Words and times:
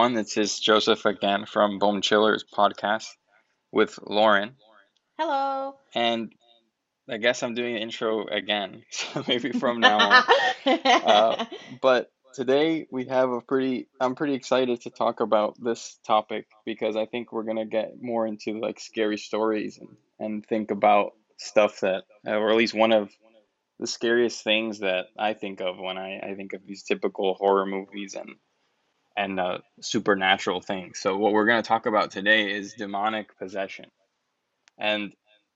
Everyone. 0.00 0.14
This 0.14 0.38
is 0.38 0.58
Joseph 0.58 1.04
again 1.04 1.44
from 1.44 1.78
Bone 1.78 2.00
Chillers 2.00 2.42
podcast 2.42 3.04
with 3.70 3.98
Lauren. 4.02 4.56
Hello. 5.18 5.74
And 5.94 6.32
I 7.06 7.18
guess 7.18 7.42
I'm 7.42 7.52
doing 7.52 7.74
the 7.74 7.82
intro 7.82 8.26
again, 8.26 8.82
so 8.90 9.22
maybe 9.28 9.52
from 9.52 9.80
now 9.80 9.98
on. 9.98 10.24
Uh, 10.86 11.44
but 11.82 12.10
today 12.32 12.86
we 12.90 13.04
have 13.08 13.28
a 13.28 13.42
pretty, 13.42 13.88
I'm 14.00 14.14
pretty 14.14 14.32
excited 14.32 14.80
to 14.82 14.90
talk 14.90 15.20
about 15.20 15.62
this 15.62 15.98
topic 16.06 16.46
because 16.64 16.96
I 16.96 17.04
think 17.04 17.30
we're 17.30 17.42
gonna 17.42 17.66
get 17.66 18.00
more 18.00 18.26
into 18.26 18.58
like 18.58 18.80
scary 18.80 19.18
stories 19.18 19.78
and, 19.78 19.96
and 20.18 20.46
think 20.46 20.70
about 20.70 21.12
stuff 21.36 21.80
that, 21.80 22.04
or 22.24 22.48
at 22.48 22.56
least 22.56 22.72
one 22.72 22.92
of 22.92 23.10
the 23.78 23.86
scariest 23.86 24.44
things 24.44 24.78
that 24.78 25.08
I 25.18 25.34
think 25.34 25.60
of 25.60 25.78
when 25.78 25.98
I, 25.98 26.20
I 26.20 26.34
think 26.36 26.54
of 26.54 26.64
these 26.66 26.84
typical 26.84 27.34
horror 27.34 27.66
movies 27.66 28.14
and 28.14 28.36
and 29.20 29.38
uh, 29.38 29.58
supernatural 29.82 30.62
things. 30.62 30.98
So 30.98 31.18
what 31.18 31.32
we're 31.32 31.44
going 31.44 31.62
to 31.62 31.68
talk 31.68 31.84
about 31.84 32.10
today 32.10 32.50
is 32.50 32.72
demonic 32.72 33.36
possession. 33.38 33.84
And 34.78 35.12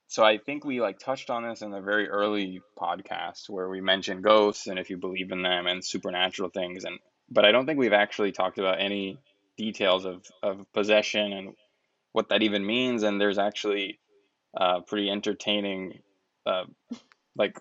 so 0.06 0.22
I 0.22 0.36
think 0.36 0.66
we 0.66 0.83
like 0.83 0.98
touched 0.98 1.30
on 1.30 1.48
this 1.48 1.62
in 1.62 1.70
the 1.70 1.80
very 1.80 2.06
early 2.06 2.61
podcast 2.78 3.48
where 3.48 3.69
we 3.70 3.80
mentioned 3.80 4.22
ghosts 4.22 4.66
and 4.66 4.78
if 4.78 4.91
you 4.91 4.98
believe 4.98 5.33
in 5.33 5.42
them 5.42 5.66
and 5.66 5.83
supernatural 5.83 6.50
things 6.50 6.84
and 6.84 6.98
but 7.30 7.47
I 7.47 7.52
don't 7.52 7.64
think 7.64 7.78
we've 7.78 7.94
actually 7.94 8.33
talked 8.33 8.58
about 8.58 8.83
any 8.83 9.19
details 9.56 10.05
of, 10.05 10.27
of 10.42 10.70
possession 10.74 11.33
and 11.33 11.55
what 12.12 12.28
that 12.28 12.42
even 12.42 12.67
means 12.67 13.02
and 13.02 13.19
there's 13.19 13.39
actually 13.39 13.98
a 14.55 14.83
pretty 14.83 15.11
entertaining 15.11 16.00
uh, 16.44 16.64
like 17.34 17.58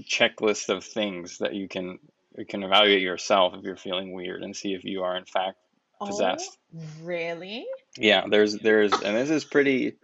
checklist 0.00 0.70
of 0.70 0.82
things 0.82 1.38
that 1.38 1.54
you 1.54 1.68
can 1.68 1.98
you 2.36 2.46
can 2.46 2.62
evaluate 2.62 3.02
yourself 3.02 3.54
if 3.54 3.64
you're 3.64 3.76
feeling 3.76 4.12
weird 4.12 4.42
and 4.42 4.54
see 4.54 4.74
if 4.74 4.84
you 4.84 5.02
are 5.02 5.16
in 5.16 5.24
fact 5.24 5.56
Oh, 6.00 6.06
possessed. 6.06 6.58
really? 7.02 7.66
Yeah, 7.96 8.24
there's 8.28 8.58
there's 8.58 8.92
and 8.92 9.16
this 9.16 9.30
is 9.30 9.44
pretty 9.44 9.96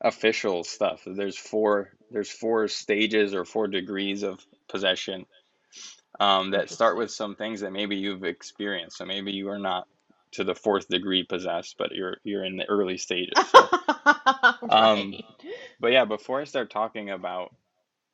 official 0.00 0.64
stuff. 0.64 1.02
There's 1.04 1.36
four 1.36 1.90
there's 2.10 2.30
four 2.30 2.68
stages 2.68 3.34
or 3.34 3.44
four 3.44 3.66
degrees 3.66 4.22
of 4.22 4.38
possession 4.68 5.26
um, 6.20 6.52
that 6.52 6.70
start 6.70 6.96
with 6.96 7.10
some 7.10 7.34
things 7.34 7.60
that 7.60 7.72
maybe 7.72 7.96
you've 7.96 8.24
experienced. 8.24 8.98
So 8.98 9.04
maybe 9.04 9.32
you 9.32 9.48
are 9.50 9.58
not 9.58 9.88
to 10.32 10.44
the 10.44 10.54
fourth 10.54 10.88
degree 10.88 11.24
possessed, 11.24 11.76
but 11.78 11.92
you're 11.92 12.16
you're 12.22 12.44
in 12.44 12.56
the 12.56 12.68
early 12.68 12.98
stages. 12.98 13.34
So 13.50 13.68
um, 14.70 15.14
but 15.80 15.92
yeah, 15.92 16.04
before 16.04 16.40
I 16.40 16.44
start 16.44 16.70
talking 16.70 17.10
about 17.10 17.54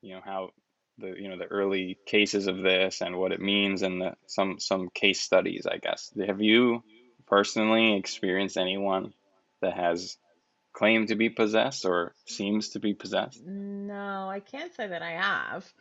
you 0.01 0.15
know 0.15 0.23
how 0.25 0.51
the 0.99 1.15
you 1.19 1.29
know 1.29 1.39
the 1.39 1.47
early 1.47 1.99
cases 2.07 2.47
of 2.47 2.59
this 2.59 3.01
and 3.01 3.17
what 3.17 3.33
it 3.33 3.41
means 3.41 3.83
and 3.83 4.01
the, 4.01 4.15
some 4.27 4.59
some 4.59 4.89
case 4.91 5.21
studies, 5.21 5.67
I 5.67 5.79
guess. 5.79 6.13
Have 6.27 6.41
you 6.41 6.83
personally 7.27 7.97
experienced 7.97 8.57
anyone 8.57 9.13
that 9.61 9.75
has 9.75 10.17
claimed 10.73 11.09
to 11.09 11.17
be 11.17 11.31
possessed 11.31 11.85
or 11.85 12.15
seems 12.27 12.71
to 12.71 12.81
be 12.81 12.95
possessed? 12.95 13.43
No, 13.45 14.29
I 14.29 14.41
can't 14.41 14.75
say 14.75 14.87
that 14.87 15.03
I 15.03 15.13
have. 15.13 15.73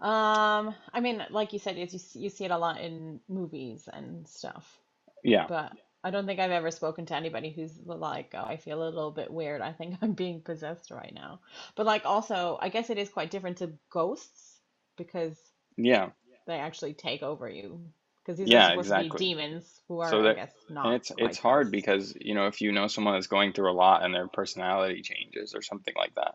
Um, 0.00 0.74
I 0.92 1.00
mean, 1.00 1.22
like 1.30 1.52
you 1.52 1.58
said, 1.58 1.76
you 1.76 1.86
see, 1.88 2.20
you 2.20 2.30
see 2.30 2.44
it 2.44 2.50
a 2.50 2.58
lot 2.58 2.80
in 2.80 3.20
movies 3.28 3.88
and 3.92 4.26
stuff, 4.28 4.78
Yeah. 5.24 5.46
but 5.48 5.72
I 6.04 6.10
don't 6.10 6.26
think 6.26 6.40
I've 6.40 6.50
ever 6.52 6.70
spoken 6.70 7.06
to 7.06 7.16
anybody 7.16 7.50
who's 7.50 7.78
like, 7.84 8.32
oh, 8.34 8.44
I 8.44 8.56
feel 8.56 8.82
a 8.82 8.84
little 8.88 9.10
bit 9.10 9.30
weird. 9.32 9.60
I 9.60 9.72
think 9.72 9.96
I'm 10.02 10.12
being 10.12 10.40
possessed 10.40 10.90
right 10.90 11.12
now. 11.14 11.40
But 11.76 11.86
like 11.86 12.04
also, 12.06 12.58
I 12.60 12.68
guess 12.68 12.90
it 12.90 12.98
is 12.98 13.08
quite 13.08 13.30
different 13.30 13.58
to 13.58 13.72
ghosts 13.90 14.60
because 14.96 15.36
Yeah. 15.76 16.10
they 16.46 16.54
actually 16.58 16.94
take 16.94 17.22
over 17.22 17.48
you. 17.48 17.80
Because 18.24 18.38
these 18.38 18.52
are 18.52 18.52
Yeah, 18.52 18.68
supposed 18.68 18.90
to 18.90 18.98
be 18.98 19.08
demons 19.08 19.80
who 19.88 20.00
are, 20.00 20.10
So 20.10 20.22
I 20.22 20.30
that 20.30 20.34
guess, 20.34 20.52
not 20.68 20.94
it's 20.94 21.12
it's 21.16 21.38
hard 21.38 21.66
ghosts. 21.66 21.72
because, 21.72 22.14
you 22.20 22.34
know, 22.34 22.46
if 22.46 22.60
you 22.60 22.72
know 22.72 22.86
someone 22.86 23.14
that's 23.14 23.26
going 23.26 23.52
through 23.52 23.70
a 23.70 23.74
lot 23.74 24.04
and 24.04 24.14
their 24.14 24.28
personality 24.28 25.02
changes 25.02 25.54
or 25.54 25.62
something 25.62 25.94
like 25.96 26.14
that. 26.14 26.34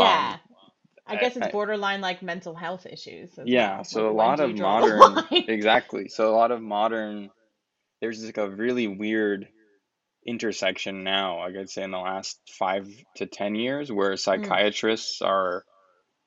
Um 0.00 0.34
Yeah, 0.34 0.38
I 1.06 1.16
I, 1.16 1.16
guess 1.16 1.36
it's 1.36 1.48
borderline 1.48 2.00
like 2.00 2.22
mental 2.22 2.54
health 2.54 2.86
issues 2.86 3.38
yeah, 3.44 3.82
well. 3.82 3.82
so 3.82 4.08
Like, 4.10 4.10
a 4.10 4.12
lot 4.12 4.40
of 4.40 4.50
you 4.50 4.54
draw 4.54 4.80
the 4.80 4.88
modern 4.88 5.24
exactly. 5.48 6.08
So 6.08 6.30
a 6.30 6.36
lot 6.36 6.50
of 6.52 6.60
modern 6.62 7.30
there's 8.02 8.24
like 8.24 8.38
a 8.38 8.50
really 8.50 8.88
weird 8.88 9.48
intersection 10.26 11.04
now, 11.04 11.38
like 11.40 11.54
I 11.54 11.58
could 11.58 11.70
say 11.70 11.84
in 11.84 11.90
the 11.92 11.98
last 11.98 12.40
five 12.50 12.88
to 13.16 13.26
ten 13.26 13.56
years, 13.56 13.90
where 13.92 14.16
Mm, 14.36 14.58
psychiatrists 14.58 15.22
are 15.22 15.64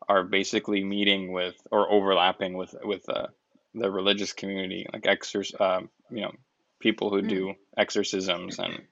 are 0.07 0.23
basically 0.23 0.83
meeting 0.83 1.31
with 1.33 1.55
or 1.71 1.91
overlapping 1.91 2.53
with 2.55 2.75
with 2.83 3.07
uh, 3.09 3.27
the 3.75 3.91
religious 3.91 4.33
community, 4.33 4.87
like 4.93 5.03
exorc 5.03 5.59
um, 5.61 5.89
you 6.11 6.21
know, 6.21 6.33
people 6.81 7.11
who 7.11 7.21
mm, 7.21 7.47
do 7.47 7.55
exorcisms 7.77 8.59
and 8.59 8.87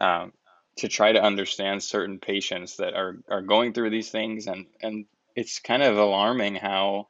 um, 0.00 0.32
to 0.78 0.88
try 0.88 1.12
to 1.12 1.22
understand 1.22 1.82
certain 1.82 2.20
patients 2.20 2.76
that 2.78 2.94
are 2.94 3.18
are 3.30 3.42
going 3.42 3.72
through 3.74 3.90
these 3.90 4.10
things, 4.10 4.48
and 4.48 4.66
and 4.82 5.06
it's 5.36 5.60
kind 5.60 5.82
of 5.82 5.98
alarming 5.98 6.56
how 6.56 7.08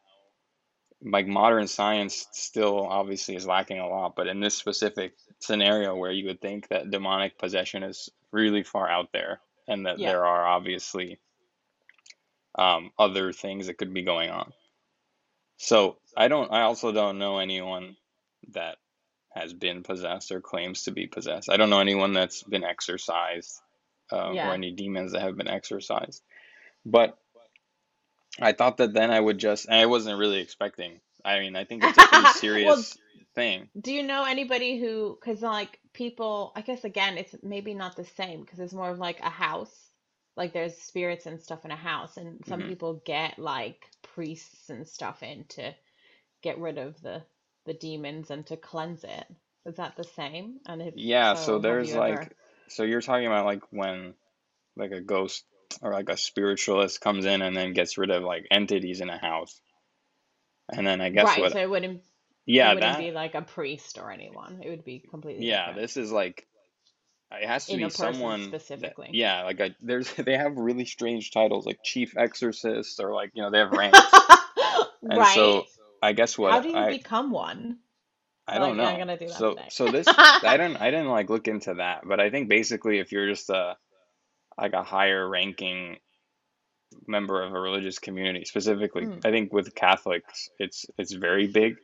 like 1.02 1.26
modern 1.26 1.66
science 1.66 2.26
still 2.32 2.86
obviously 2.86 3.34
is 3.36 3.46
lacking 3.46 3.78
a 3.78 3.88
lot, 3.88 4.14
but 4.16 4.26
in 4.26 4.40
this 4.40 4.54
specific 4.54 5.14
scenario 5.38 5.96
where 5.96 6.10
you 6.10 6.26
would 6.26 6.40
think 6.40 6.68
that 6.68 6.90
demonic 6.90 7.38
possession 7.38 7.82
is 7.82 8.10
really 8.32 8.62
far 8.62 8.88
out 8.88 9.08
there 9.12 9.40
and 9.66 9.86
that 9.86 9.98
yeah. 9.98 10.10
there 10.10 10.26
are 10.26 10.46
obviously 10.46 11.18
um, 12.56 12.90
other 12.98 13.32
things 13.32 13.66
that 13.66 13.78
could 13.78 13.94
be 13.94 14.02
going 14.02 14.30
on. 14.30 14.52
So 15.56 15.98
I 16.16 16.28
don't, 16.28 16.52
I 16.52 16.62
also 16.62 16.92
don't 16.92 17.18
know 17.18 17.38
anyone 17.38 17.96
that 18.52 18.76
has 19.32 19.52
been 19.52 19.82
possessed 19.82 20.32
or 20.32 20.40
claims 20.40 20.82
to 20.84 20.90
be 20.90 21.06
possessed. 21.06 21.50
I 21.50 21.56
don't 21.56 21.70
know 21.70 21.80
anyone 21.80 22.12
that's 22.12 22.42
been 22.42 22.64
exorcised 22.64 23.60
uh, 24.12 24.32
or 24.32 24.52
any 24.52 24.72
demons 24.72 25.12
that 25.12 25.22
have 25.22 25.36
been 25.36 25.48
exorcised. 25.48 26.22
But 26.84 27.16
I 28.38 28.52
thought 28.52 28.76
that 28.76 28.92
then 28.92 29.10
I 29.10 29.18
would 29.18 29.38
just, 29.38 29.68
I 29.70 29.86
wasn't 29.86 30.18
really 30.18 30.40
expecting. 30.40 31.00
I 31.24 31.38
mean, 31.40 31.56
I 31.56 31.64
think 31.64 31.84
it's 31.84 31.96
a 31.98 32.02
pretty 32.02 32.26
Well, 32.60 32.86
serious 32.86 32.98
thing. 33.34 33.70
do 33.80 33.92
you 33.92 34.02
know 34.02 34.24
anybody 34.24 34.78
who, 34.80 35.18
because 35.20 35.42
like 35.42 35.80
people, 35.92 36.52
I 36.56 36.62
guess 36.62 36.84
again, 36.84 37.18
it's 37.18 37.34
maybe 37.42 37.74
not 37.74 37.96
the 37.96 38.04
same 38.04 38.42
because 38.42 38.60
it's 38.60 38.72
more 38.74 38.90
of 38.90 38.98
like 38.98 39.20
a 39.20 39.30
house. 39.30 39.90
Like 40.36 40.52
there's 40.52 40.76
spirits 40.78 41.26
and 41.26 41.40
stuff 41.40 41.64
in 41.64 41.70
a 41.72 41.76
house, 41.76 42.16
and 42.16 42.44
some 42.46 42.62
hmm 42.62 42.64
people 42.64 43.02
get 43.06 43.38
like 43.38 43.84
priests 44.02 44.70
and 44.70 44.86
stuff 44.88 45.22
in 45.22 45.44
to 45.50 45.74
get 46.42 46.58
rid 46.58 46.78
of 46.78 47.00
the 47.02 47.22
the 47.66 47.74
demons 47.74 48.30
and 48.30 48.46
to 48.48 48.56
cleanse 48.56 49.04
it. 49.04 49.26
Is 49.66 49.76
that 49.76 49.96
the 49.96 50.04
same? 50.04 50.60
And 50.66 50.82
if 50.82 50.94
Yeah, 50.94 51.34
so 51.34 51.58
so, 51.58 51.58
there's 51.58 51.92
you 51.92 51.94
ever? 51.94 52.28
like, 52.28 52.36
so 52.68 52.82
you're 52.82 53.00
talking 53.00 53.26
about 53.26 53.46
like 53.46 53.62
when 53.70 54.14
like 54.76 54.92
a 54.92 55.00
ghost 55.00 55.44
or 55.82 55.92
like 55.92 56.08
a 56.08 56.16
spiritualist 56.16 57.00
comes 57.00 57.24
in 57.24 57.42
and 57.42 57.56
then 57.56 57.72
gets 57.72 57.98
rid 57.98 58.10
of 58.10 58.22
like 58.22 58.46
entities 58.50 59.00
in 59.00 59.10
a 59.10 59.18
house. 59.18 59.60
And 60.72 60.86
then 60.86 61.00
I 61.00 61.10
guess 61.10 61.28
Right, 61.28 61.36
what, 61.36 61.52
so 61.52 61.58
it 61.60 61.70
wouldn't 61.70 62.02
yeah, 62.46 62.74
it 62.74 62.74
wouldn't 62.74 62.96
that, 62.96 62.98
be 62.98 63.10
like 63.12 63.34
a 63.34 63.42
priest 63.42 63.98
or 63.98 64.10
anyone. 64.10 64.60
It 64.62 64.70
would 64.70 64.84
be 64.84 64.98
completely 64.98 65.44
yeah, 65.44 65.46
different 65.46 65.80
this 65.80 65.96
is 65.96 66.12
like, 66.12 66.46
it 67.32 67.46
has 67.46 67.68
to 67.68 67.76
in 67.76 67.78
be 67.78 67.90
someone 67.90 68.56
that, 68.78 68.94
specifically. 68.94 69.10
yeah, 69.10 69.44
like 69.44 69.60
I, 69.60 69.74
there's, 69.80 70.12
they 70.18 70.36
have 70.36 70.56
really 70.56 70.84
strange 70.84 71.30
titles 71.30 71.66
like 71.66 71.80
chief 71.82 72.16
exorcist 72.16 73.00
or 73.00 73.14
like, 73.14 73.30
you 73.34 73.42
know, 73.42 73.50
they 73.50 73.58
have 73.58 73.72
ranks. 73.72 74.20
And 75.08 75.26
Right? 75.26 75.28
so 75.28 75.68
I 76.02 76.12
guess 76.12 76.38
what 76.38 76.50
How 76.50 76.60
do 76.60 76.68
you 76.70 76.84
I, 76.84 76.86
become 76.86 77.30
one? 77.32 77.78
I 78.46 78.58
don't 78.58 78.76
Like, 78.76 78.82
I'm 78.82 78.98
know. 78.98 78.98
gonna 78.98 79.18
do 79.18 79.28
that 79.28 79.46
So, 79.46 79.48
today. 79.48 79.68
so 79.68 79.90
this, 79.90 80.14
I 80.42 80.56
didn't, 80.56 80.78
I 80.78 80.90
didn't 80.90 81.08
like 81.08 81.30
look 81.30 81.48
into 81.48 81.74
that, 81.74 82.02
but 82.06 82.20
I 82.20 82.30
think 82.30 82.48
basically 82.48 82.98
if 82.98 83.12
you're 83.12 83.28
just 83.28 83.48
a, 83.50 83.76
like 84.58 84.72
a 84.72 84.82
higher 84.82 85.28
ranking 85.28 85.98
member 87.06 87.42
of 87.42 87.54
a 87.54 87.60
religious 87.60 87.98
community, 87.98 88.44
specifically, 88.44 89.04
Mm, 89.06 89.24
I 89.24 89.30
think 89.30 89.52
with 89.52 89.74
Catholics, 89.74 90.50
it's 90.58 90.86
it's 90.98 91.12
very 91.12 91.46
big. 91.46 91.76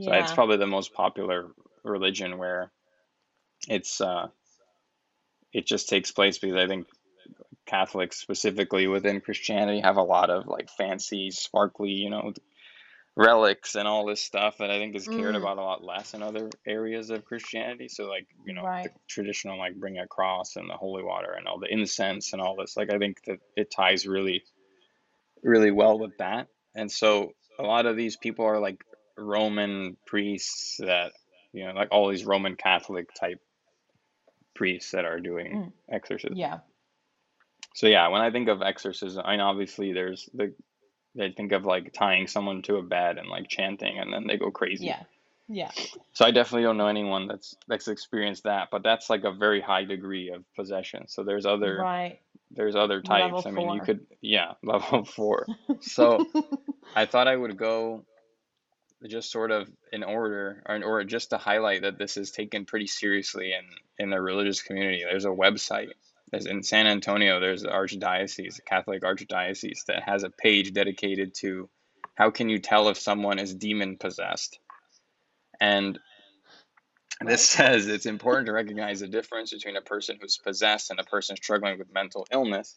So 0.00 0.12
it's 0.12 0.32
probably 0.32 0.56
the 0.56 0.66
most 0.66 0.92
popular 0.92 1.50
religion 1.82 2.38
where 2.38 2.70
it's 3.68 4.00
uh 4.00 4.28
it 5.52 5.66
just 5.66 5.88
takes 5.88 6.10
place 6.10 6.38
because 6.38 6.56
I 6.56 6.66
think 6.66 6.86
Catholics 7.66 8.18
specifically 8.18 8.86
within 8.86 9.20
Christianity 9.20 9.80
have 9.80 9.96
a 9.96 10.02
lot 10.02 10.30
of 10.30 10.46
like 10.46 10.68
fancy, 10.68 11.30
sparkly, 11.30 11.90
you 11.90 12.10
know, 12.10 12.32
relics 13.16 13.76
and 13.76 13.86
all 13.86 14.06
this 14.06 14.20
stuff 14.20 14.58
that 14.58 14.70
I 14.70 14.78
think 14.78 14.96
is 14.96 15.06
cared 15.08 15.34
Mm, 15.34 15.38
about 15.38 15.58
a 15.58 15.62
lot 15.62 15.84
less 15.84 16.14
in 16.14 16.22
other 16.22 16.50
areas 16.66 17.10
of 17.10 17.24
Christianity. 17.24 17.88
So 17.88 18.04
like, 18.06 18.26
you 18.44 18.54
know, 18.54 18.68
the 18.82 18.90
traditional 19.08 19.58
like 19.58 19.76
bring 19.76 19.98
a 19.98 20.06
cross 20.06 20.56
and 20.56 20.68
the 20.68 20.74
holy 20.74 21.02
water 21.04 21.32
and 21.32 21.46
all 21.46 21.58
the 21.58 21.72
incense 21.72 22.32
and 22.32 22.42
all 22.42 22.56
this. 22.56 22.76
Like 22.76 22.92
I 22.92 22.98
think 22.98 23.22
that 23.26 23.38
it 23.56 23.70
ties 23.70 24.06
really 24.06 24.42
really 25.42 25.70
well 25.70 25.98
with 25.98 26.16
that. 26.18 26.48
And 26.74 26.90
so 26.90 27.32
a 27.58 27.62
lot 27.62 27.86
of 27.86 27.96
these 27.96 28.16
people 28.16 28.46
are 28.46 28.58
like 28.58 28.82
Roman 29.16 29.96
priests 30.06 30.78
that, 30.78 31.12
you 31.52 31.66
know, 31.66 31.72
like 31.72 31.88
all 31.92 32.08
these 32.08 32.24
Roman 32.24 32.56
Catholic 32.56 33.12
type 33.14 33.40
priests 34.54 34.92
that 34.92 35.04
are 35.04 35.20
doing 35.20 35.54
Mm, 35.54 35.72
exorcism. 35.90 36.36
yeah. 36.36 36.58
So 37.74 37.86
yeah, 37.88 38.08
when 38.08 38.22
I 38.22 38.30
think 38.30 38.48
of 38.48 38.62
exorcism, 38.62 39.22
I 39.24 39.32
mean 39.32 39.40
obviously 39.40 39.92
there's 39.92 40.28
the 40.34 40.54
I 41.20 41.30
think 41.30 41.52
of 41.52 41.64
like 41.64 41.92
tying 41.92 42.26
someone 42.26 42.62
to 42.62 42.76
a 42.76 42.82
bed 42.82 43.18
and 43.18 43.28
like 43.28 43.48
chanting 43.48 43.98
and 43.98 44.12
then 44.12 44.26
they 44.26 44.36
go 44.36 44.50
crazy. 44.50 44.86
Yeah. 44.86 45.02
Yeah. 45.46 45.70
So 46.14 46.24
I 46.24 46.30
definitely 46.30 46.62
don't 46.62 46.78
know 46.78 46.86
anyone 46.88 47.28
that's 47.28 47.54
that's 47.68 47.88
experienced 47.88 48.44
that, 48.44 48.68
but 48.70 48.82
that's 48.82 49.10
like 49.10 49.24
a 49.24 49.32
very 49.32 49.60
high 49.60 49.84
degree 49.84 50.30
of 50.30 50.42
possession. 50.56 51.06
So 51.08 51.22
there's 51.22 51.44
other 51.44 51.76
Right. 51.76 52.20
there's 52.50 52.74
other 52.76 53.02
Level 53.06 53.42
types. 53.42 53.46
I 53.46 53.50
mean, 53.50 53.70
you 53.74 53.80
could 53.82 54.06
yeah, 54.22 54.52
level 54.62 55.04
four. 55.04 55.46
So 55.82 56.24
I 56.96 57.04
thought 57.06 57.28
I 57.28 57.36
would 57.36 57.56
go 57.58 58.04
just 59.06 59.30
sort 59.30 59.50
of 59.50 59.68
in 59.92 60.02
order 60.02 60.62
or, 60.66 60.82
or 60.82 61.04
just 61.04 61.30
to 61.30 61.36
highlight 61.36 61.82
that 61.82 61.98
this 61.98 62.16
is 62.16 62.30
taken 62.30 62.64
pretty 62.64 62.86
seriously 62.86 63.52
in 63.52 63.64
in 63.98 64.10
the 64.10 64.20
religious 64.20 64.62
community. 64.62 65.04
There's 65.04 65.26
a 65.26 65.28
website. 65.28 65.90
There's 66.34 66.46
in 66.46 66.62
San 66.62 66.86
Antonio, 66.86 67.38
there's 67.38 67.62
the 67.62 67.68
Archdiocese, 67.68 68.58
a 68.58 68.62
Catholic 68.62 69.02
Archdiocese 69.02 69.84
that 69.86 70.02
has 70.02 70.24
a 70.24 70.30
page 70.30 70.72
dedicated 70.72 71.34
to 71.36 71.68
how 72.14 72.30
can 72.30 72.48
you 72.48 72.58
tell 72.58 72.88
if 72.88 72.98
someone 72.98 73.38
is 73.38 73.54
demon 73.54 73.96
possessed? 73.98 74.58
And 75.60 75.98
this 77.20 77.48
says 77.48 77.86
it's 77.86 78.06
important 78.06 78.46
to 78.46 78.52
recognize 78.52 79.00
the 79.00 79.08
difference 79.08 79.52
between 79.52 79.76
a 79.76 79.80
person 79.80 80.18
who's 80.20 80.38
possessed 80.38 80.90
and 80.90 80.98
a 80.98 81.04
person 81.04 81.36
struggling 81.36 81.78
with 81.78 81.92
mental 81.92 82.26
illness. 82.30 82.76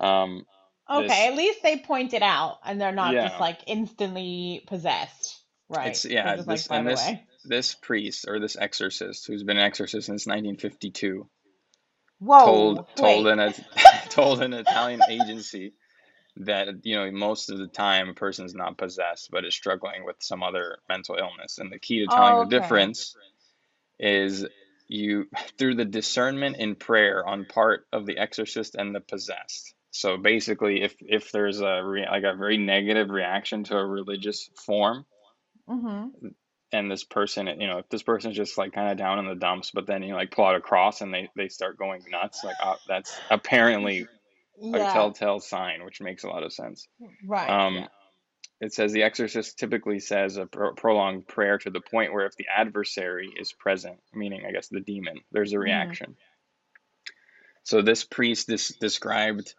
Um, 0.00 0.44
Okay, 0.90 1.06
this, 1.06 1.18
at 1.18 1.34
least 1.34 1.62
they 1.62 1.76
point 1.76 2.14
it 2.14 2.22
out 2.22 2.60
and 2.64 2.80
they're 2.80 2.92
not 2.92 3.12
just 3.12 3.38
like 3.38 3.60
instantly 3.66 4.64
possessed. 4.66 5.38
Right. 5.68 5.88
it's 5.88 6.06
yeah, 6.06 6.36
this 6.36 6.46
like 6.46 6.60
and 6.70 6.88
this 6.88 7.10
this 7.44 7.74
priest 7.74 8.24
or 8.26 8.40
this 8.40 8.56
exorcist 8.56 9.26
who's 9.26 9.42
been 9.42 9.58
an 9.58 9.64
exorcist 9.64 10.06
since 10.06 10.26
1952 10.26 11.10
told 11.10 11.28
Whoa, 12.18 12.84
told 12.96 13.26
wait. 13.26 13.26
an 13.26 13.38
It- 13.40 13.60
told 14.10 14.42
an 14.42 14.52
Italian 14.52 15.02
agency 15.08 15.74
that 16.38 16.84
you 16.84 16.96
know 16.96 17.10
most 17.10 17.50
of 17.50 17.58
the 17.58 17.66
time 17.68 18.08
a 18.10 18.14
person's 18.14 18.54
not 18.54 18.78
possessed 18.78 19.30
but 19.30 19.44
is 19.44 19.54
struggling 19.54 20.04
with 20.04 20.16
some 20.20 20.42
other 20.42 20.78
mental 20.88 21.16
illness, 21.16 21.58
and 21.58 21.72
the 21.72 21.78
key 21.78 22.00
to 22.00 22.08
telling 22.08 22.36
the 22.38 22.44
Okay. 22.44 22.60
difference 22.60 23.16
is 23.98 24.46
you 24.88 25.26
through 25.58 25.74
the 25.76 25.84
discernment 25.84 26.56
in 26.56 26.74
prayer 26.74 27.26
on 27.26 27.44
part 27.44 27.86
of 27.92 28.06
the 28.06 28.18
exorcist 28.18 28.74
and 28.74 28.94
the 28.94 29.00
possessed. 29.00 29.74
So 29.90 30.16
basically, 30.16 30.82
if 30.82 30.94
if 31.00 31.32
there's 31.32 31.60
a 31.60 31.82
re, 31.84 32.06
like 32.10 32.24
a 32.24 32.36
very 32.36 32.58
negative 32.58 33.10
reaction 33.10 33.64
to 33.64 33.76
a 33.76 33.86
religious 33.86 34.50
form, 34.66 35.04
Mm-hmm. 35.68 36.28
And 36.72 36.90
this 36.90 37.04
person, 37.04 37.46
you 37.46 37.66
know, 37.66 37.78
if 37.78 37.88
this 37.88 38.02
person's 38.02 38.36
just 38.36 38.58
like 38.58 38.72
kind 38.72 38.90
of 38.90 38.98
down 38.98 39.18
in 39.18 39.26
the 39.26 39.34
dumps, 39.34 39.70
but 39.72 39.86
then 39.86 40.02
you 40.02 40.14
like 40.14 40.30
pull 40.30 40.44
out 40.44 40.56
a 40.56 40.60
cross 40.60 41.00
and 41.00 41.12
they 41.12 41.28
they 41.36 41.48
start 41.48 41.78
going 41.78 42.02
nuts, 42.10 42.44
like 42.44 42.56
uh, 42.62 42.74
that's 42.86 43.18
apparently 43.30 44.06
a 44.74 44.78
telltale 44.92 45.40
sign, 45.40 45.84
which 45.84 46.00
makes 46.00 46.24
a 46.24 46.28
lot 46.28 46.42
of 46.42 46.52
sense. 46.52 46.88
right. 47.26 47.48
Um, 47.48 47.74
Yeah. 47.76 47.86
it 48.60 48.74
says 48.74 48.92
the 48.92 49.04
exorcist 49.04 49.58
typically 49.58 50.00
says 50.00 50.36
a 50.36 50.46
pro- 50.46 50.74
prolonged 50.74 51.26
prayer 51.28 51.58
to 51.58 51.70
the 51.70 51.80
point 51.80 52.12
where 52.12 52.26
if 52.26 52.36
the 52.36 52.46
adversary 52.54 53.32
is 53.38 53.52
present, 53.52 53.98
meaning 54.12 54.44
I 54.46 54.52
guess 54.52 54.68
the 54.68 54.80
demon, 54.80 55.20
there's 55.32 55.52
a 55.52 55.56
Mm-hmm. 55.56 55.64
reaction. 55.64 56.16
So 57.62 57.82
this 57.82 58.04
priest 58.04 58.46
this 58.46 58.74
described 58.74 59.54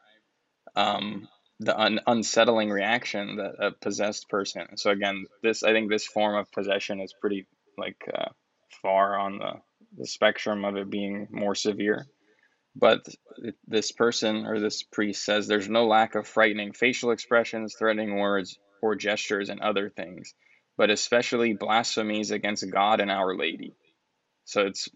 um, 0.76 1.28
the 1.62 1.80
un- 1.80 2.02
unsettling 2.08 2.70
reaction 2.70 3.38
that 3.38 3.56
a 3.60 3.72
possessed 3.72 4.30
person. 4.30 4.78
So 4.78 4.92
again, 4.92 5.26
this 5.44 5.64
I 5.64 5.74
think 5.74 5.90
this 5.90 6.06
form 6.06 6.36
of 6.38 6.52
possession 6.52 7.02
is 7.02 7.14
pretty 7.20 7.48
like 7.78 7.98
uh, 8.14 8.30
far 8.84 9.20
on 9.20 9.40
the 9.40 9.54
the 9.98 10.08
spectrum 10.08 10.66
of 10.66 10.78
it 10.78 10.90
being 10.90 11.28
more 11.32 11.56
severe. 11.56 12.08
But 12.76 13.06
this 13.68 13.92
person 13.92 14.46
or 14.46 14.60
this 14.60 14.84
priest 14.84 15.26
says 15.26 15.48
there's 15.48 15.70
no 15.70 15.88
lack 15.88 16.16
of 16.16 16.28
frightening 16.28 16.74
facial 16.74 17.12
expressions, 17.12 17.76
threatening 17.76 18.18
words, 18.18 18.60
or 18.82 18.96
gestures 18.96 19.50
and 19.50 19.62
other 19.62 19.90
things, 19.90 20.34
but 20.78 20.90
especially 20.90 21.54
blasphemies 21.54 22.32
against 22.32 22.70
God 22.72 23.02
and 23.02 23.12
Our 23.12 23.36
Lady. 23.36 23.76
So 24.46 24.68
it's 24.68 24.90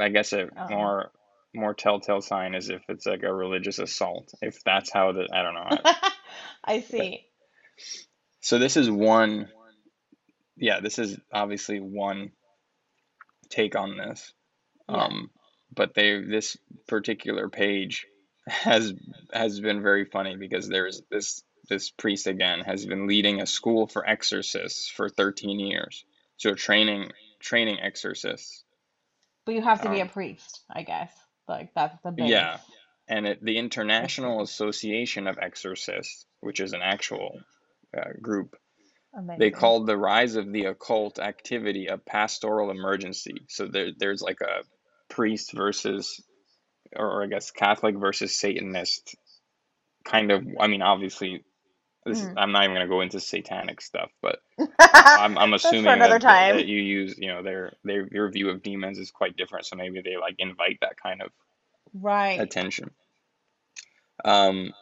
I 0.00 0.10
guess 0.10 0.32
a 0.32 0.48
Oh. 0.56 0.66
more 0.68 1.12
more 1.56 1.74
telltale 1.74 2.20
sign 2.20 2.54
is 2.54 2.68
if 2.68 2.82
it's 2.88 3.06
like 3.06 3.22
a 3.22 3.32
religious 3.32 3.78
assault. 3.78 4.32
If 4.42 4.62
that's 4.64 4.92
how 4.92 5.12
the 5.12 5.28
I 5.32 5.42
don't 5.42 5.54
know. 5.54 5.92
I 6.64 6.80
see. 6.80 7.26
So 8.40 8.58
this 8.58 8.76
is 8.76 8.90
one 8.90 9.48
yeah, 10.56 10.80
this 10.80 10.98
is 10.98 11.18
obviously 11.32 11.80
one 11.80 12.32
take 13.50 13.76
on 13.76 13.96
this. 13.96 14.32
Yeah. 14.88 14.96
Um, 14.96 15.30
but 15.74 15.94
they 15.94 16.22
this 16.22 16.56
particular 16.86 17.48
page 17.48 18.06
has 18.46 18.94
has 19.32 19.60
been 19.60 19.82
very 19.82 20.04
funny 20.04 20.36
because 20.36 20.68
there's 20.68 21.02
this 21.10 21.42
this 21.68 21.90
priest 21.90 22.26
again 22.26 22.60
has 22.60 22.86
been 22.86 23.08
leading 23.08 23.40
a 23.40 23.46
school 23.46 23.86
for 23.88 24.08
exorcists 24.08 24.88
for 24.88 25.08
13 25.08 25.58
years. 25.58 26.04
So 26.36 26.54
training 26.54 27.10
training 27.40 27.80
exorcists. 27.80 28.64
But 29.44 29.54
you 29.54 29.62
have 29.62 29.82
to 29.82 29.90
be 29.90 30.00
a 30.00 30.02
Um, 30.02 30.08
priest, 30.08 30.62
I 30.70 30.82
guess. 30.82 31.12
Like 31.48 31.70
that's 31.74 31.96
the 32.02 32.10
base 32.12 32.30
yeah, 32.30 32.58
and 33.08 33.26
it, 33.26 33.44
the 33.44 33.58
International. 33.58 34.42
Association 34.42 35.26
of 35.26 35.38
Exorcists, 35.38 36.26
which 36.40 36.60
is 36.60 36.72
an 36.72 36.80
actual 36.82 37.40
uh, 37.96 38.10
group, 38.20 38.56
they 39.38 39.50
called 39.50 39.86
the 39.86 39.96
rise 39.96 40.36
of 40.36 40.52
the 40.52 40.66
occult 40.66 41.18
activity 41.18 41.86
a 41.86 41.96
pastoral 41.96 42.70
emergency. 42.70 43.46
So 43.48 43.66
there, 43.66 43.88
there's 43.96 44.22
like 44.22 44.40
a 44.42 44.62
priest 45.08 45.52
versus, 45.54 46.22
or 46.94 47.22
I 47.22 47.26
guess 47.26 47.50
Catholic 47.50 47.96
versus 47.96 48.38
Satanist 48.38 49.16
kind 50.04 50.30
of. 50.32 50.46
I 50.60 50.66
mean, 50.66 50.82
obviously, 50.82 51.44
this 52.06 52.22
is, 52.22 52.30
Mm. 52.30 52.36
I'm 52.36 52.52
not 52.52 52.64
even 52.64 52.76
gonna 52.76 52.88
go 52.88 53.02
into 53.02 53.20
satanic 53.20 53.82
stuff, 53.82 54.10
but 54.22 54.40
I'm 55.14 55.38
I'm 55.38 55.54
assuming 55.54 56.00
that 56.00 56.20
that 56.48 56.66
you 56.66 56.80
use, 56.80 57.18
you 57.18 57.28
know, 57.28 57.42
their 57.42 57.74
their 57.84 58.08
your 58.12 58.30
view 58.30 58.50
of 58.50 58.62
demons 58.62 58.98
is 58.98 59.10
quite 59.10 59.36
different. 59.36 59.66
So 59.66 59.76
maybe 59.76 60.02
they 60.02 60.16
like 60.16 60.36
invite 60.38 60.78
that 60.82 60.96
kind 61.02 61.22
of 61.22 61.32
Right. 61.94 62.42
attention. 62.42 62.90
Um, 64.24 64.72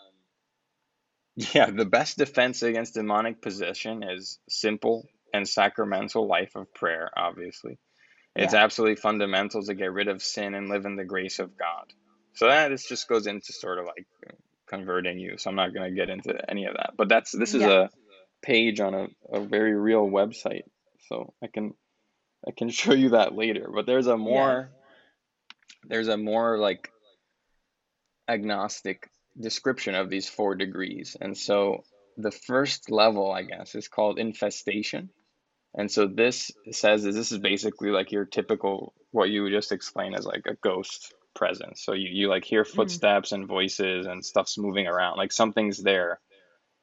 yeah, 1.37 1.70
the 1.70 1.87
best 1.87 2.18
defense 2.18 2.62
against 2.62 2.94
demonic 2.94 3.42
possession 3.42 4.02
is 4.04 4.38
simple 4.48 5.08
and 5.34 5.48
sacramental 5.48 6.28
life 6.28 6.56
of 6.56 6.72
prayer, 6.75 7.10
obviously. 7.16 7.78
It's 8.37 8.54
Yeah. 8.54 8.54
absolutely 8.54 8.96
fundamental 8.96 9.62
to 9.64 9.75
get 9.75 9.92
rid 9.92 10.08
of 10.08 10.22
sin 10.22 10.54
and 10.54 10.68
live 10.68 10.87
in 10.87 10.96
the 10.96 11.04
grace 11.04 11.38
of 11.38 11.56
God. 11.58 11.87
So 12.34 12.48
that 12.48 12.68
this 12.70 12.88
just 12.88 13.08
goes 13.08 13.26
into 13.26 13.52
sort 13.52 13.78
of 13.78 13.87
like 13.87 14.06
converting 14.76 15.18
you. 15.18 15.36
So 15.38 15.50
I'm 15.50 15.56
not 15.56 15.74
going 15.74 15.88
to 15.90 15.96
get 15.96 16.10
into 16.10 16.34
any 16.48 16.64
of 16.66 16.74
that. 16.74 16.92
But 16.96 17.08
that's 17.08 17.32
this 17.32 17.54
is 17.54 17.62
Yeah. 17.62 17.70
a 17.84 17.90
page 18.42 18.80
on 18.80 18.94
a, 18.94 19.06
a 19.32 19.40
very 19.40 19.74
real 19.74 20.06
website. 20.06 20.64
So 21.08 21.32
I 21.42 21.48
can 21.48 21.72
I 22.46 22.52
can 22.56 22.68
show 22.80 22.92
you 22.94 23.10
that 23.10 23.34
later. 23.34 23.68
But 23.74 23.86
there's 23.86 24.06
a 24.06 24.16
more 24.16 24.70
there's 25.88 26.08
a 26.08 26.16
more 26.16 26.58
like 26.58 26.88
agnostic 28.28 29.08
description 29.38 29.94
of 29.94 30.10
these 30.10 30.28
four 30.28 30.54
degrees. 30.54 31.16
And 31.20 31.36
so 31.36 31.84
the 32.16 32.30
first 32.30 32.90
level, 32.90 33.30
I 33.32 33.42
guess, 33.42 33.74
is 33.74 33.88
called 33.88 34.18
infestation. 34.18 35.10
And 35.76 35.90
so 35.90 36.06
this 36.06 36.52
says 36.70 37.04
is 37.04 37.14
this 37.16 37.32
is 37.32 37.38
basically 37.38 37.90
like 37.90 38.12
your 38.12 38.24
typical 38.24 38.94
what 39.10 39.30
you 39.30 39.42
would 39.42 39.52
just 39.52 39.72
explain 39.72 40.14
as 40.14 40.24
like 40.24 40.46
a 40.46 40.54
ghost 40.62 41.12
presence. 41.34 41.82
So 41.84 41.92
you, 41.92 42.08
you 42.10 42.28
like 42.28 42.44
hear 42.44 42.64
Mm. 42.64 42.74
footsteps 42.74 43.32
and 43.32 43.46
voices 43.46 44.06
and 44.06 44.24
stuff's 44.24 44.58
moving 44.58 44.86
around. 44.86 45.16
Like 45.16 45.32
something's 45.32 45.82
there 45.82 46.20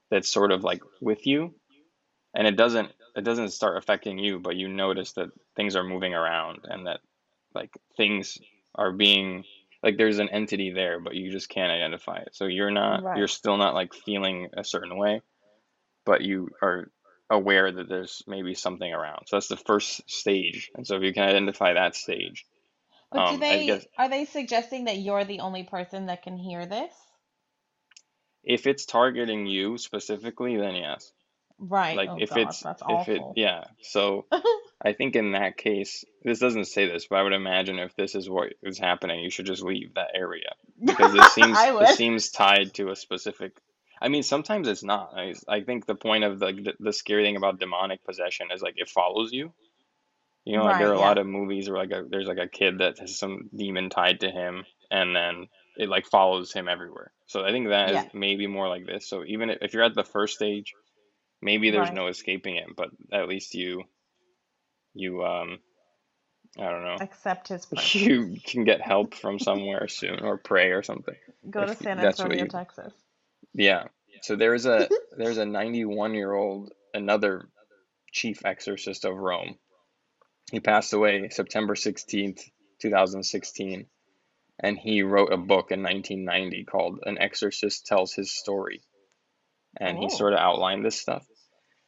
that's 0.10 0.30
sort 0.30 0.52
of 0.52 0.64
like 0.64 0.82
with 1.00 1.26
you 1.26 1.54
and 2.34 2.48
it 2.48 2.56
doesn't 2.56 2.92
it 3.16 3.26
doesn't 3.26 3.50
start 3.50 3.78
affecting 3.78 4.18
you, 4.18 4.40
but 4.40 4.56
you 4.56 4.70
notice 4.70 5.12
that 5.14 5.30
things 5.58 5.76
are 5.76 5.84
moving 5.84 6.14
around 6.14 6.60
and 6.64 6.88
that 6.88 7.02
like 7.54 7.72
things 7.98 8.38
are 8.76 8.92
being 8.92 9.44
like 9.84 9.98
there's 9.98 10.20
an 10.20 10.30
entity 10.30 10.72
there, 10.72 11.00
but 11.00 11.16
you 11.16 11.30
just 11.30 11.50
can't 11.50 11.72
identify 11.72 12.18
it. 12.18 12.30
So 12.34 12.46
you're 12.46 12.72
not 12.72 13.04
you're 13.18 13.28
still 13.28 13.58
not 13.58 13.74
like 13.74 13.94
feeling 13.94 14.50
a 14.56 14.64
certain 14.64 14.98
way, 14.98 15.22
but 16.06 16.22
you 16.22 16.50
are 16.62 16.90
aware 17.30 17.72
that 17.72 17.90
there's 17.90 18.24
maybe 18.28 18.54
something 18.54 18.94
around. 18.94 19.26
So 19.28 19.36
that's 19.36 19.48
the 19.48 19.58
first 19.58 20.10
stage. 20.10 20.70
And 20.76 20.88
so 20.88 20.96
if 20.96 21.04
you 21.04 21.14
can 21.14 21.24
identify 21.24 21.74
that 21.74 21.96
stage, 21.96 22.46
But 23.12 23.30
do 23.30 23.36
um, 23.36 23.44
I 23.44 23.66
guess 23.66 23.84
they 23.84 23.90
are 23.98 24.10
they 24.10 24.26
suggesting 24.26 24.86
that 24.86 24.98
you're 24.98 25.26
the 25.26 25.42
only 25.42 25.64
person 25.64 26.06
that 26.08 26.24
can 26.24 26.38
hear 26.38 26.66
this? 26.66 26.94
if 28.44 28.68
it's 28.68 28.86
targeting 28.86 29.46
you 29.46 29.78
specifically, 29.78 30.58
then 30.58 30.76
yes. 30.76 31.12
Right. 31.60 31.96
Like 31.96 32.10
Oh 32.10 32.18
if 32.20 32.30
gosh, 32.32 32.64
it's 32.66 32.82
if 32.90 33.10
it 33.10 33.22
yeah. 33.36 33.66
So 33.82 34.26
I 34.84 34.94
think 34.94 35.16
in 35.16 35.34
that 35.34 35.58
case, 35.58 36.04
this 36.24 36.40
doesn't 36.40 36.66
say 36.66 36.88
this, 36.88 37.08
but 37.08 37.18
I 37.18 37.24
would 37.24 37.34
imagine 37.34 37.78
if 37.78 37.96
this 37.96 38.16
is 38.16 38.30
what 38.30 38.54
is 38.64 38.80
happening, 38.80 39.20
you 39.20 39.30
should 39.30 39.46
just 39.46 39.62
leave 39.62 39.94
that 39.94 40.12
area 40.16 40.50
because 40.84 41.14
it 41.14 41.24
seems 41.32 41.58
I 41.58 41.72
this 41.72 41.90
would. 41.90 41.98
seems 41.98 42.32
tied 42.32 42.74
to 42.76 42.90
a 42.90 42.96
specific. 42.96 43.58
I 44.02 44.08
mean, 44.08 44.24
sometimes 44.24 44.68
it's 44.68 44.84
not. 44.84 45.14
I, 45.16 45.36
I 45.48 45.62
think 45.62 45.86
the 45.86 45.94
point 45.94 46.24
of 46.24 46.40
the 46.40 46.74
the 46.80 46.94
scary 46.94 47.24
thing 47.24 47.36
about 47.36 47.60
demonic 47.60 48.04
possession 48.04 48.48
is 48.52 48.64
like 48.64 48.76
it 48.78 48.90
follows 48.90 49.32
you. 49.32 49.54
You 50.46 50.58
know, 50.58 50.64
like 50.66 50.78
there 50.78 50.90
are 50.90 50.94
a 50.94 51.00
yeah. 51.00 51.06
lot 51.08 51.18
of 51.20 51.28
movies 51.28 51.70
where 51.70 51.78
like 51.78 51.92
a, 51.92 52.04
there's 52.10 52.28
like 52.28 52.40
a 52.40 52.48
kid 52.48 52.80
that 52.80 53.00
has 53.00 53.18
some 53.20 53.50
demon 53.56 53.90
tied 53.90 54.22
to 54.22 54.32
him, 54.32 54.66
and 54.90 55.16
then 55.16 55.48
it 55.78 55.90
like 55.90 56.08
follows 56.08 56.52
him 56.52 56.68
everywhere. 56.68 57.12
So 57.28 57.46
I 57.46 57.52
think 57.52 57.70
that 57.70 57.94
is 57.94 58.06
Yeah. 58.06 58.10
maybe 58.14 58.48
more 58.48 58.68
like 58.68 58.86
this. 58.86 59.08
So 59.08 59.24
even 59.26 59.50
if 59.52 59.60
if 59.62 59.74
you're 59.74 59.84
at 59.84 59.96
the 59.96 60.04
first 60.04 60.36
stage, 60.36 60.74
maybe 61.42 61.70
there's 61.70 61.90
Right. 61.90 61.96
no 61.96 62.08
escaping 62.08 62.58
it, 62.58 62.76
but 62.76 62.90
at 63.14 63.28
least 63.30 63.54
you 63.56 63.84
you 64.94 65.24
um 65.24 65.60
I 66.60 66.70
don't 66.70 66.84
know 66.84 66.98
Accept 67.02 67.48
his 67.50 67.68
you 67.96 68.38
can 68.44 68.64
get 68.64 68.82
help 68.82 69.16
from 69.16 69.40
somewhere 69.40 69.88
soon 69.88 70.20
or 70.22 70.38
pray 70.38 70.72
or 70.72 70.84
something 70.84 71.16
Go 71.50 71.66
to 71.66 71.76
San 71.76 72.00
Antonio, 72.00 72.46
you 72.46 72.46
Texas. 72.46 72.94
yeah 73.54 73.86
so 74.22 74.36
there's 74.38 74.66
a 74.66 74.90
there's 75.18 75.38
a 75.38 75.46
91 75.46 76.14
year 76.14 76.34
old 76.34 76.72
another 76.94 77.48
chief 78.12 78.46
exorcist 78.46 79.06
of 79.06 79.16
Rome 79.16 79.56
he 80.52 80.60
passed 80.60 80.94
away 80.94 81.30
September 81.30 81.76
16th 81.76 82.42
2016 82.82 83.86
and 84.64 84.78
he 84.78 85.02
wrote 85.02 85.34
a 85.34 85.38
book 85.38 85.72
in 85.72 85.82
1990 85.82 86.66
called 86.66 87.00
An 87.04 87.18
Exorcist 87.18 87.86
Tells 87.88 88.14
His 88.14 88.38
Story 88.38 88.82
and 89.80 89.98
he 89.98 90.06
Oh, 90.06 90.10
sort 90.10 90.34
of 90.34 90.40
outlined 90.40 90.86
this 90.86 91.00
stuff 91.00 91.26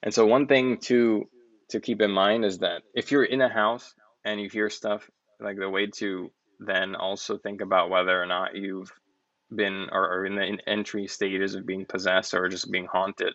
and 0.02 0.14
so 0.14 0.26
one 0.26 0.48
thing 0.48 0.78
to 0.82 1.30
to 1.70 1.80
keep 1.80 2.02
in 2.02 2.12
mind 2.12 2.46
is 2.46 2.60
that 2.60 2.84
if 2.94 3.12
you're 3.12 3.24
in 3.24 3.42
a 3.42 3.50
house 3.50 3.94
and 4.26 4.40
you 4.40 4.50
hear 4.50 4.70
stuff 4.70 5.10
like 5.40 5.58
the 5.58 5.70
way 5.70 5.88
to 5.88 6.32
then 6.60 6.96
also 6.96 7.38
think 7.38 7.62
about 7.62 7.90
whether 7.90 8.22
or 8.22 8.26
not 8.26 8.56
you've 8.56 8.92
been 9.54 9.88
or 9.92 10.10
are 10.10 10.26
in 10.26 10.36
the 10.36 10.58
entry 10.68 11.08
stages 11.08 11.56
of 11.56 11.66
being 11.66 11.86
possessed 11.86 12.34
or 12.34 12.48
just 12.50 12.72
being 12.72 12.86
haunted. 12.86 13.34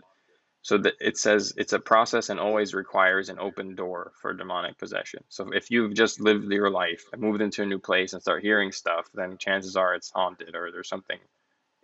So 0.63 0.77
that 0.79 0.95
it 1.01 1.17
says 1.17 1.55
it's 1.57 1.73
a 1.73 1.79
process 1.79 2.29
and 2.29 2.41
always 2.41 2.75
requires 2.75 3.29
an 3.29 3.39
open 3.39 3.75
door 3.75 4.13
for 4.21 4.35
demonic 4.35 4.77
possession. 4.77 5.23
So 5.29 5.51
if 5.53 5.71
you've 5.71 5.95
just 5.95 6.21
lived 6.21 6.53
your 6.53 6.71
life 6.71 7.05
and 7.13 7.23
moved 7.23 7.41
into 7.41 7.63
a 7.63 7.67
new 7.67 7.79
place 7.79 8.13
and 8.13 8.21
start 8.21 8.43
hearing 8.43 8.73
stuff, 8.73 9.09
then 9.15 9.39
chances 9.39 9.77
are 9.77 9.95
it's 9.95 10.11
haunted 10.11 10.55
or 10.55 10.71
there's 10.73 10.89
something 10.89 11.19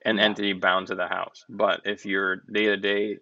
an 0.04 0.18
entity 0.18 0.52
bound 0.52 0.88
to 0.88 0.94
the 0.94 1.06
house. 1.06 1.44
But 1.48 1.82
if 1.84 2.04
you're 2.04 2.36
day 2.36 2.66
to 2.66 2.76
day, 2.76 3.18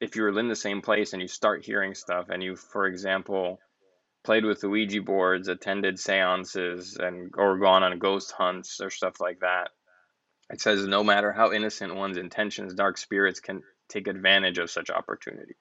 if 0.00 0.16
you're 0.16 0.38
in 0.38 0.48
the 0.48 0.56
same 0.56 0.82
place 0.82 1.12
and 1.12 1.20
you 1.20 1.28
start 1.28 1.64
hearing 1.64 1.94
stuff 1.94 2.28
and 2.28 2.42
you, 2.42 2.56
for 2.56 2.86
example, 2.86 3.58
played 4.22 4.44
with 4.44 4.62
Ouija 4.62 5.02
boards, 5.02 5.48
attended 5.48 5.98
seances, 5.98 6.96
and 6.96 7.32
or 7.36 7.58
gone 7.58 7.82
on 7.82 7.98
ghost 7.98 8.32
hunts 8.32 8.80
or 8.80 8.90
stuff 8.90 9.20
like 9.20 9.40
that, 9.40 9.70
it 10.50 10.60
says 10.60 10.86
no 10.86 11.02
matter 11.02 11.32
how 11.32 11.52
innocent 11.52 11.94
one's 11.94 12.16
intentions, 12.16 12.74
dark 12.74 12.98
spirits 12.98 13.40
can 13.40 13.62
take 13.90 14.08
advantage 14.08 14.58
of 14.58 14.70
such 14.70 14.90
opportunity. 14.90 15.56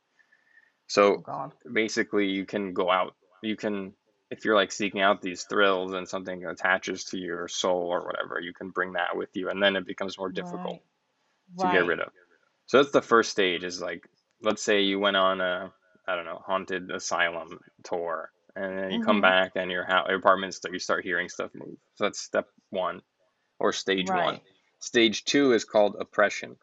Oh 1.06 1.18
So 1.18 1.26
God. 1.26 1.54
basically, 1.72 2.28
you 2.28 2.46
can 2.46 2.74
go 2.74 2.92
out, 2.92 3.16
you 3.44 3.56
can, 3.58 3.94
if 4.32 4.46
you're 4.46 4.56
like 4.56 4.72
seeking 4.72 5.02
out 5.02 5.22
these 5.22 5.46
thrills 5.46 5.94
and 5.94 6.08
something 6.08 6.46
attaches 6.46 7.06
to 7.06 7.18
your 7.18 7.48
soul 7.48 7.84
or 7.90 8.06
whatever, 8.06 8.40
you 8.42 8.54
can 8.54 8.72
bring 8.72 8.94
that 8.94 9.16
with 9.18 9.30
you, 9.36 9.50
and 9.50 9.62
then 9.64 9.76
it 9.76 9.88
becomes 9.88 10.18
more 10.18 10.30
difficult 10.32 10.80
Right. 11.56 11.60
to 11.60 11.68
get 11.70 11.86
rid 11.86 12.00
of. 12.02 12.12
So 12.68 12.78
that's 12.80 12.92
the 12.94 13.02
first 13.02 13.32
stage 13.32 13.64
is 13.64 13.82
like, 13.82 14.08
let's 14.42 14.64
say 14.64 14.82
you 14.82 15.00
went 15.00 15.18
on 15.18 15.42
a, 15.42 15.72
I 16.08 16.16
don't 16.18 16.26
know, 16.26 16.42
haunted 16.46 16.92
asylum 16.92 17.60
tour, 17.84 18.32
and 18.56 18.78
then 18.80 18.92
you 18.92 19.02
come 19.02 19.22
Mm-hmm. 19.22 19.22
back 19.22 19.54
and 19.56 19.72
your, 19.72 19.86
house, 19.86 20.08
your 20.10 20.20
apartment, 20.20 20.54
st- 20.56 20.74
you 20.74 20.80
start 20.80 21.06
hearing 21.06 21.30
stuff 21.30 21.52
move. 21.56 21.78
So 21.96 22.06
that's 22.06 22.20
step 22.22 22.48
one 22.72 23.02
or 23.60 23.74
stage 23.74 24.12
one. 24.12 24.42
Stage 24.80 25.26
two 25.26 25.54
is 25.54 25.66
called 25.66 25.98
oppression. 26.00 26.58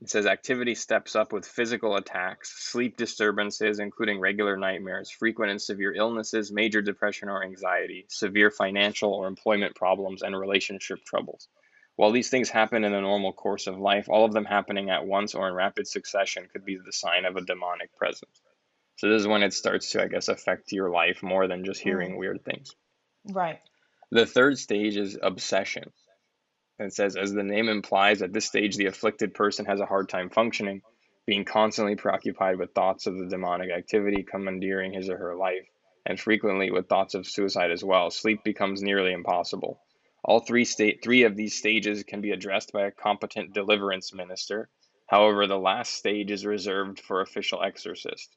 It 0.00 0.10
says 0.10 0.26
activity 0.26 0.74
steps 0.74 1.16
up 1.16 1.32
with 1.32 1.46
physical 1.46 1.96
attacks, 1.96 2.52
sleep 2.70 2.96
disturbances, 2.96 3.78
including 3.78 4.20
regular 4.20 4.56
nightmares, 4.56 5.10
frequent 5.10 5.50
and 5.50 5.62
severe 5.62 5.94
illnesses, 5.94 6.52
major 6.52 6.82
depression 6.82 7.28
or 7.28 7.42
anxiety, 7.42 8.04
severe 8.08 8.50
financial 8.50 9.12
or 9.14 9.26
employment 9.28 9.74
problems, 9.76 10.22
and 10.22 10.38
relationship 10.38 11.04
troubles. 11.04 11.48
While 11.96 12.10
these 12.10 12.28
things 12.28 12.50
happen 12.50 12.84
in 12.84 12.92
the 12.92 13.00
normal 13.00 13.32
course 13.32 13.66
of 13.68 13.78
life, 13.78 14.08
all 14.08 14.24
of 14.24 14.32
them 14.32 14.44
happening 14.44 14.90
at 14.90 15.06
once 15.06 15.34
or 15.34 15.48
in 15.48 15.54
rapid 15.54 15.86
succession 15.86 16.48
could 16.52 16.64
be 16.64 16.76
the 16.76 16.92
sign 16.92 17.24
of 17.24 17.36
a 17.36 17.40
demonic 17.44 17.94
presence. 17.96 18.42
So, 18.96 19.08
this 19.08 19.20
is 19.22 19.28
when 19.28 19.42
it 19.42 19.54
starts 19.54 19.90
to, 19.92 20.02
I 20.02 20.08
guess, 20.08 20.28
affect 20.28 20.72
your 20.72 20.90
life 20.90 21.22
more 21.22 21.46
than 21.46 21.64
just 21.64 21.80
Mm. 21.80 21.84
hearing 21.84 22.16
weird 22.16 22.44
things. 22.44 22.74
Right. 23.24 23.60
The 24.10 24.26
third 24.26 24.58
stage 24.58 24.96
is 24.96 25.18
obsession. 25.20 25.92
And 26.78 26.92
says, 26.92 27.16
as 27.16 27.32
the 27.32 27.44
name 27.44 27.68
implies, 27.68 28.20
at 28.20 28.32
this 28.32 28.46
stage, 28.46 28.76
the 28.76 28.86
afflicted 28.86 29.34
person 29.34 29.66
has 29.66 29.80
a 29.80 29.86
hard 29.86 30.08
time 30.08 30.28
functioning, 30.28 30.82
being 31.24 31.44
constantly 31.44 31.94
preoccupied 31.94 32.58
with 32.58 32.74
thoughts 32.74 33.06
of 33.06 33.16
the 33.16 33.26
demonic 33.26 33.70
activity 33.70 34.24
commandeering 34.24 34.92
his 34.92 35.08
or 35.08 35.16
her 35.16 35.36
life, 35.36 35.66
and 36.04 36.18
frequently 36.18 36.70
with 36.70 36.88
thoughts 36.88 37.14
of 37.14 37.26
suicide 37.26 37.70
as 37.70 37.84
well. 37.84 38.10
Sleep 38.10 38.42
becomes 38.42 38.82
nearly 38.82 39.12
impossible. 39.12 39.80
All 40.24 40.40
three 40.40 40.64
state 40.64 41.00
three 41.02 41.22
of 41.22 41.36
these 41.36 41.56
stages 41.56 42.02
can 42.02 42.20
be 42.20 42.32
addressed 42.32 42.72
by 42.72 42.86
a 42.86 42.90
competent 42.90 43.54
deliverance 43.54 44.12
minister. 44.12 44.68
However, 45.06 45.46
the 45.46 45.58
last 45.58 45.92
stage 45.92 46.30
is 46.30 46.44
reserved 46.44 46.98
for 46.98 47.20
official 47.20 47.62
exorcist. 47.62 48.34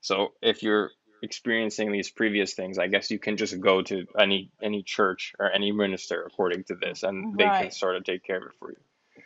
So 0.00 0.34
if 0.42 0.62
you're 0.62 0.90
experiencing 1.22 1.92
these 1.92 2.10
previous 2.10 2.54
things, 2.54 2.78
I 2.78 2.86
guess 2.86 3.10
you 3.10 3.18
can 3.18 3.36
just 3.36 3.58
go 3.60 3.82
to 3.82 4.06
any 4.18 4.50
any 4.62 4.82
church 4.82 5.34
or 5.38 5.50
any 5.50 5.72
minister 5.72 6.22
according 6.22 6.64
to 6.64 6.74
this, 6.74 7.02
and 7.02 7.36
they 7.38 7.44
can 7.44 7.70
sort 7.70 7.96
of 7.96 8.04
take 8.04 8.24
care 8.24 8.38
of 8.38 8.44
it 8.44 8.54
for 8.58 8.70
you. 8.70 8.78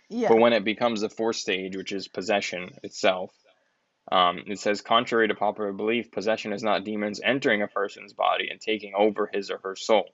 Yeah. 0.08 0.28
But 0.28 0.38
when 0.38 0.52
it 0.52 0.64
becomes 0.64 1.00
the 1.00 1.08
fourth 1.08 1.36
stage, 1.36 1.76
which 1.76 1.92
is 1.92 2.08
possession 2.08 2.70
itself, 2.82 3.30
um, 4.10 4.42
it 4.46 4.58
says, 4.58 4.80
contrary 4.80 5.28
to 5.28 5.34
popular 5.34 5.72
belief, 5.72 6.10
possession 6.10 6.52
is 6.52 6.62
not 6.62 6.84
demons 6.84 7.20
entering 7.22 7.62
a 7.62 7.68
person's 7.68 8.12
body 8.12 8.48
and 8.50 8.60
taking 8.60 8.94
over 8.94 9.30
his 9.32 9.50
or 9.50 9.58
her 9.58 9.76
soul. 9.76 10.08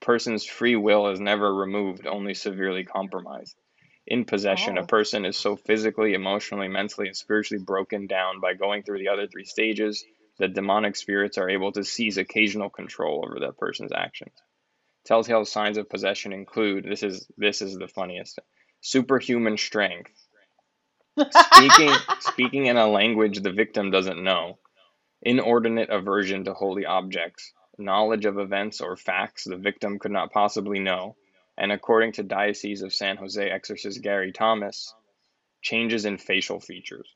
Person's 0.00 0.44
free 0.44 0.76
will 0.76 1.08
is 1.08 1.20
never 1.20 1.54
removed, 1.54 2.06
only 2.06 2.34
severely 2.34 2.84
compromised. 2.84 3.54
In 4.06 4.24
possession, 4.24 4.78
a 4.78 4.82
Oh. 4.82 4.86
person 4.86 5.24
is 5.24 5.36
so 5.36 5.56
physically, 5.56 6.14
emotionally, 6.14 6.68
mentally, 6.68 7.06
and 7.06 7.16
spiritually 7.16 7.62
broken 7.62 8.06
down 8.06 8.40
by 8.40 8.54
going 8.54 8.82
through 8.82 8.98
the 8.98 9.08
other 9.08 9.26
three 9.26 9.44
stages 9.44 10.04
that 10.40 10.54
demonic 10.54 10.96
spirits 10.96 11.38
are 11.38 11.48
able 11.48 11.70
to 11.72 11.84
seize 11.84 12.18
occasional 12.18 12.70
control 12.70 13.24
over 13.24 13.40
that 13.40 13.58
person's 13.58 13.92
actions. 13.94 14.34
Telltale 15.04 15.44
signs 15.44 15.78
of 15.78 15.88
possession 15.88 16.32
include 16.32 16.84
this 16.84 17.02
is 17.02 17.26
this 17.38 17.62
is 17.62 17.76
the 17.76 17.88
funniest 17.88 18.38
superhuman 18.80 19.56
strength, 19.56 20.12
speaking 21.16 21.90
speaking 22.20 22.66
in 22.66 22.76
a 22.76 22.88
language 22.88 23.40
the 23.40 23.52
victim 23.52 23.90
doesn't 23.90 24.22
know, 24.22 24.58
inordinate 25.22 25.90
aversion 25.90 26.44
to 26.44 26.54
holy 26.54 26.86
objects, 26.86 27.52
knowledge 27.78 28.24
of 28.24 28.38
events 28.38 28.80
or 28.80 28.96
facts 28.96 29.44
the 29.44 29.56
victim 29.56 29.98
could 29.98 30.12
not 30.12 30.32
possibly 30.32 30.78
know, 30.78 31.16
and 31.56 31.72
according 31.72 32.12
to 32.12 32.22
Diocese 32.22 32.82
of 32.82 32.92
San 32.92 33.16
Jose 33.16 33.50
exorcist 33.50 34.02
Gary 34.02 34.32
Thomas, 34.32 34.94
changes 35.62 36.04
in 36.06 36.18
facial 36.18 36.60
features. 36.60 37.14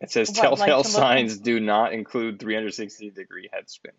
It 0.00 0.10
says 0.10 0.32
What, 0.32 0.58
like 0.58 0.68
telltale 0.68 0.82
to 0.82 0.88
look 0.88 1.08
signs 1.08 1.38
do 1.38 1.60
not 1.60 1.92
include 1.92 2.40
360 2.40 3.10
degree 3.10 3.48
head 3.52 3.68
spins. 3.70 3.96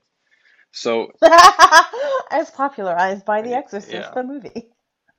So, 0.71 1.11
as 2.31 2.51
popularized 2.51 3.25
by 3.25 3.41
The 3.41 3.53
Exorcist, 3.55 3.91
yeah, 3.91 4.13
the 4.13 4.23
movie. 4.23 4.69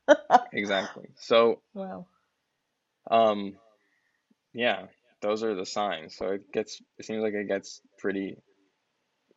exactly. 0.53 1.09
So, 1.17 1.61
Wow. 1.75 2.07
um, 3.11 3.55
yeah, 4.55 4.87
those 5.23 5.43
are 5.45 5.55
the 5.55 5.67
signs. 5.67 6.17
So 6.17 6.29
it 6.29 6.53
gets, 6.53 6.81
it 6.99 7.07
seems 7.07 7.23
like 7.23 7.35
it 7.35 7.49
gets 7.49 7.81
pretty, 7.99 8.37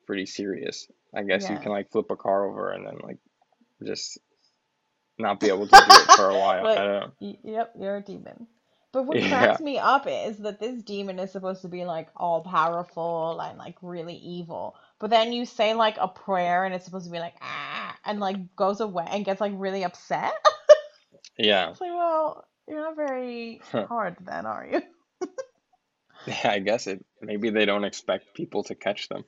pretty 0.08 0.26
serious. 0.26 0.88
I 1.16 1.24
guess 1.24 1.50
you 1.50 1.58
Yeah. 1.58 1.60
can 1.60 1.72
like 1.72 1.92
flip 1.92 2.12
a 2.12 2.16
car 2.18 2.46
over 2.46 2.72
and 2.72 2.86
then 2.86 2.98
like 3.04 3.18
just 3.86 4.20
not 5.20 5.40
be 5.40 5.50
able 5.50 5.68
to 5.68 5.82
do 5.82 6.00
it 6.00 6.12
for 6.12 6.30
a 6.30 6.38
while. 6.38 6.72
I 6.76 6.84
Like, 6.84 6.84
don't 6.84 7.00
know. 7.02 7.12
y- 7.20 7.38
yep, 7.44 7.74
you're 7.80 7.98
a 7.98 8.02
demon. 8.02 8.48
But 8.94 9.06
what 9.06 9.18
Yeah, 9.18 9.30
cracks 9.30 9.62
me 9.62 9.78
up 9.80 10.06
is 10.08 10.38
that 10.40 10.60
this 10.60 10.84
demon 10.84 11.20
is 11.20 11.32
supposed 11.32 11.62
to 11.62 11.70
be 11.70 11.86
like 11.86 12.10
all 12.16 12.42
powerful 12.42 13.40
and 13.40 13.58
like 13.58 13.78
really 13.82 14.16
evil. 14.16 14.76
But 15.00 15.10
then 15.12 15.32
you 15.32 15.46
say 15.46 15.74
like 15.74 15.98
a 16.00 16.08
prayer 16.10 16.66
and 16.66 16.76
it's 16.76 16.86
supposed 16.86 17.06
to 17.06 17.12
be 17.12 17.20
like 17.20 17.36
ah 17.42 17.98
and 18.06 18.20
like 18.20 18.56
goes 18.56 18.82
away 18.82 19.06
and 19.10 19.26
gets 19.26 19.40
like 19.42 19.54
really 19.56 19.84
upset. 19.84 20.34
yeah. 21.38 21.70
It's 21.72 21.82
like, 21.82 21.92
well, 21.92 22.46
you're 22.68 22.82
not 22.82 22.96
very 22.96 23.62
hard 23.88 24.18
then, 24.22 24.46
are 24.46 24.68
you? 24.72 24.82
Yeah, 26.28 26.42
I 26.52 26.60
guess 26.60 26.88
it, 26.88 27.04
maybe 27.22 27.50
they 27.50 27.66
don't 27.66 27.84
expect 27.84 28.34
people 28.36 28.64
to 28.66 28.76
catch 28.76 29.10
them. 29.10 29.24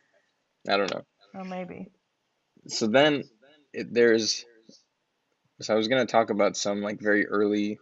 I 0.68 0.78
don't 0.78 0.92
know. 0.94 1.04
Or 1.34 1.44
maybe. 1.44 1.92
So 2.68 2.88
then 2.88 3.24
it, 3.74 3.94
there's, 3.94 4.46
so 5.62 5.74
I 5.74 5.78
was 5.78 5.88
going 5.88 6.06
to 6.06 6.12
talk 6.12 6.30
about 6.30 6.58
some 6.58 6.82
like 6.82 7.00
very 7.02 7.28
early 7.28 7.80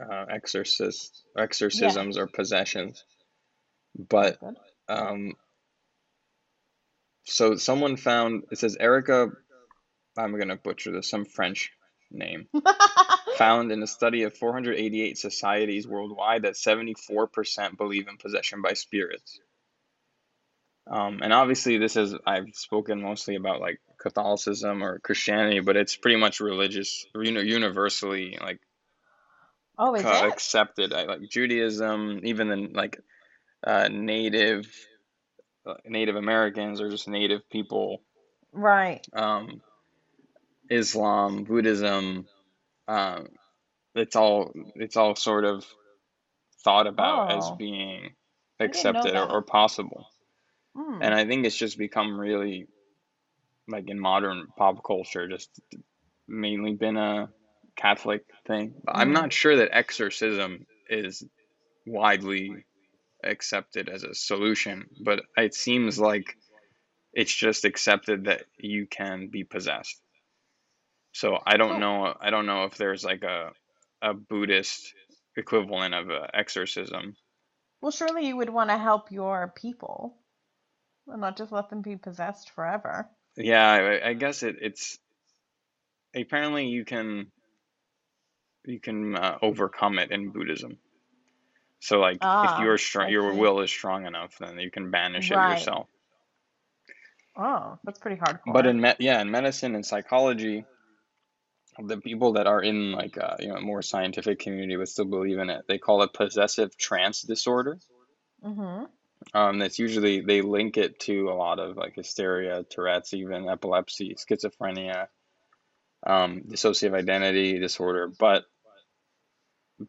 uh, 0.00 0.26
exorcist 0.30 1.24
Yeah, 1.36 1.42
exorcisms 1.42 2.16
or 2.18 2.26
possessions, 2.26 3.04
but 3.96 4.38
um, 4.88 5.34
so 7.24 7.56
someone 7.56 7.96
found 7.96 8.44
it 8.50 8.58
says 8.58 8.76
Erika. 8.78 9.30
I'm 10.16 10.38
gonna 10.38 10.56
butcher 10.56 10.92
this. 10.92 11.08
Some 11.08 11.24
French 11.24 11.72
name 12.10 12.48
found 13.36 13.72
in 13.72 13.82
a 13.82 13.86
study 13.86 14.24
of 14.24 14.36
488 14.36 15.16
societies 15.18 15.86
worldwide 15.86 16.42
that 16.42 16.54
74% 16.54 17.76
believe 17.76 18.08
in 18.08 18.18
possession 18.18 18.60
by 18.62 18.74
spirits. 18.74 19.40
Um, 20.86 21.20
and 21.22 21.32
obviously, 21.32 21.78
this 21.78 21.96
is 21.96 22.14
I've 22.26 22.54
spoken 22.54 23.00
mostly 23.00 23.36
about 23.36 23.60
like 23.60 23.80
Catholicism 23.98 24.82
or 24.82 24.98
Christianity, 24.98 25.60
but 25.60 25.76
it's 25.76 25.96
pretty 25.96 26.18
much 26.18 26.40
religious, 26.40 27.06
you 27.14 27.30
know, 27.30 27.40
universally 27.40 28.36
like 28.40 28.60
Oh, 29.84 29.96
is 29.96 30.04
it? 30.04 30.24
accepted. 30.28 30.92
I 30.92 31.04
like 31.04 31.28
Judaism, 31.28 32.20
even 32.24 32.48
the 32.48 32.56
like 32.72 33.00
uh, 33.66 33.88
native 33.88 34.66
uh, 35.66 35.74
Native 35.86 36.16
Americans 36.16 36.80
or 36.80 36.90
just 36.90 37.08
Native 37.08 37.48
people, 37.50 38.02
Right. 38.52 39.06
um, 39.12 39.60
Islam, 40.70 41.44
Buddhism, 41.44 42.26
um, 42.88 43.28
it's 43.94 44.16
all 44.16 44.52
it's 44.76 44.96
all 44.96 45.16
sort 45.16 45.44
of 45.44 45.64
thought 46.64 46.86
about 46.86 47.30
as 47.30 47.50
Oh, 47.50 47.56
being 47.58 48.14
didn't 48.70 48.92
know 48.92 49.00
accepted 49.00 49.14
or, 49.16 49.26
or 49.26 49.42
possible. 49.42 50.06
And 51.00 51.14
Hmm. 51.14 51.14
I 51.14 51.26
think 51.26 51.46
it's 51.46 51.56
just 51.56 51.78
become 51.78 52.18
really 52.18 52.68
like 53.68 53.88
in 53.88 54.00
modern 54.00 54.48
pop 54.56 54.84
culture, 54.84 55.28
just 55.28 55.50
mainly 56.28 56.74
been 56.74 56.96
a 56.96 57.28
Catholic 57.76 58.24
thing. 58.46 58.74
I'm 58.86 59.10
Mm. 59.10 59.14
not 59.14 59.32
sure 59.32 59.56
that 59.56 59.70
exorcism 59.72 60.66
is 60.88 61.24
widely 61.86 62.64
accepted 63.24 63.88
as 63.88 64.04
a 64.04 64.14
solution, 64.14 64.88
but 65.04 65.24
it 65.36 65.54
seems 65.54 65.98
like 65.98 66.36
it's 67.12 67.34
just 67.34 67.64
accepted 67.64 68.24
that 68.24 68.44
you 68.58 68.86
can 68.86 69.28
be 69.28 69.44
possessed. 69.44 70.00
So 71.12 71.38
I 71.44 71.56
don't 71.56 71.80
know. 71.80 72.14
I 72.20 72.30
don't 72.30 72.46
know 72.46 72.64
if 72.64 72.76
there's 72.76 73.04
like 73.04 73.22
a 73.22 73.52
a 74.00 74.14
Buddhist 74.14 74.94
equivalent 75.36 75.94
of 75.94 76.10
a 76.10 76.30
exorcism. 76.34 77.16
well, 77.80 77.90
surely 77.92 78.26
you 78.28 78.36
would 78.36 78.50
want 78.50 78.70
to 78.70 78.78
help 78.78 79.10
your 79.10 79.52
people 79.56 80.16
and 81.08 81.20
not 81.20 81.36
just 81.36 81.52
let 81.52 81.68
them 81.68 81.82
be 81.82 81.96
possessed 81.96 82.50
forever. 82.50 83.10
Yeah, 83.36 83.68
I, 83.70 84.10
I 84.10 84.14
guess 84.14 84.42
it, 84.42 84.56
it's 84.60 84.98
apparently 86.14 86.66
you 86.68 86.84
can 86.84 87.31
you 88.64 88.80
can 88.80 89.16
uh, 89.16 89.38
overcome 89.42 89.98
it 89.98 90.10
in 90.10 90.30
Buddhism. 90.30 90.78
So 91.80 91.98
like 91.98 92.16
if 92.16 92.22
Ah, 92.22 92.62
you're 92.62 92.78
strong, 92.78 93.06
I 93.06 93.10
your 93.10 93.34
will 93.34 93.60
is 93.60 93.70
strong 93.70 94.06
enough, 94.06 94.36
then 94.38 94.58
you 94.58 94.70
can 94.70 94.90
banish 94.90 95.30
it 95.30 95.34
yourself. 95.34 95.88
Oh, 97.36 97.78
that's 97.82 97.98
pretty 97.98 98.20
hardcore. 98.20 98.52
But 98.52 98.66
in 98.66 98.80
me 98.80 98.92
yeah, 98.98 99.20
in 99.20 99.30
medicine 99.30 99.74
and 99.74 99.84
psychology, 99.84 100.64
the 101.78 101.96
people 101.96 102.34
that 102.34 102.46
are 102.46 102.62
in 102.62 102.92
like 102.92 103.18
uh, 103.18 103.36
you 103.40 103.48
know 103.48 103.60
more 103.60 103.82
scientific 103.82 104.38
community 104.38 104.76
but 104.76 104.88
still 104.88 105.06
believe 105.06 105.38
in 105.38 105.50
it, 105.50 105.64
they 105.66 105.78
call 105.78 106.02
it 106.02 106.12
possessive 106.12 106.76
trance 106.76 107.22
disorder. 107.22 107.78
Mm-hmm. 108.44 108.84
Um, 109.34 109.58
that's 109.58 109.78
usually 109.78 110.20
they 110.20 110.42
link 110.42 110.76
it 110.76 111.00
to 111.00 111.30
a 111.30 111.34
lot 111.34 111.58
of 111.58 111.76
like 111.76 111.94
hysteria, 111.94 112.64
Tourette's, 112.68 113.14
even 113.14 113.48
epilepsy, 113.48 114.14
schizophrenia, 114.14 115.06
um, 116.06 116.42
dissociative 116.48 116.94
identity 116.94 117.58
disorder. 117.58 118.08
But 118.18 118.44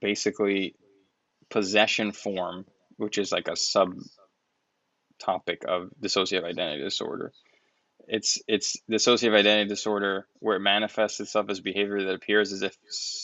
basically, 0.01 0.75
possession 1.49 2.11
form, 2.11 2.65
which 2.97 3.17
is 3.17 3.31
like 3.31 3.47
a 3.47 3.55
sub 3.55 3.95
topic 5.19 5.63
of 5.67 5.89
dissociative 6.01 6.43
identity 6.43 6.83
disorder. 6.83 7.31
It's 8.07 8.41
it's 8.47 8.75
dissociative 8.91 9.35
identity 9.35 9.69
disorder 9.69 10.27
where 10.39 10.57
it 10.57 10.61
manifests 10.61 11.19
itself 11.21 11.49
as 11.49 11.61
behavior 11.61 12.03
that 12.03 12.15
appears 12.15 12.51
as 12.51 12.61
if 12.61 12.77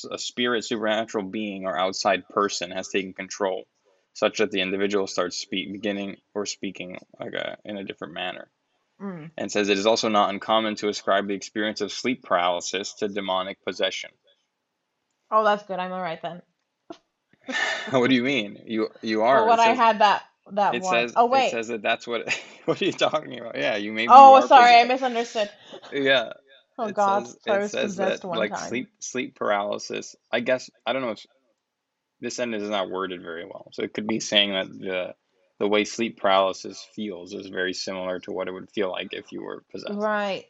a 0.09 0.17
spirit, 0.17 0.63
supernatural 0.63 1.25
being, 1.25 1.65
or 1.65 1.77
outside 1.77 2.29
person 2.29 2.71
has 2.71 2.87
taken 2.87 3.13
control, 3.13 3.65
such 4.13 4.37
that 4.37 4.51
the 4.51 4.61
individual 4.61 5.07
starts 5.07 5.37
speak, 5.37 5.71
beginning 5.73 6.15
or 6.33 6.45
speaking 6.45 6.97
like 7.19 7.33
a, 7.33 7.57
in 7.65 7.77
a 7.77 7.83
different 7.83 8.13
manner. 8.13 8.49
Mm. 9.01 9.31
And 9.37 9.51
says 9.51 9.69
it 9.69 9.77
is 9.79 9.87
also 9.87 10.09
not 10.09 10.31
uncommon 10.31 10.75
to 10.77 10.89
ascribe 10.89 11.27
the 11.27 11.35
experience 11.35 11.81
of 11.81 11.91
sleep 11.91 12.23
paralysis 12.23 12.93
to 12.95 13.09
demonic 13.09 13.63
possession. 13.65 14.11
Oh, 15.31 15.43
that's 15.43 15.63
good. 15.65 15.79
I'm 15.79 15.91
all 15.93 16.01
right 16.01 16.21
then. 16.21 16.41
what 17.91 18.09
do 18.09 18.15
you 18.15 18.23
mean? 18.23 18.63
You 18.65 18.89
you 19.01 19.23
Well, 19.31 19.47
are. 19.47 19.47
when 19.47 19.59
It 19.61 19.61
I 19.61 19.69
had 19.73 19.99
that 19.99 20.23
that 20.53 20.77
it 20.77 20.79
once. 20.79 21.11
says 21.11 21.17
Oh, 21.17 21.25
wait. 21.27 21.39
it 21.39 21.49
says 21.49 21.69
that 21.69 21.83
that's 21.83 22.07
what. 22.07 22.27
What 22.65 22.81
are 22.81 22.85
you 22.85 22.93
talking 22.93 23.39
about? 23.39 23.57
Yeah, 23.57 23.77
you 23.77 23.93
maybe 23.93 24.25
Oh, 24.25 24.41
sorry, 24.41 24.75
I 24.77 24.85
misunderstood. 24.85 25.49
Yeah, 25.91 26.33
Oh 26.77 26.89
it 26.89 26.91
God, 26.91 27.25
says 27.25 27.37
so 27.41 27.53
I 27.53 27.57
it 27.57 27.61
was 27.61 27.75
says 27.75 27.97
that 27.97 28.21
possessed 28.21 28.25
one 28.25 28.45
like 28.45 28.47
time. 28.47 28.57
sleep 28.57 28.91
sleep 28.99 29.35
paralysis. 29.35 30.15
I 30.31 30.41
guess 30.41 30.69
I 30.85 30.93
don't 30.93 31.03
know 31.03 31.11
if 31.11 31.25
this 32.21 32.35
sentence 32.37 32.63
is 32.63 32.69
not 32.69 32.89
worded 32.89 33.21
very 33.21 33.45
well. 33.45 33.69
So 33.73 33.83
it 33.83 33.93
could 33.93 34.07
be 34.07 34.19
saying 34.21 34.51
that 34.53 34.67
the 34.69 35.15
the 35.59 35.67
way 35.67 35.83
sleep 35.83 36.17
paralysis 36.17 36.87
feels 36.95 37.33
is 37.33 37.47
very 37.47 37.73
similar 37.73 38.19
to 38.21 38.31
what 38.31 38.47
it 38.47 38.53
would 38.53 38.71
feel 38.71 38.89
like 38.89 39.09
if 39.11 39.31
you 39.31 39.43
were 39.43 39.63
possessed. 39.71 39.93
Right. 39.99 40.45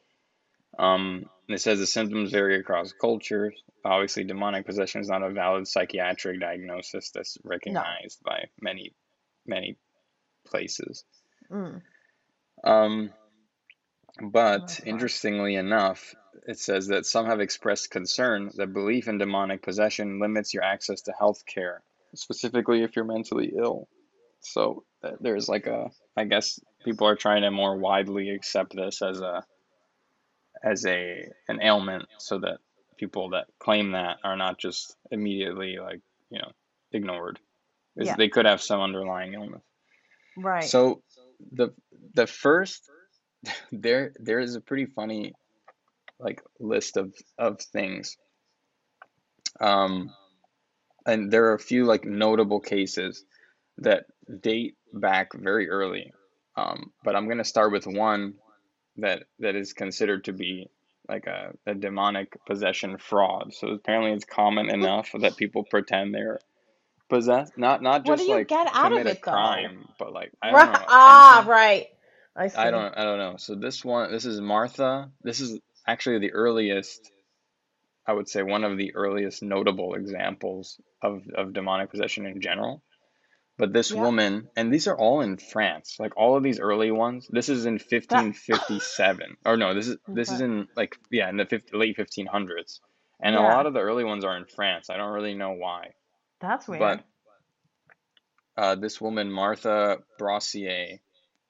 Um, 0.78 1.26
it 1.48 1.60
says 1.60 1.80
the 1.80 1.88
symptoms 1.88 2.32
vary 2.32 2.60
across 2.60 2.94
cultures. 2.94 3.56
Obviously, 3.84 4.24
demonic 4.24 4.66
possession 4.66 5.02
is 5.02 5.10
not 5.10 5.24
a 5.24 5.32
valid 5.32 5.68
psychiatric 5.68 6.40
diagnosis 6.40 7.10
that's 7.10 7.38
No. 7.44 7.50
recognized 7.50 8.24
by 8.24 8.46
many 8.62 8.94
many 9.46 9.78
places. 10.46 11.04
Mm. 11.52 11.82
Um, 12.64 13.12
but 14.22 14.72
hard. 14.72 14.84
interestingly 14.86 15.56
enough, 15.56 16.14
it 16.48 16.60
says 16.60 16.88
that 16.88 17.06
some 17.06 17.26
have 17.26 17.40
expressed 17.40 17.90
concern 17.90 18.52
that 18.58 18.74
belief 18.74 19.08
in 19.08 19.18
demonic 19.18 19.64
possession 19.64 20.20
limits 20.20 20.54
your 20.54 20.64
access 20.64 21.02
to 21.04 21.14
health 21.14 21.46
care, 21.46 21.82
specifically 22.14 22.84
if 22.84 22.96
you're 22.96 23.06
mentally 23.06 23.54
ill. 23.58 23.88
So 24.42 24.84
uh, 25.04 25.12
there's 25.20 25.50
like 25.50 25.68
a, 25.68 25.90
I 26.16 26.26
guess 26.26 26.60
people 26.84 27.08
are 27.08 27.16
trying 27.16 27.42
to 27.44 27.52
more 27.52 27.78
widely 27.78 28.30
accept 28.30 28.76
this 28.76 29.02
as 29.02 29.22
a 29.22 29.44
as 30.64 30.86
a 30.86 31.26
an 31.48 31.62
ailment, 31.62 32.06
so 32.18 32.40
that 32.40 32.58
people 32.98 33.30
that 33.30 33.48
claim 33.60 33.92
that 33.94 34.18
are 34.24 34.36
not 34.36 34.58
just 34.58 34.96
immediately 35.12 35.78
like 35.80 36.02
you 36.30 36.40
know 36.40 36.52
ignored, 36.92 37.40
Yeah. 37.96 38.16
they 38.16 38.30
could 38.30 38.46
have 38.46 38.62
some 38.62 38.82
underlying 38.82 39.34
illness. 39.34 39.62
Right. 40.38 40.64
So 40.64 41.02
the 41.52 41.74
the 42.14 42.28
first 42.28 42.90
there 43.72 44.14
there 44.20 44.40
is 44.40 44.56
a 44.56 44.62
pretty 44.62 44.86
funny 44.86 45.34
like 46.20 46.42
list 46.60 46.98
of 46.98 47.14
of 47.38 47.62
things. 47.62 48.18
Um, 49.60 50.12
and 51.06 51.32
there 51.32 51.46
are 51.46 51.54
a 51.54 51.60
few 51.60 51.86
like 51.86 52.06
notable 52.06 52.60
cases 52.60 53.26
that 53.80 54.06
date 54.42 54.76
back 54.94 55.34
very 55.36 55.70
early. 55.70 56.14
Um, 56.58 56.92
but 57.04 57.16
I'm 57.16 57.30
gonna 57.30 57.46
start 57.46 57.72
with 57.74 57.88
one 57.88 58.36
that 58.98 59.24
that 59.40 59.56
is 59.56 59.74
considered 59.74 60.26
to 60.26 60.34
be 60.34 60.70
like 61.10 61.28
a, 61.28 61.54
a 61.68 61.76
demonic 61.76 62.34
possession 62.46 62.98
fraud. 63.00 63.54
So 63.54 63.70
apparently 63.70 64.14
it's 64.14 64.26
common 64.26 64.70
enough 64.70 65.12
that 65.22 65.38
people 65.38 65.64
pretend 65.64 66.14
they're 66.14 66.40
possessed, 67.10 67.58
not 67.58 67.82
not 67.84 68.06
What 68.06 68.18
do 68.18 68.24
just 68.24 68.26
you 68.26 68.40
like 68.40 68.48
get 68.48 68.68
out 68.74 68.94
of 68.94 69.00
commit 69.00 69.08
a 69.08 69.16
it 69.16 69.20
though? 69.26 69.70
crime, 69.70 69.86
but 70.00 70.14
like 70.14 70.32
I 70.42 70.54
don't 70.54 70.68
know, 70.68 70.88
Ah, 70.90 71.46
right. 71.48 71.88
I 72.36 72.50
I 72.56 72.72
don't 72.72 72.98
I 72.98 73.04
don't 73.06 73.20
know. 73.20 73.36
So 73.38 73.56
this 73.56 73.86
one 73.86 74.12
this 74.12 74.26
is 74.26 74.42
Martha. 74.42 75.12
This 75.24 75.40
is 75.42 75.60
actually 75.88 76.20
the 76.20 76.34
earliest 76.34 77.12
I 78.08 78.14
would 78.14 78.28
say 78.30 78.44
one 78.44 78.64
of 78.64 78.78
the 78.78 78.96
earliest 78.96 79.44
notable 79.44 79.94
examples 79.96 80.80
of, 81.02 81.24
of 81.36 81.54
demonic 81.54 81.92
possession 81.92 82.26
in 82.26 82.42
general. 82.42 82.84
But 83.60 83.74
this 83.74 83.92
Yep. 83.92 84.00
woman, 84.00 84.50
and 84.56 84.74
these 84.74 84.88
are 84.88 84.98
all 84.98 85.20
in 85.20 85.38
France, 85.38 85.98
like 86.00 86.16
all 86.16 86.38
of 86.38 86.44
these 86.44 86.62
early 86.62 86.92
ones. 86.92 87.28
This 87.30 87.50
is 87.50 87.66
in 87.66 87.74
1557, 87.74 89.36
or 89.46 89.58
no, 89.58 89.74
this 89.74 89.90
is 89.90 89.98
this 90.08 90.32
is 90.32 90.40
in 90.40 90.70
like 90.78 90.98
yeah, 91.12 91.30
in 91.30 91.36
the 91.36 91.46
50, 91.46 91.76
late 91.76 91.98
1500s, 91.98 92.80
and 93.22 93.36
a 93.36 93.42
lot 93.42 93.66
of 93.66 93.74
the 93.74 93.82
early 93.82 94.06
ones 94.06 94.24
are 94.24 94.38
in 94.38 94.46
France. 94.46 94.90
I 94.90 94.96
don't 94.96 95.12
really 95.12 95.34
know 95.34 95.52
why, 95.52 95.90
That's 96.40 96.68
but 96.68 96.80
weird. 96.80 97.04
uh, 98.56 98.76
this 98.76 99.02
woman 99.02 99.30
Martha 99.30 99.98
Brossier 100.18 101.00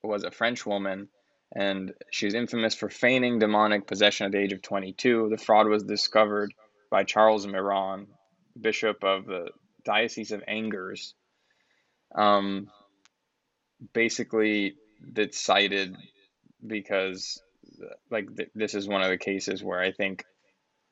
was 0.02 0.24
a 0.24 0.32
French 0.32 0.66
woman, 0.66 1.10
and 1.56 1.94
she 2.12 2.26
was 2.26 2.34
infamous 2.34 2.74
for 2.74 2.90
feigning 2.90 3.38
demonic 3.38 3.86
possession 3.86 4.26
at 4.26 4.32
the 4.32 4.40
age 4.40 4.54
of 4.54 4.64
22. 4.64 5.30
The 5.30 5.38
fraud 5.38 5.68
was 5.68 5.84
discovered 5.84 6.56
by 6.90 7.04
Charles 7.04 7.46
Miron, 7.46 8.08
bishop 8.60 9.04
of 9.04 9.28
the 9.28 9.50
Diocese 9.86 10.32
of 10.32 10.44
Angers. 10.48 11.14
Um, 12.16 12.68
basically, 13.94 14.76
that's 15.14 15.40
cited 15.40 15.96
because, 16.66 17.42
like, 18.10 18.36
th- 18.36 18.50
this 18.56 18.74
is 18.76 18.88
one 18.88 19.02
of 19.02 19.10
the 19.10 19.18
cases 19.18 19.64
where 19.64 19.80
I 19.80 19.92
think 19.92 20.26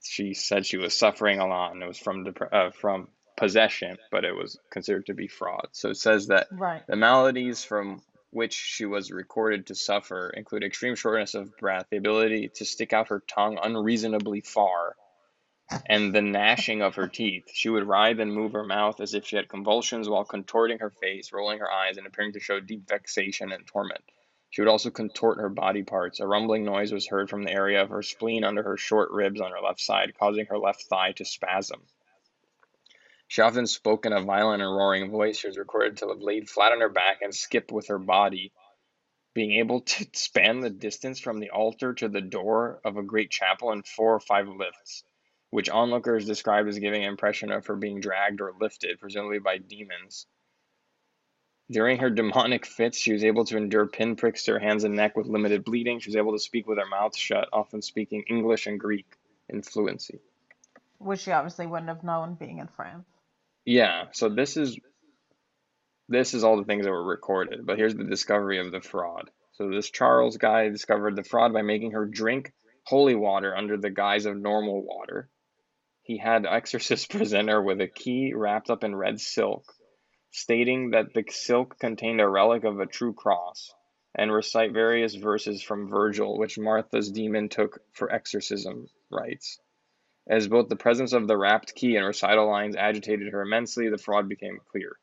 she 0.04 0.34
said 0.34 0.66
she 0.66 0.78
was 0.78 0.94
suffering 0.94 1.40
a 1.40 1.48
lot, 1.48 1.74
and 1.74 1.84
it 1.84 1.88
was 1.88 1.98
from 2.00 2.24
dep- 2.24 2.54
uh, 2.54 2.70
from 2.72 3.10
possession, 3.36 3.98
but 4.12 4.26
it 4.26 4.36
was 4.36 4.58
considered 4.72 5.06
to 5.08 5.14
be 5.14 5.28
fraud. 5.28 5.68
So 5.72 5.90
it 5.90 5.98
says 5.98 6.28
that 6.28 6.48
Right. 6.52 6.86
the 6.88 6.96
maladies 6.96 7.64
from 7.64 8.02
which 8.32 8.54
she 8.54 8.86
was 8.86 9.12
recorded 9.12 9.68
to 9.68 9.76
suffer 9.76 10.30
include 10.30 10.64
extreme 10.64 10.96
shortness 10.96 11.34
of 11.34 11.56
breath, 11.58 11.86
the 11.90 11.98
ability 11.98 12.50
to 12.56 12.66
stick 12.66 12.94
out 12.94 13.10
her 13.10 13.22
tongue 13.28 13.58
unreasonably 13.62 14.42
far, 14.42 14.96
and 15.86 16.14
the 16.14 16.22
gnashing 16.22 16.82
of 16.82 16.96
her 16.96 17.08
teeth. 17.08 17.50
She 17.54 17.70
would 17.70 17.88
writhe 17.88 18.20
and 18.20 18.34
move 18.34 18.54
her 18.54 18.64
mouth 18.64 19.00
as 19.02 19.14
if 19.14 19.26
she 19.26 19.36
had 19.36 19.50
convulsions 19.50 20.08
while 20.08 20.26
contorting 20.26 20.80
her 20.80 20.90
face, 20.90 21.34
rolling 21.34 21.60
her 21.60 21.72
eyes, 21.72 21.98
and 21.98 22.08
appearing 22.08 22.34
to 22.34 22.40
show 22.40 22.60
deep 22.60 22.88
vexation 22.88 23.52
and 23.52 23.66
torment. 23.68 24.04
She 24.50 24.62
would 24.62 24.70
also 24.70 24.90
contort 24.90 25.40
her 25.40 25.50
body 25.50 25.84
parts. 25.84 26.20
A 26.20 26.28
rumbling 26.28 26.64
noise 26.64 26.92
was 26.92 27.08
heard 27.08 27.30
from 27.30 27.44
the 27.44 27.52
area 27.52 27.82
of 27.82 27.90
her 27.90 28.02
spleen 28.02 28.44
under 28.44 28.64
her 28.64 28.78
short 28.78 29.12
ribs 29.12 29.42
on 29.42 29.52
her 29.52 29.60
left 29.60 29.82
side, 29.82 30.14
causing 30.18 30.46
her 30.46 30.58
left 30.58 30.84
thigh 30.84 31.12
to 31.14 31.26
spasm. 31.26 31.82
She 33.28 33.42
often 33.42 33.68
spoke 33.68 34.06
in 34.06 34.14
a 34.14 34.22
violent 34.22 34.62
and 34.62 34.72
roaring 34.72 35.12
voice. 35.12 35.40
She 35.40 35.48
was 35.48 35.58
recorded 35.58 35.98
to 35.98 36.08
have 36.08 36.22
laid 36.22 36.50
flat 36.50 36.72
on 36.72 36.80
her 36.80 36.90
back 36.90 37.22
and 37.22 37.36
skipped 37.36 37.74
with 37.74 37.88
her 37.88 38.00
body 38.00 38.54
being 39.34 39.60
able 39.60 39.82
to 39.82 40.08
span 40.14 40.62
the 40.62 40.70
distance 40.70 41.20
from 41.20 41.40
the 41.40 41.52
altar 41.52 41.94
to 41.94 42.08
the 42.08 42.22
door 42.22 42.82
of 42.84 42.98
a 42.98 43.04
great 43.04 43.30
chapel 43.30 43.72
in 43.72 43.84
four 43.84 44.16
or 44.16 44.20
five 44.20 44.48
lifts, 44.48 45.04
which 45.50 45.70
onlookers 45.70 46.26
described 46.26 46.68
as 46.68 46.80
giving 46.80 47.04
an 47.04 47.10
impression 47.10 47.52
of 47.52 47.66
her 47.68 47.76
being 47.76 48.00
dragged 48.00 48.42
or 48.42 48.54
lifted, 48.60 49.00
presumably 49.00 49.40
by 49.40 49.58
demons. 49.58 50.28
During 51.70 52.00
her 52.00 52.10
demonic 52.10 52.66
fits, 52.66 52.98
she 52.98 53.14
was 53.14 53.24
able 53.24 53.46
to 53.46 53.58
endure 53.58 53.88
pinpricks 53.88 54.44
to 54.44 54.54
her 54.54 54.60
hands 54.60 54.84
and 54.84 54.96
neck 54.96 55.18
with 55.18 55.28
limited 55.28 55.66
bleeding. 55.66 56.00
She 56.00 56.10
was 56.10 56.16
able 56.16 56.34
to 56.34 56.40
speak 56.40 56.68
with 56.68 56.78
her 56.78 56.86
mouth 56.86 57.16
shut, 57.16 57.50
often 57.52 57.82
speaking 57.82 58.24
English 58.30 58.68
and 58.68 58.80
Greek 58.80 59.06
in 59.50 59.62
fluency. 59.62 60.20
Which 61.00 61.22
she 61.22 61.32
obviously 61.32 61.68
wouldn't 61.68 61.90
have 61.90 62.04
known 62.04 62.36
being 62.36 62.60
in 62.60 62.68
France. 62.68 63.06
Yeah, 63.66 64.06
so 64.14 64.30
this 64.30 64.56
is 64.56 64.80
this 66.10 66.34
is 66.34 66.46
all 66.46 66.56
the 66.56 66.64
things 66.64 66.86
that 66.86 66.92
were 66.92 67.04
recorded, 67.04 67.66
but 67.66 67.78
here's 67.78 67.96
the 67.96 68.06
discovery 68.06 68.60
of 68.60 68.72
the 68.72 68.80
fraud. 68.80 69.30
So 69.54 69.70
this 69.70 69.90
Charles 69.90 70.38
guy 70.38 70.70
discovered 70.70 71.18
the 71.18 71.24
fraud 71.24 71.52
by 71.52 71.64
making 71.64 71.92
her 71.92 72.06
drink 72.06 72.54
holy 72.86 73.16
water 73.16 73.56
under 73.56 73.76
the 73.76 73.90
guise 73.90 74.26
of 74.26 74.38
normal 74.38 74.82
water. 74.82 75.30
He 76.08 76.18
had 76.18 76.46
Exorcist 76.46 77.10
present 77.12 77.50
her 77.50 77.62
with 77.62 77.80
a 77.82 77.88
key 77.88 78.34
wrapped 78.34 78.70
up 78.70 78.84
in 78.84 78.96
red 78.96 79.20
silk 79.20 79.64
stating 80.32 80.92
that 80.92 81.14
the 81.14 81.24
silk 81.30 81.80
contained 81.80 82.22
a 82.22 82.30
relic 82.30 82.64
of 82.64 82.80
a 82.80 82.86
true 82.86 83.14
cross, 83.14 83.74
and 84.14 84.32
recite 84.32 84.72
various 84.72 85.16
verses 85.16 85.64
from 85.64 85.90
Virgil, 85.90 86.38
which 86.38 86.60
Martha's 86.60 87.12
demon 87.12 87.50
took 87.50 87.80
for 87.94 88.12
exorcism 88.12 88.88
rites. 89.10 89.60
As 90.30 90.48
both 90.48 90.70
the 90.70 90.76
presence 90.76 91.14
of 91.14 91.28
the 91.28 91.38
wrapped 91.38 91.74
key 91.74 91.96
and 91.96 92.06
recital 92.06 92.48
lines 92.48 92.76
agitated 92.76 93.32
her 93.32 93.42
immensely, 93.42 93.90
the 93.90 93.98
fraud 93.98 94.28
became 94.28 94.60
clear. 94.72 94.98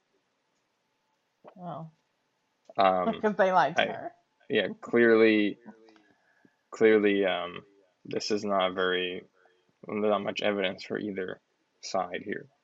Oh. 1.58 1.90
Um, 2.76 3.12
Because 3.12 3.36
they 3.36 3.50
lied 3.52 3.76
to 3.76 3.82
I, 3.82 3.86
her. 3.86 4.12
yeah, 4.50 4.68
clearly, 4.80 5.58
clearly, 6.70 7.24
um, 7.24 7.62
this 8.04 8.30
is 8.30 8.44
not 8.44 8.74
very, 8.74 9.24
not 9.88 10.22
much 10.22 10.42
evidence 10.42 10.84
for 10.84 10.98
either 10.98 11.40
side 11.80 12.22
here. 12.24 12.46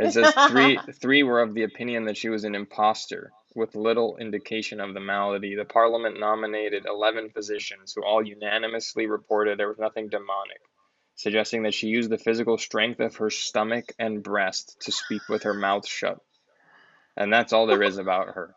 It 0.00 0.12
says 0.12 0.32
three 0.48 0.78
three 1.00 1.24
were 1.24 1.40
of 1.40 1.54
the 1.54 1.64
opinion 1.64 2.04
that 2.04 2.16
she 2.16 2.28
was 2.28 2.44
an 2.44 2.54
impostor, 2.54 3.32
with 3.56 3.74
little 3.74 4.16
indication 4.16 4.80
of 4.80 4.94
the 4.94 5.00
malady. 5.00 5.56
The 5.56 5.64
parliament 5.64 6.20
nominated 6.20 6.86
eleven 6.86 7.30
physicians, 7.30 7.94
who 7.94 8.04
all 8.04 8.24
unanimously 8.24 9.08
reported 9.08 9.58
there 9.58 9.66
was 9.66 9.80
nothing 9.80 10.08
demonic, 10.08 10.60
suggesting 11.16 11.64
that 11.64 11.74
she 11.74 11.88
used 11.88 12.10
the 12.10 12.16
physical 12.16 12.58
strength 12.58 13.00
of 13.00 13.16
her 13.16 13.28
stomach 13.28 13.92
and 13.98 14.22
breast 14.22 14.76
to 14.82 14.92
speak 14.92 15.28
with 15.28 15.42
her 15.42 15.54
mouth 15.54 15.84
shut. 15.84 16.20
And 17.16 17.32
that's 17.32 17.52
all 17.52 17.66
there 17.66 17.82
is 17.82 17.98
about 18.04 18.28
her. 18.28 18.54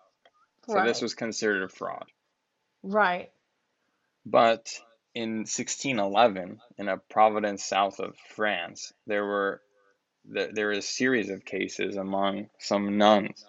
So 0.68 0.84
this 0.86 1.02
was 1.02 1.16
considered 1.16 1.64
a 1.64 1.70
fraud. 1.70 2.06
Right. 2.84 3.32
But 4.26 4.80
in 5.16 5.40
1611, 5.40 6.60
in 6.78 6.90
a 6.90 6.98
province 6.98 7.66
south 7.66 8.00
of 8.00 8.16
France, 8.36 8.94
there 9.08 9.26
were 9.26 9.62
there, 10.26 10.50
there 10.54 10.72
is 10.72 10.80
a 10.80 10.88
series 10.88 11.30
of 11.30 11.46
cases 11.46 11.98
among 11.98 12.50
some 12.60 12.98
nuns 12.98 13.46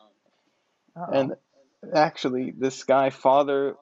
Uh-oh. 0.97 1.13
And 1.13 1.33
actually, 1.95 2.53
this 2.57 2.85
guy, 2.85 3.11
Father 3.11 3.77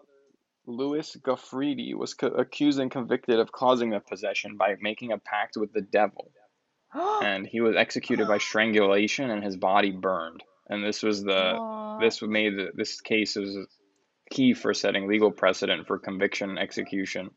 Louis 0.66 1.16
Gaufridi, 1.22 1.94
was 1.94 2.14
co- 2.14 2.28
accused 2.28 2.78
and 2.80 2.90
convicted 2.90 3.38
of 3.40 3.52
causing 3.52 3.90
the 3.90 4.00
possession 4.00 4.56
by 4.56 4.76
making 4.80 5.12
a 5.12 5.18
pact 5.18 5.56
with 5.56 5.72
the 5.72 5.82
devil. 5.82 6.30
And 7.22 7.46
he 7.46 7.60
was 7.60 7.76
executed 7.76 8.28
by 8.28 8.38
strangulation 8.38 9.30
and 9.30 9.44
his 9.44 9.56
body 9.56 9.92
burned. 9.92 10.42
And 10.68 10.84
this 10.84 11.02
was 11.02 11.22
the 11.22 11.56
What? 11.58 12.00
this 12.00 12.22
made 12.22 12.56
the, 12.56 12.70
this 12.74 13.00
case 13.00 13.36
was 13.36 13.56
key 14.30 14.54
for 14.54 14.74
setting 14.74 15.08
legal 15.08 15.32
precedent 15.32 15.86
for 15.86 15.98
conviction 15.98 16.50
and 16.50 16.58
execution 16.58 17.30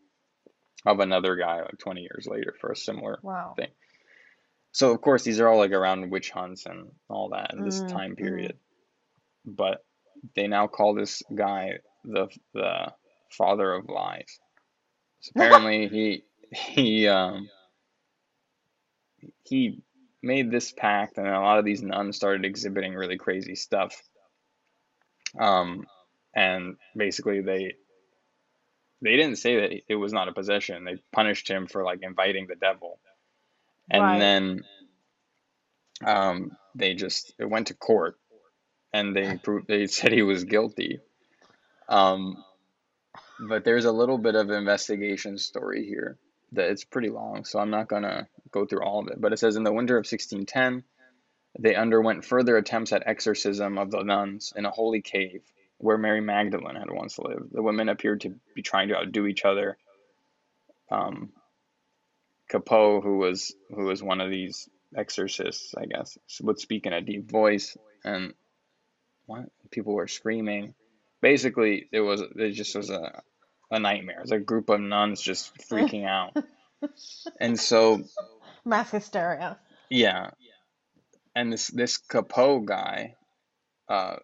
of 0.85 0.99
another 0.99 1.35
guy 1.35 1.61
like 1.61 1.77
20 1.79 2.01
years 2.01 2.27
later 2.29 2.55
for 2.59 2.71
a 2.71 2.75
similar 2.75 3.19
Wow. 3.21 3.53
thing. 3.55 3.69
So 4.71 4.91
of 4.91 5.01
course 5.01 5.23
these 5.23 5.39
are 5.39 5.47
all 5.47 5.59
like 5.59 5.71
around 5.71 6.09
witch 6.09 6.31
hunts 6.31 6.65
and 6.65 6.91
all 7.09 7.29
that 7.29 7.53
in 7.53 7.63
this 7.63 7.81
Mm, 7.81 7.87
time 7.89 8.11
mm. 8.11 8.17
period. 8.17 8.57
But 9.45 9.83
they 10.35 10.47
now 10.47 10.67
call 10.67 10.93
this 10.93 11.21
guy 11.33 11.79
the 12.03 12.27
the 12.53 12.93
father 13.31 13.73
of 13.73 13.89
lies. 13.89 14.39
So 15.21 15.31
apparently 15.35 15.87
he 15.87 16.23
he 16.51 17.07
um 17.07 17.49
he 19.43 19.79
made 20.21 20.51
this 20.51 20.71
pact 20.71 21.17
and 21.17 21.27
a 21.27 21.39
lot 21.39 21.59
of 21.59 21.65
these 21.65 21.81
nuns 21.81 22.15
started 22.15 22.45
exhibiting 22.45 22.93
really 22.93 23.17
crazy 23.17 23.55
stuff. 23.55 24.01
Um 25.39 25.85
and 26.35 26.77
basically 26.95 27.41
they 27.41 27.73
they 29.03 29.17
didn't 29.17 29.37
say 29.37 29.59
that 29.59 29.81
it 29.89 29.95
was 29.95 30.13
not 30.13 30.29
a 30.29 30.33
possession. 30.33 30.85
They 30.85 30.97
punished 31.11 31.49
him 31.49 31.67
for 31.67 31.83
like 31.83 31.99
inviting 32.01 32.47
the 32.47 32.55
devil. 32.55 32.99
And 33.89 34.03
Right. 34.03 34.19
then 34.19 34.63
um 36.05 36.51
they 36.75 36.93
just 36.93 37.33
it 37.37 37.49
went 37.49 37.67
to 37.67 37.73
court 37.73 38.17
and 38.93 39.15
they 39.15 39.37
proved 39.43 39.67
they 39.67 39.87
said 39.87 40.11
he 40.11 40.21
was 40.21 40.45
guilty. 40.45 40.99
Um, 41.89 42.43
but 43.39 43.65
there's 43.65 43.85
a 43.85 43.91
little 43.91 44.17
bit 44.17 44.35
of 44.35 44.49
investigation 44.49 45.37
story 45.37 45.85
here 45.85 46.17
that 46.53 46.69
it's 46.69 46.85
pretty 46.85 47.09
long, 47.09 47.45
so 47.45 47.59
I'm 47.59 47.69
not 47.71 47.89
gonna 47.89 48.27
go 48.51 48.65
through 48.65 48.83
all 48.83 48.99
of 49.01 49.07
it. 49.09 49.19
But 49.19 49.33
it 49.33 49.39
says 49.39 49.57
in 49.57 49.63
the 49.63 49.73
winter 49.73 49.97
of 49.97 50.05
1610, 50.05 50.83
they 51.59 51.75
underwent 51.75 52.25
further 52.25 52.57
attempts 52.57 52.93
at 52.93 53.03
exorcism 53.05 53.77
of 53.77 53.91
the 53.91 54.03
nuns 54.03 54.53
in 54.55 54.65
a 54.65 54.71
holy 54.71 55.01
cave 55.01 55.41
where 55.83 55.97
Mary 55.97 56.21
Magdalene 56.21 56.77
had 56.77 56.89
once 56.89 57.19
lived. 57.19 57.51
The 57.51 57.61
women 57.61 57.89
appeared 57.89 58.21
to 58.21 58.33
be 58.55 58.61
trying 58.61 58.87
to 58.87 58.95
outdo 58.95 59.27
each 59.27 59.43
other. 59.43 59.77
Um, 60.89 61.33
Capeau, 62.49 63.01
who 63.01 63.17
was 63.17 63.53
who 63.69 63.83
was 63.83 64.01
one 64.01 64.21
of 64.21 64.31
these 64.31 64.69
exorcists, 64.95 65.75
I 65.77 65.85
guess, 65.85 66.17
would 66.41 66.57
speak 66.57 66.85
in 66.85 66.93
a 66.93 67.01
deep 67.01 67.29
voice, 67.29 67.75
and 68.05 68.33
what 69.25 69.49
people 69.71 69.93
were 69.93 70.07
screaming. 70.07 70.73
Basically, 71.21 71.89
it 71.91 71.99
was 71.99 72.21
it 72.21 72.51
just 72.51 72.75
was 72.77 72.89
a 72.89 73.21
a 73.69 73.79
nightmare. 73.79 74.19
It 74.19 74.23
was 74.23 74.31
a 74.31 74.39
group 74.39 74.69
of 74.69 74.79
nuns 74.79 75.21
just 75.21 75.51
freaking 75.69 76.07
out, 76.07 76.37
and 77.41 77.59
so 77.59 78.03
Mass 78.63 78.89
hysteria. 78.91 79.59
yeah, 79.89 80.29
and 81.35 81.51
this 81.51 81.67
this 81.67 81.97
Capeau 81.97 82.61
guy, 82.65 83.15
uh, 83.89 84.17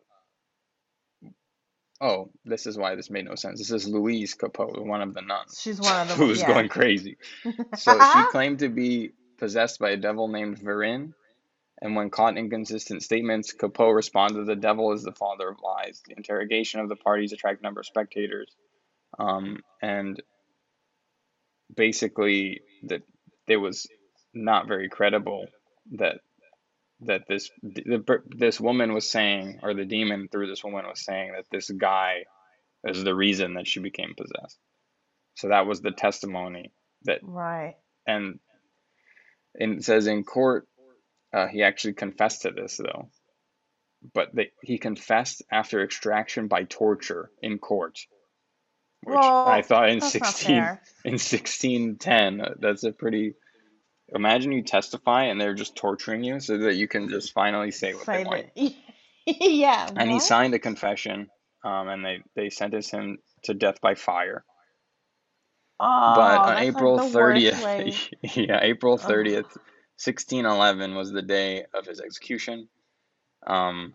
oh, 2.01 2.31
this 2.45 2.65
is 2.65 2.77
why 2.77 2.95
this 2.95 3.09
made 3.09 3.25
no 3.25 3.35
sense. 3.35 3.59
This 3.59 3.71
is 3.71 3.87
Louise 3.87 4.35
Capeau, 4.35 4.81
one 4.83 5.01
of 5.01 5.13
the 5.13 5.21
nuns, 5.21 5.59
She's 5.61 5.79
one 5.79 6.01
of 6.01 6.07
the 6.07 6.15
who 6.15 6.27
was 6.27 6.39
yeah. 6.39 6.47
going 6.47 6.69
crazy. 6.69 7.17
So 7.75 7.99
she 7.99 8.23
claimed 8.31 8.59
to 8.59 8.69
be 8.69 9.11
possessed 9.37 9.79
by 9.79 9.91
a 9.91 9.97
devil 9.97 10.27
named 10.27 10.59
Verin, 10.59 11.13
and 11.81 11.95
when 11.95 12.09
caught 12.09 12.33
in 12.33 12.37
inconsistent 12.37 13.03
statements, 13.03 13.53
Capeau 13.53 13.89
responded, 13.89 14.45
"The 14.45 14.55
devil 14.55 14.91
is 14.93 15.03
the 15.03 15.13
father 15.13 15.49
of 15.49 15.57
lies." 15.61 16.01
The 16.05 16.15
interrogation 16.17 16.79
of 16.81 16.89
the 16.89 16.95
parties 16.95 17.31
attracted 17.33 17.61
a 17.61 17.63
number 17.63 17.81
of 17.81 17.85
spectators, 17.85 18.55
um, 19.17 19.63
and 19.81 20.21
basically 21.73 22.61
that 22.83 23.01
it 23.47 23.57
was 23.57 23.87
not 24.33 24.67
very 24.67 24.89
credible 24.89 25.47
that 25.93 26.19
that 27.01 27.27
this 27.27 27.49
the, 27.63 28.03
this 28.29 28.59
woman 28.59 28.93
was 28.93 29.09
saying, 29.09 29.59
or 29.63 29.73
the 29.73 29.85
demon 29.85 30.27
through 30.31 30.47
this 30.47 30.63
woman 30.63 30.85
was 30.85 31.03
saying 31.03 31.33
that 31.35 31.45
this 31.51 31.69
guy 31.69 32.25
is 32.83 33.03
the 33.03 33.15
reason 33.15 33.53
that 33.55 33.67
she 33.67 33.79
became 33.79 34.13
possessed. 34.17 34.57
So 35.35 35.49
that 35.49 35.65
was 35.65 35.81
the 35.81 35.91
testimony 35.91 36.71
that 37.03 37.19
Right. 37.23 37.75
and 38.05 38.39
and 39.55 39.79
it 39.79 39.85
says 39.85 40.07
in 40.07 40.23
court 40.23 40.67
uh, 41.33 41.47
he 41.47 41.63
actually 41.63 41.93
confessed 41.93 42.41
to 42.43 42.51
this 42.51 42.77
though 42.77 43.09
but 44.13 44.33
they, 44.33 44.51
he 44.61 44.77
confessed 44.77 45.43
after 45.51 45.83
extraction 45.83 46.47
by 46.47 46.63
torture 46.63 47.31
in 47.41 47.57
court 47.57 47.99
which 49.03 49.17
i 49.17 49.61
thought 49.61 49.89
in 49.89 49.99
that's 49.99 50.19
not 50.19 50.33
16 50.33 50.55
fair. 50.55 50.81
in 51.05 51.13
1610 51.13 52.41
uh, 52.41 52.53
that's 52.59 52.83
a 52.83 52.91
pretty 52.91 53.33
imagine 54.13 54.51
you 54.51 54.63
testify 54.63 55.25
and 55.25 55.39
they're 55.39 55.53
just 55.53 55.75
torturing 55.75 56.23
you 56.23 56.39
so 56.39 56.57
that 56.57 56.75
you 56.75 56.87
can 56.87 57.09
just 57.09 57.33
finally 57.33 57.71
say 57.71 57.93
what 57.93 58.05
they 58.05 58.23
Say 58.23 58.25
want 58.25 58.45
yeah. 59.25 59.89
and 59.95 60.09
he 60.09 60.19
signed 60.19 60.53
a 60.53 60.59
confession 60.59 61.29
um, 61.63 61.87
and 61.87 62.05
they, 62.05 62.23
they 62.35 62.49
sentenced 62.49 62.91
him 62.91 63.19
to 63.43 63.53
death 63.53 63.81
by 63.81 63.95
fire 63.95 64.43
but 65.79 65.85
Oh, 65.85 65.87
on 65.87 66.45
that's 66.47 66.59
like 66.59 66.67
April 66.67 66.95
worst 66.97 67.15
30th, 67.15 67.63
way. 67.63 67.93
yeah, 68.35 68.59
April 68.61 68.95
Ugh. 69.01 69.09
30th, 69.09 69.55
1611 70.03 70.93
was 70.95 71.11
the 71.11 71.21
day 71.21 71.63
of 71.73 71.85
his 71.85 72.01
execution. 72.01 72.67
Um, 73.47 73.93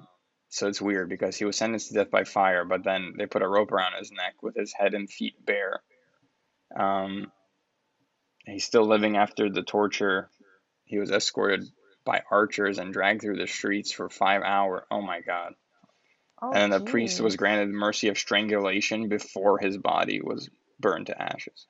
so 0.48 0.68
it's 0.68 0.80
weird 0.80 1.10
because 1.10 1.36
he 1.36 1.44
was 1.44 1.56
sentenced 1.56 1.88
to 1.88 1.94
death 1.94 2.10
by 2.10 2.24
fire, 2.24 2.64
but 2.64 2.84
then 2.84 3.14
they 3.18 3.26
put 3.26 3.42
a 3.42 3.48
rope 3.48 3.70
around 3.70 3.92
his 3.98 4.10
neck 4.12 4.42
with 4.42 4.54
his 4.54 4.72
head 4.72 4.94
and 4.94 5.10
feet 5.10 5.34
bare. 5.44 5.82
Um, 6.78 7.30
he's 8.46 8.64
still 8.64 8.86
living 8.86 9.16
after 9.16 9.50
the 9.50 9.62
torture. 9.62 10.28
He 10.84 10.98
was 10.98 11.10
escorted 11.10 11.64
by 12.04 12.22
archers 12.30 12.78
and 12.78 12.92
dragged 12.92 13.22
through 13.22 13.38
the 13.38 13.46
streets 13.46 13.92
for 13.92 14.08
five 14.08 14.42
hours. 14.42 14.84
Oh 14.90 15.00
my 15.00 15.20
God. 15.20 15.54
Oh, 16.42 16.52
and 16.52 16.72
the 16.72 16.80
priest 16.80 17.20
was 17.20 17.36
granted 17.36 17.68
mercy 17.70 18.08
of 18.08 18.18
strangulation 18.18 19.08
before 19.08 19.58
his 19.58 19.78
body 19.78 20.20
was 20.20 20.50
burned 20.78 21.06
to 21.06 21.20
ashes. 21.20 21.66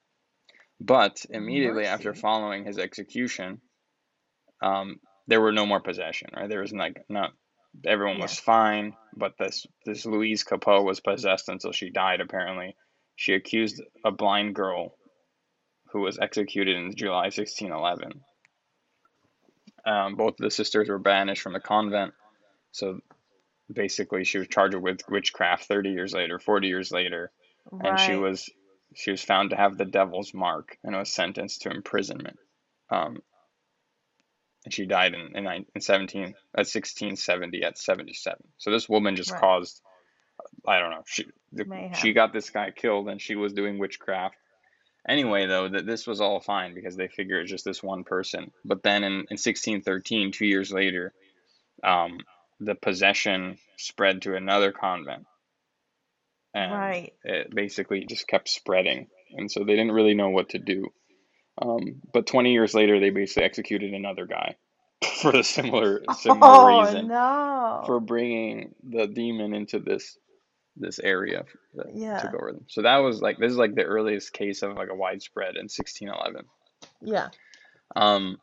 But 0.81 1.25
immediately 1.31 1.87
after 1.87 2.15
following 2.15 2.65
his 2.65 2.79
execution, 2.79 3.61
um, 4.61 4.99
there 5.29 5.41
were 5.41 5.53
no 5.53 5.67
more 5.67 5.81
possession, 5.81 6.31
right? 6.35 6.49
There 6.49 6.61
was 6.61 6.73
like 6.73 7.05
not 7.09 7.33
everyone 7.85 8.17
Yeah. 8.17 8.23
was 8.23 8.39
fine, 8.39 8.97
but 9.17 9.39
this 9.39 9.67
this 9.85 10.07
Louise 10.07 10.43
Capeau 10.43 10.83
was 10.83 11.01
possessed 11.01 11.49
until 11.49 11.73
she 11.73 11.91
died. 11.91 12.21
Apparently, 12.21 12.77
she 13.17 13.35
accused 13.35 13.81
a 14.05 14.11
blind 14.11 14.55
girl 14.55 14.97
who 15.95 16.01
was 16.01 16.19
executed 16.19 16.77
in 16.77 16.95
July 16.95 17.31
1611. 17.31 18.21
Um, 19.87 20.17
both 20.17 20.33
of 20.33 20.39
the 20.39 20.51
sisters 20.51 20.89
were 20.89 20.99
banished 20.99 21.41
from 21.41 21.53
the 21.53 21.61
convent, 21.61 22.15
so 22.73 22.99
basically 23.73 24.25
she 24.25 24.39
was 24.39 24.49
charged 24.49 24.75
with 24.75 25.01
witchcraft 25.09 25.67
30 25.67 25.91
years 25.91 26.13
later, 26.13 26.41
40 26.41 26.67
years 26.67 26.91
later, 26.91 27.31
and 27.81 27.99
she 27.99 28.15
was 28.15 28.51
she 28.95 29.13
was 29.13 29.23
found 29.23 29.51
to 29.51 29.57
have 29.57 29.79
the 29.79 29.85
devil's 29.85 30.35
mark 30.35 30.77
and 30.83 30.97
was 30.97 31.13
sentenced 31.13 31.63
to 31.63 31.71
imprisonment. 31.71 32.39
Um, 32.91 33.19
and 34.65 34.75
she 34.75 34.87
died 34.87 35.15
in 35.15 35.37
in, 35.37 35.65
in 35.75 35.81
17 35.81 36.23
at 36.25 36.33
1670 36.67 37.63
at 37.63 37.79
77. 37.79 38.39
So 38.59 38.73
this 38.73 38.89
woman 38.89 39.15
just 39.15 39.31
Right. 39.31 39.41
caused 39.41 39.81
I 40.67 40.81
don't 40.81 40.91
know 40.91 41.03
she 41.07 41.27
she 41.95 42.13
got 42.15 42.33
this 42.33 42.51
guy 42.51 42.73
killed 42.73 43.09
and 43.09 43.21
she 43.21 43.37
was 43.37 43.53
doing 43.53 43.79
witchcraft. 43.79 44.35
Anyway, 45.09 45.47
though, 45.47 45.69
that 45.69 45.87
this 45.87 46.07
was 46.07 46.21
all 46.21 46.41
fine 46.41 46.75
because 46.75 46.97
they 46.97 47.09
figure 47.09 47.41
it's 47.41 47.51
just 47.51 47.65
this 47.65 47.83
one 47.83 48.05
person. 48.05 48.53
But 48.65 48.83
then 48.83 49.05
in, 49.05 49.13
in 49.13 49.37
1613, 49.37 50.33
two 50.33 50.47
years 50.47 50.73
later, 50.73 51.13
um, 51.83 52.19
the 52.61 52.75
possession 52.75 53.59
spread 53.77 54.23
to 54.23 54.37
another 54.37 54.73
convent 54.73 55.27
and 56.55 56.73
Right. 56.73 57.13
it 57.25 57.55
basically 57.55 58.07
just 58.07 58.29
kept 58.29 58.49
spreading. 58.49 59.09
And 59.37 59.51
so 59.51 59.61
they 59.61 59.75
didn't 59.75 59.93
really 59.93 60.15
know 60.15 60.31
what 60.31 60.51
to 60.51 60.59
do. 60.59 60.93
Um, 61.61 62.01
but 62.13 62.27
20 62.27 62.53
years 62.53 62.75
later, 62.75 63.01
they 63.01 63.11
basically 63.11 63.45
executed 63.45 63.93
another 63.93 64.27
guy 64.27 64.57
for 65.21 65.31
a 65.37 65.43
similar 65.43 66.03
similar 66.13 66.39
Oh 66.63 66.67
reason 66.67 67.09
for 67.87 68.01
bringing 68.01 68.75
the 68.83 69.07
demon 69.07 69.55
into 69.55 69.79
this 69.79 70.17
this 70.77 70.99
area 70.99 71.45
that 71.75 71.87
took 71.87 71.95
Yeah. 71.97 72.31
over 72.35 72.53
them. 72.53 72.65
So 72.69 72.83
that 72.83 72.99
was 72.99 73.21
like 73.23 73.39
this 73.39 73.53
is 73.53 73.59
like 73.59 73.75
the 73.75 73.85
earliest 73.85 74.33
case 74.33 74.63
of 74.63 74.75
like 74.77 74.89
a 74.91 74.95
widespread 74.95 75.57
in 75.57 75.69
1611. 75.69 76.45
Yeah. 77.01 77.29
Um, 77.95 78.39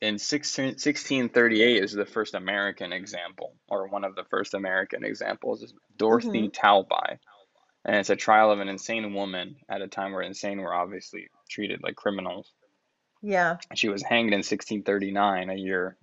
in 0.00 0.18
16, 0.18 0.64
1638 0.76 1.82
is 1.82 1.92
the 1.92 2.04
first 2.04 2.34
American 2.34 2.92
example, 2.92 3.54
or 3.68 3.88
one 3.88 4.04
of 4.04 4.14
the 4.14 4.24
first 4.24 4.54
American 4.54 5.04
examples, 5.04 5.62
is 5.62 5.72
Dorothy 5.96 6.48
Mm-hmm. 6.48 6.66
Talby. 6.66 7.18
And 7.84 7.96
it's 7.96 8.10
a 8.10 8.16
trial 8.16 8.50
of 8.50 8.58
an 8.60 8.68
insane 8.68 9.14
woman 9.14 9.56
at 9.68 9.80
a 9.80 9.86
time 9.86 10.12
where 10.12 10.22
insane 10.22 10.60
were 10.60 10.74
obviously 10.74 11.28
treated 11.48 11.82
like 11.84 11.94
criminals. 11.94 12.50
Yeah. 13.22 13.58
She 13.74 13.88
was 13.88 14.02
hanged 14.02 14.32
in 14.34 14.38
1639, 14.38 15.50
a 15.50 15.54
year 15.54 15.96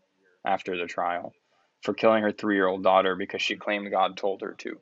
after 0.45 0.77
the 0.77 0.87
trial, 0.87 1.33
for 1.81 1.93
killing 1.93 2.23
her 2.23 2.31
three 2.31 2.55
year 2.55 2.67
old 2.67 2.83
daughter 2.83 3.15
because 3.15 3.41
she 3.41 3.57
claimed 3.57 3.91
God 3.91 4.15
told 4.17 4.41
her 4.41 4.53
to. 4.59 4.79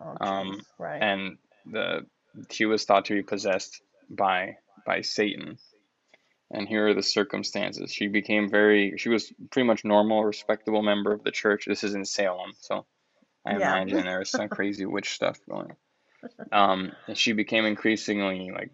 Oh. 0.00 0.16
Um, 0.20 0.60
Right. 0.78 1.02
and 1.02 1.38
the 1.66 2.06
she 2.50 2.64
was 2.66 2.84
thought 2.84 3.04
to 3.06 3.14
be 3.14 3.22
possessed 3.22 3.82
by 4.10 4.56
by 4.86 5.00
Satan. 5.02 5.58
And 6.50 6.68
here 6.68 6.88
are 6.88 6.94
the 6.94 7.02
circumstances. 7.02 7.92
She 7.92 8.08
became 8.08 8.50
very 8.50 8.96
she 8.98 9.08
was 9.08 9.32
pretty 9.50 9.66
much 9.66 9.84
normal, 9.84 10.24
respectable 10.24 10.82
member 10.82 11.12
of 11.12 11.24
the 11.24 11.30
church. 11.30 11.64
This 11.66 11.82
is 11.84 11.94
in 11.94 12.04
Salem, 12.04 12.52
so 12.60 12.86
I 13.46 13.52
Yeah. 13.52 13.56
imagine 13.56 14.04
there 14.04 14.18
was 14.18 14.30
some 14.30 14.48
crazy 14.50 14.84
witch 14.86 15.10
stuff 15.10 15.38
going 15.48 15.70
on. 15.70 15.76
Um, 16.52 16.92
and 17.08 17.16
she 17.16 17.32
became 17.32 17.64
increasingly 17.64 18.50
like 18.50 18.70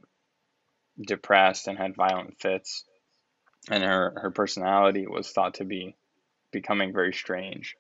depressed 1.00 1.68
and 1.68 1.78
had 1.78 1.94
violent 1.94 2.40
fits, 2.40 2.85
and 3.70 3.83
her 3.85 4.14
her 4.22 4.31
personality 4.31 5.07
was 5.07 5.31
thought 5.31 5.54
to 5.54 5.64
be 5.64 5.96
becoming 6.52 6.92
very 6.92 7.12
strange. 7.12 7.76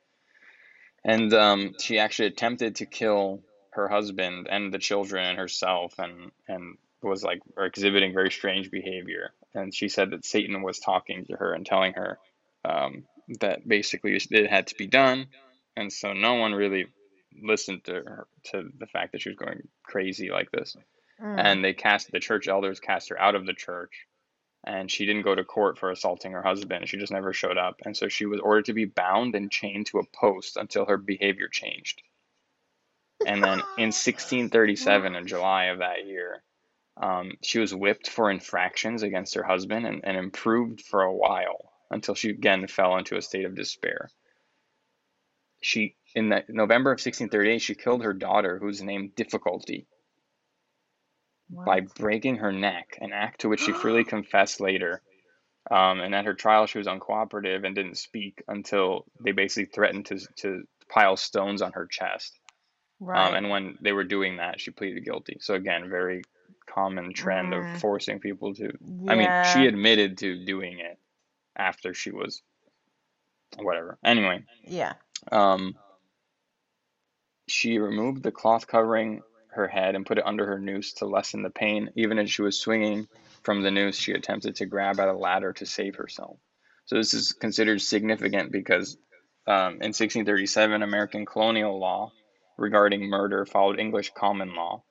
And 1.04 1.32
um, 1.32 1.74
she 1.80 1.98
actually 1.98 2.28
attempted 2.28 2.76
to 2.76 2.86
kill 2.86 3.42
her 3.72 3.88
husband 3.88 4.48
and 4.50 4.72
the 4.72 4.78
children 4.78 5.24
and 5.24 5.38
herself, 5.38 5.94
and 5.98 6.32
and 6.48 6.76
was 7.02 7.22
like 7.22 7.40
exhibiting 7.56 8.12
very 8.12 8.30
strange 8.30 8.70
behavior. 8.70 9.30
And 9.54 9.72
she 9.74 9.88
said 9.88 10.10
that 10.10 10.24
Satan 10.24 10.62
was 10.62 10.78
talking 10.80 11.24
to 11.26 11.36
her 11.36 11.52
and 11.52 11.64
telling 11.64 11.94
her 11.94 12.18
um, 12.64 13.04
that 13.40 13.66
basically 13.66 14.18
it 14.30 14.50
had 14.50 14.66
to 14.68 14.74
be 14.74 14.86
done, 14.86 15.26
and 15.76 15.92
so 15.92 16.12
no 16.12 16.34
one 16.34 16.52
really 16.52 16.86
listened 17.40 17.84
to 17.84 17.92
her 17.92 18.26
to 18.42 18.68
the 18.78 18.86
fact 18.86 19.12
that 19.12 19.22
she 19.22 19.28
was 19.28 19.38
going 19.38 19.60
crazy 19.84 20.30
like 20.30 20.50
this. 20.50 20.76
Mm. 21.22 21.34
And 21.38 21.64
they 21.64 21.72
cast 21.72 22.10
the 22.10 22.20
church 22.20 22.48
elders 22.48 22.80
cast 22.80 23.10
her 23.10 23.20
out 23.20 23.34
of 23.34 23.46
the 23.46 23.54
church, 23.54 24.06
and 24.64 24.90
she 24.90 25.06
didn't 25.06 25.22
go 25.22 25.34
to 25.34 25.44
court 25.44 25.78
for 25.78 25.90
assaulting 25.90 26.32
her 26.32 26.42
husband. 26.42 26.88
She 26.88 26.96
just 26.96 27.12
never 27.12 27.32
showed 27.32 27.58
up. 27.58 27.80
And 27.84 27.96
so 27.96 28.08
she 28.08 28.26
was 28.26 28.40
ordered 28.40 28.66
to 28.66 28.72
be 28.72 28.84
bound 28.84 29.34
and 29.34 29.50
chained 29.50 29.86
to 29.86 29.98
a 29.98 30.06
post 30.06 30.56
until 30.56 30.86
her 30.86 30.96
behavior 30.96 31.48
changed. 31.48 32.02
And 33.26 33.42
then 33.42 33.58
in 33.78 33.92
1637, 33.92 35.14
in 35.14 35.26
July 35.26 35.64
of 35.66 35.78
that 35.78 36.06
year, 36.06 36.42
um, 36.96 37.32
she 37.42 37.60
was 37.60 37.74
whipped 37.74 38.10
for 38.10 38.30
infractions 38.30 39.02
against 39.02 39.34
her 39.34 39.44
husband 39.44 39.86
and, 39.86 40.04
and 40.04 40.16
improved 40.16 40.82
for 40.82 41.02
a 41.02 41.14
while 41.14 41.72
until 41.90 42.14
she 42.14 42.30
again 42.30 42.66
fell 42.66 42.96
into 42.96 43.16
a 43.16 43.22
state 43.22 43.44
of 43.44 43.54
despair. 43.54 44.10
She 45.60 45.96
in 46.14 46.28
the, 46.28 46.44
November 46.48 46.90
of 46.90 46.96
1638, 46.96 47.58
she 47.60 47.74
killed 47.74 48.02
her 48.02 48.12
daughter, 48.12 48.58
who's 48.58 48.82
named 48.82 49.14
Difficulty, 49.14 49.86
by 51.50 51.80
breaking 51.80 52.36
her 52.36 52.52
neck, 52.52 52.98
an 53.00 53.12
act 53.12 53.40
to 53.42 53.48
which 53.48 53.60
she 53.60 53.72
freely 53.72 54.04
confessed 54.16 54.60
later. 54.60 55.02
Um, 55.70 56.00
and 56.00 56.14
at 56.14 56.24
her 56.24 56.34
trial, 56.34 56.66
she 56.66 56.78
was 56.78 56.86
uncooperative 56.86 57.64
and 57.66 57.74
didn't 57.74 57.98
speak 57.98 58.42
until 58.48 59.04
they 59.22 59.32
basically 59.32 59.66
threatened 59.66 60.06
to 60.06 60.18
to 60.36 60.62
pile 60.88 61.16
stones 61.16 61.60
on 61.62 61.72
her 61.72 61.86
chest. 61.86 62.38
Um, 63.00 63.06
Right. 63.08 63.34
and 63.34 63.50
when 63.50 63.78
they 63.80 63.92
were 63.92 64.04
doing 64.04 64.38
that, 64.38 64.60
she 64.60 64.70
pleaded 64.70 65.04
guilty. 65.04 65.36
So 65.40 65.54
again, 65.54 65.88
very 65.90 66.24
common 66.66 67.12
trend 67.12 67.54
of 67.54 67.64
Mm. 67.64 67.80
forcing 67.80 68.18
people 68.18 68.54
to. 68.54 68.72
Yeah. 68.80 69.12
I 69.12 69.14
mean, 69.16 69.32
she 69.44 69.66
admitted 69.66 70.18
to 70.18 70.44
doing 70.44 70.80
it 70.80 70.98
after 71.56 71.94
she 71.94 72.10
was 72.10 72.42
whatever. 73.58 73.98
Anyway, 74.04 74.44
Yeah. 74.64 74.94
um, 75.30 75.76
she 77.46 77.78
removed 77.78 78.22
the 78.22 78.32
cloth 78.32 78.66
covering 78.66 79.22
her 79.58 79.68
head 79.68 79.94
and 79.94 80.06
put 80.06 80.18
it 80.18 80.26
under 80.26 80.46
her 80.46 80.58
noose 80.58 80.94
to 80.94 81.06
lessen 81.06 81.42
the 81.42 81.50
pain. 81.50 81.90
Even 81.94 82.18
as 82.18 82.30
she 82.30 82.42
was 82.42 82.58
swinging 82.58 83.06
from 83.42 83.62
the 83.62 83.70
noose, 83.70 83.96
she 83.96 84.12
attempted 84.12 84.56
to 84.56 84.66
grab 84.66 84.98
at 84.98 85.08
a 85.08 85.12
ladder 85.12 85.52
to 85.54 85.66
save 85.66 85.96
herself. 85.96 86.38
So 86.86 86.96
this 86.96 87.12
is 87.14 87.32
considered 87.32 87.80
significant 87.82 88.50
because 88.50 88.96
um, 89.46 89.74
in 89.82 89.92
1637, 89.94 90.82
American 90.82 91.26
colonial 91.26 91.78
law 91.78 92.12
regarding 92.56 93.08
murder 93.08 93.46
followed 93.46 93.78
English 93.78 94.10
common 94.14 94.54
law, 94.54 94.82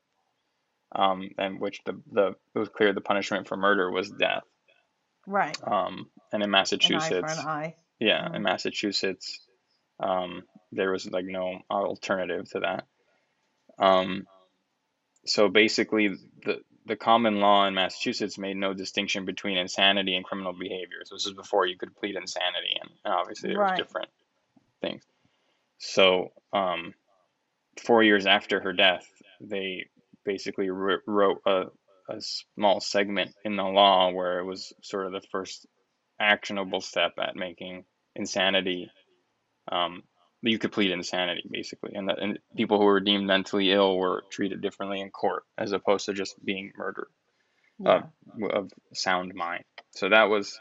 um, 0.95 1.29
and 1.37 1.59
which 1.59 1.81
the, 1.85 1.99
the 2.11 2.27
it 2.55 2.59
was 2.59 2.69
clear 2.69 2.93
the 2.93 3.01
punishment 3.01 3.47
for 3.47 3.57
murder 3.57 3.91
was 3.91 4.09
death. 4.09 4.43
Right. 5.25 5.57
Um, 5.63 6.07
and 6.31 6.41
in 6.41 6.49
An 6.49 6.55
eye 6.55 6.63
for 6.69 6.75
an 6.75 6.81
Massachusetts, 6.81 7.39
eye. 7.39 7.75
yeah, 7.99 8.25
in 8.27 8.41
Mm. 8.41 8.43
Massachusetts, 8.43 9.39
um, 9.99 10.43
there 10.71 10.91
was 10.91 11.09
like 11.09 11.25
no 11.25 11.59
alternative 11.69 12.49
to 12.51 12.59
that. 12.61 12.85
Um, 13.79 14.25
so 15.29 15.49
basically, 15.49 16.15
the 16.43 16.61
the 16.85 16.95
common 16.95 17.39
law 17.41 17.67
in 17.67 17.73
Massachusetts 17.73 18.37
made 18.37 18.55
no 18.55 18.73
distinction 18.73 19.25
between 19.25 19.57
insanity 19.57 20.15
and 20.15 20.23
criminal 20.23 20.53
behavior. 20.53 20.99
So 21.03 21.15
this 21.15 21.25
is 21.25 21.33
before 21.33 21.65
you 21.65 21.77
could 21.77 21.95
plead 21.95 22.15
insanity, 22.15 22.77
and, 22.81 22.89
and 23.03 23.13
obviously 23.13 23.49
there 23.49 23.59
was 23.59 23.71
Right. 23.71 23.77
different 23.77 24.07
things. 24.81 25.03
So 25.79 26.29
um, 26.53 26.93
four 27.83 28.03
years 28.03 28.25
after 28.25 28.61
her 28.61 28.73
death, 28.73 29.05
they 29.41 29.87
basically 30.25 30.69
wr- 30.69 31.03
wrote 31.05 31.41
a, 31.45 31.65
a 32.09 32.21
small 32.21 32.79
segment 32.79 33.35
in 33.43 33.57
the 33.57 33.63
law 33.63 34.11
where 34.11 34.39
it 34.39 34.45
was 34.45 34.73
sort 34.81 35.07
of 35.07 35.11
the 35.11 35.27
first 35.29 35.67
actionable 36.19 36.81
step 36.81 37.13
at 37.19 37.35
making 37.35 37.83
insanity. 38.15 38.89
Um, 39.71 40.03
you 40.41 40.59
could 40.59 40.71
plead 40.71 40.91
insanity 40.91 41.43
basically, 41.49 41.93
and 41.95 42.09
that 42.09 42.19
and 42.19 42.39
people 42.55 42.77
who 42.77 42.85
were 42.85 42.99
deemed 42.99 43.25
mentally 43.25 43.71
ill 43.71 43.97
were 43.97 44.23
treated 44.31 44.61
differently 44.61 45.01
in 45.01 45.09
court 45.09 45.43
as 45.57 45.71
opposed 45.71 46.05
to 46.05 46.13
just 46.13 46.43
being 46.43 46.71
murdered 46.77 47.09
of 47.85 48.03
Yeah. 48.39 48.47
of 48.51 48.71
sound 48.93 49.33
mind. 49.35 49.63
So 49.91 50.09
that 50.09 50.25
was 50.25 50.59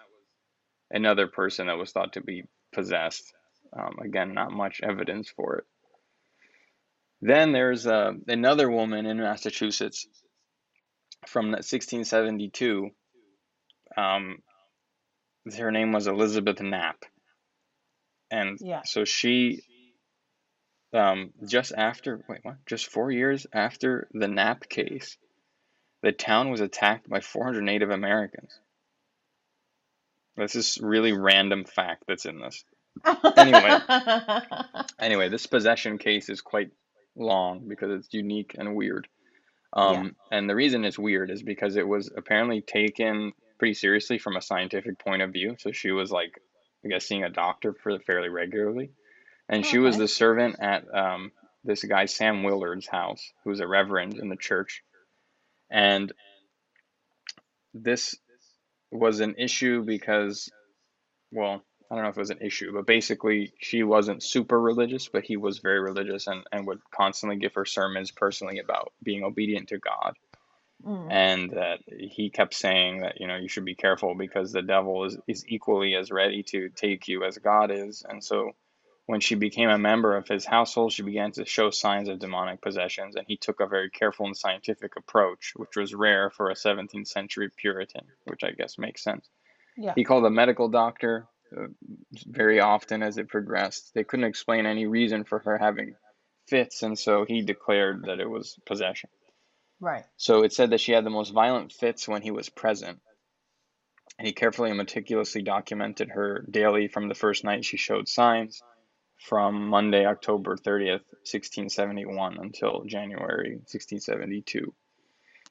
another 0.90 1.26
person 1.26 1.66
that 1.66 1.78
was 1.78 1.92
thought 1.92 2.14
to 2.14 2.20
be 2.22 2.44
possessed. 2.72 3.32
Um, 3.76 3.98
again, 4.02 4.32
not 4.32 4.52
much 4.52 4.80
evidence 4.82 5.28
for 5.30 5.56
it. 5.58 5.64
Then 7.20 7.52
there's 7.52 7.86
uh, 7.86 8.12
another 8.28 8.70
woman 8.70 9.06
in 9.06 9.18
Massachusetts 9.18 10.06
from 11.26 11.46
1672. 11.46 12.90
Um, 13.96 14.38
her 15.56 15.70
name 15.70 15.92
was 15.92 16.06
Elizabeth 16.06 16.60
Knapp, 16.60 17.04
and 18.30 18.58
Yeah. 18.60 18.82
so 18.84 19.04
she 19.04 19.62
um, 20.92 21.33
just 21.44 21.72
after, 21.77 22.25
wait, 22.29 22.40
what? 22.42 22.57
Just 22.66 22.87
four 22.87 23.11
years 23.11 23.46
after 23.53 24.09
the 24.12 24.29
Knapp 24.29 24.68
case, 24.68 25.16
the 26.03 26.12
town 26.12 26.51
was 26.51 26.61
attacked 26.61 27.09
by 27.09 27.20
400 27.20 27.62
Native 27.62 27.90
Americans. 27.90 28.59
This 30.37 30.55
is 30.55 30.79
really 30.81 31.12
random 31.12 31.64
fact 31.64 32.05
that's 32.07 32.27
in 32.27 32.38
this. 32.38 32.64
Anyway, 33.37 33.79
anyway, 34.99 35.29
this 35.29 35.46
possession 35.46 35.99
case 35.99 36.29
is 36.29 36.40
quite 36.40 36.70
long 37.14 37.66
because 37.68 37.90
it's 37.90 38.12
unique 38.12 38.55
and 38.59 38.75
weird. 38.75 39.09
Yeah. 39.75 39.83
Um, 39.83 40.16
and 40.31 40.49
the 40.49 40.55
reason 40.55 40.85
it's 40.85 40.99
weird 40.99 41.31
is 41.31 41.42
because 41.42 41.77
it 41.77 41.87
was 41.87 42.11
apparently 42.16 42.61
taken 42.61 43.33
pretty 43.59 43.75
seriously 43.75 44.18
from 44.18 44.37
a 44.37 44.42
scientific 44.42 44.99
point 44.99 45.22
of 45.22 45.33
view. 45.33 45.57
So 45.59 45.72
she 45.72 45.90
was 45.90 46.11
like, 46.11 46.40
I 46.85 46.88
guess, 46.88 47.07
seeing 47.07 47.25
a 47.25 47.31
doctor 47.31 47.75
for 47.75 47.99
fairly 48.01 48.29
regularly, 48.29 48.90
and 49.48 49.64
she 49.64 49.78
was 49.78 49.96
the 49.96 50.09
servant 50.09 50.56
at 50.61 50.85
um, 50.92 51.32
this 51.64 51.85
guy 51.85 52.06
Sam 52.06 52.42
Willard's 52.42 52.87
house, 52.87 53.32
who 53.44 53.50
was 53.50 53.61
a 53.61 53.66
reverend 53.66 54.14
in 54.18 54.28
the 54.28 54.37
church, 54.37 54.82
and 55.70 56.12
this 57.74 58.16
was 58.90 59.20
an 59.20 59.35
issue 59.38 59.82
because, 59.82 60.50
well, 61.32 61.62
I 61.90 61.94
don't 61.94 62.04
know 62.04 62.11
if 62.11 62.16
it 62.16 62.20
was 62.20 62.30
an 62.30 62.40
issue, 62.40 62.72
but 62.72 62.87
basically 62.87 63.52
she 63.61 63.82
wasn't 63.82 64.22
super 64.22 64.61
religious, 64.61 65.09
but 65.09 65.24
he 65.24 65.37
was 65.37 65.59
very 65.59 65.80
religious 65.80 66.26
and, 66.26 66.42
and 66.50 66.66
would 66.66 66.80
constantly 66.90 67.37
give 67.37 67.54
her 67.54 67.64
sermons 67.64 68.11
personally 68.11 68.59
about 68.59 68.92
being 69.02 69.22
obedient 69.22 69.68
to 69.68 69.78
God. 69.78 70.14
Mm. 70.85 71.11
And 71.11 71.50
that 71.52 71.78
he 71.88 72.30
kept 72.30 72.54
saying 72.54 73.00
that, 73.00 73.20
you 73.20 73.26
know, 73.26 73.37
you 73.37 73.48
should 73.48 73.64
be 73.64 73.74
careful 73.74 74.14
because 74.14 74.52
the 74.52 74.62
devil 74.62 75.04
is, 75.04 75.16
is 75.26 75.44
equally 75.48 75.94
as 75.94 76.11
ready 76.11 76.42
to 76.50 76.68
take 76.68 77.09
you 77.09 77.24
as 77.24 77.38
God 77.38 77.70
is. 77.70 78.04
And 78.06 78.22
so 78.22 78.52
when 79.07 79.21
she 79.21 79.37
became 79.37 79.71
a 79.71 79.79
member 79.79 80.16
of 80.16 80.27
his 80.27 80.45
household, 80.45 80.92
she 80.92 81.03
began 81.03 81.31
to 81.33 81.47
show 81.47 81.71
signs 81.71 82.09
of 82.09 82.19
demonic 82.19 82.61
possessions, 82.61 83.14
and 83.14 83.25
he 83.27 83.37
took 83.37 83.61
a 83.61 83.66
very 83.66 83.88
careful 83.88 84.27
and 84.27 84.37
scientific 84.37 84.97
approach, 84.97 85.53
which 85.55 85.77
was 85.77 85.95
rare 85.95 86.29
for 86.29 86.51
a 86.51 86.55
17th 86.55 87.07
century 87.07 87.49
Puritan, 87.57 88.05
which 88.25 88.42
I 88.42 88.51
guess 88.51 88.79
makes 88.79 89.05
sense. 89.05 89.29
Yeah. 89.77 89.92
He 89.95 90.05
called 90.05 90.27
a 90.27 90.31
medical 90.31 90.69
doctor 90.69 91.29
uh, 91.57 91.66
very 92.27 92.59
often 92.59 93.05
as 93.05 93.16
it 93.16 93.29
progressed. 93.29 93.92
They 93.95 94.03
couldn't 94.03 94.27
explain 94.27 94.66
any 94.66 94.87
reason 94.87 95.23
for 95.23 95.38
her 95.38 95.57
having 95.57 95.95
fits, 96.49 96.83
and 96.83 96.99
so 96.99 97.25
he 97.25 97.42
declared 97.42 98.07
that 98.07 98.19
it 98.19 98.29
was 98.29 98.59
possession. 98.66 99.11
Right. 99.79 100.05
So 100.16 100.42
it 100.42 100.53
said 100.53 100.71
that 100.71 100.81
she 100.81 100.92
had 100.92 101.05
the 101.05 101.11
most 101.11 101.33
violent 101.33 101.73
fits 101.73 102.09
when 102.09 102.23
he 102.23 102.33
was 102.33 102.49
present. 102.49 102.99
And 104.19 104.27
he 104.27 104.33
carefully 104.33 104.71
and 104.71 104.79
meticulously 104.79 105.42
documented 105.42 106.09
her 106.09 106.45
daily 106.51 106.88
from 106.88 107.09
the 107.09 107.14
first 107.14 107.45
night 107.45 107.66
she 107.66 107.77
showed 107.77 108.09
signs 108.09 108.62
from 109.18 109.68
Monday, 109.68 110.07
October 110.07 110.57
30th, 110.57 111.05
1671 111.24 112.38
until 112.38 112.85
January 112.85 113.57
1672. 113.57 114.74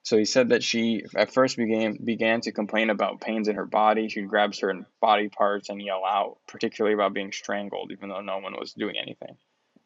So 0.03 0.17
he 0.17 0.25
said 0.25 0.49
that 0.49 0.63
she 0.63 1.03
at 1.15 1.33
first 1.33 1.57
began 1.57 1.97
began 2.03 2.41
to 2.41 2.51
complain 2.51 2.91
about 2.91 3.21
pains 3.21 3.47
in 3.47 3.55
her 3.55 3.65
body. 3.65 4.07
She'd 4.07 4.27
grab 4.29 4.53
certain 4.53 4.85
body 5.01 5.29
parts 5.29 5.69
and 5.69 5.81
yell 5.81 6.03
out, 6.05 6.37
particularly 6.47 6.93
about 6.93 7.13
being 7.13 7.31
strangled, 7.31 7.91
even 7.91 8.09
though 8.09 8.21
no 8.21 8.37
one 8.37 8.53
was 8.53 8.73
doing 8.73 8.97
anything. 8.97 9.35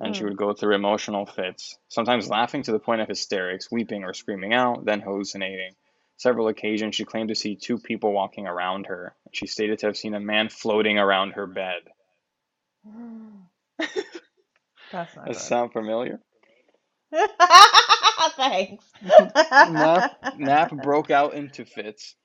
And 0.01 0.13
she 0.13 0.23
Mm. 0.23 0.29
would 0.29 0.37
go 0.37 0.53
through 0.53 0.75
emotional 0.75 1.25
fits, 1.25 1.77
sometimes 1.87 2.29
laughing 2.29 2.63
to 2.63 2.71
the 2.73 2.79
point 2.79 2.99
of 3.01 3.07
hysterics, 3.07 3.71
weeping 3.71 4.03
or 4.03 4.13
screaming 4.13 4.53
out, 4.53 4.83
then 4.83 4.99
hallucinating. 4.99 5.75
Several 6.17 6.49
occasions 6.49 6.95
she 6.95 7.05
claimed 7.05 7.29
to 7.29 7.35
see 7.35 7.55
two 7.55 7.77
people 7.77 8.11
walking 8.11 8.45
around 8.45 8.87
her. 8.87 9.15
She 9.31 9.47
stated 9.47 9.79
to 9.79 9.85
have 9.87 9.97
seen 9.97 10.15
a 10.15 10.19
man 10.19 10.49
floating 10.49 10.97
around 10.99 11.31
her 11.31 11.47
bed. 11.47 11.83
That's 14.91 15.15
not 15.15 15.27
Does 15.27 15.37
good. 15.37 15.43
sound 15.43 15.73
familiar? 15.73 16.19
Thanks. 18.35 18.85
Nap, 19.01 20.37
Knapp 20.37 20.71
broke 20.83 21.09
out 21.09 21.33
into 21.33 21.65
fits, 21.65 22.15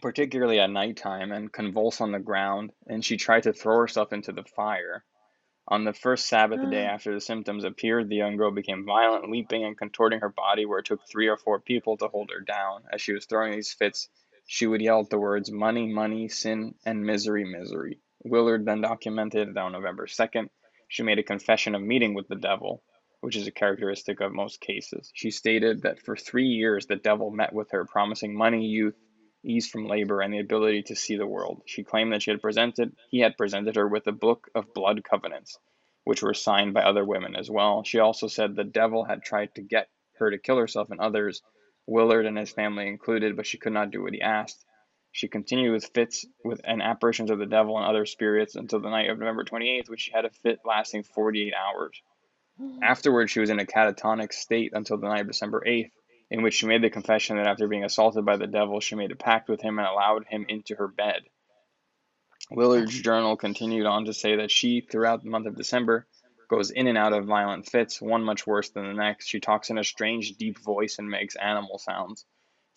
particularly 0.00 0.60
at 0.60 0.70
nighttime, 0.70 1.32
and 1.32 1.52
convulsed 1.52 2.00
on 2.00 2.12
the 2.12 2.18
ground, 2.18 2.72
and 2.86 3.04
she 3.04 3.16
tried 3.16 3.44
to 3.44 3.52
throw 3.52 3.78
herself 3.78 4.12
into 4.12 4.32
the 4.32 4.44
fire. 4.44 5.04
On 5.68 5.84
the 5.84 5.92
first 5.92 6.26
Sabbath, 6.26 6.60
the 6.60 6.70
day 6.70 6.84
mm. 6.84 6.88
after 6.88 7.14
the 7.14 7.20
symptoms 7.20 7.64
appeared, 7.64 8.08
the 8.08 8.16
young 8.16 8.36
girl 8.36 8.50
became 8.50 8.84
violent, 8.86 9.30
leaping 9.30 9.64
and 9.64 9.78
contorting 9.78 10.20
her 10.20 10.28
body, 10.28 10.66
where 10.66 10.80
it 10.80 10.86
took 10.86 11.00
three 11.08 11.28
or 11.28 11.36
four 11.36 11.60
people 11.60 11.96
to 11.98 12.08
hold 12.08 12.30
her 12.32 12.40
down. 12.40 12.82
As 12.92 13.00
she 13.00 13.12
was 13.12 13.26
throwing 13.26 13.52
these 13.52 13.72
fits, 13.72 14.08
she 14.46 14.66
would 14.66 14.80
yell 14.80 14.98
out 14.98 15.10
the 15.10 15.18
words 15.18 15.50
money, 15.50 15.86
money, 15.86 16.28
sin, 16.28 16.74
and 16.84 17.04
misery, 17.04 17.44
misery. 17.44 18.00
Willard 18.24 18.64
then 18.64 18.80
documented 18.80 19.54
that 19.54 19.60
on 19.60 19.72
November 19.72 20.06
2nd, 20.06 20.48
she 20.90 21.04
made 21.04 21.20
a 21.20 21.22
confession 21.22 21.74
of 21.76 21.82
meeting 21.82 22.14
with 22.14 22.26
the 22.28 22.34
devil, 22.36 22.82
which 23.20 23.36
is 23.36 23.46
a 23.46 23.52
characteristic 23.52 24.20
of 24.20 24.32
most 24.32 24.60
cases. 24.60 25.12
She 25.14 25.30
stated 25.30 25.82
that 25.82 26.00
for 26.02 26.16
three 26.16 26.48
years 26.48 26.86
the 26.86 26.96
devil 26.96 27.30
met 27.30 27.52
with 27.52 27.70
her, 27.70 27.84
promising 27.84 28.36
money, 28.36 28.66
youth, 28.66 28.96
ease 29.44 29.68
from 29.68 29.86
labor, 29.86 30.20
and 30.20 30.34
the 30.34 30.40
ability 30.40 30.82
to 30.82 30.96
see 30.96 31.16
the 31.16 31.26
world. 31.26 31.62
She 31.64 31.84
claimed 31.84 32.12
that 32.12 32.22
she 32.22 32.32
had 32.32 32.42
presented 32.42 32.92
he 33.08 33.20
had 33.20 33.36
presented 33.36 33.76
her 33.76 33.86
with 33.86 34.08
a 34.08 34.12
book 34.12 34.48
of 34.54 34.74
blood 34.74 35.04
covenants, 35.04 35.56
which 36.02 36.22
were 36.22 36.34
signed 36.34 36.74
by 36.74 36.82
other 36.82 37.04
women 37.04 37.36
as 37.36 37.48
well. 37.48 37.84
She 37.84 38.00
also 38.00 38.26
said 38.26 38.56
the 38.56 38.64
devil 38.64 39.04
had 39.04 39.22
tried 39.22 39.54
to 39.54 39.62
get 39.62 39.88
her 40.18 40.30
to 40.32 40.38
kill 40.38 40.56
herself 40.56 40.90
and 40.90 41.00
others, 41.00 41.40
Willard 41.86 42.26
and 42.26 42.36
his 42.36 42.50
family 42.50 42.88
included, 42.88 43.36
but 43.36 43.46
she 43.46 43.58
could 43.58 43.72
not 43.72 43.92
do 43.92 44.02
what 44.02 44.12
he 44.12 44.20
asked. 44.20 44.64
She 45.12 45.28
continued 45.28 45.72
with 45.72 45.86
fits 45.92 46.24
with 46.44 46.60
and 46.64 46.80
apparitions 46.80 47.30
of 47.30 47.38
the 47.38 47.46
devil 47.46 47.76
and 47.76 47.86
other 47.86 48.06
spirits 48.06 48.54
until 48.54 48.80
the 48.80 48.90
night 48.90 49.10
of 49.10 49.18
November 49.18 49.44
28th, 49.44 49.88
when 49.88 49.98
she 49.98 50.12
had 50.12 50.24
a 50.24 50.30
fit 50.30 50.60
lasting 50.64 51.02
48 51.02 51.52
hours. 51.52 52.00
Hmm. 52.56 52.82
Afterwards, 52.82 53.30
she 53.30 53.40
was 53.40 53.50
in 53.50 53.58
a 53.58 53.66
catatonic 53.66 54.32
state 54.32 54.72
until 54.72 54.98
the 54.98 55.08
night 55.08 55.22
of 55.22 55.26
December 55.26 55.62
8th, 55.66 55.90
in 56.30 56.42
which 56.42 56.54
she 56.54 56.66
made 56.66 56.82
the 56.82 56.90
confession 56.90 57.36
that 57.36 57.48
after 57.48 57.66
being 57.66 57.84
assaulted 57.84 58.24
by 58.24 58.36
the 58.36 58.46
devil, 58.46 58.80
she 58.80 58.94
made 58.94 59.10
a 59.10 59.16
pact 59.16 59.48
with 59.48 59.60
him 59.60 59.78
and 59.78 59.88
allowed 59.88 60.26
him 60.26 60.46
into 60.48 60.76
her 60.76 60.86
bed. 60.86 61.22
Willard's 62.50 63.00
journal 63.00 63.36
continued 63.36 63.86
on 63.86 64.04
to 64.04 64.14
say 64.14 64.36
that 64.36 64.50
she, 64.50 64.80
throughout 64.80 65.22
the 65.22 65.30
month 65.30 65.46
of 65.46 65.56
December, 65.56 66.06
goes 66.48 66.70
in 66.70 66.86
and 66.86 66.98
out 66.98 67.12
of 67.12 67.26
violent 67.26 67.66
fits, 67.68 68.00
one 68.00 68.24
much 68.24 68.46
worse 68.46 68.70
than 68.70 68.86
the 68.86 68.94
next. 68.94 69.28
She 69.28 69.40
talks 69.40 69.70
in 69.70 69.78
a 69.78 69.84
strange, 69.84 70.36
deep 70.36 70.58
voice 70.58 70.98
and 70.98 71.08
makes 71.08 71.36
animal 71.36 71.78
sounds. 71.78 72.24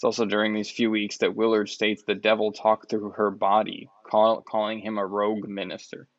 It's 0.04 0.20
also 0.20 0.26
during 0.26 0.54
these 0.54 0.70
few 0.70 0.92
weeks 0.92 1.20
that 1.20 1.34
Willard 1.34 1.70
states 1.70 2.04
the 2.04 2.14
devil 2.14 2.52
talked 2.52 2.90
through 2.90 3.12
her 3.12 3.32
body, 3.32 3.90
call, 4.06 4.42
calling 4.42 4.80
him 4.80 4.98
a 4.98 5.06
rogue 5.06 5.48
minister. 5.48 6.10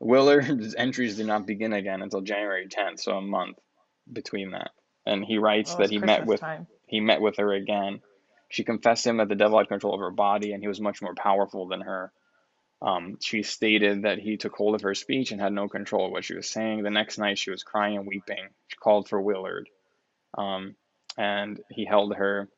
Willard's 0.00 0.74
entries 0.74 1.16
do 1.16 1.22
not 1.22 1.46
begin 1.46 1.72
again 1.74 2.02
until 2.02 2.22
January 2.22 2.66
10th, 2.66 2.98
so 2.98 3.12
a 3.12 3.22
month 3.22 3.56
between 4.12 4.50
that. 4.50 4.72
And 5.06 5.24
he 5.24 5.38
writes 5.38 5.76
that 5.76 5.90
he 5.90 5.98
met 5.98 6.26
with 6.26 6.40
time. 6.40 6.66
he 6.88 6.98
met 6.98 7.20
with 7.20 7.36
her 7.36 7.52
again. 7.52 8.00
She 8.48 8.64
confessed 8.64 9.04
to 9.04 9.10
him 9.10 9.18
that 9.18 9.28
the 9.28 9.36
devil 9.36 9.58
had 9.58 9.68
control 9.68 9.94
of 9.94 10.00
her 10.00 10.10
body 10.10 10.52
and 10.52 10.60
he 10.60 10.66
was 10.66 10.80
much 10.80 11.00
more 11.00 11.14
powerful 11.14 11.68
than 11.68 11.82
her. 11.82 12.10
Um, 12.84 13.18
she 13.20 13.44
stated 13.44 14.02
that 14.02 14.18
he 14.18 14.38
took 14.38 14.56
hold 14.56 14.74
of 14.74 14.82
her 14.82 14.96
speech 14.96 15.30
and 15.30 15.40
had 15.40 15.52
no 15.52 15.68
control 15.68 16.06
of 16.06 16.10
what 16.10 16.24
she 16.24 16.34
was 16.34 16.50
saying. 16.50 16.82
The 16.82 16.90
next 16.90 17.16
night, 17.16 17.38
she 17.38 17.52
was 17.52 17.62
crying 17.62 17.96
and 17.96 18.08
weeping. 18.08 18.48
She 18.66 18.76
called 18.76 19.08
for 19.08 19.22
Willard, 19.22 19.68
um, 20.36 20.74
and 21.16 21.60
he 21.70 21.84
held 21.84 22.16
her 22.16 22.48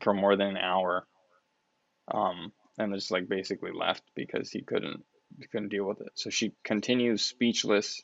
for 0.00 0.14
more 0.14 0.36
than 0.36 0.48
an 0.48 0.56
hour, 0.56 1.06
um, 2.12 2.52
and 2.78 2.94
just 2.94 3.10
like 3.10 3.28
basically 3.28 3.72
left 3.72 4.02
because 4.14 4.50
he 4.50 4.62
couldn't 4.62 5.04
he 5.38 5.46
couldn't 5.46 5.70
deal 5.70 5.84
with 5.84 6.00
it. 6.00 6.12
So 6.14 6.30
she 6.30 6.52
continues 6.64 7.22
speechless. 7.22 8.02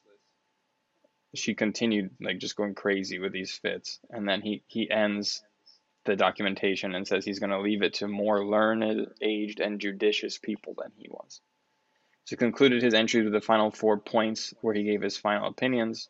She 1.34 1.55
continued 1.55 2.11
like 2.20 2.39
just 2.39 2.57
going 2.57 2.74
crazy 2.74 3.18
with 3.18 3.32
these 3.32 3.53
fits, 3.53 4.01
and 4.11 4.28
then 4.28 4.41
he 4.41 4.62
he 4.66 4.91
ends 4.91 5.43
the 6.05 6.16
documentation 6.16 6.95
and 6.95 7.07
says 7.07 7.24
he's 7.24 7.39
going 7.39 7.51
to 7.51 7.61
leave 7.61 7.82
it 7.82 7.95
to 7.95 8.09
more 8.09 8.45
learned, 8.45 9.09
aged, 9.20 9.61
and 9.61 9.80
judicious 9.80 10.39
people 10.39 10.74
than 10.76 10.91
he 10.97 11.09
was. 11.11 11.41
So 12.24 12.36
concluded 12.36 12.82
his 12.82 12.95
entry 12.95 13.22
with 13.22 13.32
the 13.32 13.41
final 13.41 13.70
four 13.70 13.99
points 13.99 14.55
where 14.61 14.74
he 14.74 14.84
gave 14.84 15.03
his 15.03 15.16
final 15.16 15.49
opinions. 15.49 16.09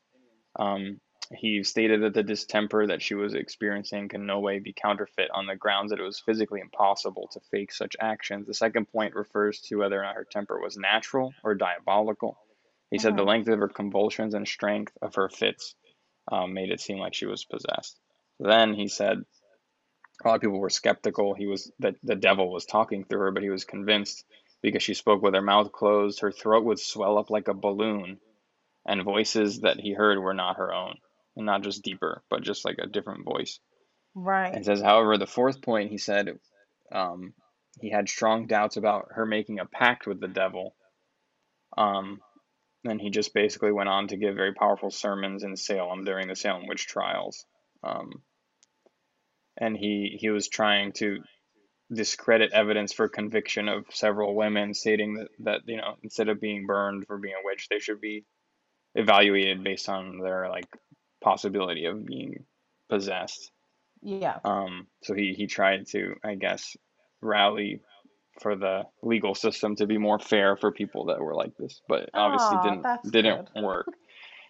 Um, 0.59 1.01
he 1.31 1.63
stated 1.63 2.03
that 2.03 2.15
the 2.15 2.23
distemper 2.23 2.87
that 2.87 3.03
she 3.03 3.15
was 3.15 3.35
experiencing 3.35 4.09
can 4.09 4.27
no 4.27 4.41
way 4.41 4.59
be 4.59 4.73
counterfeit 4.73 5.31
on 5.33 5.47
the 5.47 5.57
grounds 5.57 5.91
that 5.91 6.01
it 6.01 6.05
was 6.05 6.21
physically 6.21 6.61
impossible 6.61 7.29
to 7.33 7.41
fake 7.51 7.73
such 7.73 7.97
actions. 8.01 8.47
The 8.47 8.55
second 8.55 8.87
point 8.87 9.15
refers 9.15 9.61
to 9.63 9.77
whether 9.77 10.01
or 10.01 10.05
not 10.05 10.15
her 10.17 10.25
temper 10.25 10.61
was 10.61 10.77
natural 10.77 11.35
or 11.45 11.55
diabolical. 11.55 12.39
He 12.91 12.99
said 12.99 13.17
the 13.17 13.23
Mhm. 13.23 13.27
length 13.27 13.49
of 13.49 13.59
her 13.59 13.69
convulsions 13.69 14.35
and 14.35 14.49
strength 14.49 14.97
of 15.03 15.15
her 15.17 15.29
fits 15.29 15.75
um, 16.31 16.55
made 16.55 16.71
it 16.71 16.81
seem 16.81 16.99
like 16.99 17.15
she 17.15 17.27
was 17.27 17.45
possessed. 17.45 18.01
Then 18.39 18.75
he 18.75 18.89
said 18.89 19.25
a 20.25 20.29
lot 20.29 20.37
of 20.37 20.41
people 20.41 20.59
were 20.59 20.71
skeptical 20.71 21.35
he 21.35 21.47
was 21.47 21.71
that 21.79 21.97
the 22.03 22.17
devil 22.17 22.51
was 22.53 22.67
talking 22.67 23.05
through 23.05 23.21
her, 23.21 23.31
but 23.31 23.43
he 23.43 23.51
was 23.51 23.65
convinced 23.65 24.25
because 24.63 24.83
she 24.83 24.95
spoke 24.95 25.23
with 25.23 25.35
her 25.35 25.43
mouth 25.43 25.73
closed, 25.73 26.21
her 26.21 26.33
throat 26.33 26.65
would 26.65 26.79
swell 26.81 27.19
up 27.19 27.31
like 27.31 27.49
a 27.49 27.55
balloon, 27.55 28.19
and 28.87 29.05
voices 29.05 29.61
that 29.61 29.79
he 29.79 29.93
heard 29.93 30.19
were 30.19 30.35
not 30.35 30.57
her 30.57 30.73
own, 30.73 30.97
and 31.39 31.47
not 31.47 31.63
just 31.63 31.83
deeper, 31.83 32.23
but 32.29 32.43
just 32.43 32.65
like 32.65 32.77
a 32.79 32.89
different 32.89 33.25
voice. 33.25 33.61
Right. 34.15 34.53
And 34.53 34.65
says, 34.65 34.83
however, 34.83 35.17
the 35.17 35.27
fourth 35.27 35.63
point 35.63 35.91
he 35.91 35.97
said 35.97 36.39
um, 36.93 37.33
he 37.81 37.91
had 37.91 38.09
strong 38.09 38.49
doubts 38.49 38.77
about 38.77 39.07
her 39.13 39.25
making 39.25 39.61
a 39.61 39.65
pact 39.65 40.07
with 40.07 40.21
the 40.21 40.29
devil. 40.29 40.75
Um, 41.77 42.21
and 42.85 43.01
he 43.01 43.11
just 43.11 43.33
basically 43.33 43.71
went 43.71 43.89
on 43.89 44.09
to 44.09 44.17
give 44.17 44.35
very 44.35 44.53
powerful 44.53 44.91
sermons 44.91 45.45
in 45.45 45.57
Salem 45.57 46.05
during 46.05 46.27
the 46.27 46.35
Salem 46.35 46.67
witch 46.67 46.87
trials. 46.87 47.47
Um, 47.85 48.11
and 49.57 49.77
he 49.77 50.17
he 50.21 50.31
was 50.31 50.49
trying 50.49 50.93
to 50.95 51.19
discredit 51.93 52.53
evidence 52.53 52.93
for 52.93 53.09
conviction 53.09 53.69
of 53.69 53.85
several 53.91 54.35
women, 54.35 54.75
stating 54.75 55.15
that, 55.15 55.29
that 55.41 55.61
you 55.67 55.77
know 55.77 55.95
instead 56.03 56.29
of 56.29 56.41
being 56.41 56.67
burned 56.67 57.07
for 57.07 57.19
being 57.19 57.35
a 57.35 57.45
witch, 57.45 57.69
they 57.69 57.79
should 57.79 58.01
be 58.01 58.25
evaluated 58.95 59.63
based 59.63 59.89
on 59.89 60.19
their 60.19 60.49
like 60.49 60.67
possibility 61.23 61.85
of 61.87 62.05
being 62.05 62.45
possessed. 62.89 63.51
Yeah. 64.03 64.39
Um, 64.45 64.87
so 65.03 65.15
he 65.15 65.35
he 65.37 65.47
tried 65.47 65.87
to, 65.89 66.15
I 66.25 66.35
guess, 66.37 66.77
rally 67.21 67.81
for 68.41 68.55
the 68.55 68.85
legal 69.03 69.35
system 69.35 69.75
to 69.77 69.87
be 69.87 69.99
more 69.99 70.19
fair 70.21 70.57
for 70.57 70.71
people 70.71 71.07
that 71.07 71.21
were 71.21 71.35
like 71.35 71.57
this, 71.57 71.81
but 71.89 72.09
obviously 72.15 72.57
Oh, 72.59 72.63
didn't 72.63 73.13
didn't 73.13 73.55
good. 73.55 73.63
work. 73.63 73.87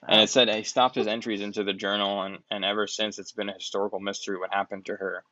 And 0.09 0.21
it 0.21 0.31
said 0.31 0.49
he 0.49 0.63
stopped 0.63 0.95
his 0.95 1.09
entries 1.09 1.41
into 1.41 1.65
the 1.65 1.73
journal, 1.73 2.23
and, 2.23 2.39
and 2.53 2.65
ever 2.65 2.87
since 2.87 3.19
it's 3.19 3.33
been 3.33 3.49
a 3.49 3.55
historical 3.55 3.99
mystery 3.99 4.39
what 4.39 4.55
happened 4.55 4.87
to 4.87 4.95
her. 4.95 5.25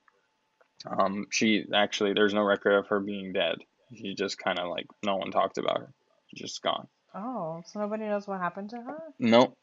Um, 0.84 1.26
she 1.30 1.64
actually, 1.72 2.14
there's 2.14 2.34
no 2.34 2.42
record 2.42 2.76
of 2.76 2.88
her 2.88 2.98
being 2.98 3.32
dead. 3.32 3.58
She 3.94 4.16
just 4.16 4.38
kind 4.38 4.58
of 4.58 4.68
like, 4.68 4.86
no 5.04 5.16
one 5.16 5.30
talked 5.30 5.58
about 5.58 5.78
her. 5.78 5.92
She's 6.26 6.40
just 6.50 6.62
gone. 6.62 6.88
oh, 7.14 7.62
so 7.64 7.78
nobody 7.78 8.06
knows 8.06 8.26
what 8.26 8.40
happened 8.40 8.70
to 8.70 8.76
her? 8.78 8.98
Nope. 9.20 9.56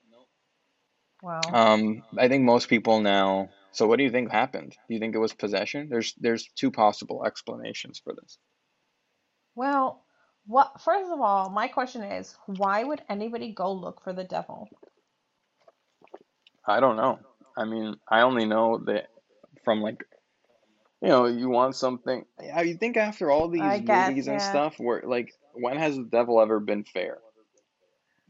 Wow. 1.24 1.40
Um, 1.54 2.04
I 2.18 2.28
think 2.28 2.44
most 2.44 2.68
people 2.68 3.00
now. 3.00 3.50
So 3.72 3.88
what 3.88 3.98
do 3.98 4.04
you 4.04 4.12
think 4.12 4.30
happened? 4.30 4.76
Do 4.88 4.94
you 4.94 5.00
think 5.00 5.16
it 5.16 5.20
was 5.20 5.34
possession? 5.34 5.88
There's 5.90 6.14
there's 6.20 6.50
two 6.56 6.70
possible 6.70 7.24
explanations 7.26 8.02
for 8.04 8.14
this. 8.14 8.38
Well, 9.56 10.04
what, 10.46 10.82
first 10.82 11.10
of 11.10 11.22
all, 11.22 11.50
my 11.50 11.70
question 11.70 12.04
is, 12.04 12.36
why 12.46 12.84
would 12.84 13.02
anybody 13.10 13.54
go 13.54 13.72
look 13.72 14.04
for 14.04 14.12
the 14.12 14.26
devil? 14.26 14.68
I 16.68 16.82
don't 16.82 16.98
know. 16.98 17.20
I 17.58 17.64
mean, 17.66 17.96
I 18.08 18.22
only 18.22 18.46
know 18.46 18.80
that 18.86 19.08
from 19.64 19.82
like, 19.82 20.04
you 21.02 21.08
know, 21.08 21.28
you 21.28 21.48
want 21.48 21.76
something. 21.76 22.26
I 22.54 22.64
you 22.64 22.76
think 22.76 22.98
after 22.98 23.32
all 23.32 23.48
I 23.62 23.78
these 23.78 23.88
guess, 23.88 24.10
movies 24.10 24.28
and 24.28 24.42
yeah. 24.42 24.50
stuff, 24.50 24.76
where 24.78 25.04
like, 25.06 25.34
when 25.54 25.78
has 25.78 25.96
the 25.96 26.04
devil 26.04 26.42
ever 26.42 26.60
been 26.60 26.84
fair? 26.84 27.20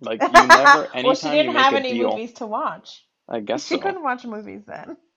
Like, 0.04 0.22
you 0.32 0.48
never, 0.48 0.90
Well, 1.04 1.16
she 1.16 1.30
didn't 1.32 1.56
have 1.56 1.76
any 1.76 1.94
deal, 1.94 2.10
movies 2.12 2.34
to 2.34 2.48
watch. 2.48 3.04
I 3.30 3.40
guess 3.42 3.64
She 3.64 3.76
so. 3.76 3.80
couldn't 3.80 4.04
watch 4.04 4.26
movies 4.26 4.64
then. 4.66 4.98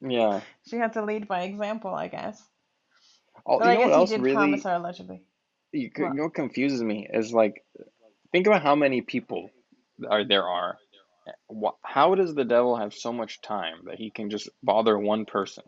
Yeah. 0.00 0.40
She 0.68 0.76
had 0.76 0.94
to 0.94 1.04
lead 1.04 1.28
by 1.28 1.42
example, 1.42 1.94
I 1.94 2.08
guess. 2.08 2.42
Oh, 3.46 3.62
you 3.64 3.64
I 3.64 3.74
know 3.74 3.80
what 3.82 3.90
guess 3.90 3.96
he 3.96 4.04
else 4.04 4.10
did 4.10 4.28
promise 4.28 4.62
really, 4.62 4.64
her 4.64 4.74
allegedly. 4.74 5.22
you, 5.72 5.90
you 5.96 6.10
know 6.14 6.24
what 6.24 6.34
confuses 6.34 6.82
me 6.82 7.08
is 7.12 7.32
like, 7.32 7.64
think 8.32 8.46
about 8.46 8.62
how 8.62 8.74
many 8.74 9.02
people 9.02 9.50
are 10.08 10.24
there 10.24 10.46
are. 10.46 10.78
How 11.82 12.14
does 12.14 12.34
the 12.34 12.44
devil 12.44 12.76
have 12.76 12.94
so 12.94 13.12
much 13.12 13.40
time 13.42 13.82
that 13.86 13.96
he 13.96 14.10
can 14.10 14.30
just 14.30 14.48
bother 14.62 14.98
one 14.98 15.26
person? 15.26 15.64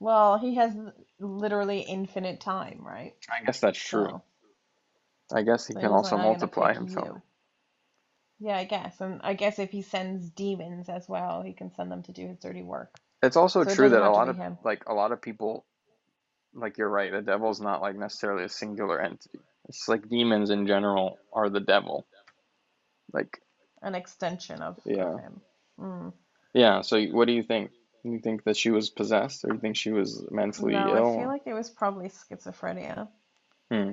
Well, 0.00 0.38
he 0.38 0.56
has 0.56 0.76
literally 1.20 1.80
infinite 1.80 2.40
time, 2.40 2.80
right? 2.84 3.14
I 3.30 3.44
guess 3.44 3.60
that's 3.60 3.78
true. 3.78 4.08
So, 4.08 4.22
I 5.32 5.42
guess 5.42 5.66
he 5.66 5.74
so 5.74 5.80
can 5.80 5.90
like, 5.90 5.96
also 5.96 6.16
multiply 6.16 6.74
himself. 6.74 7.06
you. 7.08 7.22
Yeah, 8.48 8.56
I 8.56 8.64
guess. 8.64 9.00
And 9.00 9.20
I 9.22 9.34
guess 9.34 9.58
if 9.58 9.70
he 9.70 9.82
sends 9.82 10.28
demons 10.30 10.88
as 10.88 11.08
well, 11.08 11.42
he 11.42 11.52
can 11.52 11.72
send 11.74 11.90
them 11.92 12.02
to 12.04 12.12
do 12.12 12.26
his 12.26 12.38
dirty 12.38 12.62
work. 12.62 12.94
It's 13.22 13.36
also 13.36 13.62
So 13.64 13.74
true 13.74 13.84
doesn't 13.88 14.00
that 14.00 14.08
a 14.08 14.10
lot 14.10 14.28
of 14.28 14.36
him. 14.36 14.58
like 14.64 14.84
a 14.88 14.94
lot 14.94 15.12
of 15.12 15.22
people 15.22 15.64
like 16.54 16.76
you're 16.76 16.88
right, 16.88 17.12
the 17.12 17.22
devil's 17.22 17.60
not 17.60 17.80
like 17.80 17.96
necessarily 17.96 18.44
a 18.44 18.48
singular 18.48 19.00
entity. 19.00 19.38
It's 19.68 19.88
like 19.88 20.08
demons 20.08 20.50
in 20.50 20.66
general 20.66 21.18
are 21.32 21.48
the 21.48 21.60
devil. 21.60 22.06
Like, 23.12 23.40
An 23.80 23.94
extension 23.94 24.60
of, 24.60 24.78
yeah. 24.84 25.14
of 25.14 25.20
him. 25.20 25.40
Mm. 25.80 26.12
Yeah, 26.52 26.80
so 26.82 27.00
what 27.06 27.26
do 27.26 27.32
you 27.32 27.42
think? 27.42 27.70
You 28.04 28.18
think 28.18 28.44
that 28.44 28.56
she 28.56 28.70
was 28.70 28.90
possessed 28.90 29.44
or 29.44 29.54
you 29.54 29.60
think 29.60 29.76
she 29.76 29.92
was 29.92 30.26
mentally 30.30 30.72
No, 30.72 30.96
ill? 30.96 31.14
I 31.14 31.18
feel 31.20 31.28
like 31.28 31.46
it 31.46 31.54
was 31.54 31.70
probably 31.70 32.08
schizophrenia. 32.10 33.08
Hmm. 33.70 33.92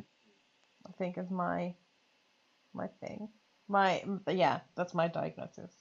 I 0.89 0.91
think 0.97 1.17
is 1.17 1.29
my 1.29 1.75
my 2.73 2.87
thing. 3.01 3.29
My 3.67 4.03
yeah, 4.27 4.61
that's 4.75 4.93
my 4.93 5.07
diagnosis. 5.07 5.71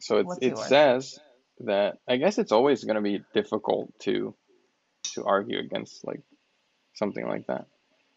So 0.00 0.18
it's 0.18 0.28
What's 0.28 0.42
it 0.42 0.50
yours? 0.50 0.68
says 0.68 1.18
that 1.60 1.98
I 2.08 2.16
guess 2.16 2.38
it's 2.38 2.52
always 2.52 2.84
going 2.84 2.96
to 2.96 3.02
be 3.02 3.20
difficult 3.34 3.92
to 4.00 4.34
to 5.14 5.24
argue 5.24 5.58
against 5.58 6.04
like 6.04 6.20
something 6.94 7.26
like 7.26 7.46
that. 7.46 7.66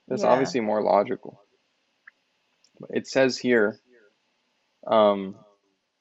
That's 0.08 0.24
Yeah. 0.24 0.30
obviously 0.30 0.62
more 0.62 0.82
logical. 0.82 1.40
But 2.80 2.92
it 2.94 3.08
says 3.08 3.38
here, 3.38 3.80
um, 4.86 5.36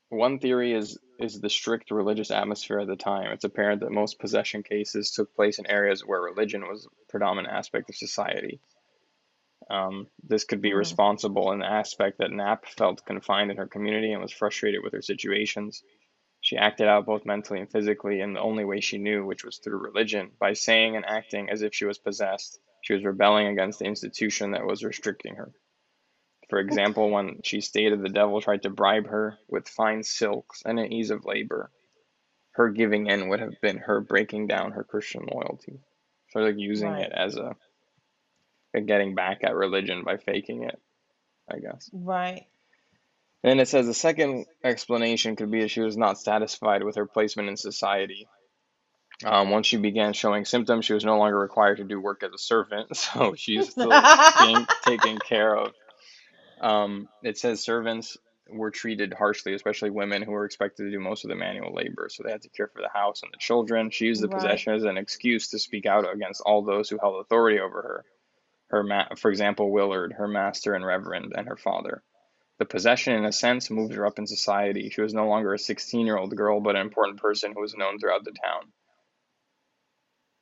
one 0.08 0.38
theory 0.38 0.72
is 0.72 0.98
is 1.18 1.40
the 1.40 1.50
strict 1.50 1.90
religious 1.92 2.30
atmosphere 2.32 2.80
at 2.80 2.88
the 2.88 2.96
time. 2.96 3.30
It's 3.30 3.44
apparent 3.44 3.80
that 3.82 3.92
most 3.92 4.18
possession 4.18 4.62
cases 4.64 5.12
took 5.12 5.34
place 5.36 5.58
in 5.60 5.66
areas 5.66 6.02
where 6.04 6.20
religion 6.20 6.62
was 6.62 6.86
a 6.86 7.10
predominant 7.10 7.54
aspect 7.54 7.88
of 7.88 7.96
society. 7.96 8.60
Um, 9.70 10.08
this 10.22 10.44
could 10.44 10.60
be 10.60 10.72
Hmm. 10.72 10.78
responsible 10.78 11.52
in 11.52 11.60
the 11.60 11.66
aspect 11.66 12.18
that 12.18 12.30
Knapp 12.32 12.66
felt 12.66 13.04
confined 13.06 13.50
in 13.50 13.56
her 13.56 13.66
community 13.66 14.12
and 14.12 14.22
was 14.22 14.32
frustrated 14.32 14.82
with 14.82 14.92
her 14.92 15.02
situations. 15.02 15.82
She 16.40 16.56
acted 16.56 16.88
out 16.88 17.06
both 17.06 17.24
mentally 17.26 17.60
and 17.60 17.70
physically 17.70 18.20
in 18.20 18.34
the 18.34 18.40
only 18.40 18.64
way 18.64 18.80
she 18.80 18.98
knew, 18.98 19.24
which 19.24 19.44
was 19.44 19.58
through 19.58 19.78
religion. 19.78 20.32
By 20.38 20.52
saying 20.52 20.96
and 20.96 21.06
acting 21.06 21.50
as 21.50 21.62
if 21.62 21.74
she 21.74 21.86
was 21.86 21.98
possessed, 21.98 22.60
she 22.82 22.92
was 22.94 23.04
rebelling 23.04 23.46
against 23.48 23.78
the 23.78 23.86
institution 23.86 24.52
that 24.52 24.66
was 24.66 24.84
restricting 24.84 25.36
her. 25.36 25.52
For 26.50 26.58
example, 26.58 27.10
when 27.10 27.40
she 27.42 27.60
stated 27.62 28.02
the 28.02 28.10
devil 28.10 28.40
tried 28.40 28.62
to 28.64 28.70
bribe 28.70 29.06
her 29.06 29.38
with 29.48 29.68
fine 29.68 30.02
silks 30.02 30.62
and 30.66 30.78
an 30.78 30.92
ease 30.92 31.10
of 31.10 31.24
labor, 31.24 31.70
her 32.52 32.70
giving 32.70 33.06
in 33.06 33.28
would 33.30 33.40
have 33.40 33.60
been 33.62 33.78
her 33.78 34.00
breaking 34.00 34.46
down 34.46 34.72
her 34.72 34.84
Christian 34.84 35.26
loyalty. 35.26 35.80
So 36.30 36.40
like 36.40 36.58
using 36.58 36.90
Right. 36.92 37.06
it 37.06 37.12
as 37.12 37.36
a, 37.36 37.56
getting 38.80 39.14
back 39.14 39.40
at 39.44 39.54
religion 39.54 40.02
by 40.04 40.16
faking 40.16 40.64
it, 40.64 40.80
I 41.50 41.58
guess. 41.58 41.90
Right. 41.92 42.46
Then 43.42 43.60
it 43.60 43.68
says 43.68 43.86
the 43.86 43.94
second 43.94 44.46
explanation 44.64 45.36
could 45.36 45.50
be 45.50 45.60
that 45.60 45.70
she 45.70 45.80
was 45.82 45.96
not 45.96 46.18
satisfied 46.18 46.82
with 46.82 46.96
her 46.96 47.06
placement 47.06 47.50
in 47.50 47.56
society. 47.56 48.26
Um, 49.24 49.50
once 49.50 49.66
she 49.66 49.76
began 49.76 50.12
showing 50.12 50.44
symptoms, 50.44 50.84
she 50.86 50.94
was 50.94 51.04
no 51.04 51.18
longer 51.18 51.38
required 51.38 51.76
to 51.76 51.84
do 51.84 52.00
work 52.00 52.22
as 52.22 52.32
a 52.32 52.38
servant, 52.38 52.96
so 52.96 53.34
she's 53.36 53.70
still 53.70 53.92
being 54.38 54.66
taken 54.82 55.18
care 55.18 55.56
of. 55.56 55.72
Um, 56.60 57.08
it 57.22 57.38
says 57.38 57.60
servants 57.62 58.16
were 58.48 58.70
treated 58.70 59.12
harshly, 59.14 59.54
especially 59.54 59.90
women 59.90 60.22
who 60.22 60.32
were 60.32 60.44
expected 60.44 60.84
to 60.84 60.90
do 60.90 61.00
most 61.00 61.24
of 61.24 61.28
the 61.30 61.36
manual 61.36 61.74
labor, 61.74 62.08
so 62.10 62.22
they 62.22 62.30
had 62.30 62.42
to 62.42 62.48
care 62.50 62.68
for 62.68 62.82
the 62.82 62.88
house 62.88 63.22
and 63.22 63.32
the 63.32 63.38
children. 63.38 63.90
She 63.90 64.06
used 64.06 64.22
the 64.22 64.28
Right. 64.28 64.34
possession 64.36 64.74
as 64.74 64.84
an 64.84 64.96
excuse 64.98 65.48
to 65.50 65.58
speak 65.58 65.86
out 65.86 66.10
against 66.12 66.42
all 66.44 66.62
those 66.62 66.88
who 66.88 66.98
held 66.98 67.20
authority 67.20 67.60
over 67.60 67.82
her. 67.82 68.04
Her, 68.74 68.82
ma- 68.82 69.14
for 69.16 69.30
example, 69.30 69.70
Willard, 69.70 70.14
her 70.14 70.26
master 70.26 70.74
and 70.74 70.84
reverend, 70.84 71.32
and 71.36 71.46
her 71.46 71.56
father. 71.56 72.02
The 72.58 72.64
possession, 72.64 73.14
in 73.14 73.24
a 73.24 73.30
sense, 73.30 73.70
moved 73.70 73.94
her 73.94 74.04
up 74.04 74.18
in 74.18 74.26
society. 74.26 74.90
She 74.90 75.00
was 75.00 75.14
no 75.14 75.28
longer 75.28 75.54
a 75.54 75.58
16 75.58 76.04
year 76.06 76.16
old 76.16 76.34
girl, 76.34 76.60
but 76.60 76.74
an 76.74 76.82
important 76.82 77.20
person 77.20 77.52
who 77.54 77.60
was 77.60 77.76
known 77.76 78.00
throughout 78.00 78.24
the 78.24 78.32
town. 78.32 78.62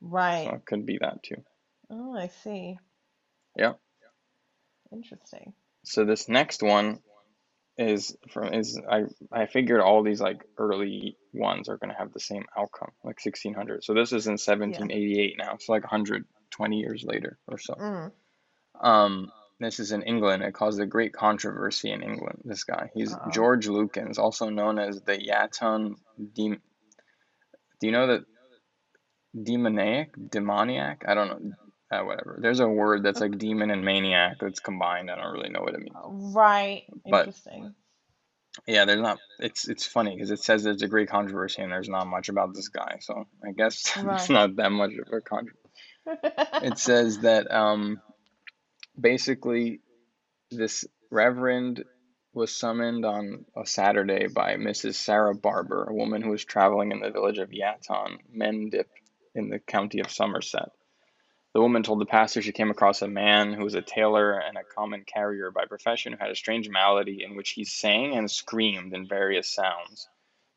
So 0.01 0.09
Right. 0.09 0.55
it 0.55 0.65
could 0.65 0.87
be 0.87 0.97
that 1.03 1.23
too. 1.23 1.45
Oh, 1.91 2.17
I 2.17 2.29
see. 2.29 2.79
Yeah. 3.55 3.75
Interesting. 4.91 5.53
So 5.85 6.05
this 6.07 6.27
next 6.27 6.63
one 6.63 7.01
is 7.77 8.17
from 8.31 8.55
is 8.55 8.79
I 8.91 9.05
I 9.31 9.47
figured 9.47 9.81
all 9.81 10.03
these 10.03 10.21
like 10.23 10.43
early 10.57 11.17
ones 11.35 11.69
are 11.69 11.77
gonna 11.77 11.97
have 11.99 12.13
the 12.13 12.21
same 12.21 12.45
outcome, 12.57 12.93
like 13.05 13.21
1600. 13.21 13.85
So 13.85 13.93
this 13.95 14.13
is 14.13 14.27
in 14.27 14.33
Yeah. 14.33 14.55
1788 14.55 15.37
now. 15.39 15.55
It's 15.55 15.69
like 15.69 15.83
120 15.83 16.79
years 16.79 17.05
later 17.05 17.39
or 17.47 17.59
so. 17.59 17.75
Mm. 17.75 18.13
Um, 18.81 19.31
this 19.61 19.79
is 19.79 19.93
in 19.93 20.03
England. 20.03 20.43
It 20.43 20.55
caused 20.55 20.81
a 20.81 20.87
great 20.87 21.13
controversy 21.13 21.91
in 21.93 22.03
England. 22.03 22.41
This 22.45 22.65
guy, 22.65 22.91
he's 22.95 23.15
Uh-oh. 23.15 23.31
George 23.31 23.69
Lukins, 23.69 24.19
also 24.19 24.49
known 24.49 24.79
as 24.79 25.01
the 25.03 25.17
Yatton 25.17 25.95
Dem. 26.35 26.61
Do 27.81 27.87
you 27.87 27.93
know 27.93 28.07
that 28.09 28.25
demoniac, 29.41 30.11
demoniac? 30.31 31.05
I 31.07 31.15
don't 31.15 31.29
know. 31.29 31.53
Uh, 31.93 32.05
whatever. 32.05 32.39
There's 32.41 32.61
a 32.61 32.69
word 32.69 33.03
that's 33.03 33.21
like 33.21 33.37
demon 33.37 33.71
and 33.71 33.85
maniac 33.85 34.39
that's 34.41 34.61
combined. 34.61 35.11
I 35.11 35.17
don't 35.17 35.33
really 35.33 35.51
know 35.51 35.61
what 35.61 35.75
it 35.75 35.81
means. 35.81 36.35
Right. 36.35 36.85
But 37.05 37.27
Interesting. 37.27 37.75
yeah, 38.67 38.87
there's 38.87 39.03
not. 39.03 39.19
It's 39.41 39.69
it's 39.69 39.85
funny 39.87 40.15
because 40.15 40.31
it 40.31 40.41
says 40.41 40.63
there's 40.63 40.81
a 40.81 40.89
great 40.89 41.11
controversy 41.11 41.61
and 41.61 41.71
there's 41.71 41.91
not 41.91 42.07
much 42.07 42.31
about 42.31 42.55
this 42.55 42.69
guy. 42.69 42.97
So 43.01 43.27
I 43.47 43.53
guess 43.53 43.93
it's 43.97 44.31
not 44.31 44.57
that 44.57 44.73
much 44.73 44.93
of 44.93 45.13
a 45.13 45.21
controversy. 45.21 45.59
It 46.65 46.79
says 46.79 47.19
that 47.21 47.51
um, 47.51 48.01
basically 48.99 49.81
this 50.51 50.85
reverend 51.11 51.85
was 52.35 52.55
summoned 52.55 53.05
on 53.05 53.45
a 53.57 53.67
Saturday 53.67 54.27
by 54.27 54.55
Mrs. 54.55 54.95
Sarah 54.95 55.35
Barber, 55.35 55.85
a 55.85 55.95
woman 55.95 56.23
who 56.23 56.31
was 56.31 56.45
traveling 56.45 56.91
in 56.91 57.01
the 57.01 57.11
village 57.11 57.39
of 57.39 57.51
Yatton, 57.51 58.19
Mendip, 58.35 58.89
in 59.35 59.49
the 59.49 59.59
county 59.59 60.01
of 60.01 60.11
Somerset. 60.11 60.71
The 61.55 61.61
woman 61.61 61.83
told 61.83 62.01
the 62.01 62.07
pastor 62.07 62.41
she 62.41 62.53
came 62.53 62.71
across 62.71 63.03
a 63.03 63.09
man 63.09 63.53
who 63.53 63.65
was 63.65 63.75
a 63.75 63.83
tailor 63.83 64.39
and 64.39 64.57
a 64.57 64.65
common 64.65 65.05
carrier 65.05 65.51
by 65.51 65.67
profession 65.67 66.13
who 66.13 66.19
had 66.19 66.31
a 66.31 66.37
strange 66.37 66.71
malady 66.71 67.23
in 67.23 67.37
which 67.37 67.51
he 67.51 67.65
sang 67.65 68.17
and 68.17 68.31
screamed 68.31 68.95
in 68.95 69.07
various 69.07 69.53
sounds, 69.53 70.09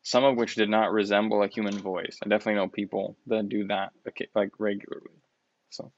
some 0.02 0.24
of 0.24 0.36
which 0.36 0.54
did 0.54 0.70
not 0.70 0.92
resemble 0.92 1.42
a 1.42 1.48
human 1.48 1.78
voice. 1.78 2.18
I 2.24 2.28
definitely 2.30 2.54
know 2.54 2.68
people 2.68 3.18
that 3.26 3.50
do 3.50 3.66
that 3.66 3.92
like 4.34 4.52
regularly. 4.58 5.20
So, 5.68 5.92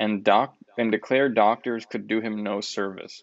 and 0.00 0.24
doc 0.24 0.56
and 0.78 0.90
declared 0.90 1.34
doctors 1.34 1.84
could 1.84 2.08
do 2.08 2.20
him 2.20 2.42
no 2.42 2.60
service. 2.62 3.22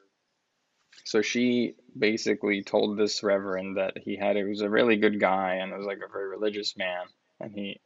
So 1.05 1.21
she 1.21 1.73
basically 1.97 2.63
told 2.63 2.97
this 2.97 3.23
reverend 3.23 3.77
that 3.77 3.97
he 3.97 4.15
had 4.15 4.35
he 4.35 4.43
was 4.43 4.61
a 4.61 4.69
really 4.69 4.97
good 4.97 5.19
guy 5.19 5.55
and 5.55 5.75
was 5.75 5.85
like 5.85 5.97
a 5.97 6.11
very 6.11 6.29
religious 6.29 6.77
man, 6.77 7.05
and 7.39 7.51
he 7.51 7.81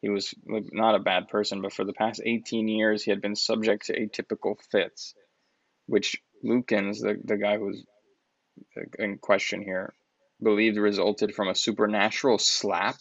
he 0.00 0.08
was 0.08 0.34
not 0.46 0.96
a 0.96 1.00
bad 1.00 1.28
person, 1.28 1.60
but 1.60 1.72
for 1.72 1.84
the 1.84 1.92
past 1.92 2.20
18 2.24 2.66
years, 2.66 3.04
he 3.04 3.10
had 3.10 3.20
been 3.20 3.36
subject 3.36 3.86
to 3.86 4.00
atypical 4.00 4.56
fits, 4.70 5.14
which 5.86 6.20
Lukins, 6.44 7.00
the, 7.00 7.20
the 7.22 7.36
guy 7.36 7.56
who's 7.56 7.84
in 8.98 9.18
question 9.18 9.62
here, 9.62 9.94
believed 10.42 10.76
resulted 10.76 11.34
from 11.34 11.48
a 11.48 11.54
supernatural 11.54 12.38
slap, 12.38 12.96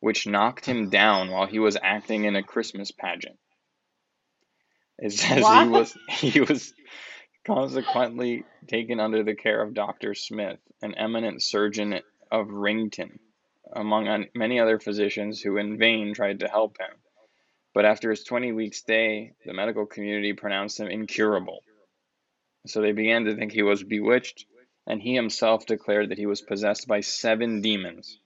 which 0.00 0.26
knocked 0.26 0.66
him 0.66 0.90
down 0.90 1.30
while 1.30 1.46
he 1.46 1.58
was 1.58 1.78
acting 1.82 2.24
in 2.24 2.36
a 2.36 2.42
Christmas 2.42 2.90
pageant. 2.90 3.38
It 4.98 5.12
says 5.12 5.42
what? 5.42 5.64
he 5.64 5.70
was 5.70 5.98
he 6.08 6.40
was 6.40 6.74
consequently 7.44 8.44
taken 8.66 8.98
under 8.98 9.22
the 9.22 9.34
care 9.34 9.62
of 9.62 9.74
Dr. 9.74 10.14
Smith, 10.14 10.58
an 10.82 10.94
eminent 10.94 11.42
surgeon 11.42 12.00
of 12.30 12.50
Wrington, 12.50 13.18
among 13.72 14.26
many 14.34 14.58
other 14.58 14.78
physicians 14.78 15.40
who 15.40 15.58
in 15.58 15.78
vain 15.78 16.14
tried 16.14 16.40
to 16.40 16.48
help 16.48 16.78
him. 16.78 16.90
But 17.74 17.84
after 17.84 18.10
his 18.10 18.24
20 18.24 18.52
week 18.52 18.74
stay, 18.74 19.34
the 19.44 19.52
medical 19.52 19.86
community 19.86 20.32
pronounced 20.32 20.80
him 20.80 20.88
incurable. 20.88 21.62
So 22.66 22.80
they 22.80 22.92
began 22.92 23.24
to 23.26 23.36
think 23.36 23.52
he 23.52 23.62
was 23.62 23.84
bewitched, 23.84 24.46
and 24.86 25.00
he 25.00 25.14
himself 25.14 25.66
declared 25.66 26.08
that 26.08 26.18
he 26.18 26.26
was 26.26 26.42
possessed 26.42 26.88
by 26.88 27.00
seven 27.00 27.60
demons, 27.60 28.18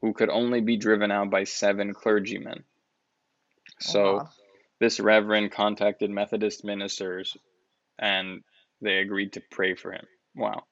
who 0.00 0.14
could 0.14 0.30
only 0.30 0.62
be 0.62 0.78
driven 0.78 1.12
out 1.12 1.30
by 1.30 1.44
seven 1.44 1.92
clergymen. 1.92 2.64
Oh, 2.64 3.72
so 3.78 4.28
this 4.80 5.00
reverend 5.00 5.52
contacted 5.52 6.10
Methodist 6.10 6.64
ministers, 6.64 7.36
and 7.98 8.42
they 8.80 8.98
agreed 8.98 9.34
to 9.34 9.42
pray 9.50 9.74
for 9.74 9.92
him. 9.92 10.06
Wow. 10.36 10.64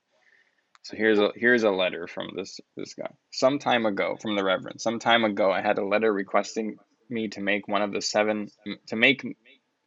So 0.82 0.96
here's 0.96 1.18
a 1.18 1.30
here's 1.34 1.64
a 1.64 1.70
letter 1.70 2.06
from 2.06 2.30
this 2.36 2.60
this 2.76 2.94
guy. 2.94 3.10
Some 3.32 3.58
time 3.58 3.86
ago, 3.86 4.16
from 4.22 4.36
the 4.36 4.44
Reverend. 4.44 4.80
Some 4.80 5.00
time 5.00 5.24
ago, 5.24 5.50
I 5.50 5.60
had 5.60 5.78
a 5.78 5.84
letter 5.84 6.12
requesting 6.12 6.76
me 7.10 7.28
to 7.28 7.40
make 7.40 7.66
one 7.66 7.82
of 7.82 7.92
the 7.92 8.00
seven 8.00 8.48
to 8.86 8.96
make 8.96 9.26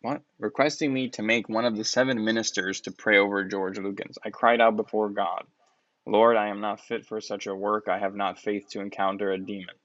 what 0.02 0.22
requesting 0.40 0.94
me 0.94 1.10
to 1.12 1.24
make 1.24 1.48
one 1.48 1.66
of 1.66 1.78
the 1.78 1.86
seven 1.86 2.26
ministers 2.26 2.82
to 2.82 2.92
pray 2.92 3.18
over 3.18 3.46
George 3.46 3.78
Lukins. 3.78 4.18
I 4.26 4.30
cried 4.30 4.60
out 4.60 4.76
before 4.76 5.10
God, 5.10 5.46
Lord, 6.06 6.36
I 6.38 6.50
am 6.50 6.62
not 6.62 6.82
fit 6.82 7.06
for 7.06 7.22
such 7.22 7.48
a 7.48 7.56
work. 7.56 7.88
I 7.88 8.00
have 8.00 8.16
not 8.16 8.40
faith 8.40 8.68
to 8.72 8.82
encounter 8.82 9.32
a 9.32 9.38
demon. 9.38 9.76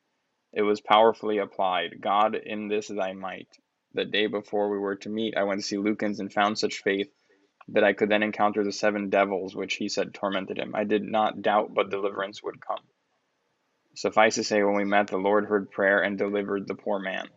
It 0.52 0.62
was 0.62 0.80
powerfully 0.80 1.38
applied. 1.38 2.00
God, 2.00 2.34
in 2.34 2.68
this 2.68 2.88
thy 2.88 3.12
might. 3.12 3.48
The 3.94 4.04
day 4.04 4.26
before 4.26 4.70
we 4.70 4.78
were 4.78 4.96
to 4.96 5.08
meet, 5.08 5.36
I 5.36 5.44
went 5.44 5.60
to 5.60 5.66
see 5.66 5.76
Lukins 5.76 6.18
and 6.18 6.32
found 6.32 6.58
such 6.58 6.82
faith 6.82 7.08
that 7.68 7.84
I 7.84 7.92
could 7.92 8.08
then 8.08 8.22
encounter 8.22 8.64
the 8.64 8.72
seven 8.72 9.08
devils 9.08 9.54
which 9.54 9.74
he 9.74 9.88
said 9.88 10.12
tormented 10.12 10.58
him. 10.58 10.74
I 10.74 10.84
did 10.84 11.02
not 11.02 11.42
doubt 11.42 11.72
but 11.72 11.90
deliverance 11.90 12.42
would 12.42 12.60
come. 12.60 12.80
Suffice 13.94 14.34
to 14.34 14.44
say, 14.44 14.62
when 14.62 14.74
we 14.74 14.84
met, 14.84 15.06
the 15.06 15.16
Lord 15.16 15.46
heard 15.46 15.70
prayer 15.70 16.02
and 16.02 16.18
delivered 16.18 16.66
the 16.66 16.74
poor 16.74 16.98
man. 16.98 17.28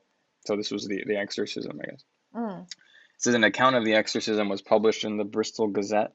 So 0.45 0.55
this 0.55 0.71
was 0.71 0.87
the, 0.87 1.03
the 1.05 1.17
exorcism, 1.17 1.79
I 1.81 1.91
guess. 1.91 2.03
Mm. 2.35 2.63
It 2.63 3.21
says 3.21 3.35
an 3.35 3.43
account 3.43 3.75
of 3.75 3.85
the 3.85 3.93
exorcism 3.93 4.49
was 4.49 4.61
published 4.61 5.03
in 5.03 5.17
the 5.17 5.23
Bristol 5.23 5.67
Gazette. 5.67 6.13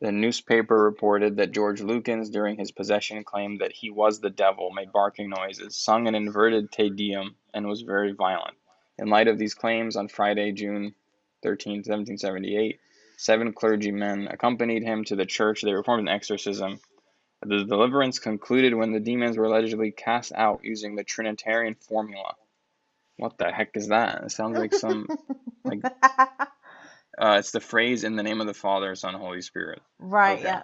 The 0.00 0.12
newspaper 0.12 0.80
reported 0.80 1.36
that 1.36 1.50
George 1.50 1.80
Lukins, 1.80 2.30
during 2.30 2.56
his 2.56 2.70
possession, 2.70 3.24
claimed 3.24 3.60
that 3.60 3.72
he 3.72 3.90
was 3.90 4.20
the 4.20 4.30
devil, 4.30 4.70
made 4.70 4.92
barking 4.92 5.28
noises, 5.28 5.76
sung 5.76 6.06
an 6.06 6.14
inverted 6.14 6.70
Te 6.70 6.90
Deum, 6.90 7.34
and 7.52 7.66
was 7.66 7.82
very 7.82 8.12
violent. 8.12 8.56
In 8.98 9.08
light 9.08 9.28
of 9.28 9.38
these 9.38 9.54
claims, 9.54 9.96
on 9.96 10.08
Friday, 10.08 10.52
June 10.52 10.94
13, 11.42 11.78
1778, 11.78 12.80
Seven 13.20 13.52
clergymen 13.52 14.28
accompanied 14.28 14.84
him 14.84 15.02
to 15.06 15.16
the 15.16 15.26
church. 15.26 15.60
They 15.62 15.72
performed 15.72 16.02
an 16.02 16.14
exorcism. 16.14 16.78
The 17.42 17.64
deliverance 17.64 18.20
concluded 18.20 18.74
when 18.74 18.92
the 18.92 19.00
demons 19.00 19.36
were 19.36 19.46
allegedly 19.46 19.90
cast 19.90 20.30
out 20.32 20.60
using 20.62 20.94
the 20.94 21.02
Trinitarian 21.02 21.74
formula. 21.74 22.36
What 23.16 23.36
the 23.36 23.50
heck 23.50 23.76
is 23.76 23.88
that? 23.88 24.22
It 24.22 24.30
sounds 24.30 24.56
like 24.56 24.72
some 24.72 25.08
like 25.64 25.80
uh, 27.18 27.36
it's 27.40 27.50
the 27.50 27.60
phrase 27.60 28.04
in 28.04 28.14
the 28.14 28.22
name 28.22 28.40
of 28.40 28.46
the 28.46 28.54
Father, 28.54 28.94
Son, 28.94 29.14
Holy 29.14 29.42
Spirit. 29.42 29.82
Right. 29.98 30.38
Okay. 30.38 30.44
Yeah. 30.44 30.62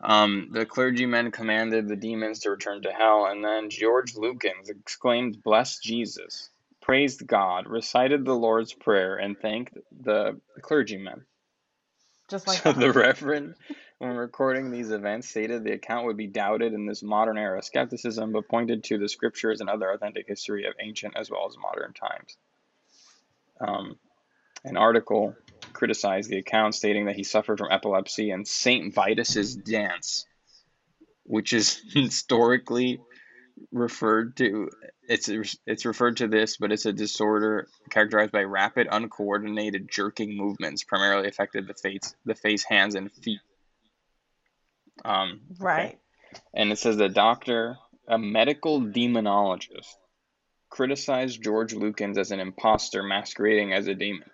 Um, 0.00 0.48
the 0.50 0.66
clergymen 0.66 1.30
commanded 1.30 1.86
the 1.86 1.94
demons 1.94 2.40
to 2.40 2.50
return 2.50 2.82
to 2.82 2.90
hell, 2.90 3.26
and 3.26 3.44
then 3.44 3.70
George 3.70 4.14
Lukins 4.14 4.68
exclaimed, 4.68 5.44
"Bless 5.44 5.78
Jesus!" 5.78 6.50
Praised 6.82 7.26
God, 7.26 7.66
recited 7.66 8.24
the 8.24 8.34
Lord's 8.34 8.74
Prayer, 8.74 9.16
and 9.16 9.38
thanked 9.38 9.78
the 10.02 10.38
clergyman. 10.60 11.24
Just 12.28 12.46
like 12.46 12.58
so 12.58 12.72
the 12.72 12.92
Reverend, 12.92 13.54
when 13.98 14.16
recording 14.16 14.70
these 14.70 14.90
events, 14.90 15.28
stated 15.28 15.64
the 15.64 15.72
account 15.72 16.06
would 16.06 16.16
be 16.16 16.26
doubted 16.26 16.72
in 16.72 16.86
this 16.86 17.02
modern 17.02 17.38
era 17.38 17.58
of 17.58 17.64
skepticism, 17.64 18.32
but 18.32 18.48
pointed 18.48 18.84
to 18.84 18.98
the 18.98 19.08
scriptures 19.08 19.60
and 19.60 19.70
other 19.70 19.90
authentic 19.90 20.26
history 20.26 20.66
of 20.66 20.74
ancient 20.80 21.16
as 21.16 21.30
well 21.30 21.46
as 21.46 21.56
modern 21.56 21.92
times. 21.92 22.36
Um, 23.60 23.96
an 24.64 24.76
article 24.76 25.36
criticized 25.72 26.30
the 26.30 26.38
account, 26.38 26.74
stating 26.74 27.06
that 27.06 27.16
he 27.16 27.24
suffered 27.24 27.58
from 27.58 27.70
epilepsy 27.70 28.30
and 28.30 28.46
Saint 28.46 28.94
Vitus's 28.94 29.54
dance, 29.54 30.26
which 31.24 31.52
is 31.52 31.80
historically 31.92 33.00
referred 33.70 34.36
to 34.36 34.70
it's 35.08 35.28
it's 35.66 35.84
referred 35.84 36.18
to 36.18 36.28
this, 36.28 36.56
but 36.56 36.72
it's 36.72 36.86
a 36.86 36.92
disorder 36.92 37.68
characterized 37.90 38.32
by 38.32 38.44
rapid, 38.44 38.88
uncoordinated 38.90 39.90
jerking 39.90 40.36
movements, 40.36 40.84
primarily 40.84 41.28
affected 41.28 41.66
the 41.66 41.74
face, 41.74 42.14
the 42.24 42.34
face, 42.34 42.64
hands, 42.64 42.94
and 42.94 43.12
feet. 43.12 43.40
Um, 45.04 45.40
right. 45.58 45.86
Okay. 45.86 45.98
And 46.54 46.72
it 46.72 46.78
says 46.78 46.96
the 46.96 47.08
doctor, 47.08 47.78
a 48.08 48.18
medical 48.18 48.80
demonologist, 48.80 49.96
criticized 50.70 51.42
George 51.42 51.74
Lukins 51.74 52.16
as 52.16 52.30
an 52.30 52.40
impostor 52.40 53.02
masquerading 53.02 53.72
as 53.72 53.86
a 53.88 53.94
demon. 53.94 54.30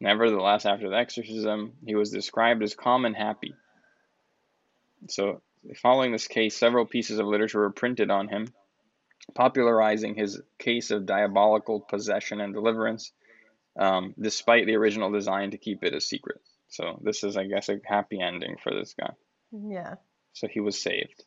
Nevertheless, 0.00 0.64
after 0.64 0.88
the 0.88 0.96
exorcism, 0.96 1.72
he 1.84 1.96
was 1.96 2.10
described 2.10 2.62
as 2.62 2.74
calm 2.74 3.04
and 3.04 3.16
happy. 3.16 3.54
So, 5.08 5.42
following 5.76 6.12
this 6.12 6.28
case, 6.28 6.56
several 6.56 6.86
pieces 6.86 7.18
of 7.18 7.26
literature 7.26 7.60
were 7.60 7.70
printed 7.70 8.10
on 8.10 8.28
him, 8.28 8.48
popularizing 9.34 10.14
his 10.14 10.40
case 10.58 10.90
of 10.90 11.06
diabolical 11.06 11.80
possession 11.80 12.40
and 12.40 12.54
deliverance, 12.54 13.12
um, 13.78 14.14
despite 14.20 14.66
the 14.66 14.76
original 14.76 15.10
design 15.10 15.50
to 15.50 15.58
keep 15.58 15.84
it 15.84 15.94
a 15.94 16.00
secret. 16.00 16.40
So 16.68 17.00
this 17.02 17.24
is, 17.24 17.36
I 17.36 17.46
guess, 17.46 17.68
a 17.68 17.80
happy 17.84 18.20
ending 18.20 18.56
for 18.62 18.72
this 18.72 18.94
guy. 18.98 19.12
Yeah. 19.52 19.94
So 20.32 20.46
he 20.46 20.60
was 20.60 20.80
saved. 20.80 21.24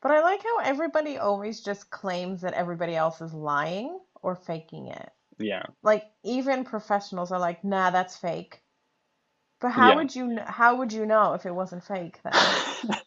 But 0.00 0.12
I 0.12 0.20
like 0.20 0.42
how 0.42 0.58
everybody 0.58 1.16
always 1.16 1.62
just 1.62 1.90
claims 1.90 2.42
that 2.42 2.52
everybody 2.52 2.94
else 2.94 3.20
is 3.20 3.32
lying 3.32 3.98
or 4.22 4.36
faking 4.36 4.88
it. 4.88 5.10
Yeah. 5.38 5.64
Like 5.82 6.04
even 6.22 6.64
professionals 6.64 7.32
are 7.32 7.40
like, 7.40 7.64
"Nah, 7.64 7.90
that's 7.90 8.16
fake." 8.16 8.62
But 9.60 9.70
how 9.70 9.90
yeah. 9.90 9.96
would 9.96 10.14
you 10.14 10.38
how 10.44 10.76
would 10.76 10.92
you 10.92 11.06
know 11.06 11.32
if 11.32 11.46
it 11.46 11.54
wasn't 11.54 11.84
fake 11.84 12.20
then? 12.22 12.32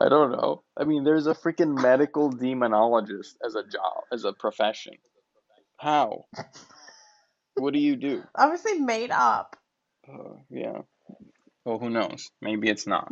I 0.00 0.08
don't 0.08 0.32
know. 0.32 0.62
I 0.76 0.84
mean, 0.84 1.04
there's 1.04 1.26
a 1.26 1.34
freaking 1.34 1.80
medical 1.80 2.30
demonologist 2.30 3.36
as 3.44 3.54
a 3.54 3.62
job, 3.62 4.04
as 4.12 4.24
a 4.24 4.32
profession. 4.32 4.94
How? 5.76 6.26
what 7.54 7.72
do 7.72 7.80
you 7.80 7.96
do? 7.96 8.22
Obviously 8.36 8.78
made 8.78 9.10
up. 9.10 9.56
Uh, 10.08 10.36
yeah. 10.50 10.82
Well, 11.64 11.78
who 11.78 11.90
knows? 11.90 12.30
Maybe 12.40 12.68
it's 12.68 12.86
not. 12.86 13.10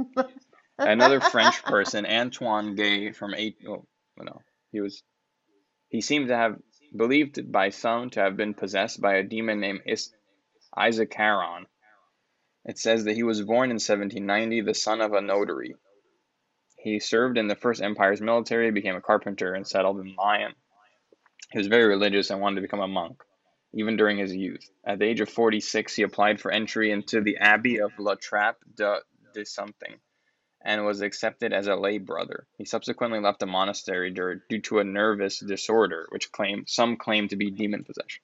Another 0.79 1.21
French 1.21 1.63
person, 1.65 2.07
Antoine 2.07 2.75
Gay 2.75 3.13
from 3.13 3.35
eight. 3.35 3.57
Oh, 3.69 3.87
no, 4.19 4.41
he 4.73 4.81
was. 4.81 5.03
He 5.89 6.01
seemed 6.01 6.29
to 6.29 6.37
have 6.37 6.57
believed 6.95 7.51
by 7.51 7.71
some 7.71 8.11
to 8.11 8.21
have 8.21 8.37
been 8.37 8.55
possessed 8.55 9.01
by 9.01 9.15
a 9.17 9.23
demon 9.23 9.61
named 9.61 9.81
Is- 9.87 10.13
Isacaron. 10.77 11.65
It 12.65 12.79
says 12.79 13.05
that 13.05 13.15
he 13.15 13.23
was 13.23 13.43
born 13.43 13.71
in 13.71 13.77
1790, 13.77 14.63
the 14.63 14.75
son 14.75 15.01
of 15.01 15.13
a 15.13 15.21
notary. 15.21 15.75
He 16.87 17.01
served 17.01 17.37
in 17.37 17.49
the 17.49 17.57
First 17.57 17.83
Empire's 17.83 18.21
military, 18.21 18.71
became 18.71 18.95
a 18.95 19.01
carpenter, 19.01 19.55
and 19.55 19.67
settled 19.67 19.99
in 19.99 20.15
Lyon. 20.15 20.55
He 21.51 21.59
was 21.59 21.67
very 21.67 21.87
religious 21.87 22.31
and 22.31 22.41
wanted 22.41 22.55
to 22.55 22.61
become 22.61 22.79
a 22.79 22.87
monk, 22.87 23.25
even 23.75 23.97
during 23.97 24.19
his 24.19 24.33
youth. 24.33 24.71
At 24.85 25.01
the 25.01 25.07
age 25.07 25.21
of 25.21 25.29
46, 25.29 25.97
he 25.97 26.05
applied 26.05 26.41
for 26.41 26.53
entry 26.53 26.93
into 26.93 27.21
the 27.23 27.39
Abbey 27.39 27.81
of 27.81 27.99
La 27.99 28.15
Trappe 28.15 28.63
de, 28.77 29.01
de 29.35 29.45
something 29.45 29.97
and 30.65 30.87
was 30.87 31.01
accepted 31.01 31.53
as 31.53 31.67
a 31.67 31.75
lay 31.75 31.99
brother. 31.99 32.47
He 32.57 32.65
subsequently 32.65 33.19
left 33.19 33.41
the 33.41 33.47
monastery 33.47 34.13
due 34.13 34.61
to 34.61 34.79
a 34.79 34.85
nervous 34.85 35.41
disorder, 35.41 36.07
which 36.11 36.31
claimed, 36.31 36.69
some 36.69 36.99
claim 36.99 37.27
to 37.29 37.37
be 37.37 37.51
demon 37.51 37.83
possession. 37.83 38.23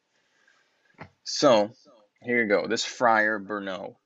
So 1.24 1.72
here 2.22 2.42
you 2.42 2.48
go. 2.48 2.68
This 2.68 2.84
friar 2.84 3.40
Bernot, 3.40 3.96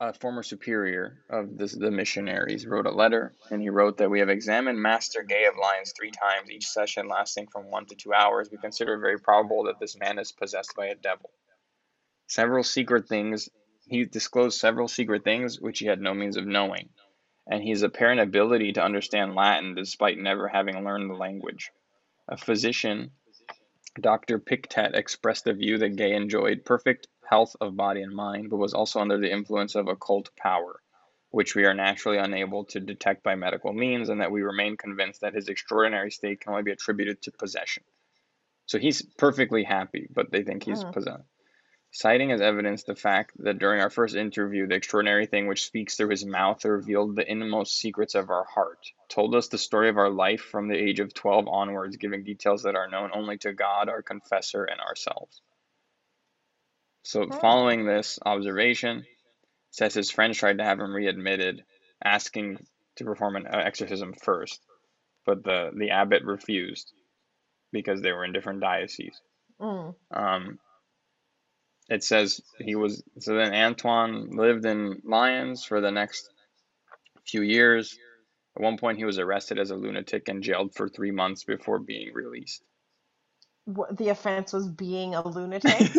a 0.00 0.12
former 0.12 0.42
superior 0.42 1.24
of 1.28 1.58
this, 1.58 1.72
the 1.72 1.90
missionaries, 1.90 2.66
wrote 2.66 2.86
a 2.86 2.90
letter, 2.90 3.34
and 3.50 3.60
he 3.60 3.68
wrote 3.68 3.98
that 3.98 4.10
we 4.10 4.20
have 4.20 4.28
examined 4.28 4.80
Master 4.80 5.22
Gay 5.22 5.44
of 5.46 5.54
Lyons 5.60 5.92
three 5.96 6.12
times, 6.12 6.50
each 6.50 6.66
session 6.66 7.08
lasting 7.08 7.48
from 7.48 7.70
one 7.70 7.86
to 7.86 7.96
two 7.96 8.14
hours. 8.14 8.48
We 8.50 8.58
consider 8.58 8.94
it 8.94 9.00
very 9.00 9.18
probable 9.18 9.64
that 9.64 9.80
this 9.80 9.96
man 9.98 10.18
is 10.18 10.30
possessed 10.30 10.74
by 10.76 10.86
a 10.86 10.94
devil. 10.94 11.30
Several 12.28 12.62
secret 12.62 13.08
things 13.08 13.48
he 13.88 14.04
disclosed 14.04 14.60
several 14.60 14.86
secret 14.86 15.24
things 15.24 15.60
which 15.60 15.78
he 15.78 15.86
had 15.86 16.00
no 16.00 16.12
means 16.12 16.36
of 16.36 16.46
knowing, 16.46 16.90
and 17.50 17.62
his 17.62 17.82
apparent 17.82 18.20
ability 18.20 18.72
to 18.74 18.84
understand 18.84 19.34
Latin 19.34 19.74
despite 19.74 20.18
never 20.18 20.46
having 20.46 20.84
learned 20.84 21.10
the 21.10 21.14
language. 21.14 21.70
A 22.28 22.36
physician, 22.36 23.12
Dr. 23.98 24.38
Pictet, 24.38 24.94
expressed 24.94 25.44
the 25.44 25.52
view 25.52 25.78
that 25.78 25.96
Gay 25.96 26.14
enjoyed 26.14 26.64
perfect 26.64 27.08
health 27.28 27.54
of 27.60 27.76
body 27.76 28.02
and 28.02 28.14
mind, 28.14 28.50
but 28.50 28.56
was 28.56 28.74
also 28.74 29.00
under 29.00 29.18
the 29.18 29.30
influence 29.30 29.74
of 29.74 29.88
occult 29.88 30.30
power, 30.36 30.80
which 31.30 31.54
we 31.54 31.64
are 31.66 31.74
naturally 31.74 32.18
unable 32.18 32.64
to 32.66 32.80
detect 32.80 33.22
by 33.22 33.34
medical 33.34 33.72
means, 33.72 34.08
and 34.08 34.20
that 34.20 34.32
we 34.32 34.42
remain 34.42 34.76
convinced 34.76 35.20
that 35.20 35.34
his 35.34 35.48
extraordinary 35.48 36.10
state 36.10 36.40
can 36.40 36.52
only 36.52 36.62
be 36.62 36.72
attributed 36.72 37.20
to 37.22 37.32
possession. 37.32 37.82
So 38.66 38.78
he's 38.78 39.02
perfectly 39.02 39.64
happy, 39.64 40.08
but 40.10 40.30
they 40.30 40.42
think 40.42 40.62
he's 40.64 40.84
Mm. 40.84 40.92
possessed. 40.92 41.28
Citing 41.98 42.30
as 42.30 42.40
evidence 42.40 42.84
the 42.84 42.94
fact 42.94 43.32
that 43.42 43.58
during 43.58 43.80
our 43.80 43.90
first 43.90 44.14
interview, 44.14 44.68
the 44.68 44.76
extraordinary 44.76 45.26
thing 45.26 45.48
which 45.48 45.64
speaks 45.64 45.96
through 45.96 46.10
his 46.10 46.24
mouth 46.24 46.64
revealed 46.64 47.16
the 47.16 47.28
innermost 47.28 47.76
secrets 47.76 48.14
of 48.14 48.30
our 48.30 48.44
heart, 48.44 48.78
told 49.08 49.34
us 49.34 49.48
the 49.48 49.58
story 49.58 49.88
of 49.88 49.96
our 49.96 50.08
life 50.08 50.42
from 50.42 50.68
the 50.68 50.76
age 50.76 51.00
of 51.00 51.12
12 51.12 51.48
onwards, 51.48 51.96
giving 51.96 52.22
details 52.22 52.62
that 52.62 52.76
are 52.76 52.88
known 52.88 53.10
only 53.12 53.36
to 53.38 53.52
God, 53.52 53.88
our 53.88 54.00
confessor, 54.00 54.62
and 54.62 54.80
ourselves. 54.80 55.42
So, 57.02 57.28
following 57.30 57.84
this 57.84 58.20
observation, 58.24 59.04
says 59.72 59.92
his 59.92 60.12
friends 60.12 60.38
tried 60.38 60.58
to 60.58 60.64
have 60.64 60.78
him 60.78 60.94
readmitted, 60.94 61.64
asking 62.04 62.64
to 62.94 63.04
perform 63.04 63.34
an 63.34 63.48
exorcism 63.48 64.14
first, 64.22 64.60
but 65.26 65.42
the, 65.42 65.72
the 65.74 65.90
abbot 65.90 66.22
refused 66.22 66.92
because 67.72 68.02
they 68.02 68.12
were 68.12 68.24
in 68.24 68.32
different 68.32 68.60
dioceses. 68.60 69.20
Mm. 69.60 69.96
Um, 70.12 70.60
it 71.88 72.04
says 72.04 72.40
he 72.58 72.74
was 72.74 73.02
so 73.18 73.34
then 73.34 73.54
Antoine 73.54 74.36
lived 74.36 74.64
in 74.64 75.00
Lyons 75.04 75.64
for 75.64 75.80
the 75.80 75.90
next 75.90 76.28
few 77.26 77.42
years. 77.42 77.96
At 78.56 78.62
one 78.62 78.76
point, 78.78 78.98
he 78.98 79.04
was 79.04 79.18
arrested 79.18 79.58
as 79.58 79.70
a 79.70 79.76
lunatic 79.76 80.28
and 80.28 80.42
jailed 80.42 80.74
for 80.74 80.88
three 80.88 81.12
months 81.12 81.44
before 81.44 81.78
being 81.78 82.12
released. 82.12 82.62
What, 83.64 83.96
the 83.96 84.08
offense 84.08 84.52
was 84.52 84.68
being 84.68 85.14
a 85.14 85.26
lunatic. 85.26 85.92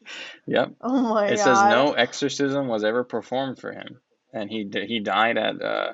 yep. 0.46 0.72
Oh 0.80 1.14
my 1.14 1.30
It 1.30 1.36
god. 1.36 1.44
says 1.44 1.62
no 1.64 1.92
exorcism 1.92 2.68
was 2.68 2.84
ever 2.84 3.04
performed 3.04 3.58
for 3.58 3.72
him, 3.72 4.00
and 4.32 4.50
he 4.50 4.68
he 4.86 5.00
died 5.00 5.36
at 5.38 5.62
uh, 5.62 5.92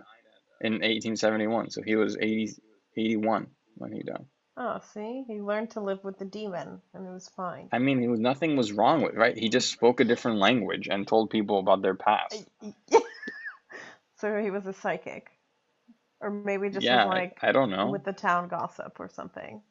in 0.61 0.75
1871. 0.75 1.71
So 1.71 1.83
he 1.83 1.97
was 1.97 2.17
80, 2.17 2.55
81 2.97 3.47
when 3.77 3.93
he 3.93 4.03
died. 4.03 4.27
Oh, 4.57 4.81
see, 4.93 5.25
he 5.27 5.41
learned 5.41 5.71
to 5.71 5.81
live 5.81 6.05
with 6.05 6.19
the 6.19 6.27
demon, 6.27 6.83
and 6.93 7.07
it 7.07 7.11
was 7.11 7.29
fine. 7.29 7.69
I 7.73 7.79
mean, 7.79 8.01
he 8.01 8.09
was 8.09 8.21
nothing 8.21 8.57
was 8.57 8.71
wrong 8.73 9.03
with 9.03 9.15
right. 9.15 9.37
He 9.37 9.49
just 9.49 9.71
spoke 9.71 10.01
a 10.01 10.05
different 10.05 10.39
language 10.39 10.89
and 10.91 11.07
told 11.09 11.31
people 11.31 11.59
about 11.59 11.83
their 11.83 11.95
past. 11.95 12.45
So 14.17 14.39
he 14.41 14.53
was 14.53 14.65
a 14.69 14.73
psychic, 14.73 15.33
or 16.21 16.31
maybe 16.31 16.71
just 16.71 16.85
yeah, 16.85 17.05
I- 17.05 17.09
like 17.09 17.39
I 17.43 17.51
don't 17.51 17.71
know. 17.71 17.91
with 17.91 18.05
the 18.05 18.13
town 18.13 18.47
gossip 18.47 19.01
or 19.01 19.09
something. 19.09 19.63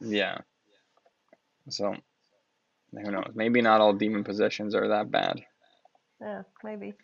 Yeah. 0.00 0.38
So, 1.68 1.94
who 2.92 3.10
knows? 3.10 3.32
Maybe 3.34 3.60
not 3.60 3.82
all 3.82 3.92
demon 3.92 4.24
possessions 4.24 4.74
are 4.74 4.88
that 4.88 5.10
bad. 5.10 5.44
Yeah, 6.22 6.42
maybe. 6.62 6.94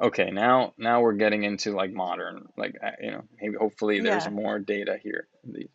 Okay, 0.00 0.30
now 0.30 0.72
now 0.78 1.02
we're 1.02 1.12
getting 1.12 1.44
into 1.44 1.72
like 1.72 1.92
modern, 1.92 2.46
like 2.56 2.74
uh, 2.82 2.92
you 3.02 3.10
know, 3.10 3.24
maybe 3.40 3.56
hopefully 3.56 4.00
there's 4.00 4.24
Yeah. 4.24 4.30
more 4.30 4.58
data 4.58 4.96
here. 5.02 5.28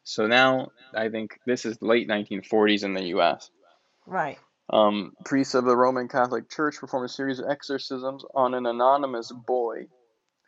So 0.03 0.25
now 0.27 0.71
I 0.95 1.09
think 1.09 1.39
this 1.45 1.65
is 1.65 1.79
late 1.81 2.07
1940s 2.07 2.83
in 2.83 2.93
the 2.93 3.05
U.S. 3.09 3.49
Right. 4.07 4.37
Um, 4.67 5.13
priests 5.23 5.53
of 5.53 5.65
the 5.65 5.77
Roman 5.77 6.07
Catholic 6.07 6.49
Church 6.49 6.79
performed 6.79 7.05
a 7.05 7.13
series 7.13 7.39
of 7.39 7.49
exorcisms 7.49 8.25
on 8.33 8.55
an 8.55 8.65
anonymous 8.65 9.31
boy 9.31 9.87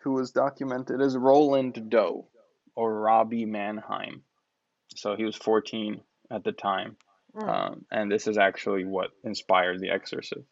who 0.01 0.13
was 0.13 0.31
documented 0.31 0.99
as 1.01 1.15
Roland 1.15 1.89
Doe 1.89 2.27
or 2.75 2.99
Robbie 2.99 3.45
Mannheim. 3.45 4.23
So 4.95 5.15
he 5.15 5.23
was 5.23 5.35
14 5.35 6.01
at 6.31 6.43
the 6.43 6.51
time. 6.51 6.97
Mm. 7.35 7.47
Um, 7.47 7.85
and 7.91 8.11
this 8.11 8.25
is 8.27 8.39
actually 8.39 8.85
what 8.85 9.11
inspired 9.23 9.79
The 9.79 9.89
Exorcist. 9.91 10.47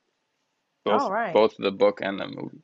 Both, 0.84 1.01
Oh, 1.01 1.09
right. 1.09 1.34
both 1.34 1.55
the 1.57 1.71
book 1.71 2.01
and 2.01 2.19
the 2.19 2.28
movie. 2.28 2.61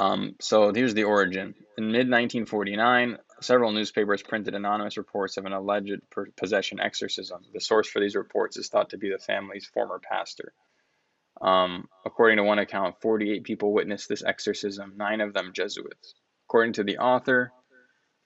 Um, 0.00 0.34
so 0.40 0.72
here's 0.72 0.94
the 0.94 1.04
origin. 1.04 1.54
In 1.76 1.92
mid 1.92 2.08
1949, 2.08 3.18
several 3.42 3.72
newspapers 3.72 4.22
printed 4.22 4.54
anonymous 4.54 4.96
reports 4.96 5.36
of 5.36 5.44
an 5.44 5.52
alleged 5.52 6.00
possession 6.36 6.80
exorcism. 6.80 7.42
The 7.52 7.60
source 7.60 7.86
for 7.86 8.00
these 8.00 8.16
reports 8.16 8.56
is 8.56 8.68
thought 8.68 8.90
to 8.90 8.98
be 8.98 9.10
the 9.10 9.18
family's 9.18 9.66
former 9.66 10.00
pastor. 10.00 10.54
Um, 11.42 11.86
according 12.06 12.38
to 12.38 12.44
one 12.44 12.58
account, 12.58 13.02
48 13.02 13.44
people 13.44 13.74
witnessed 13.74 14.08
this 14.08 14.24
exorcism, 14.24 14.94
nine 14.96 15.20
of 15.20 15.34
them 15.34 15.52
Jesuits. 15.52 16.14
According 16.46 16.74
to 16.74 16.84
the 16.84 16.96
author, 16.96 17.52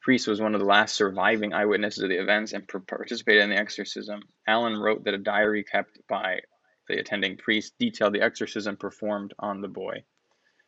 Priest 0.01 0.29
was 0.29 0.41
one 0.41 0.55
of 0.55 0.61
the 0.61 0.67
last 0.67 0.95
surviving 0.95 1.55
eyewitnesses 1.55 2.05
of 2.05 2.11
the 2.11 2.21
events 2.21 2.53
and 2.53 2.69
par- 2.69 2.83
participated 2.83 3.43
in 3.43 3.51
the 3.51 3.57
exorcism. 3.57 4.21
Allen 4.47 4.79
wrote 4.79 5.05
that 5.05 5.15
a 5.15 5.19
diary 5.19 5.65
kept 5.65 5.99
by 6.07 6.43
the 6.89 6.99
attending 7.01 7.39
priest 7.39 7.73
detailed 7.81 8.13
the 8.13 8.21
exorcism 8.21 8.77
performed 8.77 9.33
on 9.41 9.61
the 9.63 9.69
boy. 9.69 10.05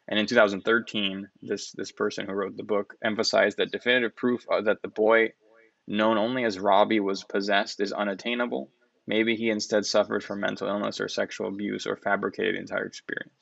And 0.09 0.19
in 0.19 0.27
2013, 0.27 1.29
this, 1.43 1.73
this 1.73 1.93
person 1.93 2.27
who 2.27 2.33
wrote 2.33 2.57
the 2.57 2.63
book 2.63 2.95
emphasized 3.03 3.59
that 3.59 3.73
definitive 3.73 4.15
proof 4.15 4.47
uh, 4.51 4.63
that 4.63 4.83
the 4.83 4.89
boy, 4.89 5.33
known 5.87 6.17
only 6.17 6.45
as 6.45 6.59
Robbie, 6.59 7.01
was 7.01 7.25
possessed 7.25 7.81
is 7.81 7.93
unattainable. 7.93 8.71
Maybe 9.07 9.37
he 9.37 9.51
instead 9.51 9.85
suffered 9.87 10.23
from 10.23 10.41
mental 10.41 10.69
illness 10.69 11.01
or 11.01 11.09
sexual 11.09 11.49
abuse 11.49 11.87
or 11.87 11.97
fabricated 11.97 12.55
the 12.55 12.61
entire 12.61 12.87
experience. 12.87 13.33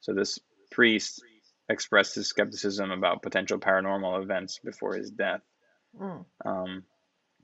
So 0.00 0.14
this 0.14 0.38
priest 0.70 1.22
expressed 1.68 2.14
his 2.14 2.28
skepticism 2.28 2.90
about 2.90 3.22
potential 3.22 3.58
paranormal 3.58 4.22
events 4.22 4.58
before 4.64 4.94
his 4.94 5.10
death. 5.10 5.42
Mm. 6.00 6.24
Um, 6.44 6.84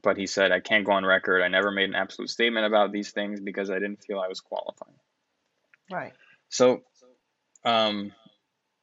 but 0.02 0.16
he 0.16 0.26
said, 0.26 0.52
I 0.52 0.60
can't 0.60 0.84
go 0.84 0.92
on 0.92 1.04
record. 1.04 1.42
I 1.42 1.48
never 1.48 1.70
made 1.70 1.88
an 1.88 1.94
absolute 1.94 2.30
statement 2.30 2.66
about 2.66 2.92
these 2.92 3.10
things 3.10 3.40
because 3.40 3.70
I 3.70 3.78
didn't 3.78 4.04
feel 4.04 4.20
I 4.20 4.28
was 4.28 4.40
qualified. 4.40 4.94
Right. 5.90 6.12
So, 6.48 6.82
um, 7.64 8.12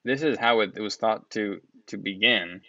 this 0.03 0.23
is 0.23 0.37
how 0.37 0.61
it, 0.61 0.73
it 0.75 0.81
was 0.81 0.95
thought 0.95 1.29
to 1.31 1.61
to 1.87 1.97
begin. 1.97 2.61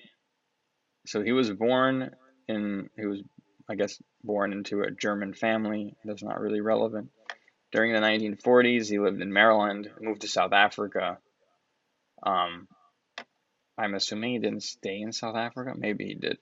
So 1.06 1.22
he 1.22 1.32
was 1.32 1.50
born 1.50 2.14
in 2.48 2.90
he 2.96 3.06
was 3.06 3.22
I 3.68 3.74
guess 3.74 4.00
born 4.22 4.52
into 4.52 4.82
a 4.82 4.90
German 4.90 5.34
family. 5.34 5.96
That's 6.04 6.22
not 6.22 6.40
really 6.40 6.60
relevant. 6.60 7.10
During 7.70 7.92
the 7.92 8.00
1940s, 8.00 8.90
he 8.90 8.98
lived 8.98 9.22
in 9.22 9.32
Maryland, 9.32 9.90
moved 9.98 10.22
to 10.22 10.28
South 10.28 10.52
Africa. 10.52 11.18
Um, 12.22 12.68
I'm 13.78 13.94
assuming 13.94 14.32
he 14.32 14.38
didn't 14.38 14.62
stay 14.62 15.00
in 15.00 15.12
South 15.12 15.36
Africa. 15.36 15.72
Maybe 15.76 16.04
he 16.04 16.14
did. 16.14 16.36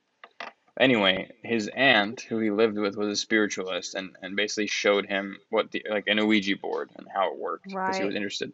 Anyway, 0.78 1.30
his 1.44 1.68
aunt, 1.68 2.22
who 2.22 2.38
he 2.38 2.50
lived 2.50 2.78
with, 2.78 2.96
was 2.96 3.08
a 3.08 3.16
spiritualist 3.16 3.94
and, 3.94 4.16
and 4.22 4.34
basically 4.34 4.66
showed 4.66 5.06
him 5.06 5.36
what 5.50 5.70
the 5.70 5.84
like 5.88 6.08
an 6.08 6.26
Ouija 6.26 6.56
board 6.56 6.90
and 6.96 7.06
how 7.14 7.32
it 7.32 7.38
worked 7.38 7.68
because 7.68 7.98
he 7.98 8.04
was 8.04 8.14
interested. 8.14 8.52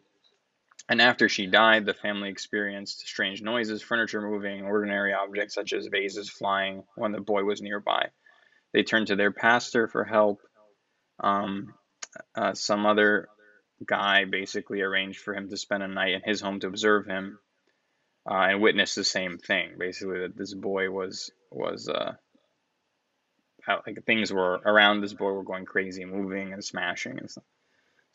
And 0.89 1.01
after 1.01 1.27
she 1.27 1.47
died, 1.47 1.85
the 1.85 1.93
family 1.93 2.29
experienced 2.29 3.07
strange 3.07 3.41
noises, 3.41 3.81
furniture 3.81 4.21
moving, 4.21 4.63
ordinary 4.63 5.13
objects 5.13 5.53
such 5.53 5.73
as 5.73 5.87
vases 5.87 6.29
flying 6.29 6.83
when 6.95 7.11
the 7.11 7.19
boy 7.19 7.43
was 7.43 7.61
nearby. 7.61 8.09
They 8.73 8.83
turned 8.83 9.07
to 9.07 9.15
their 9.15 9.31
pastor 9.31 9.87
for 9.87 10.05
help. 10.05 10.41
Um, 11.19 11.73
uh, 12.35 12.53
some 12.53 12.85
other 12.85 13.27
guy 13.85 14.25
basically 14.25 14.81
arranged 14.81 15.19
for 15.19 15.33
him 15.33 15.49
to 15.49 15.57
spend 15.57 15.83
a 15.83 15.87
night 15.87 16.13
in 16.13 16.21
his 16.23 16.41
home 16.41 16.59
to 16.61 16.67
observe 16.67 17.05
him 17.05 17.39
uh, 18.29 18.47
and 18.49 18.61
witness 18.61 18.95
the 18.95 19.03
same 19.03 19.37
thing. 19.37 19.71
Basically, 19.77 20.19
that 20.21 20.37
this 20.37 20.53
boy 20.53 20.89
was 20.89 21.31
was 21.51 21.87
uh, 21.89 22.13
how, 23.61 23.81
like 23.85 24.03
things 24.05 24.31
were 24.31 24.53
around 24.53 25.01
this 25.01 25.13
boy 25.13 25.31
were 25.31 25.43
going 25.43 25.65
crazy, 25.65 26.05
moving 26.05 26.53
and 26.53 26.63
smashing 26.63 27.19
and 27.19 27.29
stuff. 27.29 27.43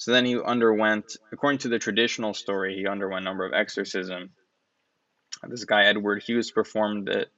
So 0.02 0.10
then 0.10 0.24
he 0.24 0.36
underwent, 0.36 1.16
according 1.30 1.58
to 1.58 1.68
the 1.68 1.78
traditional 1.78 2.34
story, 2.34 2.74
he 2.74 2.88
underwent 2.88 3.22
a 3.22 3.24
number 3.24 3.46
of 3.46 3.52
exorcisms. 3.52 4.30
This 5.44 5.64
guy 5.64 5.84
Edward 5.84 6.24
Hughes 6.24 6.50
performed 6.50 7.08
it, 7.08 7.30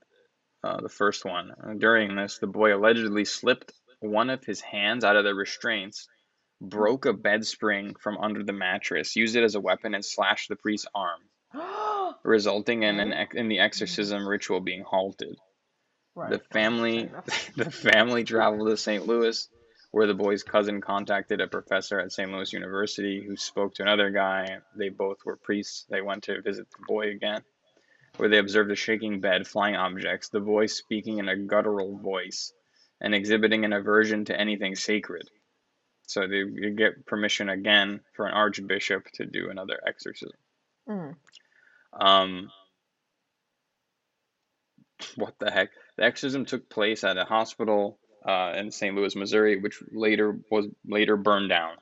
uh, 0.63 0.81
the 0.81 0.89
first 0.89 1.27
one. 1.27 1.53
And 1.59 1.79
during 1.79 2.17
this, 2.17 2.39
the 2.39 2.47
boy 2.47 2.75
allegedly 2.75 3.27
slipped 3.27 3.75
one 4.01 4.31
of 4.31 4.43
his 4.47 4.63
hands 4.63 5.05
out 5.05 5.17
of 5.17 5.25
the 5.25 5.35
restraints, 5.35 6.09
broke 6.59 7.05
a 7.05 7.13
bed 7.13 7.45
spring 7.45 7.97
from 8.01 8.17
under 8.17 8.43
the 8.43 8.55
mattress, 8.55 9.15
used 9.15 9.37
it 9.37 9.45
as 9.45 9.57
a 9.57 9.61
weapon, 9.61 9.95
and 9.95 10.03
slashed 10.03 10.49
the 10.49 10.57
priest's 10.57 10.89
arm, 10.95 12.15
resulting 12.25 12.83
in 12.83 12.99
an 12.99 13.13
in 13.35 13.49
the 13.49 13.59
exorcism 13.59 14.27
ritual 14.27 14.63
being 14.63 14.85
halted. 14.85 15.37
right. 16.15 16.31
The 16.31 16.39
family, 16.39 17.11
the 17.57 17.71
family 17.71 18.25
traveled 18.25 18.71
to 18.71 18.79
St. 18.79 19.07
Louis, 19.07 19.51
where 19.95 20.09
the 20.09 20.13
boy's 20.13 20.43
cousin 20.43 20.81
contacted 20.81 21.41
a 21.41 21.47
professor 21.47 22.01
at 22.01 22.11
St. 22.11 22.29
Louis 22.29 22.53
University 22.53 23.23
who 23.25 23.37
spoke 23.37 23.75
to 23.75 23.83
another 23.83 24.11
guy. 24.11 24.59
They 24.75 24.89
both 24.89 25.19
were 25.25 25.37
priests. 25.37 25.87
They 25.89 26.03
went 26.03 26.25
to 26.25 26.43
visit 26.43 26.67
the 26.73 26.85
boy 26.89 27.11
again, 27.11 27.43
where 28.17 28.29
they 28.29 28.39
observed 28.39 28.73
a 28.73 28.75
shaking 28.75 29.21
bed, 29.21 29.47
flying 29.47 29.77
objects, 29.77 30.31
the 30.31 30.41
boy 30.41 30.67
speaking 30.67 31.19
in 31.19 31.29
a 31.29 31.37
guttural 31.37 31.97
voice, 31.97 32.53
and 33.01 33.15
exhibiting 33.15 33.65
an 33.65 33.73
aversion 33.73 34.25
to 34.25 34.37
anything 34.37 34.75
sacred. 34.75 35.31
So 36.09 36.27
they, 36.27 36.43
they 36.43 36.71
get 36.71 37.07
permission 37.07 37.49
again 37.49 38.01
for 38.17 38.27
an 38.27 38.35
archbishop 38.35 39.05
to 39.15 39.27
do 39.27 39.49
another 39.49 39.79
exorcism. 39.87 40.37
Mm. 40.89 41.15
Um, 41.93 42.51
what 45.15 45.39
the 45.39 45.53
heck? 45.53 45.71
The 45.97 46.03
exorcism 46.03 46.47
took 46.47 46.69
place 46.69 47.05
at 47.05 47.17
a 47.17 47.25
hospital 47.25 48.01
uh, 48.27 48.55
in 48.57 48.71
St. 48.71 48.95
Louis, 48.95 49.15
Missouri, 49.17 49.61
which 49.61 49.83
later 49.93 50.39
was 50.51 50.67
later 50.87 51.17
burned 51.17 51.51
down. 51.51 51.77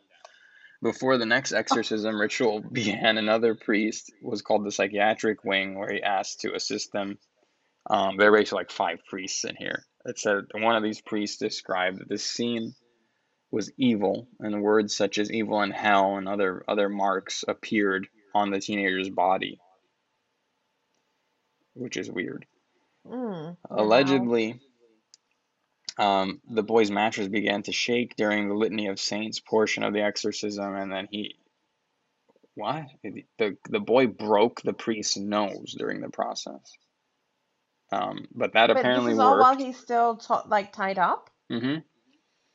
Before 0.82 1.16
the 1.16 1.26
next 1.26 1.52
exorcism 1.52 2.20
ritual 2.20 2.60
began, 2.72 3.16
another 3.16 3.54
priest 3.54 4.12
was 4.22 4.42
called 4.42 4.64
the 4.64 4.72
psychiatric 4.72 5.44
wing, 5.44 5.78
where 5.78 5.92
he 5.92 6.02
asked 6.02 6.40
to 6.40 6.54
assist 6.54 6.92
them. 6.92 7.18
Um, 7.88 8.16
there 8.16 8.32
are 8.32 8.36
basically 8.36 8.58
like 8.58 8.70
five 8.70 8.98
priests 9.08 9.44
in 9.44 9.56
here. 9.56 9.84
It 10.04 10.18
said 10.18 10.44
one 10.52 10.76
of 10.76 10.82
these 10.82 11.00
priests 11.00 11.38
described 11.38 12.00
that 12.00 12.08
this 12.08 12.24
scene 12.24 12.74
was 13.52 13.70
evil, 13.76 14.28
and 14.40 14.62
words 14.62 14.96
such 14.96 15.18
as 15.18 15.30
evil 15.30 15.60
and 15.60 15.72
hell 15.72 16.16
and 16.16 16.28
other 16.28 16.64
other 16.66 16.88
marks 16.88 17.44
appeared 17.46 18.08
on 18.34 18.50
the 18.50 18.60
teenager's 18.60 19.10
body, 19.10 19.60
which 21.74 21.96
is 21.96 22.10
weird. 22.10 22.46
Mm. 23.06 23.56
Wow. 24.48 24.71
Um, 25.98 26.40
the 26.48 26.62
boy's 26.62 26.90
mattress 26.90 27.28
began 27.28 27.62
to 27.64 27.72
shake 27.72 28.16
during 28.16 28.48
the 28.48 28.54
Litany 28.54 28.86
of 28.88 28.98
Saints 28.98 29.40
portion 29.40 29.82
of 29.82 29.92
the 29.92 30.02
exorcism, 30.02 30.74
and 30.74 30.90
then 30.90 31.08
he, 31.10 31.36
what? 32.54 32.86
The 33.38 33.56
the 33.68 33.80
boy 33.80 34.06
broke 34.06 34.62
the 34.62 34.72
priest's 34.72 35.16
nose 35.16 35.74
during 35.76 36.00
the 36.00 36.08
process. 36.08 36.76
Um, 37.92 38.26
but 38.34 38.54
that 38.54 38.68
But 38.68 38.76
this 38.76 38.80
apparently 38.80 39.12
is 39.12 39.18
all 39.18 39.38
while 39.38 39.56
he's 39.56 39.78
still 39.78 40.16
t 40.16 40.34
like 40.46 40.72
tied 40.72 40.98
up? 40.98 41.28
hmm 41.50 41.76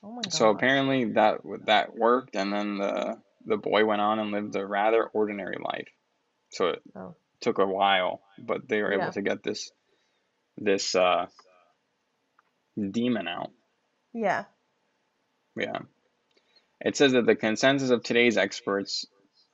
Oh 0.03 0.11
my 0.11 0.21
god. 0.23 0.31
So 0.33 0.49
apparently 0.49 1.05
that 1.13 1.41
that 1.65 1.95
worked, 1.95 2.35
and 2.35 2.51
then 2.51 2.77
the 2.77 3.21
the 3.45 3.57
boy 3.57 3.85
went 3.85 4.01
on 4.01 4.19
and 4.19 4.31
lived 4.31 4.55
a 4.55 4.65
rather 4.65 5.05
ordinary 5.05 5.57
life. 5.63 5.87
So 6.51 6.69
it 6.69 6.81
Oh. 6.95 7.15
took 7.41 7.59
a 7.59 7.65
while, 7.65 8.21
but 8.39 8.67
they 8.67 8.81
were 8.81 8.93
able 8.93 9.05
Yeah. 9.05 9.11
to 9.11 9.21
get 9.21 9.43
this 9.43 9.71
this 10.57 10.95
uh, 10.95 11.27
demon 12.77 13.27
out. 13.27 13.51
Yeah. 14.13 14.45
Yeah. 15.55 15.79
It 16.79 16.95
says 16.95 17.13
that 17.13 17.25
the 17.25 17.35
consensus 17.35 17.89
of 17.89 18.03
today's 18.03 18.37
experts 18.37 19.05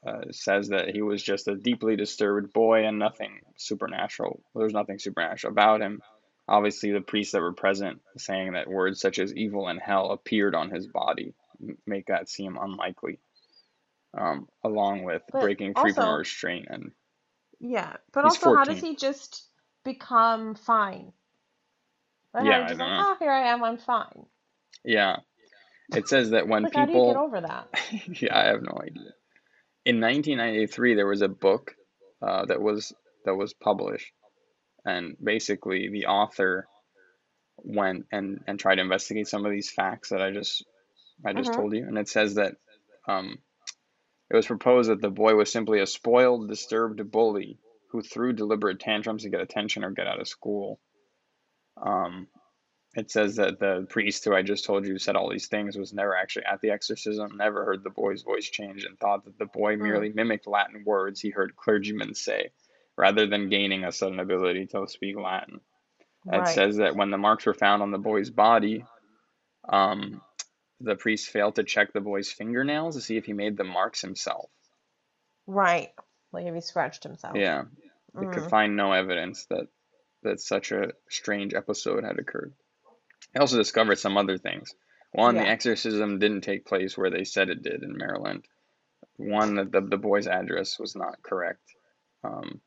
uh, 0.06 0.32
says 0.32 0.70
that 0.70 0.90
he 0.90 1.02
was 1.02 1.24
just 1.24 1.48
a 1.48 1.56
deeply 1.56 1.96
disturbed 1.96 2.52
boy 2.52 2.86
and 2.86 3.00
nothing 3.00 3.40
supernatural. 3.56 4.44
There 4.54 4.66
was 4.66 4.74
nothing 4.74 5.00
supernatural 5.00 5.54
about 5.54 5.82
him. 5.82 6.02
Obviously, 6.48 6.92
the 6.92 7.00
priests 7.00 7.32
that 7.32 7.42
were 7.42 7.54
present 7.54 8.02
saying 8.18 8.54
that 8.54 8.68
words 8.68 9.00
such 9.00 9.18
as 9.18 9.34
evil 9.34 9.70
and 9.70 9.80
hell 9.80 10.12
appeared 10.12 10.56
on 10.56 10.70
his 10.70 10.88
body 10.88 11.34
make 11.86 12.08
that 12.08 12.28
seem 12.28 12.58
unlikely, 12.62 13.20
um, 14.18 14.50
along 14.64 15.04
with 15.04 15.22
But 15.32 15.42
breaking 15.42 15.74
free 15.74 15.94
from 15.94 16.18
restraint. 16.18 16.68
And 16.70 16.92
yeah. 17.62 17.94
But 18.12 18.26
also, 18.26 18.54
how 18.54 18.66
does 18.66 18.82
he 18.82 18.98
just 18.98 19.48
become 19.86 20.56
fine? 20.56 21.14
How 22.34 22.42
Yeah, 22.42 22.62
just 22.64 22.78
don't 22.78 22.80
like, 22.80 22.90
know. 22.90 23.06
oh, 23.06 23.16
here 23.20 23.32
I 23.32 23.50
am, 23.50 23.64
I'm 23.64 23.78
fine. 23.78 24.26
Yeah, 24.86 25.18
it 25.96 26.08
says 26.10 26.32
that 26.32 26.48
when 26.48 26.66
Like, 26.66 26.74
how 26.76 26.86
do 26.86 26.94
you 26.94 27.02
get 27.02 27.16
people, 27.16 27.18
over 27.18 27.42
that? 27.42 27.70
yeah, 28.22 28.38
I 28.38 28.46
have 28.48 28.62
no 28.62 28.80
idea. 28.82 29.14
In 29.86 30.02
1993, 30.02 30.96
there 30.96 31.08
was 31.08 31.22
a 31.22 31.28
book 31.30 31.76
uh, 32.22 32.46
that 32.46 32.62
was 32.62 32.94
that 33.26 33.36
was 33.36 33.54
published, 33.54 34.12
and 34.86 35.18
basically 35.24 35.90
the 35.90 36.08
author 36.08 36.68
went 37.58 38.06
and 38.12 38.42
and 38.48 38.60
tried 38.60 38.76
to 38.76 38.82
investigate 38.82 39.28
some 39.28 39.46
of 39.46 39.52
these 39.52 39.72
facts 39.72 40.10
that 40.10 40.22
I 40.22 40.32
just 40.32 40.66
I 41.26 41.34
just 41.34 41.54
Mm-hmm. 41.54 41.54
told 41.54 41.76
you, 41.76 41.86
and 41.88 41.98
it 41.98 42.10
says 42.10 42.36
that 42.36 42.56
um, 43.08 43.40
it 44.32 44.36
was 44.36 44.48
proposed 44.48 44.90
that 44.92 45.02
the 45.02 45.10
boy 45.12 45.36
was 45.36 45.52
simply 45.52 45.82
a 45.82 45.88
spoiled, 45.88 46.50
disturbed 46.50 47.12
bully 47.12 47.60
who 47.92 48.02
threw 48.02 48.34
deliberate 48.34 48.80
tantrums 48.80 49.24
to 49.24 49.30
get 49.30 49.42
attention 49.42 49.84
or 49.86 49.92
get 49.92 50.08
out 50.08 50.22
of 50.22 50.28
school. 50.28 50.80
Um, 51.78 52.28
it 52.96 53.10
says 53.10 53.38
that 53.38 53.60
the 53.60 53.88
priest 53.90 54.24
who 54.24 54.36
I 54.36 54.44
just 54.44 54.66
told 54.66 54.86
you 54.86 55.00
said 55.00 55.16
all 55.16 55.30
these 55.32 55.48
things 55.48 55.78
was 55.78 55.94
never 55.94 56.16
actually 56.16 56.46
at 56.46 56.62
the 56.62 56.70
exorcism, 56.70 57.38
never 57.38 57.66
heard 57.66 57.84
the 57.84 57.90
boy's 57.90 58.22
voice 58.22 58.48
change, 58.50 58.86
and 58.86 59.00
thought 59.00 59.26
that 59.26 59.40
the 59.40 59.46
boy 59.48 59.78
Mm. 59.78 59.82
merely 59.84 60.10
mimicked 60.10 60.48
Latin 60.48 60.84
words 60.86 61.20
he 61.20 61.32
heard 61.32 61.56
clergymen 61.56 62.14
say, 62.14 62.52
rather 62.96 63.26
than 63.26 63.50
gaining 63.50 63.84
a 63.84 63.92
sudden 63.92 64.20
ability 64.20 64.68
to 64.68 64.88
speak 64.88 65.18
Latin. 65.18 65.60
It 66.32 66.32
Right. 66.40 66.48
says 66.48 66.78
that 66.78 66.96
when 66.96 67.10
the 67.10 67.18
marks 67.18 67.46
were 67.46 67.54
found 67.54 67.82
on 67.82 67.92
the 67.92 67.98
boy's 67.98 68.30
body, 68.30 68.86
um, 69.68 70.22
the 70.80 70.96
priest 70.96 71.30
failed 71.30 71.56
to 71.56 71.64
check 71.64 71.94
the 71.94 72.02
boy's 72.02 72.32
fingernails 72.32 72.96
to 72.96 73.02
see 73.02 73.18
if 73.18 73.26
he 73.26 73.34
made 73.34 73.58
the 73.58 73.64
marks 73.64 74.02
himself. 74.02 74.50
Right. 75.48 75.92
Like 76.32 76.46
if 76.46 76.54
he 76.54 76.62
scratched 76.62 77.04
himself. 77.04 77.36
Yeah, 77.36 77.64
they 78.14 78.28
could 78.28 78.44
Mm. 78.44 78.50
find 78.50 78.76
no 78.76 78.92
evidence 78.92 79.46
that 79.46 79.68
that 80.24 80.40
such 80.40 80.72
a 80.72 80.92
strange 81.10 81.54
episode 81.54 82.04
had 82.04 82.20
occurred. 82.20 82.54
I 83.36 83.40
also 83.40 83.58
discovered 83.58 84.00
some 84.00 84.18
other 84.18 84.38
things. 84.38 84.74
One, 85.12 85.36
the 85.36 85.48
exorcism 85.48 86.18
didn't 86.18 86.42
take 86.42 86.66
place 86.66 86.98
where 86.98 87.12
they 87.12 87.24
said 87.24 87.50
it 87.50 87.62
did 87.62 87.84
in 87.84 87.96
Maryland. 87.96 88.46
One, 89.18 89.56
that 89.56 89.72
the, 89.72 89.82
the 89.82 89.98
boy's 89.98 90.28
address 90.28 90.80
was 90.80 90.96
not 90.96 91.22
correct. 91.22 91.62
Um, 92.24 92.62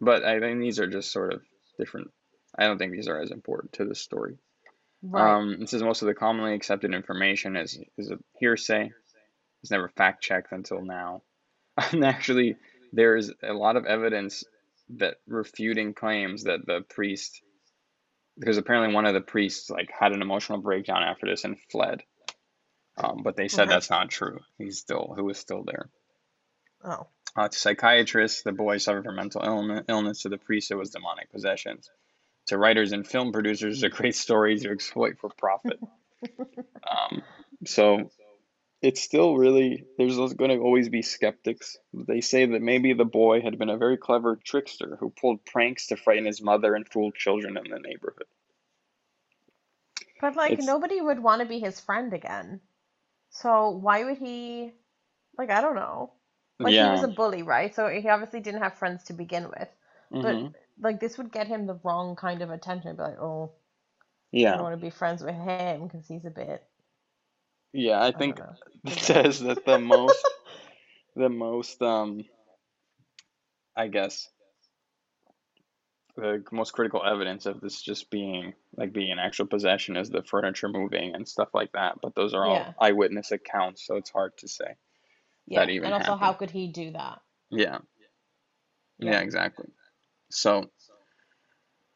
but 0.00 0.24
I 0.24 0.38
think 0.38 0.60
these 0.60 0.78
are 0.78 0.86
just 0.86 1.10
sort 1.10 1.32
of 1.32 1.42
different. 1.78 2.10
I 2.56 2.66
don't 2.66 2.78
think 2.78 2.92
these 2.92 3.08
are 3.08 3.20
as 3.20 3.32
important 3.32 3.72
to 3.74 3.84
the 3.84 3.94
story. 3.94 4.38
Right. 5.02 5.36
Um, 5.36 5.58
it 5.60 5.68
says 5.68 5.82
most 5.82 6.02
of 6.02 6.06
the 6.06 6.14
commonly 6.14 6.54
accepted 6.54 6.94
information 6.94 7.56
is 7.56 7.78
is 7.98 8.10
a 8.10 8.18
hearsay. 8.38 8.92
It's 9.62 9.70
never 9.70 9.88
fact 9.88 10.22
checked 10.22 10.52
until 10.52 10.82
now. 10.82 11.22
And 11.92 12.04
actually, 12.04 12.56
there's 12.92 13.32
a 13.42 13.52
lot 13.52 13.74
of 13.76 13.84
evidence 13.84 14.44
that 14.96 15.16
refuting 15.26 15.94
claims 15.94 16.44
that 16.44 16.66
the 16.66 16.82
priest, 16.88 17.42
because 18.38 18.56
apparently 18.58 18.94
one 18.94 19.06
of 19.06 19.14
the 19.14 19.20
priests 19.20 19.70
like 19.70 19.90
had 19.90 20.12
an 20.12 20.22
emotional 20.22 20.58
breakdown 20.58 21.02
after 21.02 21.26
this 21.26 21.44
and 21.44 21.56
fled. 21.70 22.02
Um, 22.96 23.22
but 23.24 23.36
they 23.36 23.48
said 23.48 23.62
Okay. 23.62 23.70
that's 23.70 23.90
not 23.90 24.08
true. 24.10 24.38
He's 24.58 24.78
still, 24.78 25.12
who 25.16 25.24
was 25.24 25.38
still 25.38 25.64
there. 25.64 25.90
Oh. 26.84 27.08
Uh, 27.36 27.48
to 27.48 27.58
psychiatrists, 27.58 28.42
the 28.42 28.52
boy 28.52 28.78
suffered 28.78 29.04
from 29.04 29.16
mental 29.16 29.42
illness. 29.42 29.84
Illness 29.88 30.22
to 30.22 30.28
the 30.28 30.38
priest, 30.38 30.70
it 30.70 30.76
was 30.76 30.90
demonic 30.90 31.32
possessions. 31.32 31.90
To 32.48 32.58
writers 32.58 32.92
and 32.92 33.04
film 33.06 33.32
producers, 33.32 33.82
it's 33.82 33.82
a 33.82 33.88
great 33.96 34.14
story 34.14 34.56
to 34.58 34.70
exploit 34.70 35.18
for 35.18 35.30
profit. 35.36 35.80
Um, 36.90 37.22
so 37.66 38.10
it's 38.84 39.02
still 39.02 39.36
really 39.36 39.86
there's 39.98 40.16
going 40.34 40.50
to 40.50 40.58
always 40.58 40.88
be 40.88 41.02
skeptics. 41.02 41.76
They 41.94 42.20
say 42.20 42.46
that 42.46 42.62
maybe 42.62 42.92
the 42.94 43.04
boy 43.04 43.40
had 43.40 43.58
been 43.58 43.70
a 43.70 43.78
very 43.78 43.98
clever 43.98 44.36
trickster 44.36 44.96
who 45.00 45.10
pulled 45.10 45.44
pranks 45.46 45.88
to 45.88 45.96
frighten 45.96 46.26
his 46.26 46.42
mother 46.42 46.74
and 46.74 46.88
fool 46.88 47.12
children 47.12 47.56
in 47.58 47.70
the 47.70 47.80
neighborhood. 47.80 48.26
But 50.20 50.36
like 50.36 50.58
It's 50.58 50.58
nobody 50.58 51.00
would 51.00 51.20
want 51.20 51.40
to 51.40 51.46
be 51.46 51.60
his 51.60 51.80
friend 51.80 52.12
again. 52.12 52.60
So 53.30 53.70
why 53.70 54.04
would 54.04 54.18
he 54.18 54.74
like 55.38 55.50
I 55.50 55.60
don't 55.60 55.74
know. 55.76 56.14
Like 56.62 56.76
he 56.78 56.90
was 56.90 57.02
a 57.02 57.08
bully, 57.08 57.42
right? 57.42 57.74
So 57.74 57.88
he 57.88 58.08
obviously 58.08 58.40
didn't 58.40 58.62
have 58.62 58.74
friends 58.78 59.04
to 59.04 59.12
begin 59.12 59.48
with. 59.50 59.68
But 60.20 60.42
hmm 60.42 60.54
like 60.78 61.00
this 61.00 61.18
would 61.18 61.32
get 61.32 61.48
him 61.48 61.66
the 61.66 61.80
wrong 61.84 62.16
kind 62.16 62.42
of 62.42 62.50
attention. 62.50 62.96
Be 62.96 63.02
like, 63.02 63.20
oh, 63.20 63.52
I 64.48 64.56
Yeah. 64.56 64.56
don't 64.56 64.64
want 64.64 64.78
to 64.80 64.84
be 64.84 64.90
friends 64.90 65.22
with 65.24 65.36
him 65.36 65.86
because 65.86 66.06
he's 66.08 66.24
a 66.26 66.30
bit 66.30 66.66
Yeah, 67.74 68.02
I 68.02 68.12
think 68.12 68.40
it 68.86 69.00
says 69.00 69.40
that 69.40 69.66
the 69.66 69.78
most 69.78 70.24
the 71.16 71.28
most 71.28 71.82
um 71.82 72.24
I 73.76 73.88
guess 73.88 74.30
the 76.16 76.44
most 76.52 76.72
critical 76.72 77.04
evidence 77.04 77.46
of 77.46 77.60
this 77.60 77.82
just 77.82 78.10
being 78.10 78.54
like 78.76 78.92
being 78.92 79.10
an 79.10 79.18
actual 79.18 79.46
possession 79.46 79.96
is 79.96 80.10
the 80.10 80.22
furniture 80.22 80.68
moving 80.68 81.14
and 81.14 81.28
stuff 81.28 81.48
like 81.54 81.72
that. 81.72 81.96
But 82.00 82.14
those 82.14 82.34
are 82.34 82.46
all 82.46 82.54
yeah, 82.54 82.72
eyewitness 82.80 83.32
accounts, 83.32 83.86
so 83.86 83.96
it's 83.96 84.10
hard 84.10 84.36
to 84.38 84.48
say 84.48 84.76
yeah. 85.46 85.60
that 85.60 85.70
even 85.70 85.86
And 85.86 85.94
also, 85.94 86.14
how 86.16 86.26
happened. 86.26 86.38
could 86.38 86.50
he 86.52 86.68
do 86.68 86.92
that? 86.92 87.20
Yeah, 87.50 87.78
yeah, 89.00 89.12
Yeah. 89.12 89.20
exactly. 89.20 89.66
So, 90.30 90.70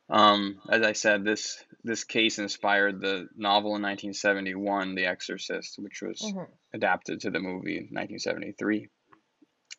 um, 0.08 0.60
as 0.70 0.82
I 0.82 0.92
said, 0.92 1.24
this 1.24 1.62
this 1.84 2.04
case 2.04 2.38
inspired 2.38 3.00
the 3.00 3.28
novel 3.36 3.76
in 3.76 3.82
1971, 3.82 4.94
The 4.94 5.06
Exorcist, 5.06 5.78
which 5.78 6.02
was 6.02 6.20
hmm 6.20 6.44
adapted 6.74 7.20
to 7.20 7.30
the 7.30 7.40
movie 7.40 7.78
in 7.78 7.84
1973. 7.84 8.88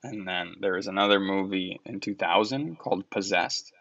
And 0.04 0.28
then 0.28 0.56
there 0.60 0.78
is 0.78 0.88
another 0.88 1.20
movie 1.20 1.80
in 1.86 2.00
2000 2.00 2.78
called 2.80 3.10
Possessed, 3.12 3.72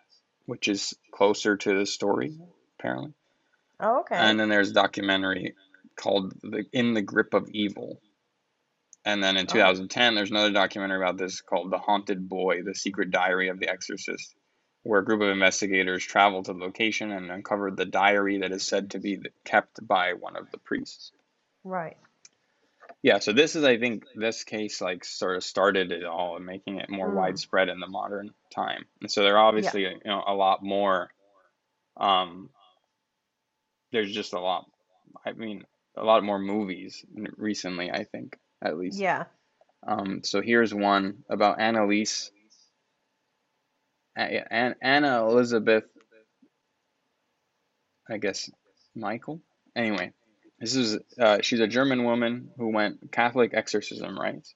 which 0.47 0.69
is 0.69 0.95
closer 1.13 1.57
to 1.57 1.79
the 1.79 1.87
story, 1.87 2.37
apparently. 2.79 3.15
Oh, 3.81 4.01
okay. 4.01 4.17
And 4.17 4.39
then 4.39 4.49
there's 4.49 4.71
a 4.71 4.75
documentary 4.75 5.55
called 5.97 6.35
the 6.43 6.65
In 6.73 6.95
the 6.95 7.03
Grip 7.03 7.35
of 7.35 7.49
Evil. 7.51 8.01
And 9.05 9.23
then 9.23 9.37
in 9.37 9.47
Oh, 9.49 9.53
2010, 9.55 10.15
there's 10.15 10.31
another 10.31 10.53
documentary 10.53 10.99
about 10.99 11.17
this 11.17 11.41
called 11.41 11.71
The 11.71 11.79
Haunted 11.79 12.29
Boy: 12.29 12.63
The 12.63 12.75
Secret 12.75 13.11
Diary 13.11 13.49
of 13.49 13.59
the 13.61 13.71
Exorcist, 13.71 14.35
where 14.83 15.01
a 15.01 15.05
group 15.05 15.21
of 15.21 15.29
investigators 15.29 16.05
traveled 16.05 16.47
to 16.47 16.53
the 16.55 16.59
location 16.59 17.11
and 17.11 17.31
uncovered 17.31 17.77
the 17.77 17.85
diary 17.85 18.39
that 18.39 18.53
is 18.53 18.63
said 18.67 18.91
to 18.93 18.99
be 18.99 19.19
kept 19.45 19.87
by 19.87 20.13
one 20.15 20.37
of 20.37 20.51
the 20.51 20.59
priests. 20.59 21.13
right. 21.65 21.97
Yeah, 23.01 23.21
so 23.21 23.33
this 23.33 23.55
is, 23.55 23.63
I 23.63 23.79
think, 23.79 24.05
this 24.17 24.43
case 24.43 24.81
like 24.81 25.05
sort 25.05 25.37
of 25.37 25.45
started 25.45 25.93
it 25.93 26.05
all 26.05 26.35
and 26.37 26.45
making 26.45 26.79
it 26.81 26.91
more 26.91 27.09
Mm. 27.09 27.15
widespread 27.15 27.69
in 27.69 27.79
the 27.79 27.87
modern 27.87 28.35
time. 28.51 28.87
And 29.01 29.11
so 29.11 29.23
there 29.23 29.37
are 29.37 29.45
Yeah. 29.45 29.49
obviously, 29.49 29.83
you 29.83 30.01
know, 30.05 30.25
a 30.27 30.35
lot 30.35 30.65
more. 30.65 31.13
Um, 31.97 32.51
there's 33.93 34.13
just 34.13 34.33
a 34.33 34.41
lot. 34.41 34.69
I 35.25 35.33
mean, 35.33 35.65
a 35.97 36.03
lot 36.05 36.25
more 36.25 36.39
movies 36.41 37.05
recently. 37.37 37.91
I 37.91 38.03
think 38.05 38.37
at 38.63 38.77
least. 38.77 38.99
Yeah. 38.99 39.27
Um, 39.87 40.25
so 40.25 40.41
here's 40.41 40.75
one 40.75 41.23
about 41.29 41.59
Anneliese, 41.59 42.33
Anna 44.19 45.27
Elizabeth, 45.27 45.85
I 48.09 48.19
guess, 48.19 48.51
Michael. 48.95 49.41
Anyway, 49.77 50.13
this 50.59 50.75
is 50.75 50.99
uh, 51.19 51.39
she's 51.43 51.61
a 51.61 51.67
German 51.67 52.05
woman 52.05 52.51
who 52.57 52.73
went 52.73 53.13
Catholic 53.13 53.55
exorcism 53.55 54.19
rites, 54.19 54.55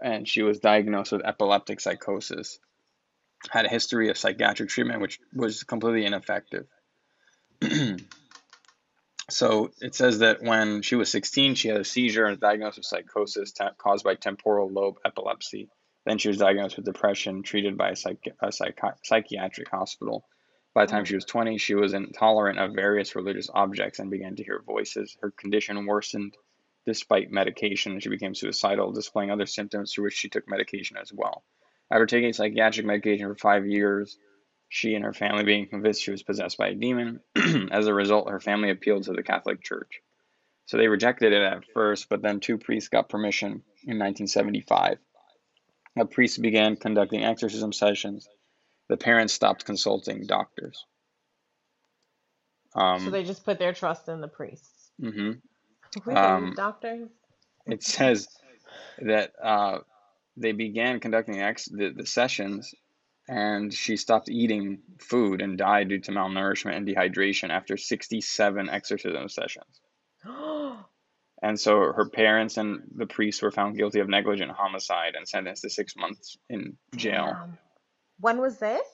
and 0.00 0.28
she 0.28 0.42
was 0.42 0.58
diagnosed 0.58 1.12
with 1.12 1.24
epileptic 1.24 1.80
psychosis. 1.80 2.58
Had 3.50 3.66
a 3.66 3.68
history 3.68 4.08
of 4.08 4.18
psychiatric 4.18 4.68
treatment, 4.68 5.00
which 5.00 5.18
was 5.34 5.64
completely 5.64 6.04
ineffective. 6.06 6.66
So 9.30 9.70
it 9.80 9.94
says 9.94 10.18
that 10.18 10.42
when 10.42 10.82
she 10.82 10.94
was 10.94 11.10
16, 11.10 11.54
she 11.54 11.68
had 11.68 11.80
a 11.80 11.84
seizure 11.84 12.26
and 12.26 12.32
was 12.32 12.40
diagnosed 12.40 12.76
with 12.76 12.84
psychosis 12.84 13.52
te- 13.52 13.64
caused 13.78 14.04
by 14.04 14.14
temporal 14.14 14.68
lobe 14.70 14.96
epilepsy. 15.06 15.70
Then 16.04 16.18
she 16.18 16.28
was 16.28 16.38
diagnosed 16.38 16.76
with 16.76 16.84
depression, 16.84 17.42
treated 17.42 17.78
by 17.78 17.90
a, 17.90 17.96
psych- 17.96 18.34
a 18.40 18.48
psychi- 18.48 18.96
psychiatric 19.04 19.68
hospital. 19.68 20.26
By 20.74 20.86
the 20.86 20.90
time 20.90 21.04
she 21.04 21.14
was 21.14 21.24
20, 21.24 21.58
she 21.58 21.74
was 21.74 21.92
intolerant 21.92 22.58
of 22.58 22.74
various 22.74 23.14
religious 23.14 23.50
objects 23.52 23.98
and 23.98 24.10
began 24.10 24.36
to 24.36 24.44
hear 24.44 24.62
voices. 24.66 25.16
Her 25.20 25.30
condition 25.30 25.86
worsened 25.86 26.34
despite 26.86 27.30
medication, 27.30 27.92
and 27.92 28.02
she 28.02 28.08
became 28.08 28.34
suicidal, 28.34 28.92
displaying 28.92 29.30
other 29.30 29.46
symptoms 29.46 29.92
for 29.92 30.02
which 30.02 30.14
she 30.14 30.28
took 30.28 30.48
medication 30.48 30.96
as 30.96 31.12
well. 31.12 31.44
After 31.90 32.06
taking 32.06 32.32
psychiatric 32.32 32.86
medication 32.86 33.28
for 33.28 33.36
five 33.36 33.66
years, 33.66 34.18
she 34.68 34.94
and 34.94 35.04
her 35.04 35.12
family 35.12 35.44
being 35.44 35.68
convinced 35.68 36.02
she 36.02 36.10
was 36.10 36.22
possessed 36.22 36.56
by 36.56 36.68
a 36.68 36.74
demon. 36.74 37.20
As 37.70 37.86
a 37.86 37.94
result, 37.94 38.30
her 38.30 38.40
family 38.40 38.70
appealed 38.70 39.04
to 39.04 39.12
the 39.12 39.22
Catholic 39.22 39.62
Church. 39.62 40.00
So 40.64 40.78
they 40.78 40.88
rejected 40.88 41.34
it 41.34 41.42
at 41.42 41.64
first, 41.74 42.08
but 42.08 42.22
then 42.22 42.40
two 42.40 42.56
priests 42.56 42.88
got 42.88 43.10
permission 43.10 43.62
in 43.84 43.98
1975. 43.98 44.96
A 45.96 46.04
priest 46.06 46.40
began 46.40 46.76
conducting 46.76 47.24
exorcism 47.24 47.72
sessions. 47.72 48.28
The 48.88 48.96
parents 48.96 49.34
stopped 49.34 49.64
consulting 49.64 50.26
doctors. 50.26 50.84
So 52.74 52.80
Um, 52.80 53.10
they 53.10 53.24
just 53.24 53.44
put 53.44 53.58
their 53.58 53.74
trust 53.74 54.08
in 54.08 54.20
the 54.20 54.28
priests. 54.28 54.90
Mm-hmm. 55.00 56.16
Um, 56.16 56.54
doctors? 56.56 57.10
It 57.66 57.82
says 57.82 58.28
that 58.98 59.32
uh, 59.42 59.78
they 60.36 60.52
began 60.52 61.00
conducting 61.00 61.40
ex- 61.40 61.68
the, 61.68 61.92
the 61.94 62.06
sessions, 62.06 62.74
and 63.28 63.72
she 63.72 63.96
stopped 63.96 64.30
eating 64.30 64.78
food 64.98 65.42
and 65.42 65.58
died 65.58 65.88
due 65.88 66.00
to 66.00 66.12
malnourishment 66.12 66.76
and 66.76 66.88
dehydration 66.88 67.50
after 67.50 67.76
67 67.76 68.70
exorcism 68.70 69.28
sessions. 69.28 69.80
And 71.42 71.58
so 71.58 71.92
her 71.92 72.08
parents 72.08 72.56
and 72.56 72.82
the 72.94 73.06
priests 73.06 73.42
were 73.42 73.50
found 73.50 73.76
guilty 73.76 73.98
of 73.98 74.08
negligent 74.08 74.52
homicide 74.52 75.16
and 75.16 75.26
sentenced 75.26 75.62
to 75.62 75.70
six 75.70 75.96
months 75.96 76.36
in 76.48 76.76
jail. 76.94 77.32
Damn. 77.32 77.58
When 78.20 78.38
was 78.38 78.58
this? 78.58 78.86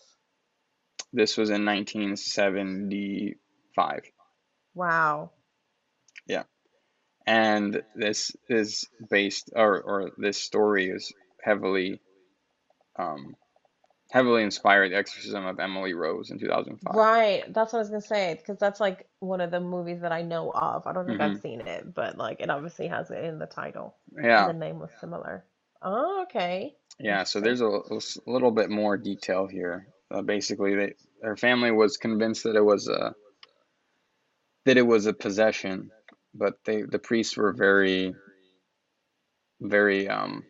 This 1.12 1.36
was 1.36 1.50
in 1.50 1.66
1975. 1.66 4.00
Wow. 4.74 5.32
Yeah. 6.26 6.44
And 7.26 7.82
this 7.94 8.34
is 8.48 8.88
based, 9.10 9.50
or, 9.54 9.82
or 9.82 10.12
this 10.16 10.38
story 10.38 10.88
is 10.88 11.12
heavily, 11.42 12.00
um, 12.98 13.36
heavily 14.10 14.42
inspired 14.42 14.92
the 14.92 14.96
exorcism 14.96 15.44
of 15.46 15.58
Emily 15.60 15.94
Rose 15.94 16.30
in 16.30 16.38
2005. 16.38 16.94
Right. 16.94 17.44
That's 17.52 17.72
what 17.72 17.78
I 17.78 17.82
was 17.82 17.90
gonna 17.90 18.00
say, 18.00 18.34
because 18.34 18.58
that's 18.58 18.80
like 18.80 19.06
one 19.20 19.40
of 19.40 19.50
the 19.50 19.60
movies 19.60 20.00
that 20.00 20.12
I 20.12 20.22
know 20.22 20.50
of. 20.50 20.86
I 20.86 20.92
don't 20.92 21.06
think 21.06 21.18
hmm 21.18 21.22
I've 21.22 21.40
seen 21.40 21.60
it, 21.60 21.94
but 21.94 22.16
like 22.16 22.40
it 22.40 22.50
obviously 22.50 22.88
has 22.88 23.10
it 23.10 23.24
in 23.24 23.38
the 23.38 23.46
title, 23.46 23.96
Yeah. 24.22 24.46
the 24.46 24.52
name 24.54 24.78
was 24.78 24.90
similar. 25.00 25.44
Oh, 25.82 26.22
okay. 26.22 26.74
Yeah. 26.98 27.24
So 27.24 27.40
there's 27.40 27.60
a 27.60 27.80
little 28.26 28.50
bit 28.50 28.70
more 28.70 28.96
detail 28.96 29.46
here. 29.46 29.88
Uh, 30.10 30.22
basically, 30.22 30.74
they, 30.74 30.94
her 31.22 31.36
family 31.36 31.70
was 31.70 31.98
convinced 31.98 32.44
that 32.44 32.56
it 32.56 32.64
was 32.64 32.88
a, 32.88 33.14
that 34.64 34.78
it 34.78 34.86
was 34.86 35.06
a 35.06 35.12
possession, 35.12 35.90
but 36.34 36.54
they, 36.64 36.82
the 36.82 36.98
priests 36.98 37.36
were 37.36 37.52
very, 37.52 38.14
very, 39.60 40.08
um, 40.08 40.44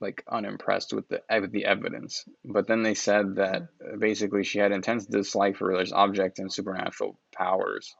like 0.00 0.22
unimpressed 0.30 0.92
with 0.92 1.08
the 1.08 1.22
with 1.40 1.52
the 1.52 1.64
evidence. 1.64 2.24
But 2.44 2.66
then 2.66 2.82
they 2.82 2.94
said 2.94 3.36
that 3.36 3.62
Mm. 3.80 4.00
basically 4.00 4.44
she 4.44 4.58
had 4.58 4.72
intense 4.72 5.06
dislike 5.06 5.56
for 5.56 5.68
religious 5.68 5.92
objects 5.92 6.38
and 6.38 6.52
supernatural 6.52 7.18
powers. 7.34 7.94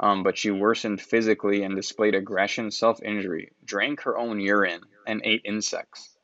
Um, 0.00 0.22
but 0.22 0.38
she 0.38 0.50
worsened 0.52 1.00
physically 1.00 1.62
and 1.64 1.74
displayed 1.74 2.14
aggression, 2.14 2.70
self-injury, 2.70 3.52
drank 3.64 4.02
her 4.02 4.16
own 4.16 4.38
urine, 4.40 4.82
and 5.06 5.22
ate 5.24 5.42
insects. 5.44 6.14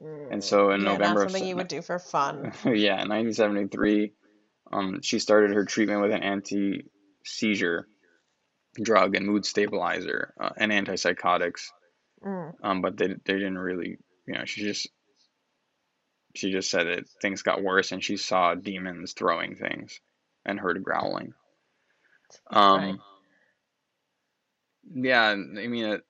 And 0.00 0.40
Mm. 0.40 0.42
so 0.42 0.70
in 0.72 0.80
Yeah, 0.82 0.92
November 0.92 1.22
of 1.22 1.30
something 1.30 1.42
se- 1.44 1.48
you 1.48 1.56
would 1.56 1.68
do 1.68 1.80
for 1.82 1.98
fun. 2.00 2.52
yeah, 2.64 3.00
in 3.02 3.08
1973, 3.08 4.12
um, 4.72 5.00
she 5.02 5.18
started 5.20 5.52
her 5.54 5.64
treatment 5.64 6.00
with 6.02 6.10
an 6.12 6.22
anti-seizure 6.22 7.86
drug 8.80 9.14
and 9.14 9.26
mood 9.26 9.44
stabilizer 9.44 10.34
uh, 10.40 10.50
and 10.56 10.72
antipsychotics. 10.72 11.70
Mm. 12.24 12.54
Um, 12.62 12.80
but 12.82 12.96
they 12.96 13.08
they 13.08 13.34
didn't 13.34 13.58
really, 13.58 13.98
you 14.26 14.34
know, 14.34 14.44
she 14.44 14.62
just 14.62 14.88
she 16.34 16.50
just 16.50 16.70
said 16.70 16.86
that 16.86 17.08
things 17.20 17.42
got 17.42 17.62
worse 17.62 17.92
and 17.92 18.02
she 18.02 18.16
saw 18.16 18.54
demons 18.54 19.12
throwing 19.12 19.54
things 19.54 20.00
and 20.44 20.58
heard 20.58 20.82
growling. 20.82 21.34
Right. 22.50 22.90
Um, 22.90 23.00
yeah, 24.94 25.28
I 25.30 25.36
mean, 25.36 25.84
it, 25.84 26.02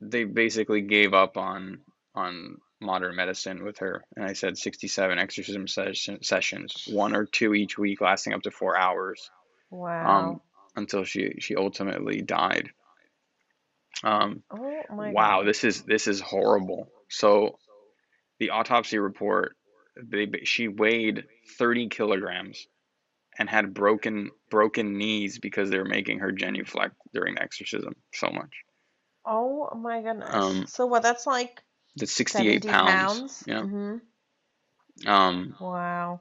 they 0.00 0.24
basically 0.24 0.82
gave 0.82 1.14
up 1.14 1.36
on 1.36 1.80
on 2.14 2.58
modern 2.80 3.16
medicine 3.16 3.64
with 3.64 3.78
her, 3.78 4.04
and 4.16 4.24
I 4.24 4.32
said 4.32 4.58
67 4.58 5.18
exorcism 5.18 5.68
session, 5.68 6.22
sessions, 6.22 6.88
one 6.90 7.14
or 7.14 7.24
two 7.24 7.54
each 7.54 7.78
week, 7.78 8.00
lasting 8.00 8.34
up 8.34 8.42
to 8.42 8.50
four 8.50 8.76
hours, 8.76 9.30
um, 9.72 10.40
until 10.76 11.04
she 11.04 11.34
she 11.38 11.56
ultimately 11.56 12.20
died. 12.20 12.70
Um, 14.04 14.42
Oh 14.50 14.82
my 14.96 15.12
wow, 15.12 15.40
God. 15.40 15.48
this 15.48 15.64
is 15.64 15.82
this 15.82 16.06
is 16.08 16.20
horrible. 16.20 16.88
So 17.08 17.58
the 18.38 18.50
autopsy 18.50 18.98
report, 18.98 19.56
they 19.96 20.26
she 20.44 20.68
weighed 20.68 21.24
30 21.58 21.88
kilograms 21.88 22.66
and 23.38 23.48
had 23.48 23.72
broken 23.74 24.30
broken 24.50 24.98
knees 24.98 25.38
because 25.38 25.70
they 25.70 25.78
were 25.78 25.84
making 25.84 26.18
her 26.20 26.32
genuflect 26.32 26.94
during 27.14 27.34
the 27.36 27.42
exorcism 27.42 27.94
so 28.14 28.30
much. 28.30 28.50
Oh 29.24 29.70
my 29.76 30.02
goodness. 30.02 30.34
Um, 30.34 30.66
So 30.66 30.86
what, 30.86 31.02
that's 31.02 31.26
like 31.26 31.62
that's 31.96 32.12
68 32.12 32.66
pounds. 32.66 32.90
pounds? 32.90 33.44
Yeah. 33.46 33.60
Mm-hmm. 33.62 35.08
Um, 35.08 35.56
Wow. 35.60 36.20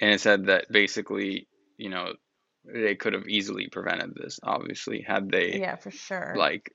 and 0.00 0.10
it 0.12 0.20
said 0.20 0.46
that 0.46 0.66
basically, 0.70 1.48
you 1.76 1.88
know, 1.88 2.12
they 2.72 2.94
could 2.94 3.12
have 3.14 3.28
easily 3.28 3.68
prevented 3.68 4.14
this, 4.14 4.38
obviously, 4.42 5.02
had 5.02 5.30
they 5.30 5.60
Yeah, 5.60 5.76
for 5.76 5.90
sure. 5.90 6.36
like, 6.36 6.70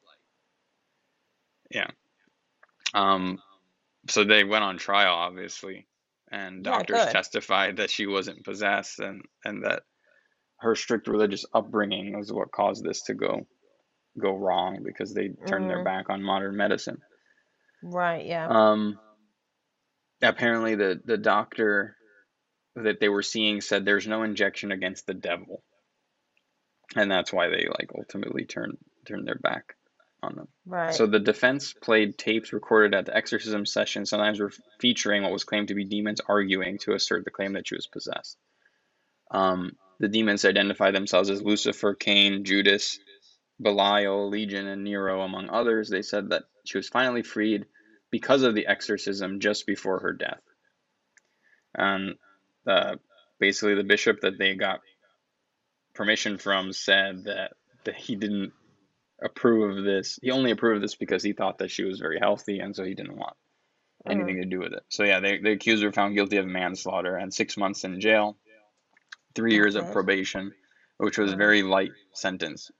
yeah. 1.69 1.87
Um, 2.93 3.39
so 4.09 4.23
they 4.23 4.43
went 4.43 4.63
on 4.63 4.77
trial, 4.77 5.13
obviously, 5.15 5.87
and 6.31 6.63
Yeah, 6.63 6.63
doctors 6.63 7.05
testified 7.11 7.77
that 7.77 7.89
she 7.89 8.07
wasn't 8.07 8.43
possessed 8.43 8.99
and 8.99 9.21
and 9.45 9.63
that 9.65 9.83
her 10.59 10.75
strict 10.75 11.07
religious 11.07 11.45
upbringing 11.53 12.17
was 12.17 12.31
what 12.31 12.51
caused 12.51 12.83
this 12.83 13.03
to 13.03 13.13
go 13.13 13.47
go 14.19 14.35
wrong 14.35 14.79
because 14.83 15.13
they 15.13 15.29
turned 15.47 15.69
their 15.69 15.79
Mm, 15.79 15.85
back 15.85 16.09
on 16.09 16.23
modern 16.23 16.55
medicine. 16.57 16.97
right, 17.83 18.25
yeah. 18.25 18.47
Um, 18.47 18.99
apparently 20.21 20.75
the 20.75 21.01
the 21.05 21.17
doctor 21.17 21.95
that 22.75 22.99
they 22.99 23.09
were 23.09 23.23
seeing 23.23 23.61
said 23.61 23.85
there's 23.85 24.07
no 24.07 24.23
injection 24.23 24.71
against 24.71 25.05
the 25.05 25.13
devil, 25.13 25.63
and 26.95 27.09
that's 27.09 27.31
why 27.31 27.47
they 27.49 27.67
like 27.67 27.91
ultimately 27.97 28.45
turn 28.45 28.77
turn 29.07 29.25
their 29.25 29.35
back 29.35 29.75
on 30.23 30.35
them. 30.35 30.47
Right. 30.65 30.93
So 30.93 31.07
the 31.07 31.19
defense 31.19 31.73
played 31.73 32.17
tapes 32.17 32.53
recorded 32.53 32.93
at 32.93 33.05
the 33.05 33.15
exorcism 33.15 33.65
session, 33.65 34.05
sometimes 34.05 34.39
were 34.39 34.51
featuring 34.79 35.23
what 35.23 35.31
was 35.31 35.43
claimed 35.43 35.69
to 35.69 35.75
be 35.75 35.85
demons 35.85 36.21
arguing 36.27 36.77
to 36.79 36.93
assert 36.93 37.25
the 37.25 37.31
claim 37.31 37.53
that 37.53 37.67
she 37.67 37.75
was 37.75 37.87
possessed. 37.87 38.37
Um, 39.31 39.71
the 39.99 40.09
demons 40.09 40.45
identified 40.45 40.93
themselves 40.93 41.29
as 41.29 41.41
Lucifer, 41.41 41.93
Cain, 41.95 42.43
Judas, 42.43 42.99
Belial, 43.61 44.29
Legion, 44.29 44.67
and 44.67 44.83
Nero, 44.83 45.21
among 45.21 45.49
others, 45.49 45.89
they 45.89 46.01
said 46.01 46.29
that 46.29 46.43
she 46.65 46.77
was 46.77 46.89
finally 46.89 47.23
freed 47.23 47.65
because 48.09 48.43
of 48.43 48.55
the 48.55 48.67
exorcism 48.67 49.39
just 49.39 49.65
before 49.65 49.99
her 49.99 50.13
death. 50.13 50.41
And 51.75 52.15
uh, 52.67 52.95
basically, 53.39 53.75
the 53.75 53.83
bishop 53.83 54.21
that 54.21 54.37
they 54.37 54.55
got 54.55 54.81
permission 55.93 56.37
from 56.37 56.73
said 56.73 57.25
that, 57.25 57.53
that 57.83 57.95
he 57.95 58.15
didn't 58.15 58.53
approve 59.21 59.77
of 59.77 59.83
this. 59.83 60.19
He 60.21 60.31
only 60.31 60.51
approved 60.51 60.77
of 60.77 60.81
this 60.81 60.95
because 60.95 61.23
he 61.23 61.33
thought 61.33 61.59
that 61.59 61.71
she 61.71 61.83
was 61.83 61.99
very 61.99 62.19
healthy, 62.19 62.59
and 62.59 62.75
so 62.75 62.83
he 62.83 62.95
didn't 62.95 63.17
want 63.17 63.35
anything 64.09 64.37
Mm. 64.37 64.41
to 64.41 64.47
do 64.47 64.59
with 64.59 64.73
it. 64.73 64.83
So 64.89 65.03
yeah, 65.03 65.19
they 65.19 65.37
the 65.37 65.51
accused 65.51 65.83
were 65.83 65.91
found 65.91 66.15
guilty 66.15 66.37
of 66.37 66.47
manslaughter 66.47 67.15
and 67.15 67.33
six 67.33 67.55
months 67.55 67.83
in 67.83 67.99
jail, 68.01 68.37
three 69.35 69.53
years 69.53 69.75
of 69.75 69.91
probation, 69.91 70.53
which 70.97 71.17
was 71.17 71.31
a 71.31 71.35
Mm. 71.35 71.39
very 71.39 71.63
light 71.63 71.91
sentence, 72.13 72.71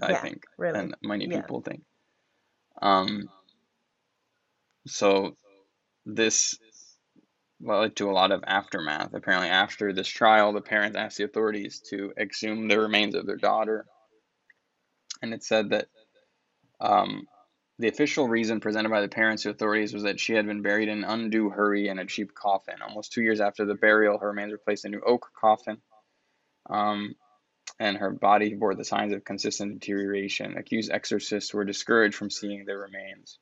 I 0.00 0.12
Yeah, 0.12 0.20
think, 0.20 0.46
really. 0.56 0.78
and 0.80 0.94
many 1.02 1.26
Yeah. 1.26 1.42
people 1.42 1.60
think. 1.60 1.82
Um, 2.80 3.28
so 4.86 5.36
this 6.06 6.58
led 7.60 7.96
to 7.96 8.10
a 8.10 8.12
lot 8.12 8.32
of 8.32 8.44
aftermath. 8.46 9.14
Apparently, 9.14 9.48
after 9.48 9.92
this 9.92 10.08
trial, 10.08 10.52
the 10.52 10.60
parents 10.60 10.96
asked 10.96 11.18
the 11.18 11.24
authorities 11.24 11.80
to 11.90 12.12
exhume 12.18 12.68
the 12.68 12.80
remains 12.80 13.14
of 13.14 13.26
their 13.26 13.36
daughter, 13.36 13.86
and 15.22 15.34
it 15.34 15.42
said 15.42 15.70
that 15.70 15.86
um, 16.80 17.26
the 17.78 17.88
official 17.88 18.28
reason 18.28 18.60
presented 18.60 18.90
by 18.90 19.00
the 19.00 19.08
parents 19.08 19.44
to 19.44 19.50
authorities 19.50 19.92
was 19.92 20.04
that 20.04 20.20
she 20.20 20.34
had 20.34 20.46
been 20.46 20.62
buried 20.62 20.88
in 20.88 21.04
undue 21.04 21.48
hurry 21.50 21.88
in 21.88 21.98
a 21.98 22.06
cheap 22.06 22.34
coffin. 22.34 22.76
Almost 22.82 23.12
two 23.12 23.22
years 23.22 23.40
after 23.40 23.64
the 23.64 23.74
burial, 23.74 24.18
her 24.18 24.28
remains 24.28 24.52
were 24.52 24.58
placed 24.58 24.84
in 24.84 24.94
a 24.94 24.96
new 24.96 25.02
oak 25.04 25.30
coffin, 25.38 25.78
um, 26.68 27.14
and 27.80 27.96
her 27.96 28.10
body 28.10 28.54
bore 28.54 28.74
the 28.74 28.84
signs 28.84 29.12
of 29.12 29.24
consistent 29.24 29.80
deterioration. 29.80 30.56
Accused 30.56 30.90
exorcists 30.90 31.54
were 31.54 31.64
discouraged 31.64 32.16
from 32.16 32.30
seeing 32.30 32.64
their 32.64 32.78
remains. 32.78 33.38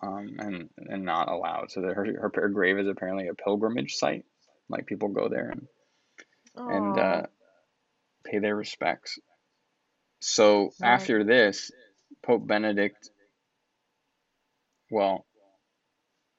Um, 0.00 0.36
and 0.38 0.68
and 0.76 1.04
not 1.04 1.28
allowed. 1.28 1.70
So 1.70 1.80
that 1.82 1.94
her 1.94 2.30
her 2.34 2.48
grave 2.48 2.78
is 2.78 2.86
apparently 2.86 3.28
a 3.28 3.34
pilgrimage 3.34 3.94
site. 3.94 4.24
Like 4.68 4.86
people 4.86 5.08
go 5.08 5.28
there 5.28 5.50
and 5.50 5.66
and 6.56 6.98
uh, 6.98 7.22
pay 8.24 8.38
their 8.38 8.56
respects. 8.56 9.18
So 10.20 10.70
after 10.82 11.24
this, 11.24 11.70
Pope 12.24 12.46
Benedict, 12.46 13.10
well, 14.90 15.24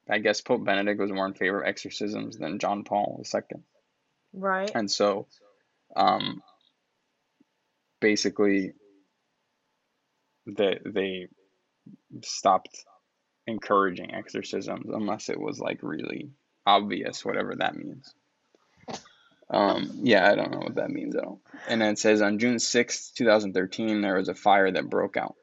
I 0.10 0.20
guess 0.20 0.42
Pope 0.42 0.66
Benedict 0.66 1.00
was 1.00 1.12
more 1.12 1.28
in 1.28 1.34
favor 1.34 1.62
of 1.62 1.68
exorcisms 1.68 2.38
than 2.38 2.60
John 2.60 2.84
Paul 2.84 3.24
II. 3.34 3.42
Right. 4.34 4.72
And 4.74 4.92
so, 4.92 5.28
um, 5.96 6.42
basically, 8.02 8.74
they 10.46 10.80
they 10.86 11.28
stopped 12.24 12.84
encouraging 13.50 14.14
exorcisms 14.14 14.90
unless 14.90 15.30
it 15.30 15.40
was 15.40 15.60
like 15.60 15.80
really 15.82 16.30
obvious, 16.66 17.26
whatever 17.26 17.56
that 17.56 17.76
means. 17.76 18.14
Um, 19.52 20.02
yeah, 20.04 20.30
I 20.30 20.36
don't 20.36 20.52
know 20.52 20.60
what 20.60 20.76
that 20.76 20.92
means 20.92 21.16
at 21.16 21.24
all. 21.24 21.42
And 21.68 21.82
then 21.82 21.94
it 21.94 22.00
says 22.00 22.22
on 22.22 22.40
June 22.40 22.60
sixth, 22.60 23.16
2013, 23.16 24.02
there 24.02 24.16
was 24.16 24.30
a 24.30 24.36
fire 24.36 24.72
that 24.72 24.90
broke 24.90 25.18
out. 25.18 25.36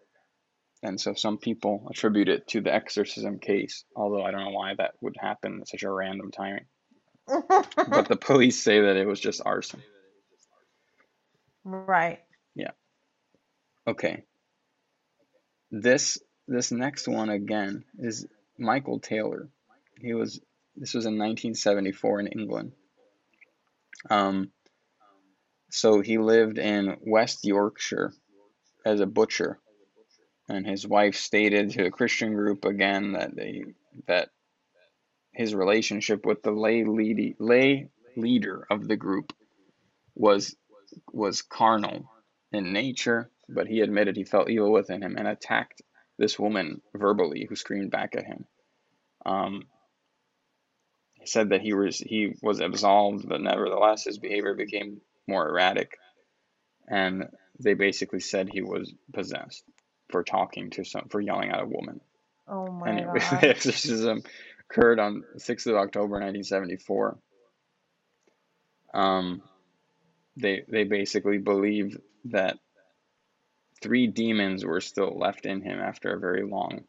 And 0.82 1.00
so 1.00 1.14
some 1.14 1.38
people 1.38 1.88
attribute 1.90 2.28
it 2.28 2.46
to 2.48 2.60
the 2.60 2.72
exorcism 2.72 3.40
case, 3.40 3.84
although 3.96 4.22
I 4.22 4.30
don't 4.30 4.44
know 4.44 4.50
why 4.50 4.74
that 4.78 4.92
would 5.00 5.16
happen 5.18 5.58
at 5.60 5.68
such 5.68 5.82
a 5.82 5.90
random 5.90 6.30
timing. 6.30 6.66
But 7.26 8.06
the 8.08 8.16
police 8.20 8.62
say 8.62 8.82
that 8.82 8.96
it 8.96 9.06
was 9.06 9.18
just 9.18 9.42
arson. 9.44 9.82
Right. 11.64 12.20
Yeah. 12.54 12.70
Okay. 13.88 14.22
This 15.72 16.18
this 16.48 16.70
next 16.70 17.08
one 17.08 17.28
again 17.28 17.84
is 17.98 18.26
Michael 18.58 19.00
Taylor. 19.00 19.48
He 20.00 20.14
was 20.14 20.40
this 20.76 20.94
was 20.94 21.06
in 21.06 21.14
1974 21.14 22.20
in 22.20 22.26
England. 22.28 22.72
Um, 24.10 24.50
so 25.70 26.00
he 26.00 26.18
lived 26.18 26.58
in 26.58 26.96
West 27.00 27.44
Yorkshire 27.44 28.12
as 28.84 29.00
a 29.00 29.06
butcher, 29.06 29.58
and 30.48 30.66
his 30.66 30.86
wife 30.86 31.16
stated 31.16 31.70
to 31.70 31.86
a 31.86 31.90
Christian 31.90 32.34
group 32.34 32.64
again 32.64 33.12
that 33.12 33.34
they 33.34 33.64
that 34.06 34.28
his 35.32 35.54
relationship 35.54 36.24
with 36.24 36.42
the 36.42 36.52
lay 36.52 36.84
lead, 36.84 37.36
lay 37.38 37.88
leader 38.16 38.66
of 38.70 38.86
the 38.86 38.96
group 38.96 39.32
was 40.14 40.56
was 41.12 41.42
carnal 41.42 42.10
in 42.52 42.72
nature, 42.72 43.30
but 43.48 43.66
he 43.66 43.80
admitted 43.80 44.16
he 44.16 44.24
felt 44.24 44.50
evil 44.50 44.72
within 44.72 45.02
him 45.02 45.16
and 45.16 45.26
attacked 45.26 45.82
this 46.18 46.38
woman 46.38 46.80
verbally 46.94 47.46
who 47.48 47.56
screamed 47.56 47.90
back 47.90 48.16
at 48.16 48.24
him. 48.26 48.44
Um, 49.24 49.64
he 51.14 51.26
said 51.26 51.50
that 51.50 51.62
he 51.62 51.74
was 51.74 51.98
he 51.98 52.34
was 52.42 52.60
absolved, 52.60 53.28
but 53.28 53.40
nevertheless 53.40 54.04
his 54.04 54.18
behavior 54.18 54.54
became 54.54 55.00
more 55.28 55.48
erratic, 55.48 55.98
and 56.88 57.26
they 57.60 57.74
basically 57.74 58.20
said 58.20 58.48
he 58.48 58.62
was 58.62 58.94
possessed 59.12 59.64
for 60.10 60.22
talking 60.24 60.70
to 60.70 60.84
some 60.84 61.08
for 61.10 61.20
yelling 61.20 61.50
at 61.50 61.62
a 61.62 61.66
woman. 61.66 62.00
Oh 62.48 62.70
my 62.70 62.92
And 62.92 63.00
it, 63.00 63.08
God. 63.12 63.40
the 63.40 63.48
exorcism 63.50 64.22
occurred 64.70 65.00
on 65.00 65.24
6th 65.38 65.66
of 65.66 65.76
October 65.76 66.14
1974. 66.20 67.18
Um, 68.94 69.42
they 70.36 70.64
they 70.68 70.84
basically 70.84 71.38
believe 71.38 71.96
that 72.26 72.58
three 73.86 74.08
demons 74.08 74.64
were 74.64 74.80
still 74.80 75.16
left 75.16 75.46
in 75.46 75.62
him 75.62 75.78
after 75.78 76.12
a 76.12 76.18
very 76.18 76.42
long 76.44 76.84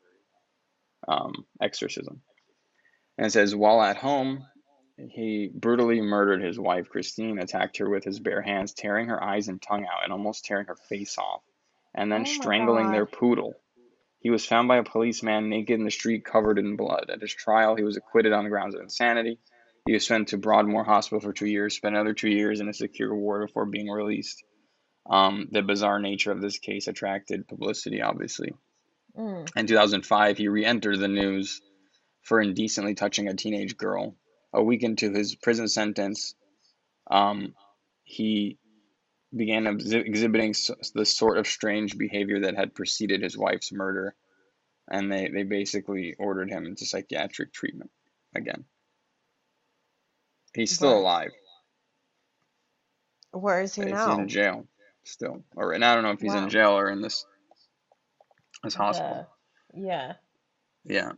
um, 1.07 1.45
exorcism. 1.61 2.21
And 3.17 3.27
it 3.27 3.31
says, 3.31 3.55
while 3.55 3.83
at 3.83 3.97
home, 3.97 4.43
he 4.97 5.51
brutally 5.53 6.01
murdered 6.01 6.41
his 6.41 6.59
wife, 6.59 6.89
Christine, 6.89 7.37
attacked 7.37 7.77
her 7.77 7.87
with 7.87 8.03
his 8.03 8.19
bare 8.19 8.41
hands, 8.41 8.73
tearing 8.73 9.09
her 9.09 9.23
eyes 9.23 9.47
and 9.47 9.61
tongue 9.61 9.85
out, 9.85 10.03
and 10.03 10.11
almost 10.11 10.45
tearing 10.45 10.65
her 10.65 10.75
face 10.89 11.19
off, 11.19 11.43
and 11.93 12.11
then 12.11 12.21
Oh 12.21 12.25
strangling 12.25 12.91
their 12.91 13.05
poodle. 13.05 13.53
He 14.19 14.31
was 14.31 14.45
found 14.45 14.67
by 14.67 14.77
a 14.77 14.83
policeman 14.83 15.49
naked 15.49 15.77
in 15.77 15.85
the 15.85 15.91
street, 15.91 16.25
covered 16.25 16.57
in 16.57 16.77
blood. 16.77 17.11
At 17.11 17.21
his 17.21 17.33
trial, 17.33 17.75
he 17.75 17.83
was 17.83 17.95
acquitted 17.95 18.33
on 18.33 18.43
the 18.43 18.49
grounds 18.49 18.73
of 18.73 18.81
insanity. 18.81 19.37
He 19.85 19.93
was 19.93 20.07
sent 20.07 20.29
to 20.29 20.37
Broadmoor 20.37 20.83
Hospital 20.83 21.21
for 21.21 21.31
two 21.31 21.45
years, 21.45 21.75
spent 21.75 21.95
another 21.95 22.15
two 22.15 22.29
years 22.29 22.59
in 22.59 22.67
a 22.67 22.73
secure 22.73 23.15
ward 23.15 23.47
before 23.47 23.67
being 23.67 23.87
released. 23.87 24.43
Um, 25.09 25.47
the 25.51 25.61
bizarre 25.61 25.99
nature 25.99 26.31
of 26.31 26.41
this 26.41 26.59
case 26.59 26.87
attracted 26.87 27.47
publicity, 27.47 28.01
obviously. 28.01 28.53
Mm. 29.17 29.49
In 29.55 29.67
2005, 29.67 30.37
he 30.37 30.47
re 30.49 30.65
entered 30.65 30.99
the 30.99 31.07
news 31.07 31.61
for 32.23 32.41
indecently 32.41 32.93
touching 32.93 33.27
a 33.27 33.33
teenage 33.33 33.77
girl. 33.77 34.15
A 34.53 34.61
week 34.61 34.83
into 34.83 35.11
his 35.11 35.35
prison 35.35 35.67
sentence, 35.67 36.35
um, 37.09 37.53
he 38.03 38.57
began 39.35 39.63
exhi- 39.63 40.05
exhibiting 40.05 40.49
s- 40.49 40.71
the 40.93 41.05
sort 41.05 41.37
of 41.37 41.47
strange 41.47 41.97
behavior 41.97 42.41
that 42.41 42.55
had 42.55 42.75
preceded 42.75 43.21
his 43.23 43.37
wife's 43.37 43.71
murder, 43.71 44.13
and 44.89 45.11
they, 45.11 45.29
they 45.29 45.43
basically 45.43 46.15
ordered 46.19 46.49
him 46.49 46.65
into 46.65 46.85
psychiatric 46.85 47.53
treatment 47.53 47.91
again. 48.35 48.65
He's 50.53 50.73
still 50.73 50.97
alive. 50.97 51.31
Where 53.31 53.61
is 53.61 53.75
he 53.75 53.83
He's 53.83 53.91
now? 53.91 54.17
in 54.19 54.27
jail 54.27 54.65
still. 55.07 55.43
Or 55.55 55.73
and 55.73 55.83
I 55.83 55.93
don't 55.93 56.03
know 56.03 56.11
if 56.11 56.21
he's 56.21 56.33
in 56.33 56.49
jail 56.49 56.77
or 56.77 56.89
in 56.89 57.01
this 57.01 57.25
this 58.63 58.75
hospital. 58.75 59.27
The 59.73 59.81
yeah. 59.81 60.13
Yeah. 60.85 61.11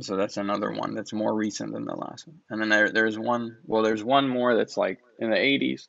So 0.00 0.16
that's 0.16 0.36
another 0.36 0.72
one 0.72 0.94
that's 0.94 1.12
more 1.12 1.32
recent 1.34 1.72
than 1.72 1.84
the 1.84 1.94
last 1.94 2.26
one. 2.26 2.40
And 2.50 2.60
then 2.60 2.68
there 2.68 2.90
there's 2.90 3.18
one 3.18 3.56
well 3.64 3.82
there's 3.82 4.02
one 4.02 4.28
more 4.28 4.56
that's 4.56 4.76
like 4.76 4.98
in 5.18 5.30
the 5.30 5.36
80s. 5.36 5.86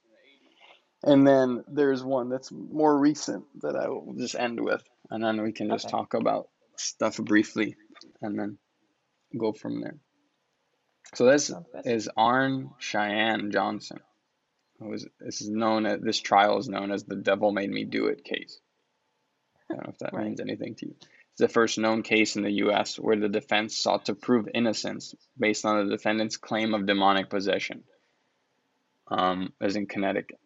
And 1.04 1.28
then 1.28 1.64
there's 1.68 2.04
one 2.04 2.30
that's 2.30 2.52
more 2.52 2.98
recent 2.98 3.46
that 3.62 3.76
I 3.76 3.90
will 3.90 4.16
just 4.18 4.36
end 4.36 4.60
with 4.60 4.84
and 5.10 5.24
then 5.24 5.42
we 5.42 5.52
can 5.52 5.70
just 5.70 5.86
Okay. 5.86 5.92
talk 5.92 6.14
about 6.14 6.50
stuff 6.78 7.18
briefly 7.18 7.76
and 8.22 8.38
then 8.40 8.58
go 9.38 9.54
from 9.54 9.82
there. 9.82 9.98
So 11.14 11.26
this 11.26 11.52
is 11.86 12.10
Arn 12.18 12.72
Cheyenne 12.80 13.52
Johnson. 13.52 14.00
Is 14.82 15.08
this 15.20 15.42
is 15.42 15.50
known 15.50 15.86
as 15.86 16.02
this 16.02 16.20
trial 16.20 16.58
is 16.58 16.68
known 16.68 16.92
as 16.92 17.04
the 17.04 17.16
devil 17.16 17.52
made 17.52 17.70
me 17.70 17.86
do 17.86 18.08
it 18.08 18.24
case. 18.24 18.60
I 19.70 19.76
don't 19.76 19.86
know 19.86 19.92
if 19.92 20.00
that 20.00 20.14
Right. 20.14 20.26
means 20.26 20.42
anything 20.42 20.76
to 20.76 20.88
you. 20.88 20.96
It's 21.00 21.40
the 21.40 21.48
first 21.48 21.78
known 21.78 22.04
case 22.04 22.36
in 22.36 22.44
the 22.44 22.52
US 22.66 23.00
where 23.00 23.16
the 23.16 23.30
defense 23.30 23.78
sought 23.78 24.06
to 24.06 24.16
prove 24.16 24.48
innocence 24.54 25.16
based 25.38 25.66
on 25.66 25.88
the 25.88 25.96
defendant's 25.96 26.38
claim 26.38 26.74
of 26.74 26.86
demonic 26.86 27.30
possession. 27.30 27.84
Um, 29.08 29.54
as 29.62 29.76
in 29.76 29.86
Connecticut. 29.86 30.40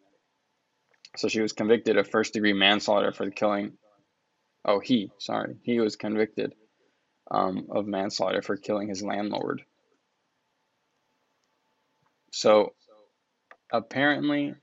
So 1.16 1.28
she 1.28 1.40
was 1.40 1.52
convicted 1.52 1.96
of 1.96 2.08
first 2.08 2.34
degree 2.34 2.52
manslaughter 2.52 3.12
for 3.12 3.24
the 3.24 3.32
killing 3.32 3.78
oh 4.64 4.80
he, 4.80 5.10
sorry. 5.18 5.56
He 5.62 5.80
was 5.80 5.96
convicted 5.96 6.54
um, 7.30 7.68
of 7.70 7.86
manslaughter 7.86 8.42
for 8.42 8.56
killing 8.56 8.88
his 8.88 9.02
landlord. 9.02 9.62
So 12.32 12.74
apparently 13.72 14.54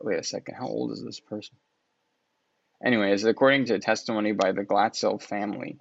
Wait 0.00 0.18
a 0.18 0.22
second. 0.22 0.54
How 0.54 0.66
old 0.66 0.92
is 0.92 1.02
this 1.02 1.20
person? 1.20 1.56
Anyways, 2.84 3.24
according 3.24 3.66
to 3.66 3.78
testimony 3.78 4.32
by 4.32 4.52
the 4.52 4.64
Glatzel 4.64 5.22
family, 5.22 5.78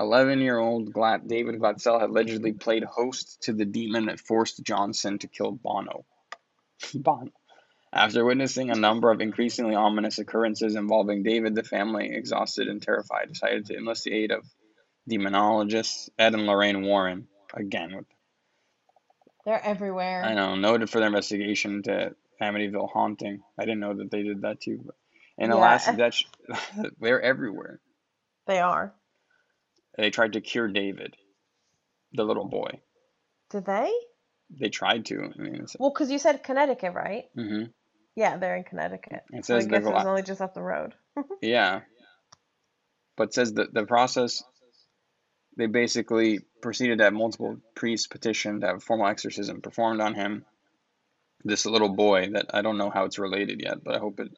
11 0.00 0.40
year 0.40 0.58
old 0.58 0.92
Glat- 0.92 1.28
David 1.28 1.60
Glatzel 1.60 2.00
had 2.00 2.10
allegedly 2.10 2.52
played 2.52 2.84
host 2.84 3.42
to 3.42 3.52
the 3.52 3.66
demon 3.66 4.06
that 4.06 4.20
forced 4.20 4.64
Johnson 4.64 5.18
to 5.18 5.28
kill 5.28 5.52
Bono. 5.52 6.04
Bono. 6.94 7.30
After 7.92 8.24
witnessing 8.24 8.70
a 8.70 8.74
number 8.74 9.12
of 9.12 9.20
increasingly 9.20 9.76
ominous 9.76 10.18
occurrences 10.18 10.74
involving 10.74 11.22
David, 11.22 11.54
the 11.54 11.62
family, 11.62 12.10
exhausted 12.12 12.66
and 12.66 12.82
terrified, 12.82 13.28
decided 13.28 13.66
to 13.66 13.76
enlist 13.76 14.04
the 14.04 14.14
aid 14.14 14.32
of 14.32 14.44
demonologists 15.08 16.08
Ed 16.18 16.34
and 16.34 16.46
Lorraine 16.46 16.82
Warren. 16.82 17.28
Again, 17.52 17.94
with 17.94 18.06
They're 19.44 19.64
everywhere. 19.64 20.24
I 20.24 20.34
know, 20.34 20.56
noted 20.56 20.90
for 20.90 20.98
their 20.98 21.08
investigation 21.08 21.76
into 21.76 22.14
Amityville 22.40 22.90
haunting. 22.90 23.42
I 23.58 23.64
didn't 23.64 23.80
know 23.80 23.94
that 23.94 24.10
they 24.10 24.22
did 24.22 24.42
that 24.42 24.60
too. 24.60 24.80
But 24.84 24.94
in 25.38 25.50
Yeah, 25.50 25.78
that's 25.96 26.24
they're 27.00 27.20
everywhere. 27.22 27.80
they 28.46 28.60
are. 28.60 28.94
They 29.96 30.10
tried 30.10 30.32
to 30.32 30.40
cure 30.40 30.68
David, 30.68 31.14
the 32.12 32.24
little 32.24 32.46
boy. 32.46 32.80
Did 33.50 33.66
they? 33.66 33.92
They 34.50 34.68
tried 34.68 35.06
to. 35.06 35.32
I 35.38 35.40
mean, 35.40 35.66
Well, 35.78 35.90
because 35.90 36.10
you 36.10 36.18
said 36.18 36.42
Connecticut, 36.42 36.94
right? 36.94 37.24
Mm-hmm. 37.36 37.70
Yeah, 38.16 38.36
they're 38.36 38.56
in 38.56 38.64
Connecticut. 38.64 39.22
it 39.30 39.44
So 39.44 39.56
I 39.56 39.58
says 39.58 39.66
the 39.66 39.70
guess 39.78 39.86
it 39.86 39.92
was 39.92 40.06
only 40.06 40.22
just 40.22 40.40
up 40.40 40.54
the 40.54 40.62
road. 40.62 40.94
yeah, 41.42 41.80
but 43.16 43.28
it 43.28 43.34
says 43.34 43.54
that 43.54 43.74
the 43.74 43.84
process. 43.84 44.42
They 45.56 45.66
basically 45.66 46.40
proceeded 46.62 46.98
to 46.98 47.04
have 47.04 47.12
multiple 47.12 47.58
priests 47.74 48.06
petitioned 48.06 48.62
to 48.62 48.68
have 48.68 48.82
formal 48.82 49.06
exorcism 49.06 49.60
performed 49.60 50.00
on 50.00 50.14
him. 50.14 50.44
This 51.44 51.66
little 51.66 51.90
boy 51.90 52.30
that 52.32 52.46
I 52.54 52.62
don't 52.62 52.78
know 52.78 52.90
how 52.90 53.04
it's 53.04 53.18
related 53.18 53.60
yet, 53.62 53.84
but 53.84 53.94
I 53.94 53.98
hope 53.98 54.18
it. 54.20 54.28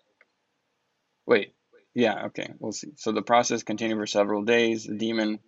Wait, 1.27 1.55
yeah, 1.95 2.27
okay, 2.27 2.53
we'll 2.59 2.73
see. 2.73 2.93
So 2.97 3.13
the 3.13 3.23
process 3.23 3.63
continued 3.63 3.99
for 3.99 4.07
several 4.07 4.43
days. 4.43 4.85
The 4.85 4.97
demon 4.97 5.39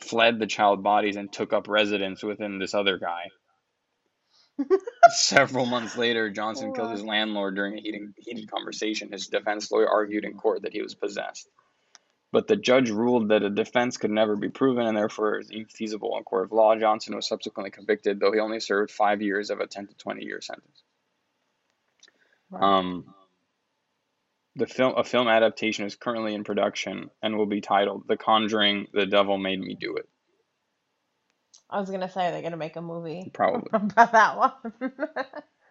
fled 0.00 0.38
the 0.38 0.46
child 0.46 0.82
bodies 0.82 1.16
and 1.16 1.32
took 1.32 1.52
up 1.52 1.68
residence 1.68 2.22
within 2.22 2.58
this 2.58 2.74
other 2.74 2.98
guy. 2.98 3.30
Several 5.10 5.66
months 5.66 5.96
later, 5.96 6.30
Johnson 6.30 6.70
oh, 6.70 6.72
killed 6.72 6.92
his 6.92 7.04
landlord 7.04 7.54
during 7.54 7.78
a 7.78 7.80
heated, 7.80 8.12
heated 8.16 8.50
conversation. 8.50 9.12
His 9.12 9.28
defense 9.28 9.70
lawyer 9.70 9.88
argued 9.88 10.24
in 10.24 10.34
court 10.34 10.62
that 10.62 10.72
he 10.72 10.82
was 10.82 10.94
possessed. 10.94 11.48
But 12.30 12.46
the 12.46 12.56
judge 12.56 12.90
ruled 12.90 13.30
that 13.30 13.42
a 13.42 13.50
defense 13.50 13.96
could 13.96 14.10
never 14.10 14.36
be 14.36 14.50
proven 14.50 14.86
and 14.86 14.96
therefore 14.96 15.38
is 15.38 15.50
infeasible 15.50 16.16
in 16.18 16.24
court 16.24 16.44
of 16.44 16.52
law. 16.52 16.76
Johnson 16.76 17.16
was 17.16 17.26
subsequently 17.26 17.70
convicted, 17.70 18.20
though 18.20 18.32
he 18.32 18.40
only 18.40 18.60
served 18.60 18.90
five 18.90 19.22
years 19.22 19.50
of 19.50 19.60
a 19.60 19.66
10 19.66 19.86
to 19.86 19.94
20 19.94 20.24
year 20.24 20.40
sentence. 20.42 20.82
Um, 22.52 23.14
the 24.56 24.66
film, 24.66 24.94
a 24.96 25.04
film 25.04 25.28
adaptation 25.28 25.86
is 25.86 25.94
currently 25.94 26.34
in 26.34 26.44
production 26.44 27.10
and 27.22 27.36
will 27.36 27.46
be 27.46 27.60
titled 27.60 28.04
"The 28.08 28.16
Conjuring: 28.16 28.88
The 28.92 29.06
Devil 29.06 29.38
Made 29.38 29.60
Me 29.60 29.74
Do 29.74 29.96
It." 29.96 30.08
I 31.70 31.80
was 31.80 31.90
gonna 31.90 32.08
say 32.10 32.30
they're 32.30 32.42
gonna 32.42 32.56
make 32.56 32.76
a 32.76 32.82
movie 32.82 33.30
Probably. 33.34 33.68
about 33.72 34.12
that 34.12 34.36
one. 34.36 34.52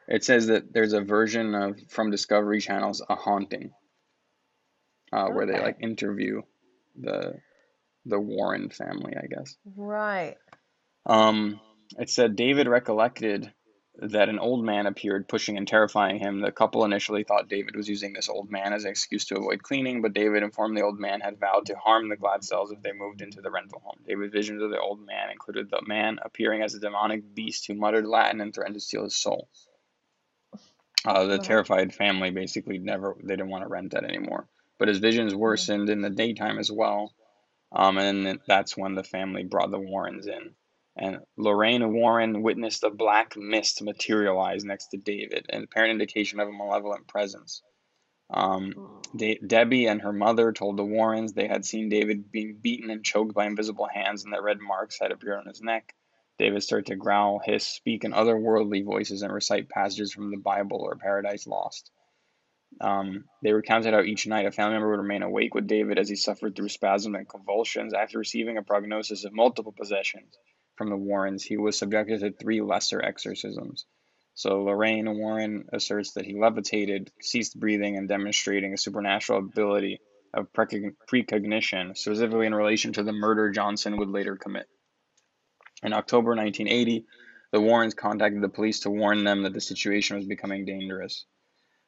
It 0.08 0.24
says 0.24 0.48
that 0.48 0.72
there's 0.72 0.94
a 0.94 1.02
version 1.02 1.54
of 1.54 1.78
from 1.90 2.12
Discovery 2.12 2.62
Channel's 2.62 3.04
A 3.10 3.16
Haunting, 3.16 3.72
uh, 5.12 5.28
where 5.28 5.46
they 5.46 5.60
like 5.60 5.78
interview 5.82 6.42
the 6.96 7.40
the 8.06 8.20
Warren 8.20 8.70
family, 8.70 9.14
I 9.16 9.28
guess. 9.28 9.56
Right. 9.76 10.38
Um, 11.06 11.60
it 11.98 12.10
said 12.10 12.36
David 12.36 12.68
recollected 12.68 13.52
that 14.00 14.30
an 14.30 14.38
old 14.38 14.64
man 14.64 14.86
appeared, 14.86 15.28
pushing 15.28 15.58
and 15.58 15.68
terrifying 15.68 16.20
him. 16.20 16.42
The 16.42 16.52
couple 16.52 16.86
initially 16.86 17.24
thought 17.24 17.50
David 17.50 17.76
was 17.76 17.90
using 17.90 18.14
this 18.14 18.30
old 18.30 18.52
man 18.52 18.74
as 18.74 18.84
an 18.84 18.92
excuse 18.92 19.26
to 19.26 19.38
avoid 19.38 19.64
cleaning, 19.64 20.02
but 20.02 20.14
David 20.14 20.44
informed 20.44 20.78
the 20.78 20.84
old 20.84 21.00
man 21.00 21.20
had 21.20 21.40
vowed 21.40 21.66
to 21.68 21.76
harm 21.76 22.08
the 22.10 22.16
Glatzels 22.16 22.72
if 22.72 22.82
they 22.84 22.92
moved 22.92 23.22
into 23.22 23.42
the 23.42 23.50
rental 23.50 23.82
home. 23.84 23.98
David's 24.08 24.34
visions 24.34 24.62
of 24.62 24.70
the 24.70 24.80
old 24.80 25.04
man 25.04 25.32
included 25.32 25.70
the 25.70 25.82
man 25.88 26.20
appearing 26.24 26.62
as 26.62 26.76
a 26.76 26.80
demonic 26.80 27.34
beast 27.34 27.66
who 27.66 27.74
muttered 27.74 28.06
Latin 28.06 28.40
and 28.40 28.54
threatened 28.54 28.76
to 28.76 28.82
steal 28.82 29.04
his 29.04 29.16
soul. 29.16 29.50
Uh, 31.04 31.26
the 31.26 31.40
terrified 31.40 31.94
family 31.94 32.30
basically 32.30 32.78
never 32.78 33.16
they 33.24 33.36
didn't 33.36 33.50
want 33.50 33.64
to 33.64 33.70
rent 33.70 33.92
that 33.92 34.04
anymore. 34.04 34.48
But 34.80 34.88
his 34.88 35.00
visions 35.00 35.34
worsened 35.34 35.90
in 35.90 36.02
the 36.02 36.10
daytime 36.10 36.60
as 36.60 36.72
well. 36.72 37.14
Um, 37.72 37.98
and 37.98 38.40
that's 38.48 38.78
when 38.78 38.96
the 38.96 39.04
family 39.04 39.44
brought 39.44 39.72
the 39.72 39.80
Warrens 39.80 40.28
in. 40.28 40.56
And 40.96 41.20
Lorraine 41.38 41.94
Warren 41.94 42.42
witnessed 42.42 42.84
a 42.84 42.90
black 42.90 43.36
mist 43.38 43.82
materialize 43.82 44.64
next 44.64 44.88
to 44.88 44.98
David, 44.98 45.48
an 45.50 45.64
apparent 45.64 45.92
indication 45.92 46.40
of 46.40 46.48
a 46.48 46.52
malevolent 46.52 47.08
presence. 47.08 47.62
Um. 48.30 49.02
De- 49.16 49.40
Debbie 49.40 49.88
and 49.88 50.02
her 50.02 50.12
mother 50.14 50.52
told 50.52 50.78
the 50.78 50.84
Warrens 50.84 51.34
they 51.34 51.48
had 51.48 51.66
seen 51.66 51.90
David 51.90 52.32
being 52.32 52.58
beaten 52.62 52.90
and 52.90 53.04
choked 53.04 53.34
by 53.34 53.46
invisible 53.46 53.88
hands, 53.88 54.24
and 54.24 54.34
that 54.34 54.44
red 54.44 54.60
marks 54.60 55.00
had 55.00 55.12
appeared 55.12 55.40
on 55.40 55.48
his 55.48 55.62
neck. 55.62 55.96
David 56.38 56.62
started 56.62 56.88
to 56.88 56.96
growl, 56.96 57.40
hiss, 57.44 57.66
speak 57.66 58.04
in 58.04 58.12
otherworldly 58.12 58.84
voices, 58.84 59.22
and 59.22 59.34
recite 59.34 59.70
passages 59.70 60.14
from 60.14 60.30
the 60.30 60.38
Bible 60.38 60.80
or 60.82 60.96
Paradise 60.96 61.48
Lost. 61.48 61.90
Um, 62.80 63.26
they 63.42 63.54
recounted 63.54 63.94
how 63.94 64.02
each 64.02 64.28
night 64.28 64.46
a 64.46 64.52
family 64.52 64.74
member 64.74 64.90
would 64.92 65.02
remain 65.02 65.24
awake 65.24 65.56
with 65.56 65.68
David 65.68 65.98
as 65.98 66.10
he 66.10 66.16
suffered 66.16 66.56
through 66.56 66.70
spasms 66.70 67.16
and 67.16 67.28
convulsions. 67.28 67.94
After 67.94 68.20
receiving 68.20 68.58
a 68.58 68.64
prognosis 68.64 69.26
of 69.26 69.34
multiple 69.34 69.72
possessions 69.72 70.38
from 70.76 70.90
the 70.90 70.98
Warrens, 70.98 71.44
he 71.44 71.58
was 71.58 71.78
subjected 71.78 72.20
to 72.20 72.32
three 72.32 72.62
lesser 72.62 73.02
exorcisms. 73.02 73.86
So 74.36 74.64
Lorraine 74.64 75.18
Warren 75.18 75.66
asserts 75.74 76.14
that 76.14 76.26
he 76.26 76.36
levitated, 76.36 77.12
ceased 77.22 77.60
breathing, 77.60 77.98
and 77.98 78.08
demonstrating 78.08 78.74
a 78.74 78.78
supernatural 78.78 79.40
ability 79.40 80.00
of 80.32 80.54
precog- 80.54 80.96
precognition, 81.08 81.96
specifically 81.96 82.46
in 82.46 82.54
relation 82.54 82.94
to 82.94 83.04
the 83.04 83.12
murder 83.12 83.50
Johnson 83.50 83.98
would 83.98 84.10
later 84.10 84.36
commit. 84.36 84.68
In 85.82 85.94
October 85.94 86.36
1980, 86.36 87.08
the 87.52 87.62
Warrens 87.62 87.96
contacted 87.96 88.44
the 88.44 88.50
police 88.50 88.82
to 88.82 88.92
warn 88.92 89.24
them 89.24 89.44
that 89.44 89.54
the 89.54 89.62
situation 89.62 90.18
was 90.18 90.26
becoming 90.26 90.66
dangerous. 90.66 91.26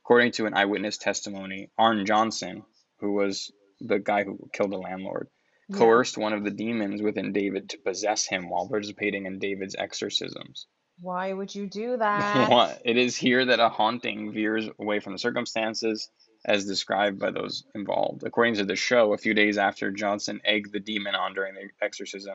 According 0.10 0.32
to 0.32 0.48
an 0.48 0.56
eyewitness 0.56 0.98
testimony, 0.98 1.70
Arn 1.78 2.04
Johnson, 2.04 2.64
who 3.00 3.12
was 3.14 3.52
the 3.80 4.00
guy 4.00 4.24
who 4.24 4.40
killed 4.52 4.72
the 4.72 4.78
landlord, 4.80 5.28
Yeah. 5.70 5.78
coerced 5.78 6.18
one 6.18 6.34
of 6.34 6.44
the 6.44 6.50
demons 6.50 7.04
within 7.04 7.32
David 7.32 7.70
to 7.70 7.78
possess 7.78 8.26
him 8.26 8.50
while 8.50 8.68
participating 8.68 9.28
in 9.28 9.38
David's 9.38 9.76
exorcisms. 9.78 10.66
Why 11.00 11.32
would 11.32 11.54
you 11.54 11.68
do 11.68 11.96
that? 12.00 12.82
It 12.84 12.98
is 12.98 13.16
here 13.16 13.46
that 13.46 13.60
a 13.60 13.70
haunting 13.70 14.34
veers 14.34 14.68
away 14.80 15.00
from 15.00 15.14
the 15.14 15.20
circumstances 15.20 16.10
as 16.44 16.66
described 16.66 17.20
by 17.20 17.30
those 17.30 17.64
involved. 17.76 18.24
According 18.24 18.56
to 18.56 18.66
the 18.66 18.76
show, 18.76 19.14
a 19.14 19.18
few 19.20 19.36
days 19.36 19.60
after 19.60 19.92
Johnson 19.92 20.42
egged 20.44 20.72
the 20.74 20.80
demon 20.80 21.14
on 21.14 21.36
during 21.36 21.54
the 21.54 21.70
exorcism, 21.86 22.34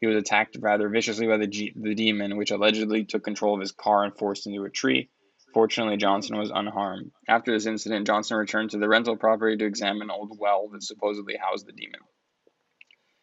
he 0.00 0.06
was 0.06 0.14
attacked 0.14 0.58
rather 0.60 0.88
viciously 0.88 1.26
by 1.26 1.38
the, 1.38 1.48
G- 1.48 1.72
the 1.74 1.96
demon, 1.96 2.36
which 2.36 2.52
allegedly 2.52 3.04
took 3.04 3.24
control 3.24 3.54
of 3.54 3.60
his 3.60 3.72
car 3.72 4.04
and 4.04 4.16
forced 4.16 4.46
into 4.46 4.62
a 4.64 4.70
tree. 4.70 5.08
Fortunately, 5.56 5.96
Johnson 5.96 6.36
was 6.36 6.52
unharmed. 6.54 7.12
After 7.26 7.50
this 7.50 7.64
incident, 7.64 8.06
Johnson 8.06 8.36
returned 8.36 8.72
to 8.72 8.78
the 8.78 8.90
rental 8.90 9.16
property 9.16 9.56
to 9.56 9.64
examine 9.64 10.02
an 10.02 10.10
old 10.10 10.38
well 10.38 10.68
that 10.68 10.82
supposedly 10.82 11.34
housed 11.34 11.64
the 11.64 11.72
demon. 11.72 12.00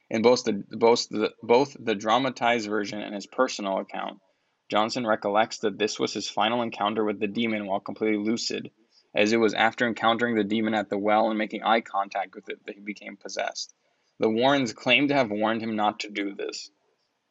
In 0.09 0.23
both 0.23 0.43
the 0.43 0.63
both 0.71 1.07
the 1.09 1.31
both 1.43 1.77
the 1.79 1.93
dramatized 1.93 2.67
version 2.67 3.03
and 3.03 3.13
his 3.13 3.27
personal 3.27 3.77
account, 3.77 4.19
Johnson 4.67 5.05
recollects 5.05 5.59
that 5.59 5.77
this 5.77 5.99
was 5.99 6.11
his 6.11 6.27
final 6.27 6.63
encounter 6.63 7.03
with 7.03 7.19
the 7.19 7.27
demon 7.27 7.67
while 7.67 7.79
completely 7.79 8.17
lucid, 8.17 8.71
as 9.13 9.31
it 9.31 9.37
was 9.37 9.53
after 9.53 9.85
encountering 9.85 10.33
the 10.33 10.43
demon 10.43 10.73
at 10.73 10.89
the 10.89 10.97
well 10.97 11.29
and 11.29 11.37
making 11.37 11.61
eye 11.61 11.81
contact 11.81 12.33
with 12.33 12.49
it 12.49 12.65
that 12.65 12.73
he 12.73 12.81
became 12.81 13.15
possessed. 13.15 13.75
The 14.17 14.27
Warrens 14.27 14.73
claim 14.73 15.09
to 15.09 15.13
have 15.13 15.29
warned 15.29 15.61
him 15.61 15.75
not 15.75 15.99
to 15.99 16.09
do 16.09 16.33
this. 16.33 16.71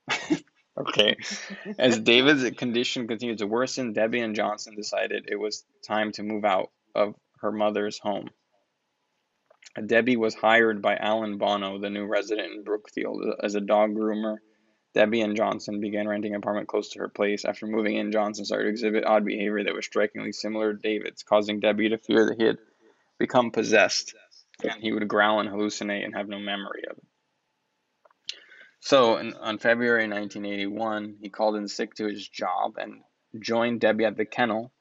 okay. 0.78 1.16
As 1.78 1.98
David's 2.00 2.48
condition 2.56 3.08
continued 3.08 3.38
to 3.38 3.46
worsen, 3.46 3.92
Debbie 3.92 4.20
and 4.20 4.34
Johnson 4.34 4.74
decided 4.74 5.26
it 5.28 5.36
was 5.36 5.64
time 5.86 6.12
to 6.12 6.22
move 6.22 6.44
out 6.44 6.70
of 6.94 7.14
her 7.40 7.52
mother's 7.52 7.98
home. 7.98 8.30
Debbie 9.86 10.16
was 10.16 10.34
hired 10.34 10.82
by 10.82 10.96
Alan 10.96 11.38
Bono, 11.38 11.78
the 11.78 11.90
new 11.90 12.04
resident 12.04 12.52
in 12.52 12.64
Brookfield, 12.64 13.24
as 13.42 13.54
a 13.54 13.60
dog 13.60 13.94
groomer. 13.94 14.36
Debbie 14.94 15.22
and 15.22 15.36
Johnson 15.36 15.80
began 15.80 16.06
renting 16.06 16.34
an 16.34 16.38
apartment 16.38 16.68
close 16.68 16.90
to 16.90 16.98
her 16.98 17.08
place. 17.08 17.46
After 17.46 17.66
moving 17.66 17.96
in, 17.96 18.12
Johnson 18.12 18.44
started 18.44 18.64
to 18.64 18.70
exhibit 18.70 19.06
odd 19.06 19.24
behavior 19.24 19.64
that 19.64 19.74
was 19.74 19.86
strikingly 19.86 20.32
similar 20.32 20.74
to 20.74 20.78
David's, 20.78 21.22
causing 21.22 21.60
Debbie 21.60 21.88
to 21.88 21.98
fear 21.98 22.26
that 22.26 22.38
he 22.38 22.44
had 22.44 22.58
become 23.18 23.50
possessed 23.50 24.14
and 24.62 24.82
he 24.82 24.92
would 24.92 25.08
growl 25.08 25.40
and 25.40 25.48
hallucinate 25.48 26.04
and 26.04 26.14
have 26.14 26.28
no 26.28 26.38
memory 26.38 26.82
of 26.90 26.98
it. 26.98 27.04
So, 28.84 29.16
in, 29.18 29.34
on 29.34 29.58
February 29.58 30.08
1981, 30.08 31.18
he 31.20 31.30
called 31.30 31.54
in 31.54 31.68
sick 31.68 31.94
to 31.94 32.08
his 32.08 32.28
job 32.28 32.78
and 32.78 33.02
joined 33.38 33.80
Debbie 33.80 34.06
at 34.06 34.16
the 34.16 34.24
kennel. 34.24 34.72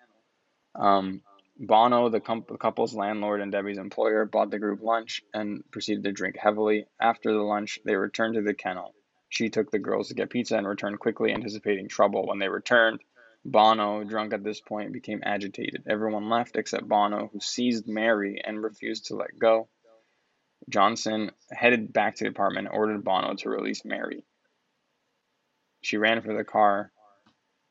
Um, 0.73 1.21
Bono, 1.59 2.09
the, 2.09 2.19
com- 2.19 2.45
the 2.49 2.57
couple's 2.57 2.95
landlord 2.95 3.41
and 3.41 3.51
Debbie's 3.51 3.77
employer, 3.77 4.25
bought 4.25 4.49
the 4.49 4.57
group 4.57 4.81
lunch 4.81 5.21
and 5.35 5.63
proceeded 5.69 6.03
to 6.05 6.11
drink 6.13 6.35
heavily. 6.35 6.87
After 6.99 7.31
the 7.31 7.43
lunch, 7.43 7.77
they 7.85 7.95
returned 7.95 8.33
to 8.33 8.41
the 8.41 8.55
kennel. 8.55 8.95
She 9.29 9.49
took 9.49 9.69
the 9.69 9.77
girls 9.77 10.07
to 10.07 10.15
get 10.15 10.31
pizza 10.31 10.57
and 10.57 10.67
returned 10.67 10.99
quickly, 10.99 11.31
anticipating 11.31 11.87
trouble. 11.87 12.25
When 12.25 12.39
they 12.39 12.49
returned, 12.49 13.01
Bono, 13.45 14.03
drunk 14.03 14.33
at 14.33 14.43
this 14.43 14.61
point, 14.61 14.93
became 14.93 15.21
agitated. 15.23 15.83
Everyone 15.87 16.27
left 16.27 16.55
except 16.55 16.87
Bono, 16.87 17.29
who 17.31 17.39
seized 17.39 17.87
Mary 17.87 18.41
and 18.43 18.63
refused 18.63 19.05
to 19.05 19.15
let 19.15 19.37
go. 19.37 19.69
Johnson 20.69 21.31
headed 21.51 21.91
back 21.91 22.15
to 22.15 22.23
the 22.23 22.29
apartment 22.29 22.67
and 22.67 22.75
ordered 22.75 23.03
Bono 23.03 23.35
to 23.35 23.49
release 23.49 23.83
Mary. 23.83 24.25
She 25.81 25.97
ran 25.97 26.21
for 26.21 26.33
the 26.35 26.43
car, 26.43 26.91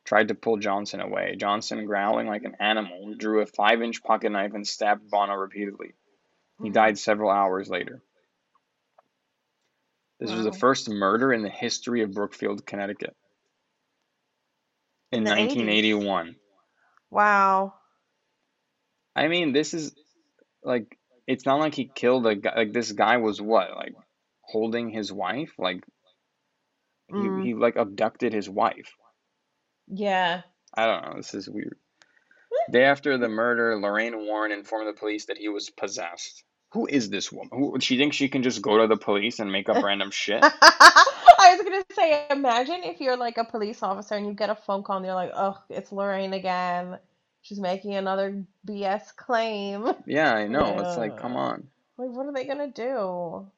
tried 0.04 0.28
to 0.28 0.34
pull 0.34 0.58
Johnson 0.58 1.00
away. 1.00 1.36
Johnson, 1.36 1.86
growling 1.86 2.26
like 2.26 2.44
an 2.44 2.56
animal, 2.58 3.14
drew 3.14 3.40
a 3.40 3.46
five 3.46 3.82
inch 3.82 4.02
pocket 4.02 4.30
knife 4.30 4.54
and 4.54 4.66
stabbed 4.66 5.08
Bono 5.10 5.34
repeatedly. 5.34 5.94
He 6.62 6.70
Mhm. 6.70 6.74
died 6.74 6.98
several 6.98 7.30
hours 7.30 7.68
later. 7.70 8.02
This 10.18 10.32
was 10.32 10.44
the 10.44 10.52
first 10.52 10.88
murder 10.90 11.32
in 11.32 11.42
the 11.42 11.48
history 11.48 12.02
of 12.02 12.12
Brookfield, 12.12 12.66
Connecticut. 12.66 13.16
In 15.12 15.18
In 15.18 15.24
the 15.24 15.30
80s. 15.30 15.56
1981. 15.56 16.36
Wow. 17.10 17.74
I 19.16 19.28
mean, 19.28 19.52
this 19.52 19.74
is 19.74 19.94
like 20.62 20.98
it's 21.30 21.46
not 21.46 21.60
like 21.60 21.74
he 21.74 21.84
killed 21.86 22.26
a 22.26 22.34
guy. 22.34 22.54
Like 22.56 22.72
this 22.72 22.92
guy 22.92 23.16
was 23.18 23.40
what, 23.40 23.74
like 23.76 23.94
holding 24.42 24.90
his 24.90 25.12
wife? 25.12 25.52
Like 25.58 25.84
he 27.08 27.14
Mm. 27.14 27.44
he 27.44 27.54
like 27.54 27.76
abducted 27.76 28.32
his 28.32 28.48
wife. 28.48 28.94
Yeah. 29.88 30.42
I 30.74 30.86
don't 30.86 31.04
know. 31.04 31.16
This 31.16 31.34
is 31.34 31.48
weird. 31.48 31.76
Day 32.70 32.84
after 32.84 33.18
the 33.18 33.28
murder, 33.28 33.76
Lorraine 33.80 34.16
Warren 34.26 34.52
informed 34.52 34.86
the 34.88 34.98
police 34.98 35.26
that 35.26 35.36
he 35.38 35.48
was 35.48 35.70
possessed. 35.70 36.44
Who 36.72 36.86
is 36.86 37.10
this 37.10 37.32
woman? 37.32 37.50
Who 37.52 37.80
she 37.80 37.96
thinks 37.96 38.14
she 38.16 38.28
can 38.28 38.44
just 38.44 38.62
go 38.62 38.78
to 38.78 38.86
the 38.86 38.96
police 38.96 39.40
and 39.40 39.50
make 39.50 39.68
up 39.68 39.82
random 39.82 40.10
shit? 40.12 40.40
I 40.42 41.56
was 41.56 41.62
gonna 41.64 41.84
say, 41.94 42.26
imagine 42.30 42.82
if 42.84 43.00
you're 43.00 43.16
like 43.16 43.38
a 43.38 43.44
police 43.44 43.82
officer 43.82 44.14
and 44.14 44.26
you 44.26 44.32
get 44.34 44.50
a 44.50 44.54
phone 44.54 44.84
call 44.84 44.98
and 44.98 45.06
you're 45.06 45.14
like, 45.16 45.32
"Oh, 45.34 45.58
it's 45.68 45.90
Lorraine 45.90 46.32
again. 46.32 46.98
She's 47.42 47.60
making 47.60 47.94
another 47.94 48.44
BS 48.66 49.12
claim." 49.16 49.88
Yeah, 50.06 50.32
I 50.32 50.46
know. 50.46 50.78
It's 50.78 50.96
like, 50.96 51.16
come 51.16 51.36
on. 51.36 51.68
Like, 51.98 52.10
what 52.10 52.26
are 52.26 52.32
they 52.32 52.44
gonna 52.44 52.68
do? 52.68 53.50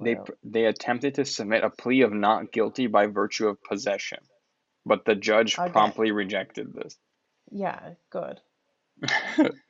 They 0.00 0.14
Well, 0.14 0.28
they 0.42 0.64
attempted 0.66 1.14
to 1.14 1.24
submit 1.24 1.64
a 1.64 1.70
plea 1.70 2.02
of 2.02 2.12
not 2.12 2.52
guilty 2.52 2.86
by 2.86 3.06
virtue 3.06 3.48
of 3.48 3.62
possession, 3.62 4.18
but 4.84 5.04
the 5.04 5.14
judge 5.14 5.56
Okay. 5.58 5.70
promptly 5.70 6.10
rejected 6.10 6.72
this. 6.74 6.98
yeah, 7.50 7.94
good. 8.10 8.40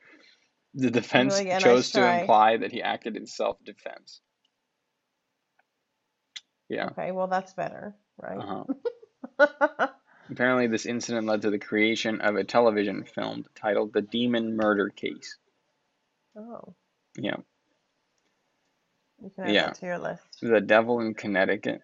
The 0.77 0.91
defense 0.91 1.37
like, 1.37 1.47
"Yeah, 1.47 1.59
chose 1.59 1.91
to 1.91 2.01
try." 2.01 2.19
imply 2.19 2.57
that 2.57 2.73
he 2.73 2.81
acted 2.81 3.15
in 3.15 3.25
self-defense. 3.25 4.19
Yeah. 6.67 6.87
Okay, 6.87 7.11
well 7.11 7.27
that's 7.27 7.53
better, 7.53 7.95
right? 8.17 8.39
Uh-huh. 8.39 9.87
Apparently, 10.29 10.67
this 10.67 10.85
incident 10.85 11.27
led 11.27 11.43
to 11.43 11.51
the 11.51 11.59
creation 11.59 12.21
of 12.21 12.35
a 12.35 12.43
television 12.43 13.03
film 13.03 13.45
titled 13.55 13.93
The 13.93 14.01
Demon 14.01 14.55
Murder 14.57 14.89
Case. 14.89 15.37
Oh, 16.37 16.73
Yeah. 17.15 17.37
you 19.21 19.29
can 19.29 19.45
add 19.45 19.53
Yeah. 19.53 19.65
that 19.67 19.75
to 19.75 19.85
your 19.85 19.99
list. 19.99 20.23
The 20.41 20.61
Devil 20.61 20.99
in 20.99 21.13
Connecticut. 21.13 21.81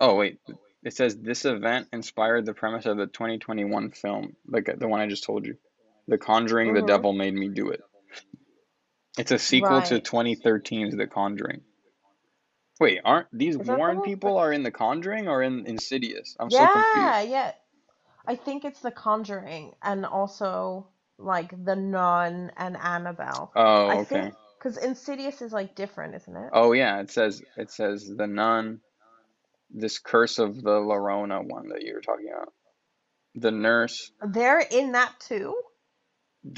Oh, 0.00 0.16
wait. 0.16 0.40
It 0.82 0.94
says 0.94 1.16
this 1.16 1.44
event 1.44 1.88
inspired 1.92 2.46
the 2.46 2.54
premise 2.54 2.86
of 2.86 2.96
the 2.96 3.06
2021 3.06 3.90
film, 3.90 4.36
like 4.46 4.70
the 4.78 4.88
one 4.88 5.00
I 5.00 5.06
just 5.06 5.24
told 5.24 5.44
you. 5.46 5.58
The 6.08 6.18
Conjuring, 6.18 6.74
The 6.74 6.82
Mhm. 6.82 6.86
Devil 6.86 7.12
Made 7.12 7.34
Me 7.34 7.48
Do 7.48 7.70
It. 7.70 7.82
It's 9.18 9.32
a 9.32 9.38
sequel 9.38 9.82
to 9.82 10.00
2013's 10.00 10.96
The 10.96 11.06
Conjuring. 11.06 11.64
Wait, 12.78 13.00
aren't 13.04 13.28
these 13.32 13.56
the 13.56 13.74
Warren 13.74 14.02
people 14.02 14.36
are 14.36 14.52
in 14.52 14.62
The 14.62 14.70
Conjuring 14.70 15.28
or 15.28 15.42
in 15.42 15.66
Insidious? 15.66 16.36
I'm 16.38 16.50
so 16.50 16.58
confused. 16.58 16.96
Yeah, 16.96 17.20
yeah. 17.22 17.52
I 18.26 18.36
think 18.36 18.64
it's 18.64 18.80
The 18.80 18.90
Conjuring 18.90 19.72
and 19.82 20.04
also 20.04 20.86
like 21.18 21.64
The 21.64 21.76
Nun 21.76 22.52
and 22.56 22.76
Annabelle. 22.76 23.52
Oh, 23.54 23.86
I 23.88 23.96
okay. 23.98 24.32
because 24.58 24.76
Insidious 24.78 25.42
is 25.42 25.52
like 25.52 25.74
different, 25.74 26.14
isn't 26.14 26.36
it? 26.36 26.50
Oh 26.52 26.72
yeah, 26.72 27.00
it 27.00 27.10
says 27.10 27.42
it 27.56 27.70
says 27.70 28.06
the 28.06 28.26
nun, 28.26 28.80
this 29.70 29.98
curse 29.98 30.38
of 30.38 30.56
the 30.62 30.80
Llorona 30.80 31.46
one 31.46 31.68
that 31.68 31.82
you 31.82 31.94
were 31.94 32.00
talking 32.00 32.30
about. 32.34 32.52
The 33.34 33.50
nurse. 33.50 34.10
They're 34.26 34.60
in 34.60 34.92
that 34.92 35.12
too. 35.20 35.54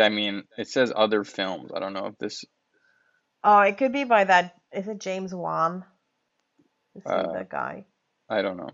I 0.00 0.08
mean, 0.08 0.44
it 0.56 0.68
says 0.68 0.92
other 0.94 1.24
films. 1.24 1.70
I 1.74 1.80
don't 1.80 1.92
know 1.92 2.06
if 2.06 2.18
this. 2.18 2.44
Oh, 3.42 3.60
it 3.60 3.78
could 3.78 3.92
be 3.92 4.04
by 4.04 4.24
that. 4.24 4.54
Is 4.72 4.88
it 4.88 5.00
James 5.00 5.34
Wan? 5.34 5.84
Is 6.94 7.02
he 7.04 7.10
Uh, 7.10 7.32
the 7.32 7.46
guy, 7.48 7.86
I 8.28 8.42
don't 8.42 8.56
know. 8.56 8.70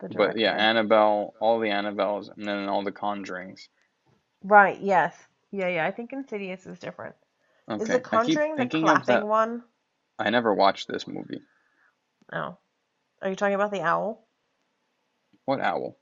But 0.00 0.38
yeah. 0.38 0.52
Annabelle, 0.52 1.34
all 1.40 1.58
the 1.60 1.68
Annabelles, 1.68 2.28
and 2.36 2.46
then 2.46 2.68
all 2.68 2.82
the 2.84 2.92
Conjurings. 2.92 3.68
Right. 4.42 4.78
Yes. 4.80 5.14
Yeah. 5.50 5.68
Yeah. 5.68 5.86
I 5.86 5.90
think 5.90 6.12
Insidious 6.12 6.66
is 6.66 6.78
different. 6.78 7.14
Is 7.68 7.86
The 7.88 8.00
Conjuring 8.00 8.52
the 8.52 8.62
thinking 8.62 8.82
of 8.88 9.04
clapping 9.04 9.14
that. 9.14 9.26
one? 9.26 9.62
I 10.18 10.30
never 10.30 10.52
watched 10.54 10.88
this 10.88 11.06
movie. 11.06 11.40
Oh, 12.32 12.56
are 13.22 13.28
you 13.30 13.36
talking 13.36 13.54
about 13.54 13.70
the 13.70 13.82
owl? 13.82 14.26
What 15.44 15.60
owl? 15.60 15.96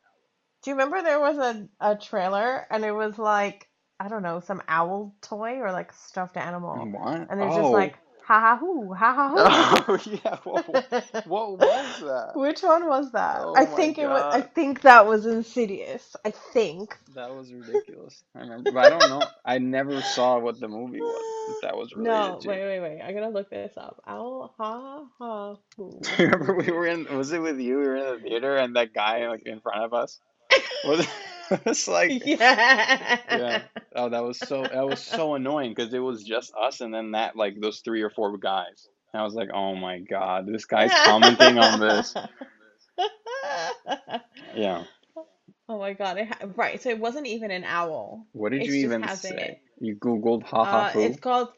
Do 0.62 0.70
you 0.70 0.76
remember 0.76 1.02
there 1.02 1.20
was 1.20 1.36
a 1.38 1.68
a 1.80 1.96
trailer 1.96 2.66
and 2.70 2.84
it 2.84 2.92
was 2.92 3.18
like 3.18 3.68
I 4.00 4.08
don't 4.08 4.22
know 4.22 4.40
some 4.40 4.62
owl 4.68 5.14
toy 5.22 5.58
or 5.58 5.72
like 5.72 5.92
stuffed 5.92 6.36
animal 6.36 6.76
What? 6.86 7.28
and 7.30 7.40
it's 7.40 7.54
just 7.54 7.66
Oh. 7.66 7.70
like 7.70 7.98
ha 8.28 8.40
ha 8.40 8.56
hoo 8.58 8.92
ha 8.94 9.14
ha 9.14 9.84
Oh 9.88 9.98
yeah. 10.06 10.38
What, 10.44 10.66
hoo. 10.66 10.72
what 11.24 11.58
was 11.58 12.00
that? 12.00 12.32
Which 12.34 12.62
one 12.62 12.86
was 12.88 13.12
that? 13.12 13.40
Oh 13.42 13.54
I 13.56 13.64
my 13.64 13.66
think 13.66 13.98
it 13.98 14.06
was. 14.08 14.24
I 14.34 14.40
think 14.42 14.82
that 14.82 15.06
was 15.06 15.26
Insidious. 15.26 16.16
I 16.24 16.30
think. 16.30 16.96
That 17.14 17.34
was 17.34 17.52
ridiculous. 17.52 18.22
I 18.36 18.40
remember, 18.40 18.72
but 18.72 18.86
I 18.86 18.90
don't 18.90 19.08
know. 19.08 19.22
I 19.44 19.58
never 19.58 20.00
saw 20.02 20.38
what 20.38 20.60
the 20.60 20.68
movie 20.68 21.00
was 21.00 21.22
that 21.48 21.68
that 21.68 21.76
was 21.76 21.94
related 21.96 22.36
No, 22.36 22.38
to. 22.40 22.48
wait, 22.48 22.64
wait, 22.64 22.80
wait. 22.80 23.00
I'm 23.02 23.14
gonna 23.14 23.30
look 23.30 23.50
this 23.50 23.72
up. 23.76 24.00
Owl, 24.06 24.54
ha, 24.58 25.06
ha, 25.18 25.56
hoo. 25.76 26.00
Remember 26.18 26.54
we 26.54 26.70
were 26.72 26.86
in 26.86 27.06
was 27.16 27.32
it 27.32 27.40
with 27.42 27.58
you? 27.60 27.78
We 27.78 27.86
were 27.86 27.96
in 27.96 28.16
the 28.16 28.28
theater 28.28 28.56
and 28.56 28.76
that 28.76 28.94
guy 28.94 29.28
like 29.28 29.44
in 29.46 29.60
front 29.60 29.84
of 29.84 29.94
us 29.94 30.20
was 30.84 31.06
it 31.50 31.64
was 31.64 31.88
like 31.88 32.22
yeah. 32.26 33.18
yeah. 33.30 33.62
Oh, 33.94 34.08
that 34.08 34.22
was 34.24 34.38
so 34.38 34.62
that 34.62 34.86
was 34.88 35.00
so 35.02 35.34
annoying 35.34 35.74
because 35.74 35.92
it 35.94 35.98
was 35.98 36.22
just 36.24 36.52
us 36.54 36.80
and 36.80 36.92
then 36.92 37.12
that 37.12 37.36
like 37.36 37.60
those 37.60 37.80
three 37.80 38.02
or 38.02 38.10
four 38.10 38.36
guys. 38.38 38.88
And 39.12 39.20
I 39.20 39.24
was 39.24 39.34
like, 39.34 39.48
oh 39.54 39.74
my 39.74 40.00
god, 40.00 40.46
this 40.46 40.66
guy's 40.66 40.92
commenting 41.04 41.58
on 41.58 41.80
this. 41.80 42.14
Yeah. 44.54 44.84
Oh 45.68 45.78
my 45.78 45.92
god! 45.92 46.18
Ha 46.18 46.48
right, 46.56 46.80
so 46.82 46.88
it 46.88 46.98
wasn't 46.98 47.26
even 47.26 47.50
an 47.50 47.64
owl. 47.64 48.26
What 48.32 48.52
did 48.52 48.62
It's 48.62 48.70
you 48.70 48.86
even 48.86 49.06
say? 49.08 49.60
You 49.78 49.96
googled 49.96 50.42
ha 50.42 50.64
ha 50.64 50.92
Uh, 50.94 51.00
it's 51.00 51.20
called. 51.20 51.48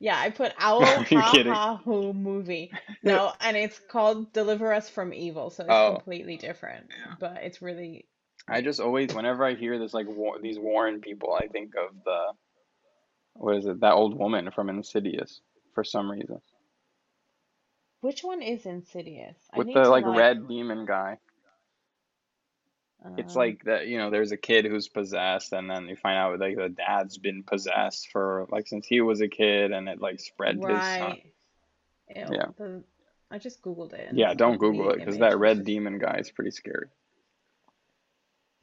Yeah, 0.00 0.18
I 0.18 0.30
put 0.30 0.52
owl 0.58 0.84
ha 0.84 1.04
ha 1.04 1.80
hoo 1.84 2.12
movie. 2.12 2.72
No, 3.04 3.32
and 3.40 3.56
it's 3.56 3.78
called 3.88 4.32
Deliver 4.32 4.72
Us 4.72 4.88
from 4.88 5.14
Evil, 5.14 5.50
so 5.50 5.62
it's 5.62 5.72
Oh. 5.72 5.94
completely 5.94 6.36
different. 6.36 6.86
Yeah. 6.90 7.14
But 7.20 7.36
it's 7.44 7.62
really 7.62 8.06
I 8.48 8.60
just 8.60 8.80
always, 8.80 9.14
whenever 9.14 9.44
I 9.44 9.54
hear 9.54 9.78
this, 9.78 9.94
like 9.94 10.08
war, 10.08 10.38
these 10.40 10.58
Warren 10.58 11.00
people, 11.00 11.34
I 11.34 11.46
think 11.46 11.74
of 11.76 11.94
the, 12.04 12.18
what 13.34 13.56
is 13.56 13.66
it, 13.66 13.80
that 13.80 13.94
old 13.94 14.18
woman 14.18 14.50
from 14.50 14.68
Insidious, 14.68 15.40
for 15.74 15.84
some 15.84 16.10
reason, 16.10 16.40
Which 18.00 18.22
one 18.24 18.42
is 18.42 18.66
Insidious? 18.66 19.36
I 19.52 19.58
with 19.58 19.72
the 19.72 19.88
like 19.88 20.04
like 20.04 20.16
red 20.16 20.48
demon 20.48 20.86
guy. 20.86 21.18
It's 23.16 23.34
uh 23.34 23.38
like 23.40 23.64
that, 23.64 23.88
you 23.88 23.98
know, 23.98 24.10
there's 24.10 24.32
a 24.32 24.36
kid 24.36 24.64
who's 24.64 24.88
possessed, 24.88 25.52
and 25.52 25.68
then 25.68 25.88
you 25.88 25.96
find 25.96 26.16
out 26.16 26.38
like 26.38 26.56
the 26.56 26.68
dad's 26.68 27.18
been 27.18 27.42
possessed 27.42 28.08
for 28.12 28.46
like 28.50 28.68
since 28.68 28.86
he 28.86 29.00
was 29.00 29.20
a 29.20 29.28
kid, 29.28 29.72
and 29.72 29.88
it 29.88 30.00
like 30.00 30.20
spread 30.20 30.60
to 30.60 30.68
his 30.68 30.76
son. 30.78 31.00
right. 31.00 31.22
Ew, 32.14 32.22
Yeah, 32.30 32.46
the 32.56 32.84
I 33.30 33.38
just 33.38 33.62
Googled 33.62 33.94
it 33.94 34.10
yeah. 34.12 34.34
Don't 34.34 34.58
Google 34.58 34.90
it 34.90 34.98
because 34.98 35.18
that 35.18 35.38
red 35.38 35.64
demon 35.64 35.98
guy 35.98 36.18
is 36.20 36.30
pretty 36.30 36.50
scary. 36.50 36.88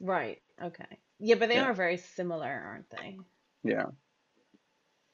Right. 0.00 0.38
Okay. 0.62 0.98
Yeah, 1.18 1.36
but 1.36 1.48
they 1.48 1.56
Yeah, 1.56 1.66
are 1.66 1.74
very 1.74 1.98
similar, 1.98 2.46
aren't 2.48 2.90
they? 2.90 3.16
yeah. 3.62 3.84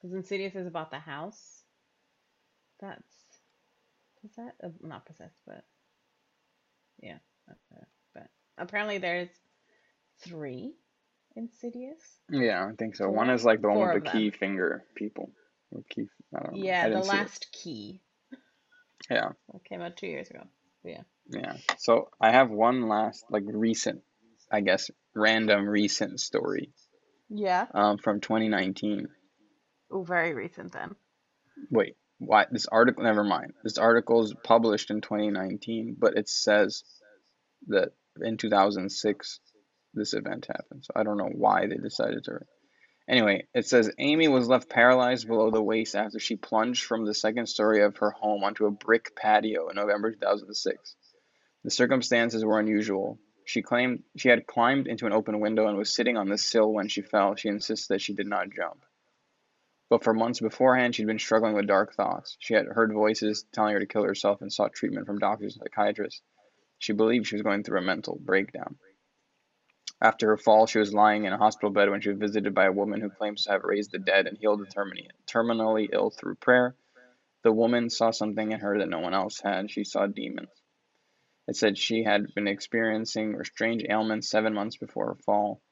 Because 0.00 0.14
Insidious 0.14 0.54
is 0.54 0.66
about 0.66 0.90
the 0.90 0.98
house. 0.98 1.62
That's 2.80 3.24
possessed, 4.20 4.56
uh, 4.62 4.68
not 4.82 5.06
possessed, 5.06 5.38
but 5.46 5.64
yeah. 7.02 7.18
Uh, 7.50 7.54
but 8.14 8.28
apparently 8.58 8.98
there's 8.98 9.30
three 10.20 10.74
Insidious. 11.36 12.00
Yeah, 12.30 12.66
I 12.66 12.74
think 12.76 12.96
so. 12.96 13.08
One 13.10 13.26
Four? 13.26 13.34
is 13.34 13.44
like 13.44 13.60
the 13.60 13.68
one 13.68 13.78
Four 13.78 13.92
with 13.92 13.98
of 13.98 14.04
the 14.04 14.10
them. 14.10 14.18
key 14.18 14.30
finger 14.30 14.84
people. 14.94 15.30
Or 15.72 15.82
key, 15.90 16.06
I 16.34 16.40
don't 16.42 16.60
know. 16.60 16.66
I 16.66 16.66
Yeah, 16.66 16.88
the 16.88 16.94
didn't 16.94 17.04
see 17.04 17.18
it. 17.18 17.28
last 17.28 17.46
key 17.52 18.00
Yeah, 19.10 19.30
that 19.52 19.64
came 19.64 19.80
out 19.82 19.96
two 19.96 20.06
years 20.06 20.30
ago. 20.30 20.44
Yeah. 20.84 21.02
yeah. 21.30 21.52
So 21.78 22.10
I 22.20 22.32
have 22.32 22.50
one 22.50 22.88
last 22.88 23.24
like 23.30 23.44
recent, 23.46 24.02
I 24.50 24.60
guess, 24.60 24.90
random 25.14 25.68
recent 25.68 26.20
story 26.20 26.72
Yeah. 27.28 27.66
um, 27.74 27.98
from 27.98 28.20
2019. 28.20 29.08
Oh, 29.90 30.02
very 30.02 30.34
recent 30.34 30.72
then. 30.72 30.94
Wait, 31.70 31.96
why 32.18 32.46
this 32.50 32.66
article? 32.66 33.04
Never 33.04 33.24
mind. 33.24 33.54
This 33.64 33.78
article 33.78 34.22
is 34.22 34.34
published 34.44 34.90
in 34.90 35.00
2019, 35.00 35.96
but 35.98 36.16
it 36.16 36.28
says 36.28 36.82
that 37.68 37.90
in 38.20 38.36
2006 38.36 39.40
this 39.94 40.12
event 40.12 40.46
happened. 40.46 40.84
So 40.84 40.92
I 40.94 41.02
don't 41.02 41.16
know 41.16 41.30
why 41.32 41.66
they 41.66 41.76
decided 41.76 42.24
to. 42.24 42.40
Anyway, 43.08 43.46
it 43.54 43.66
says 43.66 43.90
Amy 43.98 44.26
was 44.28 44.48
left 44.48 44.68
paralyzed 44.68 45.28
below 45.28 45.50
the 45.50 45.62
waist 45.62 45.94
after 45.94 46.18
she 46.18 46.36
plunged 46.36 46.84
from 46.84 47.04
the 47.06 47.14
second 47.14 47.46
story 47.46 47.82
of 47.82 47.96
her 47.98 48.10
home 48.10 48.42
onto 48.42 48.66
a 48.66 48.70
brick 48.70 49.14
patio 49.16 49.68
in 49.68 49.76
November 49.76 50.10
2006. 50.10 50.96
The 51.64 51.70
circumstances 51.70 52.44
were 52.44 52.58
unusual. 52.58 53.18
She 53.46 53.62
claimed 53.62 54.02
she 54.16 54.28
had 54.28 54.46
climbed 54.46 54.88
into 54.88 55.06
an 55.06 55.12
open 55.12 55.38
window 55.38 55.68
and 55.68 55.78
was 55.78 55.94
sitting 55.94 56.16
on 56.16 56.28
the 56.28 56.36
sill 56.36 56.72
when 56.72 56.88
she 56.88 57.00
fell. 57.00 57.36
She 57.36 57.48
insists 57.48 57.86
that 57.86 58.00
she 58.00 58.12
did 58.12 58.26
not 58.26 58.50
jump. 58.50 58.84
But 59.88 60.02
for 60.02 60.12
months 60.12 60.40
beforehand, 60.40 60.96
she'd 60.96 61.06
been 61.06 61.20
struggling 61.20 61.54
with 61.54 61.68
dark 61.68 61.94
thoughts. 61.94 62.36
She 62.40 62.54
had 62.54 62.66
heard 62.66 62.92
voices 62.92 63.46
telling 63.52 63.74
her 63.74 63.78
to 63.78 63.86
kill 63.86 64.02
herself 64.02 64.42
and 64.42 64.52
sought 64.52 64.72
treatment 64.72 65.06
from 65.06 65.20
doctors 65.20 65.54
and 65.54 65.62
psychiatrists. 65.62 66.22
She 66.80 66.92
believed 66.92 67.28
she 67.28 67.36
was 67.36 67.42
going 67.42 67.62
through 67.62 67.78
a 67.78 67.82
mental 67.82 68.18
breakdown. 68.20 68.78
After 70.00 70.30
her 70.30 70.36
fall, 70.36 70.66
she 70.66 70.80
was 70.80 70.92
lying 70.92 71.24
in 71.24 71.32
a 71.32 71.38
hospital 71.38 71.70
bed 71.70 71.88
when 71.88 72.00
she 72.00 72.08
was 72.08 72.18
visited 72.18 72.52
by 72.52 72.66
a 72.66 72.72
woman 72.72 73.00
who 73.00 73.10
claims 73.10 73.44
to 73.44 73.52
have 73.52 73.62
raised 73.62 73.92
the 73.92 74.00
dead 74.00 74.26
and 74.26 74.36
healed 74.36 74.58
the 74.58 75.06
terminally 75.28 75.88
ill 75.92 76.10
through 76.10 76.34
prayer. 76.34 76.74
The 77.42 77.52
woman 77.52 77.90
saw 77.90 78.10
something 78.10 78.50
in 78.50 78.58
her 78.58 78.78
that 78.80 78.88
no 78.88 78.98
one 78.98 79.14
else 79.14 79.40
had. 79.40 79.70
She 79.70 79.84
saw 79.84 80.08
demons. 80.08 80.50
It 81.48 81.56
said 81.56 81.78
she 81.78 82.02
had 82.02 82.34
been 82.34 82.48
experiencing 82.48 83.42
strange 83.44 83.84
ailments 83.88 84.28
seven 84.28 84.52
months 84.52 84.76
before 84.76 85.06
her 85.06 85.14
fall. 85.14 85.62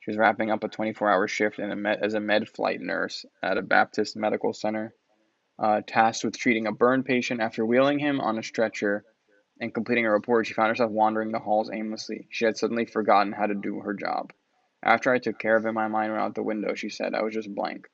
She 0.00 0.10
was 0.10 0.18
wrapping 0.18 0.50
up 0.50 0.62
a 0.62 0.68
24 0.68 1.10
hour 1.10 1.26
shift 1.26 1.58
a 1.58 1.74
med, 1.74 1.98
as 2.02 2.14
a 2.14 2.20
med 2.20 2.48
flight 2.48 2.80
nurse 2.80 3.24
at 3.42 3.58
a 3.58 3.62
Baptist 3.62 4.16
medical 4.16 4.52
center, 4.52 4.94
uh, 5.58 5.80
tasked 5.86 6.24
with 6.24 6.38
treating 6.38 6.66
a 6.66 6.72
burn 6.72 7.02
patient. 7.02 7.40
After 7.40 7.64
wheeling 7.66 7.98
him 7.98 8.20
on 8.20 8.38
a 8.38 8.42
stretcher 8.42 9.04
and 9.60 9.74
completing 9.74 10.06
a 10.06 10.10
report, 10.12 10.46
she 10.46 10.54
found 10.54 10.68
herself 10.68 10.90
wandering 10.90 11.32
the 11.32 11.38
halls 11.38 11.70
aimlessly. 11.72 12.28
She 12.30 12.44
had 12.44 12.56
suddenly 12.56 12.84
forgotten 12.84 13.32
how 13.32 13.46
to 13.46 13.54
do 13.54 13.80
her 13.80 13.94
job. 13.94 14.32
After 14.82 15.10
I 15.10 15.18
took 15.18 15.38
care 15.38 15.56
of 15.56 15.64
him, 15.64 15.74
my 15.74 15.88
mind 15.88 16.12
went 16.12 16.22
out 16.22 16.34
the 16.34 16.42
window, 16.42 16.74
she 16.74 16.90
said. 16.90 17.14
I 17.14 17.22
was 17.22 17.34
just 17.34 17.54
blank. 17.54 17.88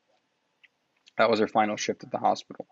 That 1.16 1.30
was 1.30 1.38
her 1.38 1.48
final 1.48 1.76
shift 1.76 2.02
at 2.02 2.10
the 2.10 2.18
hospital. 2.18 2.66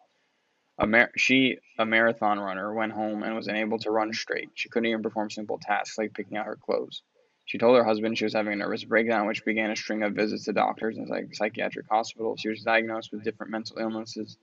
A 0.79 0.87
mar- 0.87 1.13
she, 1.17 1.59
a 1.79 1.87
marathon 1.87 2.39
runner, 2.39 2.73
went 2.73 2.93
home 2.93 3.23
and 3.23 3.35
was 3.35 3.49
unable 3.49 3.79
to 3.81 3.91
run 3.91 4.13
straight. 4.13 4.51
She 4.55 4.69
couldn't 4.69 4.89
even 4.89 5.03
perform 5.03 5.31
simple 5.31 5.59
tasks 5.59 5.99
like 5.99 6.15
picking 6.15 6.37
out 6.37 6.47
her 6.47 6.57
clothes. 6.57 7.03
She 7.47 7.59
told 7.59 7.77
her 7.77 7.85
husband 7.85 8.19
she 8.19 8.25
was 8.25 8.35
having 8.35 8.53
a 8.53 8.57
nervous 8.57 8.85
breakdown, 8.85 9.27
which 9.27 9.45
began 9.45 9.71
a 9.71 9.77
string 9.77 10.03
of 10.03 10.15
visits 10.15 10.45
to 10.45 10.53
doctors 10.53 10.99
and 10.99 11.09
psych- 11.09 11.35
psychiatric 11.35 11.87
hospitals. 11.91 12.41
She 12.41 12.51
was 12.51 12.63
diagnosed 12.63 13.11
with 13.13 13.25
different 13.25 13.53
mental 13.53 13.79
illnesses 13.79 14.39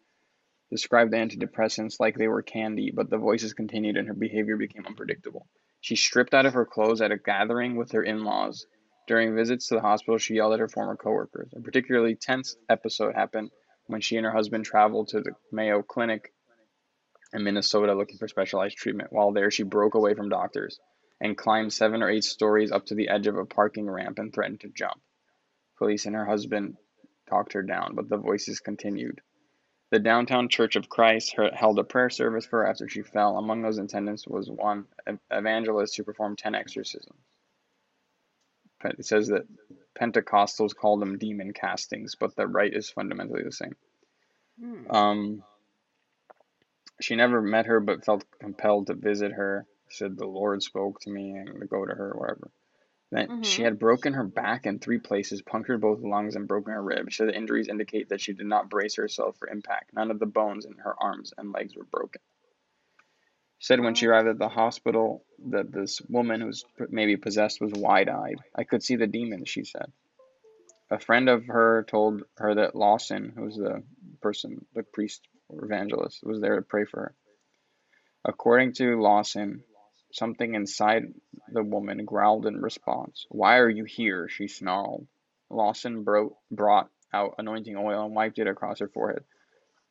described 0.72 1.12
the 1.12 1.18
antidepressants 1.18 1.99
like 1.99 2.18
they 2.18 2.28
were 2.28 2.41
candy, 2.41 2.91
but 2.91 3.10
the 3.10 3.18
voices 3.18 3.53
continued 3.53 3.98
and 3.98 4.07
her 4.07 4.14
behavior 4.14 4.57
became 4.57 4.86
unpredictable. 4.86 5.48
She 5.82 5.95
stripped 5.95 6.34
out 6.34 6.45
of 6.45 6.53
her 6.53 6.66
clothes 6.66 7.02
at 7.02 7.12
a 7.12 7.18
gathering 7.18 7.76
with 7.76 7.91
her 7.91 8.03
in 8.03 8.24
laws. 8.24 8.66
During 9.07 9.36
visits 9.36 9.68
to 9.68 9.76
the 9.76 9.82
hospital, 9.82 10.18
she 10.18 10.36
yelled 10.36 10.53
at 10.53 10.60
her 10.60 10.68
former 10.68 10.95
coworkers. 10.95 11.53
A 11.56 11.62
particularly 11.62 12.16
tense 12.16 12.57
episode 12.70 13.16
happened 13.16 13.52
when 13.88 14.02
she 14.02 14.18
and 14.18 14.26
her 14.26 14.32
husband 14.32 14.66
traveled 14.66 15.10
to 15.10 15.22
the 15.22 15.32
Mayo 15.52 15.82
Clinic 15.82 16.34
in 17.34 17.44
Minnesota 17.44 17.94
looking 17.94 18.18
for 18.18 18.28
specialized 18.28 18.78
treatment. 18.78 19.12
While 19.12 19.32
there, 19.32 19.52
she 19.52 19.64
broke 19.64 19.95
away 19.95 20.14
from 20.14 20.30
doctors 20.30 20.80
and 21.20 21.38
climbed 21.38 21.74
seven 21.74 22.03
or 22.03 22.10
eight 22.10 22.24
stories 22.24 22.72
up 22.72 22.86
to 22.88 22.95
the 22.95 23.10
edge 23.10 23.28
of 23.28 23.38
a 23.38 23.45
parking 23.45 23.90
ramp 23.90 24.20
and 24.20 24.34
threatened 24.34 24.62
to 24.62 24.70
jump. 24.70 25.02
Police 25.78 26.06
and 26.06 26.16
her 26.16 26.26
husband 26.26 26.78
talked 27.30 27.53
her 27.53 27.64
down, 27.64 27.95
but 27.95 28.10
the 28.10 28.18
voices 28.18 28.60
continued. 28.60 29.22
The 29.91 29.99
Downtown 29.99 30.49
Church 30.49 30.76
of 30.76 30.90
Christ 30.90 31.36
held 31.53 31.80
a 31.80 31.84
prayer 31.84 32.10
service 32.10 32.45
for 32.45 32.60
her 32.60 32.68
after 32.68 32.88
she 32.88 33.02
fell. 33.02 33.38
Among 33.38 33.62
those 33.62 33.78
in 33.78 33.86
attendance 33.86 34.28
was 34.28 34.49
one 34.49 34.86
evangelist 35.30 35.95
who 35.95 36.03
performed 36.03 36.38
10 36.38 36.56
exorcisms. 36.56 37.20
It 38.84 39.06
says 39.06 39.28
that 39.28 39.44
Pentecostals 40.00 40.76
call 40.76 40.98
them 40.98 41.18
demon 41.18 41.54
castings, 41.54 42.16
but 42.16 42.36
the 42.36 42.48
rite 42.48 42.74
is 42.74 42.90
fundamentally 42.90 43.44
the 43.44 43.52
same. 43.52 43.76
Hmm. 44.60 44.92
Um, 44.92 45.44
she 47.02 47.16
never 47.16 47.42
met 47.42 47.66
her, 47.66 47.80
but 47.80 48.06
felt 48.06 48.26
compelled 48.40 48.88
to 48.88 48.94
visit 48.94 49.34
her. 49.34 49.66
Said 49.90 50.18
the 50.18 50.26
Lord 50.26 50.64
spoke 50.64 51.00
to 51.02 51.10
me 51.10 51.32
and 51.32 51.60
to 51.60 51.68
go 51.68 51.86
to 51.86 51.94
her, 51.94 52.14
whatever. 52.18 52.50
Then 53.12 53.28
mm-hmm. 53.28 53.42
she 53.44 53.62
had 53.62 53.80
broken 53.80 54.14
her 54.14 54.24
back 54.24 54.66
in 54.66 54.80
three 54.80 54.98
places, 54.98 55.42
punctured 55.42 55.80
both 55.80 56.02
lungs, 56.02 56.36
and 56.36 56.48
broken 56.48 56.74
her 56.74 56.82
ribs. 56.82 57.14
She 57.14 57.18
said 57.18 57.28
the 57.30 57.38
injuries 57.38 57.68
indicate 57.68 58.10
that 58.10 58.20
she 58.20 58.34
did 58.34 58.48
not 58.48 58.70
brace 58.70 58.96
herself 58.96 59.38
for 59.38 59.48
impact. 59.48 59.94
None 59.94 60.12
of 60.12 60.20
the 60.20 60.26
bones 60.26 60.66
in 60.66 60.74
her 60.78 60.96
arms 61.00 61.34
and 61.38 61.54
legs 61.54 61.76
were 61.76 61.86
broken. 61.86 62.22
Said 63.60 63.80
when 63.80 63.95
she 63.95 64.06
mm-hmm. 64.06 64.14
arrived 64.14 64.27
at 64.27 64.40
the 64.40 64.49
hospital 64.49 65.23
that 65.49 65.72
this 65.72 66.02
woman 66.10 66.41
who 66.41 66.48
was 66.48 66.65
maybe 66.90 67.18
possessed 67.18 67.61
was 67.61 67.72
wide 67.73 68.10
eyed. 68.10 68.40
I 68.56 68.64
could 68.64 68.84
see 68.84 68.95
the 68.95 69.07
demons, 69.07 69.49
she 69.49 69.64
said. 69.64 69.91
A 70.91 70.99
friend 70.99 71.30
of 71.30 71.45
her 71.45 71.84
told 71.88 72.23
her 72.38 72.56
that 72.56 72.76
Lawson, 72.76 73.34
who 73.36 73.45
was 73.45 73.56
the 73.56 73.84
person, 74.22 74.65
the 74.73 74.84
priest 74.84 75.27
or 75.49 75.65
evangelist, 75.65 76.23
was 76.23 76.41
there 76.41 76.57
to 76.57 76.61
pray 76.61 76.86
for 76.86 76.99
her. 76.99 77.15
According 78.23 78.73
to 78.73 79.02
Lawson, 79.02 79.64
Something 80.15 80.56
inside 80.56 81.14
the 81.49 81.61
woman 81.61 82.06
growled 82.06 82.45
in 82.45 82.61
response. 82.61 83.26
Why 83.27 83.57
are 83.57 83.69
you 83.69 83.84
here? 83.84 84.30
she 84.30 84.48
snarled. 84.48 85.07
Lawson 85.49 86.03
bro- 86.03 86.38
brought 86.49 86.90
out 87.11 87.36
anointing 87.38 87.76
oil 87.76 88.06
and 88.06 88.15
wiped 88.15 88.40
it 88.40 88.48
across 88.48 88.80
her 88.80 88.88
forehead, 88.88 89.26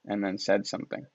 and 0.07 0.25
then 0.25 0.39
said 0.39 0.67
something. 0.67 1.07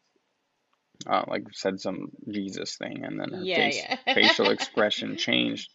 Uh, 1.07 1.23
like 1.27 1.43
said 1.53 1.79
some 1.79 2.09
Jesus 2.29 2.75
thing, 2.75 3.05
and 3.05 3.19
then 3.19 3.31
her 3.31 3.41
yeah, 3.41 3.55
face, 3.55 3.83
yeah. 3.89 3.97
facial 4.13 4.49
expression 4.49 5.15
changed. 5.15 5.69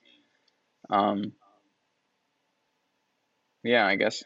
Um, 0.90 1.32
yeah, 3.62 3.86
I 3.86 3.96
guess. 3.96 4.22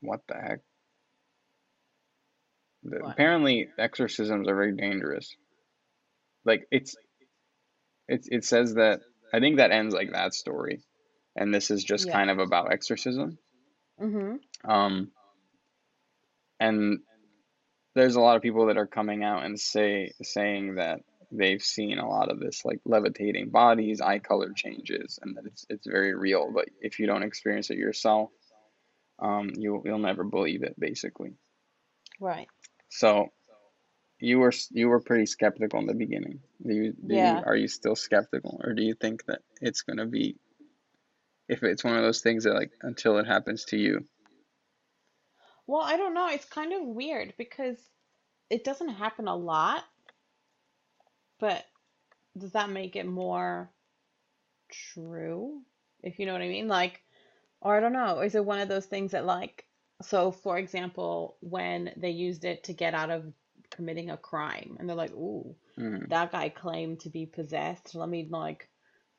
What 0.00 0.20
the 0.26 0.34
heck? 0.34 0.58
Apparently, 3.04 3.68
exorcisms 3.78 4.48
are 4.48 4.54
very 4.54 4.76
dangerous. 4.76 5.34
Like 6.44 6.66
it's 6.70 6.96
it 8.08 8.26
it 8.30 8.44
says 8.44 8.74
that 8.74 9.00
I 9.32 9.40
think 9.40 9.56
that 9.56 9.70
ends 9.70 9.94
like 9.94 10.12
that 10.12 10.34
story, 10.34 10.82
and 11.36 11.54
this 11.54 11.70
is 11.70 11.84
just 11.84 12.06
yeah. 12.06 12.12
kind 12.12 12.30
of 12.30 12.40
about 12.40 12.72
exorcism. 12.72 13.38
Mm-hmm. 14.00 14.70
Um, 14.70 15.12
and 16.60 16.98
there's 17.94 18.16
a 18.16 18.20
lot 18.20 18.36
of 18.36 18.42
people 18.42 18.66
that 18.66 18.76
are 18.76 18.86
coming 18.86 19.22
out 19.22 19.44
and 19.44 19.58
say 19.58 20.12
saying 20.22 20.76
that 20.76 21.00
they've 21.30 21.62
seen 21.62 21.98
a 21.98 22.08
lot 22.08 22.30
of 22.30 22.40
this 22.40 22.64
like 22.64 22.80
levitating 22.84 23.50
bodies, 23.50 24.00
eye 24.00 24.18
color 24.18 24.52
changes, 24.54 25.18
and 25.22 25.36
that 25.36 25.46
it's 25.46 25.66
it's 25.68 25.86
very 25.86 26.14
real. 26.14 26.50
But 26.52 26.68
if 26.80 26.98
you 26.98 27.06
don't 27.06 27.22
experience 27.22 27.70
it 27.70 27.78
yourself, 27.78 28.30
um, 29.18 29.50
you 29.56 29.82
you'll 29.84 29.98
never 29.98 30.24
believe 30.24 30.62
it, 30.62 30.78
basically. 30.78 31.34
Right. 32.20 32.48
So 32.88 33.28
you 34.20 34.38
were 34.38 34.52
you 34.70 34.88
were 34.88 35.00
pretty 35.00 35.26
skeptical 35.26 35.80
in 35.80 35.86
the 35.86 35.94
beginning. 35.94 36.40
Do 36.64 36.74
you, 36.74 36.92
do 36.92 37.14
yeah. 37.14 37.38
You, 37.38 37.44
are 37.46 37.56
you 37.56 37.68
still 37.68 37.96
skeptical, 37.96 38.60
or 38.62 38.72
do 38.72 38.82
you 38.82 38.94
think 38.94 39.24
that 39.26 39.40
it's 39.60 39.82
gonna 39.82 40.06
be? 40.06 40.36
If 41.48 41.62
it's 41.62 41.84
one 41.84 41.96
of 41.96 42.02
those 42.02 42.22
things 42.22 42.44
that 42.44 42.54
like 42.54 42.72
until 42.82 43.18
it 43.18 43.26
happens 43.26 43.64
to 43.66 43.76
you. 43.76 44.06
Well, 45.66 45.82
I 45.82 45.96
don't 45.96 46.14
know. 46.14 46.28
It's 46.28 46.44
kind 46.44 46.72
of 46.72 46.82
weird 46.82 47.34
because 47.38 47.76
it 48.50 48.64
doesn't 48.64 48.90
happen 48.90 49.28
a 49.28 49.36
lot, 49.36 49.84
but 51.40 51.64
does 52.36 52.52
that 52.52 52.70
make 52.70 52.96
it 52.96 53.06
more 53.06 53.70
true? 54.70 55.62
If 56.02 56.18
you 56.18 56.26
know 56.26 56.32
what 56.32 56.42
I 56.42 56.48
mean, 56.48 56.68
like, 56.68 57.02
or 57.60 57.76
I 57.76 57.80
don't 57.80 57.92
know. 57.92 58.20
Is 58.20 58.34
it 58.34 58.44
one 58.44 58.60
of 58.60 58.68
those 58.68 58.86
things 58.86 59.12
that 59.12 59.24
like 59.24 59.64
so 60.02 60.32
for 60.32 60.58
example 60.58 61.36
when 61.40 61.92
they 61.96 62.10
used 62.10 62.44
it 62.44 62.64
to 62.64 62.72
get 62.72 62.94
out 62.94 63.10
of 63.10 63.32
committing 63.70 64.10
a 64.10 64.16
crime 64.16 64.76
and 64.78 64.88
they're 64.88 64.96
like, 64.96 65.12
ooh, 65.12 65.54
mm. 65.78 66.08
that 66.08 66.32
guy 66.32 66.48
claimed 66.48 67.00
to 67.00 67.08
be 67.08 67.26
possessed. 67.26 67.94
Let 67.94 68.08
me 68.08 68.26
like 68.30 68.68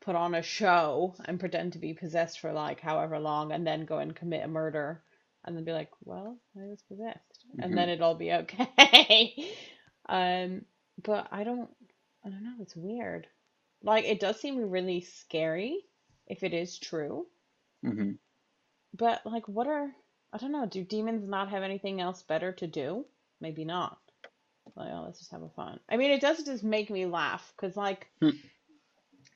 put 0.01 0.15
on 0.15 0.35
a 0.35 0.41
show 0.41 1.15
and 1.25 1.39
pretend 1.39 1.73
to 1.73 1.79
be 1.79 1.93
possessed 1.93 2.39
for 2.39 2.53
like 2.53 2.79
however 2.79 3.19
long 3.19 3.51
and 3.51 3.65
then 3.65 3.85
go 3.85 3.97
and 3.97 4.15
commit 4.15 4.43
a 4.43 4.47
murder 4.47 5.01
and 5.45 5.55
then 5.55 5.63
be 5.63 5.71
like, 5.71 5.91
well, 6.03 6.37
I 6.57 6.65
was 6.65 6.81
possessed. 6.81 7.45
Mm-hmm. 7.51 7.61
And 7.61 7.77
then 7.77 7.89
it'll 7.89 8.15
be 8.15 8.33
okay. 8.33 9.55
um, 10.09 10.63
but 11.01 11.27
I 11.31 11.43
don't, 11.43 11.69
I 12.25 12.29
don't 12.29 12.43
know. 12.43 12.55
It's 12.61 12.75
weird. 12.75 13.27
Like, 13.83 14.05
it 14.05 14.19
does 14.19 14.39
seem 14.39 14.69
really 14.69 15.01
scary 15.01 15.79
if 16.27 16.43
it 16.43 16.53
is 16.53 16.79
true. 16.79 17.27
Mm-hmm. 17.85 18.13
But, 18.97 19.25
like, 19.25 19.47
what 19.47 19.67
are, 19.67 19.91
I 20.33 20.37
don't 20.37 20.51
know, 20.51 20.65
do 20.65 20.83
demons 20.83 21.27
not 21.27 21.49
have 21.49 21.63
anything 21.63 22.01
else 22.01 22.23
better 22.23 22.51
to 22.53 22.67
do? 22.67 23.05
Maybe 23.39 23.65
not. 23.65 23.99
Like, 24.75 24.89
oh, 24.91 25.03
let's 25.05 25.19
just 25.19 25.31
have 25.31 25.43
a 25.43 25.49
fun. 25.49 25.79
I 25.87 25.97
mean, 25.97 26.11
it 26.11 26.21
does 26.21 26.43
just 26.43 26.63
make 26.63 26.89
me 26.89 27.05
laugh 27.05 27.53
because, 27.55 27.77
like, 27.77 28.07
hmm. 28.19 28.29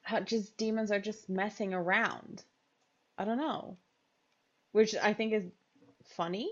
how 0.02 0.22
just 0.22 0.58
demons 0.58 0.92
are 0.92 1.00
just 1.00 1.30
messing 1.30 1.74
around. 1.74 2.44
I 3.18 3.26
don't 3.26 3.38
know, 3.38 3.78
which 4.72 4.96
I 4.96 5.14
think 5.14 5.34
is 5.34 5.44
funny, 6.16 6.52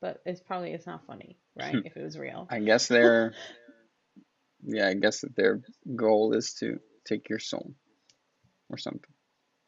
but 0.00 0.20
it's 0.24 0.40
probably 0.40 0.72
it's 0.72 0.86
not 0.86 1.06
funny, 1.06 1.38
right? 1.56 1.74
Hmm. 1.74 1.80
if 1.86 1.96
it 1.96 2.02
was 2.02 2.18
real. 2.18 2.46
I 2.50 2.60
guess 2.60 2.88
their, 2.88 3.34
yeah, 4.66 4.88
I 4.88 4.94
guess 4.94 5.20
that 5.20 5.36
their 5.36 5.60
goal 5.94 6.34
is 6.34 6.54
to 6.54 6.78
take 7.04 7.28
your 7.28 7.38
soul, 7.38 7.74
or 8.70 8.78
something. 8.78 9.10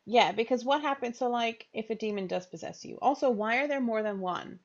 Yeah, 0.07 0.32
because 0.32 0.65
what 0.65 0.82
happens? 0.82 1.19
So, 1.19 1.28
like, 1.28 1.66
if 1.73 1.91
a 1.91 1.95
demon 1.95 2.27
does 2.27 2.47
possess 2.47 2.85
you, 2.85 2.99
also, 3.01 3.31
why 3.31 3.59
are 3.59 3.69
there 3.69 3.81
more 3.81 4.03
than 4.03 4.20
one 4.20 4.59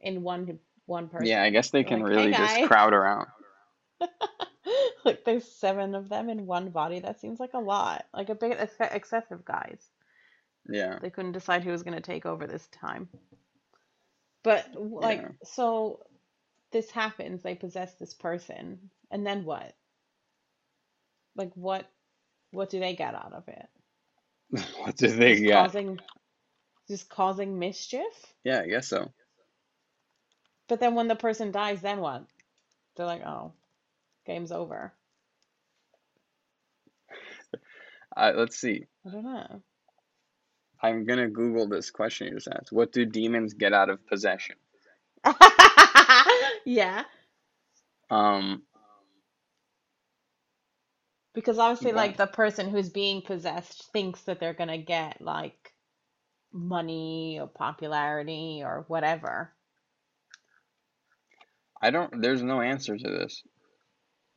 in 0.00 0.22
one 0.22 0.58
one 0.86 1.08
person? 1.08 1.26
Yeah, 1.26 1.42
I 1.42 1.50
guess 1.50 1.70
they 1.70 1.84
can 1.84 2.00
like, 2.00 2.12
hey 2.12 2.16
really 2.16 2.32
just 2.32 2.64
crowd 2.66 2.92
around. 2.92 3.26
like 5.04 5.24
there's 5.24 5.44
seven 5.44 5.94
of 5.94 6.08
them 6.08 6.28
in 6.28 6.46
one 6.46 6.70
body. 6.70 7.00
That 7.00 7.20
seems 7.20 7.40
like 7.40 7.54
a 7.54 7.58
lot, 7.58 8.04
like 8.14 8.28
a 8.28 8.34
bit 8.34 8.58
ex 8.58 8.74
excessive, 8.80 9.44
guys. 9.44 9.88
Yeah, 10.68 10.98
They 11.00 11.10
couldn't 11.10 11.32
decide 11.32 11.62
who 11.64 11.70
was 11.72 11.82
going 11.82 11.96
to 11.96 12.02
take 12.02 12.26
over 12.26 12.46
this 12.46 12.66
time. 12.68 13.08
But 14.44 14.66
like, 14.76 15.22
yeah. 15.22 15.28
so 15.44 16.00
this 16.72 16.90
happens. 16.90 17.42
They 17.42 17.54
possess 17.54 17.94
this 17.94 18.14
person, 18.14 18.90
and 19.10 19.26
then 19.26 19.44
what? 19.44 19.74
Like, 21.36 21.52
what? 21.54 21.86
What 22.52 22.70
do 22.70 22.80
they 22.80 22.94
get 22.96 23.14
out 23.14 23.32
of 23.32 23.48
it? 23.48 23.66
What 24.78 24.96
do 24.96 25.08
they 25.08 25.36
Just 25.36 25.42
get? 25.42 25.52
causing, 25.52 26.00
just 26.88 27.08
causing 27.08 27.58
mischief? 27.58 28.34
Yeah, 28.44 28.60
I 28.62 28.68
guess 28.68 28.88
so. 28.88 29.12
But 30.68 30.80
then 30.80 30.94
when 30.94 31.08
the 31.08 31.16
person 31.16 31.52
dies, 31.52 31.80
then 31.82 32.00
what? 32.00 32.24
They're 32.96 33.06
like, 33.06 33.22
oh, 33.26 33.52
game's 34.26 34.52
over. 34.52 34.92
Uh, 38.16 38.32
let's 38.36 38.56
see. 38.58 38.86
I 39.06 39.10
don't 39.10 39.24
know. 39.24 39.62
I'm 40.82 41.04
gonna 41.04 41.28
Google 41.28 41.68
this 41.68 41.90
question 41.90 42.28
you 42.28 42.34
just 42.34 42.48
asked. 42.48 42.72
What 42.72 42.92
do 42.92 43.04
demons 43.04 43.54
get 43.54 43.72
out 43.72 43.90
of 43.90 44.06
possession? 44.06 44.56
Yeah, 46.64 47.04
Um, 48.10 48.62
because 51.34 51.58
obviously, 51.58 51.92
what? 51.92 51.96
like 51.96 52.16
the 52.16 52.26
person 52.26 52.70
who's 52.70 52.88
being 52.88 53.22
possessed 53.22 53.92
thinks 53.92 54.22
that 54.22 54.40
they're 54.40 54.54
gonna 54.54 54.78
get 54.78 55.20
like 55.20 55.72
money 56.52 57.38
or 57.40 57.46
popularity 57.46 58.62
or 58.64 58.84
whatever. 58.88 59.52
I 61.80 61.90
don't. 61.90 62.20
There's 62.20 62.42
no 62.42 62.60
answer 62.60 62.96
to 62.96 63.10
this. 63.10 63.42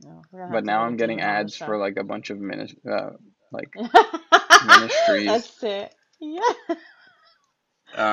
No, 0.02 0.22
But 0.32 0.66
now 0.66 0.84
I'm 0.84 0.98
getting 0.98 1.22
ads 1.22 1.56
for 1.56 1.78
like 1.78 1.98
a 1.98 2.04
bunch 2.04 2.30
of 2.30 2.38
minis 2.38 2.76
uh, 2.88 3.12
like 3.52 3.74
ministries. 4.68 5.26
That's 5.26 5.64
it. 5.64 5.96
Yeah. 6.20 6.42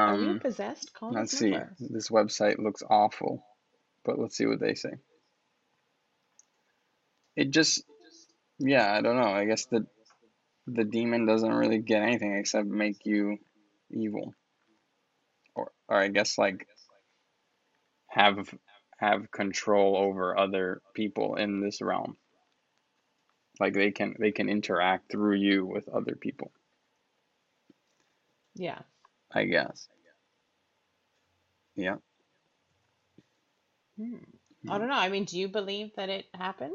Are 0.06 0.16
you 0.16 0.34
Um, 0.34 0.40
possessed? 0.40 0.92
Call 0.94 1.12
let's 1.12 1.36
see. 1.36 1.50
number. 1.50 1.74
This 1.80 2.08
website 2.08 2.58
looks 2.58 2.82
awful, 2.88 3.44
but 4.04 4.18
let's 4.18 4.36
see 4.36 4.46
what 4.46 4.60
they 4.60 4.74
say. 4.74 4.92
It 7.36 7.50
just, 7.50 7.84
yeah, 8.58 8.92
I 8.92 9.02
don't 9.02 9.16
know. 9.16 9.28
I 9.30 9.44
guess 9.44 9.66
the 9.66 9.86
the 10.66 10.84
demon 10.84 11.26
doesn't 11.26 11.52
really 11.52 11.78
get 11.78 12.02
anything 12.02 12.36
except 12.36 12.66
make 12.68 13.06
you 13.06 13.38
evil, 13.90 14.34
or 15.54 15.72
or 15.88 15.96
I 15.98 16.08
guess 16.08 16.38
like 16.38 16.66
have 18.08 18.52
have 18.98 19.30
control 19.30 19.96
over 19.96 20.38
other 20.38 20.80
people 20.94 21.36
in 21.36 21.60
this 21.60 21.82
realm. 21.82 22.16
Like 23.60 23.74
they 23.74 23.90
can 23.92 24.16
they 24.18 24.32
can 24.32 24.48
interact 24.48 25.10
through 25.12 25.36
you 25.36 25.66
with 25.66 25.88
other 25.88 26.16
people, 26.16 26.50
Yeah. 28.56 28.78
I 29.32 29.44
guess. 29.44 29.88
Yeah. 31.74 31.96
Hmm. 33.98 34.16
I 34.68 34.78
don't 34.78 34.88
know. 34.88 34.94
I 34.94 35.08
mean, 35.08 35.24
do 35.24 35.38
you 35.38 35.48
believe 35.48 35.90
that 35.96 36.08
it 36.08 36.26
happens? 36.34 36.74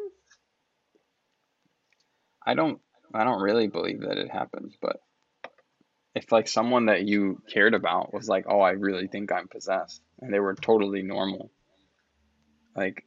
I 2.45 2.53
don't 2.53 2.80
I 3.14 3.24
don't 3.24 3.41
really 3.41 3.68
believe 3.68 4.02
that 4.02 4.18
it 4.18 4.32
happens, 4.32 4.76
but 4.82 4.98
if 6.16 6.32
like 6.32 6.48
someone 6.48 6.86
that 6.86 7.03
you 7.03 7.41
cared 7.53 7.74
about 7.74 8.14
was 8.14 8.28
like, 8.28 8.45
"Oh, 8.48 8.62
I 8.62 8.72
really 8.72 9.08
think 9.08 9.32
I'm 9.32 9.48
possessed," 9.48 10.02
and 10.20 10.34
they 10.34 10.40
were 10.40 10.56
totally 10.56 11.02
normal, 11.03 11.52
like 12.76 13.03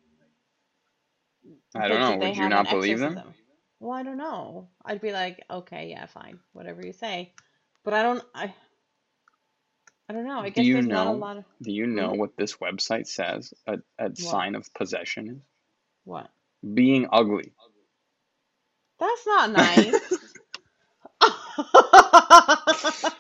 I 1.75 1.89
don't 1.89 2.01
know, 2.01 2.17
would 2.17 2.37
you 2.37 2.49
not 2.49 2.71
believe 2.71 3.01
them? 3.01 3.35
Well, 3.81 3.93
I 3.93 4.03
don't 4.03 4.17
know. 4.17 4.69
I'd 4.85 5.01
be 5.01 5.13
like, 5.13 5.45
okay, 5.51 5.91
yeah, 5.91 6.07
fine, 6.07 6.39
whatever 6.53 6.81
you 6.85 6.93
say. 6.93 7.33
But 7.85 7.95
I 7.95 8.03
don't. 8.03 8.23
I. 8.35 8.55
I 10.09 10.13
don't 10.15 10.27
know. 10.27 10.41
I 10.41 10.51
Do 10.55 10.63
guess 10.63 10.67
you 10.67 10.71
there's 10.71 10.89
not 10.89 11.07
a 11.07 11.13
know 11.13 11.13
lot 11.13 11.39
of. 11.39 11.45
do 11.63 11.73
you 11.73 11.87
know 11.87 12.13
Hmm? 12.13 12.15
what 12.15 12.37
this 12.37 12.57
website 12.57 13.07
says 13.07 13.53
a, 13.67 13.79
a 13.99 14.15
What? 14.17 14.41
sign 14.41 14.55
of 14.55 14.73
possession 14.75 15.29
is? 15.29 15.43
What? 16.05 16.31
Being 16.75 17.09
ugly. 17.13 17.55
That's 18.99 19.27
not 19.27 19.51
nice. 19.53 20.19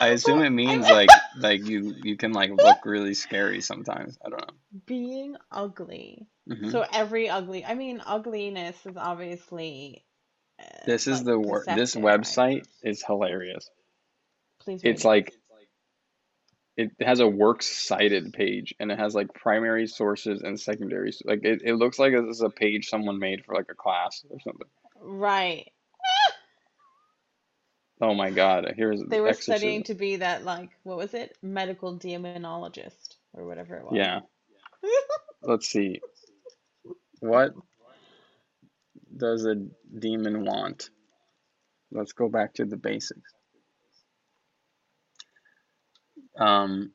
I 0.00 0.08
assume 0.08 0.42
it 0.42 0.50
means 0.50 0.88
like 0.90 1.22
like 1.34 1.62
you 1.62 1.94
you 2.02 2.16
can 2.16 2.32
like 2.32 2.50
look 2.52 2.84
really 2.86 3.14
scary 3.14 3.60
sometimes. 3.60 4.18
I 4.24 4.30
don't 4.30 4.40
know. 4.40 4.54
Being 4.86 5.36
ugly. 5.50 6.28
know. 6.46 6.56
hmm 6.56 6.70
So 6.70 6.84
every 6.92 7.28
ugly. 7.28 7.64
I 7.64 7.74
mean, 7.74 8.02
ugliness 8.04 8.86
is 8.86 8.96
obviously 8.96 10.04
uh, 10.60 10.64
This 10.86 11.06
is 11.06 11.22
like 11.22 11.24
the 11.24 11.38
word. 11.38 11.66
This 11.68 11.94
right? 11.96 11.96
website 11.96 12.64
is 12.82 13.02
hilarious. 13.04 13.70
Please 14.66 14.80
It's 14.82 15.04
like 15.04 15.32
it 16.76 16.90
has 17.00 17.20
a 17.20 17.26
works 17.26 17.66
cited 17.66 18.32
page 18.32 18.74
and 18.80 18.90
it 18.90 18.98
has 18.98 19.14
like 19.14 19.32
primary 19.32 19.86
sources 19.86 20.42
and 20.42 20.58
secondary 20.58 21.12
like 21.24 21.44
it, 21.44 21.62
it 21.64 21.74
looks 21.74 22.00
like 22.00 22.12
this 22.12 22.36
is 22.36 22.42
a 22.42 22.50
page 22.50 22.88
someone 22.88 23.20
made 23.20 23.44
for 23.44 23.54
like 23.54 23.68
a 23.70 23.76
class 23.76 24.24
or 24.28 24.40
something. 24.40 24.66
Right. 25.00 25.70
oh 28.00 28.12
my 28.14 28.30
god 28.30 28.74
here's 28.76 29.00
They 29.08 29.20
were 29.20 29.34
studying 29.34 29.84
to 29.84 29.94
be 29.94 30.16
that, 30.16 30.44
like, 30.44 30.70
what 30.82 30.96
was 30.96 31.14
it? 31.14 31.38
Medical 31.42 31.96
demonologist 31.96 33.14
or 33.34 33.46
whatever 33.46 33.76
it 33.76 33.84
was. 33.84 33.94
yeah. 33.94 34.18
Let's 35.42 35.68
see. 35.68 36.00
What 37.20 37.54
does 39.16 39.46
a 39.46 39.54
demon 39.96 40.44
want? 40.44 40.90
Let's 41.92 42.12
go 42.12 42.28
back 42.28 42.54
to 42.54 42.64
the 42.64 42.76
basics 42.76 43.35
um 46.38 46.92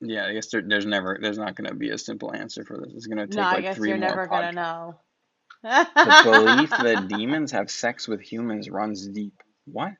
yeah 0.00 0.26
i 0.26 0.32
guess 0.34 0.48
there, 0.48 0.62
there's 0.66 0.86
never 0.86 1.18
there's 1.20 1.38
not 1.38 1.56
going 1.56 1.68
to 1.68 1.74
be 1.74 1.90
a 1.90 1.98
simple 1.98 2.34
answer 2.34 2.64
for 2.64 2.78
this 2.78 2.92
it's 2.94 3.06
going 3.06 3.18
to 3.18 3.26
take 3.28 3.36
No, 3.36 3.42
take 3.44 3.52
I 3.52 3.60
like 3.60 3.62
guess 3.62 3.76
three 3.76 3.86
you're 3.86 3.96
more 3.96 4.20
never 4.20 4.26
gonna 4.28 4.52
know. 4.52 4.96
the 6.04 6.12
belief 6.12 6.76
that 6.78 7.08
demons 7.08 7.52
have 7.52 7.70
sex 7.70 8.08
with 8.08 8.20
humans 8.22 8.70
runs 8.70 9.08
deep 9.08 9.34
what 9.66 9.92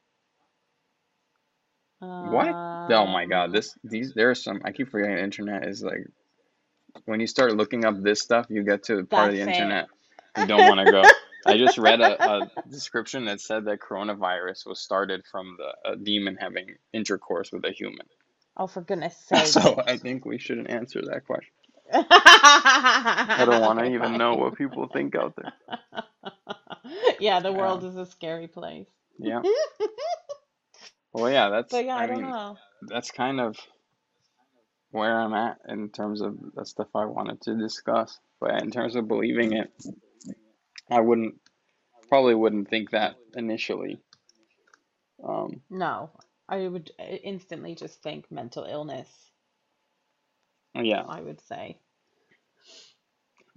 What? 2.21 2.57
Oh 2.91 3.07
my 3.07 3.27
God, 3.27 3.53
Um, 3.53 3.55
this 3.55 3.77
these 3.85 4.15
there 4.15 4.31
are 4.31 4.35
some 4.35 4.63
I 4.65 4.73
keep 4.73 4.91
forgetting 4.91 5.17
the 5.17 5.23
internet 5.25 5.67
is 5.69 5.83
like 5.83 6.07
when 7.07 7.21
you 7.21 7.27
start 7.29 7.57
looking 7.57 7.85
up 7.85 8.03
this 8.03 8.23
stuff, 8.23 8.47
you 8.51 8.65
get 8.65 8.85
to 8.85 8.97
the 8.97 9.05
part 9.05 9.31
of 9.31 9.35
the 9.37 9.41
that's 9.41 9.47
it. 9.47 9.49
internet 9.49 9.89
you 10.37 10.47
don't 10.47 10.67
want 10.67 10.81
to 10.81 10.87
go. 10.89 11.11
I 11.47 11.59
just 11.59 11.79
read 11.79 12.01
a, 12.01 12.31
a 12.31 12.43
description 12.71 13.27
that 13.27 13.41
said 13.41 13.67
that 13.67 13.81
coronavirus 13.81 14.67
was 14.67 14.81
started 14.81 15.23
from 15.31 15.57
the 15.59 15.93
a 15.93 15.97
demon 15.97 16.37
having 16.41 16.77
intercourse 16.93 17.53
with 17.53 17.65
a 17.65 17.73
human. 17.73 18.07
Oh, 18.57 18.67
for 18.67 18.83
goodness 18.83 19.17
sake. 19.29 19.47
So. 19.47 19.83
I 19.87 19.97
think 19.97 20.25
we 20.25 20.39
shouldn't 20.39 20.71
answer 20.71 21.01
that 21.03 21.27
question. 21.27 21.53
I 21.93 23.45
don't 23.47 23.61
want 23.63 23.79
to 23.81 23.87
even 23.87 24.17
know 24.19 24.35
what 24.35 24.57
people 24.57 24.89
think 24.93 25.15
out 25.17 25.35
there. 25.37 25.53
Yeah, 27.19 27.41
the 27.41 27.53
Yeah, 27.53 27.57
world 27.59 27.85
is 27.85 27.97
a 27.97 28.07
scary 28.07 28.49
place. 28.49 28.89
yeah. 29.19 29.41
Well, 31.13 31.31
yeah, 31.31 31.51
that's 31.51 31.71
But 31.71 31.85
yeah, 31.85 31.97
I 31.97 32.05
I 32.05 32.07
don't 32.07 32.23
mean 32.23 32.31
know. 32.31 32.59
that's 32.89 33.11
kind 33.11 33.41
of 33.41 33.57
where 34.91 35.17
I'm 35.19 35.35
at 35.35 35.59
in 35.69 35.91
terms 35.91 36.21
of 36.21 36.37
the 36.55 36.65
stuff 36.67 36.89
I 36.95 37.05
wanted 37.07 37.41
to 37.43 37.57
discuss. 37.57 38.19
But 38.41 38.63
in 38.63 38.71
terms 38.71 38.97
of 38.97 39.09
believing 39.09 39.53
it, 39.53 39.73
I 40.91 41.01
wouldn't 41.01 41.37
probably 42.09 42.35
wouldn't 42.35 42.69
think 42.69 42.91
that 42.91 43.17
initially. 43.35 44.01
Um, 45.27 45.61
No, 45.71 46.11
I 46.49 46.69
would 46.69 46.91
uh, 46.99 47.05
instantly 47.05 47.75
just 47.75 48.03
think 48.03 48.31
mental 48.31 48.65
illness, 48.65 49.09
yeah, 50.75 51.03
I 51.09 51.21
would 51.21 51.41
say. 51.43 51.79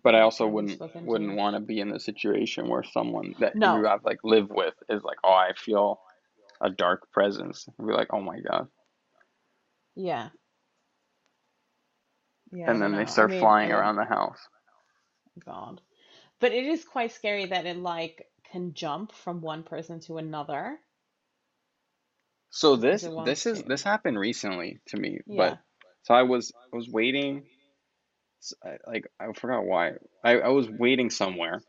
but 0.03 0.15
I 0.15 0.21
also 0.21 0.47
wouldn't 0.47 0.81
wouldn't 1.03 1.35
want 1.35 1.55
to 1.55 1.59
be 1.61 1.79
in 1.79 1.89
the 1.89 1.99
situation 1.99 2.69
where 2.69 2.83
someone 2.83 3.35
that 3.39 3.57
you 3.61 3.85
have 3.85 4.05
like 4.05 4.19
live 4.23 4.49
with 4.49 4.75
is 4.89 5.03
like, 5.03 5.17
oh, 5.23 5.33
I 5.33 5.53
feel 5.57 5.99
a 6.61 6.69
dark 6.69 7.11
presence. 7.11 7.67
I'd 7.79 7.87
be 7.87 7.93
like, 7.93 8.09
oh 8.13 8.21
my 8.21 8.39
God, 8.39 8.67
yeah. 9.95 10.29
Yeah, 12.51 12.71
and 12.71 12.81
then 12.81 12.95
they 12.95 13.05
know. 13.05 13.11
I 13.11 13.11
start 13.11 13.29
mean, 13.29 13.39
flying 13.39 13.71
I, 13.71 13.73
around 13.73 13.97
the 13.97 14.05
house. 14.05 14.39
God. 15.45 15.81
But 16.39 16.53
it 16.53 16.65
is 16.65 16.85
quite 16.85 17.11
scary 17.13 17.47
that 17.47 17.65
it 17.65 17.77
like 17.77 18.27
can 18.51 18.73
jump 18.73 19.11
from 19.13 19.41
one 19.41 19.63
person 19.63 19.99
to 20.01 20.17
another 20.17 20.79
So 22.49 22.75
this 22.77 23.07
this 23.25 23.45
is 23.45 23.63
this 23.63 23.83
happened 23.83 24.17
recently 24.17 24.79
to 24.87 24.97
me, 24.97 25.19
but 25.27 25.57
so 26.03 26.13
I 26.13 26.23
was 26.23 26.53
I 26.73 26.75
was 26.75 26.89
waiting, 26.89 27.43
like 28.87 29.07
I 29.19 29.33
forgot 29.33 29.65
why. 29.65 29.93
I, 30.23 30.39
I 30.39 30.49
was 30.49 30.69
waiting 30.69 31.09
somewhere 31.09 31.61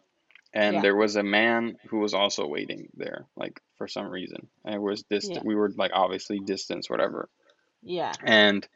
and 0.54 0.76
Yeah. 0.76 0.80
there 0.82 0.96
was 0.96 1.16
a 1.16 1.22
man 1.22 1.76
who 1.90 1.98
was 1.98 2.14
also 2.14 2.46
waiting 2.46 2.88
there, 2.96 3.26
like 3.36 3.60
for 3.76 3.88
some 3.88 4.08
reason. 4.08 4.48
And 4.64 4.74
it 4.74 4.80
was 4.80 5.04
Yeah. 5.10 5.16
distant. 5.18 5.44
We 5.44 5.54
were 5.54 5.70
like 5.76 5.90
obviously 5.92 6.40
distance, 6.40 6.88
whatever. 6.88 7.28
Yeah. 7.82 8.12
And 8.24 8.66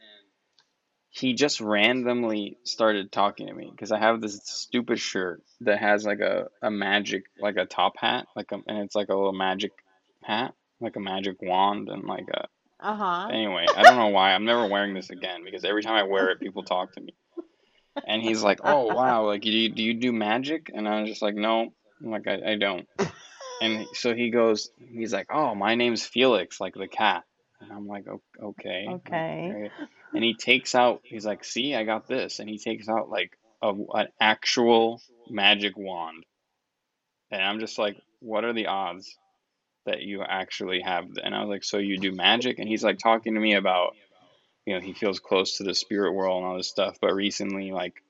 he 1.10 1.34
just 1.34 1.60
randomly 1.60 2.56
started 2.64 3.10
talking 3.10 3.46
to 3.48 3.54
me 3.54 3.68
because 3.70 3.92
I 3.92 3.98
have 3.98 4.20
this 4.20 4.40
stupid 4.44 4.98
shirt 5.00 5.42
that 5.62 5.78
has 5.78 6.04
like 6.04 6.20
a, 6.20 6.48
a 6.62 6.70
magic 6.70 7.24
like 7.40 7.56
a 7.56 7.66
top 7.66 7.96
hat 7.96 8.26
like 8.36 8.52
a, 8.52 8.56
and 8.66 8.78
it's 8.78 8.94
like 8.94 9.08
a 9.08 9.14
little 9.14 9.32
magic 9.32 9.72
hat 10.22 10.54
like 10.80 10.96
a 10.96 11.00
magic 11.00 11.36
wand 11.42 11.88
and 11.88 12.04
like 12.04 12.28
a 12.32 12.46
Uh-huh. 12.80 13.28
anyway 13.30 13.66
I 13.76 13.82
don't 13.82 13.96
know 13.96 14.08
why. 14.08 14.32
I'm 14.32 14.44
never 14.44 14.66
wearing 14.66 14.94
this 14.94 15.10
again 15.10 15.44
because 15.44 15.64
every 15.64 15.82
time 15.82 15.94
I 15.94 16.04
wear 16.04 16.30
it 16.30 16.40
people 16.40 16.62
talk 16.62 16.92
to 16.94 17.00
me. 17.00 17.14
And 18.06 18.22
he's 18.22 18.42
like 18.42 18.60
oh 18.64 18.86
wow. 18.94 19.26
Like 19.26 19.42
do 19.42 19.50
you, 19.50 19.68
do 19.68 19.82
you 19.82 19.94
do 19.94 20.12
magic? 20.12 20.70
And 20.74 20.88
I 20.88 21.00
was 21.00 21.10
just 21.10 21.22
like 21.22 21.34
no. 21.34 21.72
I'm 22.02 22.10
like 22.10 22.26
I, 22.26 22.52
I 22.52 22.56
don't. 22.56 22.88
And 23.60 23.86
so 23.92 24.14
he 24.14 24.30
goes 24.30 24.70
he's 24.78 25.12
like 25.12 25.26
oh 25.30 25.54
my 25.54 25.74
name's 25.74 26.04
Felix 26.06 26.60
like 26.60 26.74
the 26.74 26.88
cat. 26.88 27.24
And 27.60 27.70
I'm 27.70 27.86
like 27.86 28.06
okay. 28.08 28.86
Okay. 28.88 29.52
okay 29.54 29.70
and 30.14 30.24
he 30.24 30.34
takes 30.34 30.74
out 30.74 31.00
he's 31.04 31.24
like 31.26 31.44
see 31.44 31.74
i 31.74 31.84
got 31.84 32.08
this. 32.08 32.38
And 32.38 32.48
he 32.48 32.58
takes 32.58 32.88
out 32.88 33.10
like 33.10 33.36
a, 33.62 33.72
an 33.94 34.08
actual 34.20 35.00
magic 35.28 35.76
wand. 35.76 36.24
And 37.30 37.42
i'm 37.42 37.60
just 37.60 37.78
like 37.78 37.96
what 38.20 38.44
are 38.44 38.52
the 38.54 38.66
odds 38.66 39.14
that 39.86 40.02
you 40.02 40.22
actually 40.22 40.80
have 40.80 41.06
and 41.22 41.34
i 41.34 41.40
was 41.40 41.48
like 41.48 41.64
so 41.64 41.78
you 41.78 41.98
do 41.98 42.12
magic 42.12 42.58
and 42.58 42.68
he's 42.68 42.84
like 42.84 42.98
talking 42.98 43.34
to 43.34 43.40
me 43.40 43.54
about 43.54 43.94
you 44.66 44.74
know 44.74 44.80
he 44.80 44.92
feels 44.92 45.18
close 45.20 45.56
to 45.56 45.64
the 45.64 45.74
spirit 45.74 46.12
world 46.12 46.38
and 46.42 46.46
all 46.46 46.56
this 46.56 46.68
stuff 46.68 46.96
but 47.00 47.14
recently 47.14 47.72
like 47.72 48.02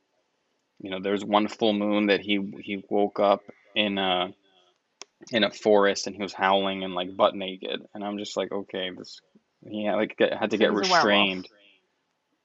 you 0.80 0.90
know 0.90 1.00
there's 1.00 1.24
one 1.24 1.48
full 1.48 1.72
moon 1.72 2.06
that 2.06 2.20
he 2.20 2.40
he 2.62 2.84
woke 2.88 3.20
up 3.20 3.42
in 3.74 3.98
a 3.98 4.32
in 5.30 5.44
a 5.44 5.50
forest 5.50 6.06
and 6.06 6.16
he 6.16 6.22
was 6.22 6.32
howling 6.32 6.82
and 6.82 6.94
like 6.94 7.16
butt 7.16 7.34
naked 7.34 7.82
and 7.94 8.04
i'm 8.04 8.18
just 8.18 8.36
like 8.36 8.50
okay 8.50 8.90
this 8.96 9.20
he 9.68 9.84
had 9.84 9.94
like 9.94 10.16
get, 10.16 10.32
had 10.32 10.50
to 10.50 10.56
get 10.56 10.70
he's 10.70 10.70
a 10.70 10.72
werewolf. 10.72 11.04
restrained 11.04 11.48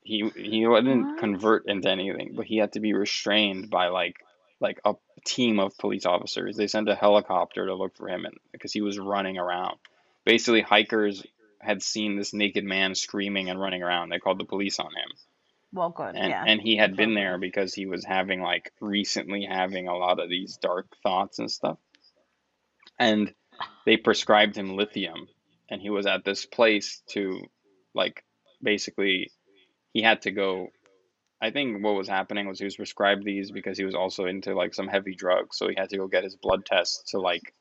he 0.05 0.29
he 0.35 0.59
didn't 0.61 1.07
What? 1.07 1.19
convert 1.19 1.65
into 1.67 1.89
anything, 1.89 2.33
but 2.35 2.45
he 2.45 2.57
had 2.57 2.73
to 2.73 2.79
be 2.79 2.93
restrained 2.93 3.69
by 3.71 3.87
like 3.87 4.15
like 4.61 4.79
a 4.85 4.93
team 5.25 5.59
of 5.59 5.77
police 5.77 6.05
officers. 6.05 6.55
They 6.55 6.67
sent 6.67 6.89
a 6.89 6.95
helicopter 6.95 7.65
to 7.65 7.75
look 7.75 7.95
for 7.97 8.07
him 8.07 8.25
and 8.25 8.35
because 8.51 8.71
he 8.71 8.81
was 8.81 8.97
running 8.97 9.37
around. 9.37 9.75
Basically, 10.25 10.61
hikers 10.61 11.23
had 11.59 11.81
seen 11.83 12.15
this 12.15 12.33
naked 12.33 12.63
man 12.63 12.95
screaming 12.95 13.49
and 13.49 13.59
running 13.59 13.83
around. 13.83 14.09
They 14.09 14.19
called 14.19 14.39
the 14.39 14.45
police 14.45 14.79
on 14.79 14.87
him. 14.87 15.17
Well, 15.73 15.89
good. 15.89 16.15
And 16.15 16.29
Yeah. 16.29 16.43
and 16.45 16.61
he 16.61 16.77
had 16.77 16.95
been 16.95 17.15
there 17.15 17.37
because 17.37 17.73
he 17.73 17.85
was 17.85 18.05
having 18.05 18.41
like 18.41 18.71
recently 18.79 19.43
having 19.43 19.87
a 19.87 19.97
lot 19.97 20.19
of 20.19 20.29
these 20.29 20.57
dark 20.57 20.87
thoughts 21.03 21.39
and 21.39 21.51
stuff. 21.51 21.77
And 22.97 23.33
they 23.85 23.97
prescribed 23.97 24.55
him 24.55 24.75
lithium 24.75 25.27
and 25.69 25.81
he 25.81 25.89
was 25.89 26.05
at 26.05 26.23
this 26.23 26.45
place 26.45 27.01
to 27.09 27.41
like 27.93 28.23
basically 28.61 29.31
he 29.93 30.01
had 30.01 30.21
to 30.23 30.31
go 30.31 30.69
I 31.41 31.51
think 31.51 31.83
what 31.83 31.95
was 31.95 32.07
happening 32.07 32.47
was 32.47 32.59
he 32.59 32.65
was 32.65 32.77
prescribed 32.77 33.23
these 33.23 33.51
because 33.51 33.77
he 33.77 33.83
was 33.85 33.95
also 33.95 34.25
into 34.25 34.55
like 34.55 34.73
some 34.73 34.87
heavy 34.87 35.15
drugs, 35.15 35.57
so 35.57 35.67
he 35.67 35.75
had 35.77 35.89
to 35.89 35.97
go 35.97 36.07
get 36.07 36.23
his 36.23 36.35
blood 36.37 36.65
tests 36.65 37.11
to 37.11 37.19
like 37.19 37.53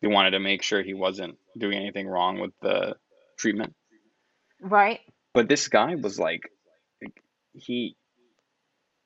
he 0.00 0.06
wanted 0.06 0.30
to 0.32 0.40
make 0.40 0.62
sure 0.62 0.82
he 0.82 0.94
wasn't 0.94 1.36
doing 1.56 1.78
anything 1.78 2.06
wrong 2.08 2.40
with 2.40 2.52
the 2.62 2.96
treatment. 3.38 3.74
Right? 4.60 5.00
But 5.34 5.48
this 5.48 5.68
guy 5.68 5.94
was 5.94 6.18
like 6.18 6.42
he 7.52 7.96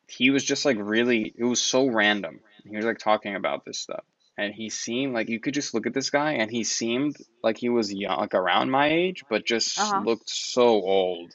he 0.09 0.31
was 0.31 0.45
just 0.45 0.65
like 0.65 0.77
really 0.79 1.33
it 1.37 1.45
was 1.45 1.61
so 1.61 1.87
random. 1.89 2.41
He 2.65 2.77
was 2.77 2.85
like 2.85 2.99
talking 2.99 3.35
about 3.35 3.65
this 3.65 3.81
stuff. 3.81 4.05
And 4.39 4.55
he 4.55 4.71
seemed 4.71 5.13
like 5.13 5.29
you 5.29 5.41
could 5.41 5.55
just 5.55 5.75
look 5.75 5.87
at 5.87 5.93
this 5.93 6.11
guy 6.11 6.33
and 6.35 6.51
he 6.51 6.65
seemed 6.65 7.17
like 7.43 7.59
he 7.59 7.69
was 7.69 7.93
young 7.93 8.19
like 8.19 8.35
around 8.35 8.71
my 8.71 8.89
age, 8.89 9.25
but 9.29 9.45
just 9.45 9.79
Uh-huh. 9.79 10.01
looked 10.05 10.29
so 10.29 10.69
old. 10.69 11.33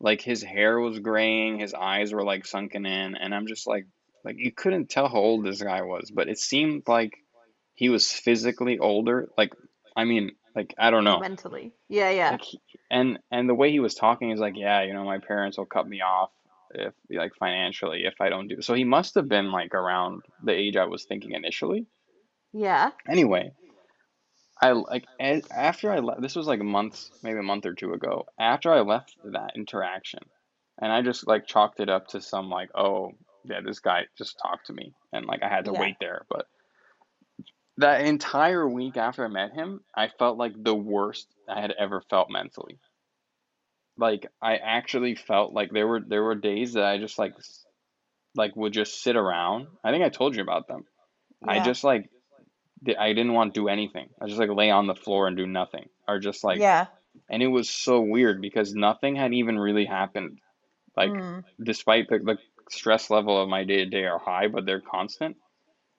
Like 0.00 0.20
his 0.20 0.42
hair 0.42 0.78
was 0.78 0.98
graying, 0.98 1.58
his 1.58 1.74
eyes 1.74 2.12
were 2.12 2.24
like 2.24 2.46
sunken 2.46 2.84
in, 2.86 3.16
and 3.16 3.34
I'm 3.34 3.46
just 3.46 3.66
like 3.66 3.86
like 4.24 4.36
you 4.38 4.52
couldn't 4.52 4.90
tell 4.90 5.08
how 5.08 5.16
old 5.16 5.44
this 5.44 5.62
guy 5.62 5.82
was, 5.82 6.10
but 6.10 6.28
it 6.28 6.38
seemed 6.38 6.82
like 6.86 7.12
he 7.74 7.88
was 7.88 8.10
physically 8.10 8.78
older. 8.78 9.28
Like 9.36 9.52
I 9.96 10.04
mean, 10.04 10.32
like 10.54 10.74
I 10.78 10.90
don't 10.90 11.04
know. 11.04 11.20
Mentally. 11.20 11.72
Yeah, 11.88 12.10
yeah. 12.10 12.30
Like 12.32 12.42
he, 12.42 12.60
and 12.90 13.18
and 13.30 13.48
the 13.48 13.54
way 13.54 13.70
he 13.70 13.80
was 13.80 13.94
talking 13.94 14.30
is 14.30 14.40
like, 14.40 14.54
yeah, 14.56 14.82
you 14.82 14.92
know, 14.92 15.04
my 15.04 15.18
parents 15.18 15.58
will 15.58 15.66
cut 15.66 15.86
me 15.86 16.00
off 16.00 16.30
if 16.74 16.92
like 17.10 17.32
financially 17.38 18.04
if 18.04 18.14
I 18.20 18.28
don't 18.28 18.48
do. 18.48 18.62
So 18.62 18.74
he 18.74 18.84
must 18.84 19.14
have 19.14 19.28
been 19.28 19.52
like 19.52 19.74
around 19.74 20.22
the 20.42 20.52
age 20.52 20.76
I 20.76 20.86
was 20.86 21.04
thinking 21.04 21.32
initially. 21.32 21.86
Yeah. 22.52 22.90
Anyway, 23.08 23.52
I 24.64 24.72
like 24.72 25.04
a- 25.20 25.42
after 25.50 25.92
I 25.92 25.98
left, 25.98 26.22
this 26.22 26.34
was 26.36 26.46
like 26.46 26.60
months, 26.60 27.10
maybe 27.22 27.38
a 27.38 27.42
month 27.42 27.66
or 27.66 27.74
two 27.74 27.92
ago. 27.92 28.24
After 28.40 28.72
I 28.72 28.80
left 28.80 29.14
that 29.24 29.52
interaction, 29.56 30.20
and 30.80 30.90
I 30.90 31.02
just 31.02 31.26
like 31.26 31.46
chalked 31.46 31.80
it 31.80 31.90
up 31.90 32.08
to 32.08 32.22
some 32.22 32.48
like, 32.48 32.70
oh, 32.74 33.12
yeah, 33.44 33.60
this 33.62 33.80
guy 33.80 34.06
just 34.16 34.38
talked 34.40 34.68
to 34.68 34.72
me, 34.72 34.94
and 35.12 35.26
like 35.26 35.42
I 35.42 35.50
had 35.50 35.66
to 35.66 35.72
Yeah. 35.72 35.80
wait 35.82 35.96
there. 36.00 36.24
But 36.30 36.46
that 37.76 38.06
entire 38.06 38.66
week 38.66 38.96
after 38.96 39.26
I 39.26 39.28
met 39.28 39.52
him, 39.52 39.84
I 39.94 40.08
felt 40.08 40.38
like 40.38 40.54
the 40.56 40.74
worst 40.74 41.28
I 41.46 41.60
had 41.60 41.72
ever 41.72 42.00
felt 42.08 42.30
mentally. 42.30 42.78
Like 43.98 44.26
I 44.40 44.56
actually 44.56 45.14
felt 45.14 45.52
like 45.52 45.72
there 45.72 45.86
were 45.86 46.00
there 46.00 46.22
were 46.22 46.36
days 46.36 46.72
that 46.72 46.84
I 46.84 46.96
just 46.98 47.18
like 47.18 47.34
like 48.34 48.56
would 48.56 48.72
just 48.72 49.02
sit 49.02 49.14
around. 49.16 49.66
I 49.84 49.90
think 49.90 50.04
I 50.04 50.08
told 50.08 50.36
you 50.36 50.42
about 50.42 50.68
them. 50.68 50.84
I 51.46 51.60
just 51.60 51.84
like 51.84 52.08
I 52.98 53.12
didn't 53.12 53.32
want 53.32 53.54
to 53.54 53.60
do 53.60 53.68
anything. 53.68 54.08
I 54.20 54.26
just 54.26 54.38
like 54.38 54.50
lay 54.50 54.70
on 54.70 54.86
the 54.86 54.94
floor 54.94 55.26
and 55.28 55.36
do 55.36 55.46
nothing, 55.46 55.88
or 56.08 56.18
just 56.18 56.44
like, 56.44 56.58
Yeah. 56.58 56.86
and 57.28 57.42
it 57.42 57.48
was 57.48 57.68
so 57.70 58.00
weird 58.00 58.40
because 58.40 58.74
nothing 58.74 59.16
had 59.16 59.32
even 59.32 59.58
really 59.58 59.84
happened. 59.86 60.38
Like, 60.96 61.10
Mm. 61.10 61.44
despite 61.62 62.08
the, 62.08 62.18
the 62.18 62.38
stress 62.70 63.10
level 63.10 63.40
of 63.40 63.48
my 63.48 63.64
day 63.64 63.84
to 63.84 63.86
day 63.86 64.04
are 64.04 64.18
high, 64.18 64.48
but 64.48 64.64
they're 64.66 64.80
constant. 64.80 65.36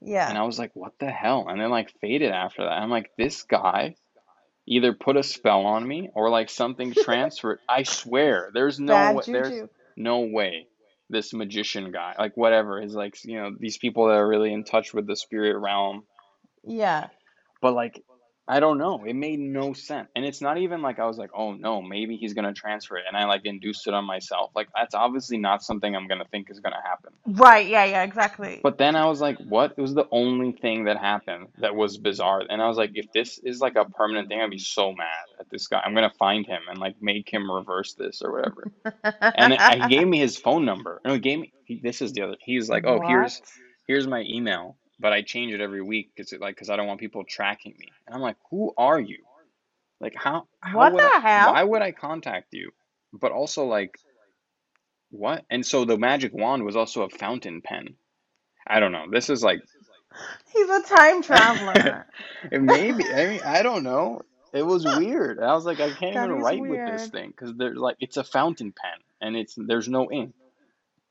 Yeah. 0.02 0.28
And 0.30 0.38
I 0.38 0.44
was 0.44 0.60
like, 0.60 0.76
what 0.76 0.94
the 1.00 1.10
hell? 1.12 1.48
And 1.48 1.60
then 1.60 1.70
like 1.70 1.92
faded 2.02 2.32
after 2.32 2.64
that. 2.64 2.72
I'm 2.72 2.90
like, 2.90 3.12
this 3.18 3.44
guy 3.44 3.96
either 4.68 4.94
put 4.94 5.16
a 5.18 5.24
spell 5.24 5.66
on 5.66 5.88
me 5.88 6.10
or 6.14 6.30
like 6.30 6.50
something 6.50 6.94
transferred. 7.04 7.60
I 7.70 7.84
swear, 7.84 8.52
there's 8.54 8.80
no 8.80 8.94
Bad 8.94 9.16
way, 9.16 9.24
there's 9.28 9.70
no 9.96 10.20
way 10.22 10.68
this 11.10 11.34
magician 11.34 11.92
guy, 11.92 12.16
like 12.18 12.36
whatever, 12.36 12.82
is 12.82 12.96
like, 12.96 13.16
you 13.24 13.40
know, 13.40 13.52
these 13.60 13.78
people 13.78 14.08
that 14.08 14.16
are 14.16 14.28
really 14.28 14.52
in 14.52 14.64
touch 14.64 14.94
with 14.94 15.06
the 15.06 15.16
spirit 15.16 15.58
realm 15.58 16.04
Yeah. 16.68 17.08
But 17.62 17.74
like, 17.74 18.04
I 18.48 18.60
don't 18.60 18.78
know. 18.78 19.04
It 19.06 19.16
made 19.16 19.40
no 19.40 19.74
sense. 19.74 20.08
And 20.16 20.24
it's 20.24 20.40
not 20.40 20.60
even 20.60 20.84
like 20.84 21.00
I 21.00 21.08
was 21.08 21.18
like, 21.18 21.32
oh 21.34 21.54
no, 21.54 21.82
maybe 21.82 22.16
he's 22.16 22.36
gonna 22.36 22.54
transfer 22.54 22.98
it, 22.98 23.06
and 23.08 23.18
I 23.18 23.26
like 23.26 23.42
induced 23.46 23.88
it 23.88 23.96
on 23.96 24.06
myself. 24.06 24.52
Like 24.56 24.68
that's 24.76 24.94
obviously 24.94 25.38
not 25.38 25.64
something 25.64 25.96
I'm 25.96 26.08
gonna 26.08 26.26
think 26.30 26.52
is 26.52 26.60
gonna 26.60 26.82
happen. 26.84 27.14
Right. 27.26 27.68
Yeah, 27.68 27.86
yeah, 27.86 28.04
exactly. 28.04 28.60
But 28.62 28.78
then 28.78 28.96
I 28.96 29.08
was 29.08 29.20
like, 29.20 29.40
what? 29.40 29.74
It 29.78 29.82
was 29.82 29.96
the 29.96 30.06
only 30.12 30.52
thing 30.52 30.86
that 30.86 30.98
happened 30.98 31.48
that 31.58 31.76
was 31.76 31.98
bizarre. 31.98 32.44
And 32.48 32.62
I 32.62 32.68
was 32.68 32.78
like, 32.78 32.92
if 32.94 33.12
this 33.14 33.40
is 33.40 33.62
like 33.62 33.76
a 33.76 33.86
permanent 33.86 34.30
thing, 34.30 34.40
I'd 34.40 34.52
be 34.52 34.60
so 34.60 34.94
mad 34.94 35.26
at 35.40 35.50
this 35.50 35.68
guy. 35.68 35.82
I'm 35.84 35.96
gonna 35.96 36.14
find 36.20 36.46
him 36.46 36.62
and 36.70 36.78
like 36.78 37.02
make 37.02 37.28
him 37.28 37.50
reverse 37.50 37.94
this 37.94 38.22
or 38.22 38.32
whatever. 38.32 38.72
And 39.22 39.54
it, 39.54 39.62
he 39.62 39.88
gave 39.88 40.08
me 40.08 40.20
his 40.20 40.38
phone 40.38 40.66
number. 40.66 41.02
No, 41.04 41.14
he 41.14 41.20
gave 41.20 41.40
me. 41.40 41.52
He, 41.66 41.80
this 41.82 42.00
is 42.04 42.14
the 42.14 42.22
other. 42.22 42.36
He's 42.40 42.70
like, 42.70 42.86
oh, 42.86 43.02
here's 43.02 43.42
here's 43.88 44.06
my 44.06 44.24
email, 44.28 44.78
but 45.00 45.14
I 45.14 45.22
change 45.24 45.54
it 45.54 45.62
every 45.62 45.82
week 45.82 46.12
because 46.16 46.34
it 46.34 46.42
like 46.42 46.56
because 46.56 46.70
I 46.70 46.76
don't 46.76 46.88
want 46.88 47.00
people 47.00 47.24
tracking 47.26 47.76
me. 47.80 47.90
And 48.08 48.16
I'm 48.16 48.22
like, 48.22 48.38
who 48.52 48.74
are 48.78 49.00
you? 49.00 49.20
Like 50.02 50.16
how 50.16 50.48
how 50.62 50.80
What 50.80 50.92
would 50.92 51.04
I 51.06 51.12
the 51.16 51.22
hell? 51.22 51.54
why 51.54 51.64
would 51.64 51.82
I 51.82 51.92
contact 51.92 52.54
you? 52.54 52.72
But 53.14 53.32
also 53.32 53.66
like 53.66 53.96
what? 55.12 55.46
And 55.50 55.66
so 55.66 55.86
the 55.86 55.98
magic 55.98 56.34
wand 56.34 56.64
was 56.66 56.76
also 56.76 57.04
a 57.04 57.10
fountain 57.10 57.62
pen. 57.62 57.96
I 58.68 58.80
don't 58.80 58.92
know. 58.92 59.06
This 59.12 59.30
is 59.30 59.44
like 59.44 59.62
He's 60.54 60.70
a 60.70 60.84
time 60.84 61.22
traveler. 61.24 62.06
maybe 62.52 63.14
I 63.14 63.28
mean 63.28 63.42
I 63.46 63.64
don't 63.64 63.84
know. 63.84 64.22
It 64.54 64.64
was 64.64 64.88
weird. 64.88 65.40
I 65.42 65.54
was 65.54 65.66
like 65.66 65.82
I 65.82 65.92
can't 65.92 66.16
That 66.16 66.16
even 66.16 66.32
write 66.32 66.66
with 66.66 66.86
this 66.86 67.08
thing 67.10 67.30
because 67.32 67.56
there's 67.58 67.78
like 67.78 67.98
it's 68.00 68.18
a 68.18 68.24
fountain 68.24 68.74
pen 68.74 69.00
and 69.22 69.36
it's 69.36 69.56
there's 69.58 69.90
no 69.90 70.12
ink 70.12 70.34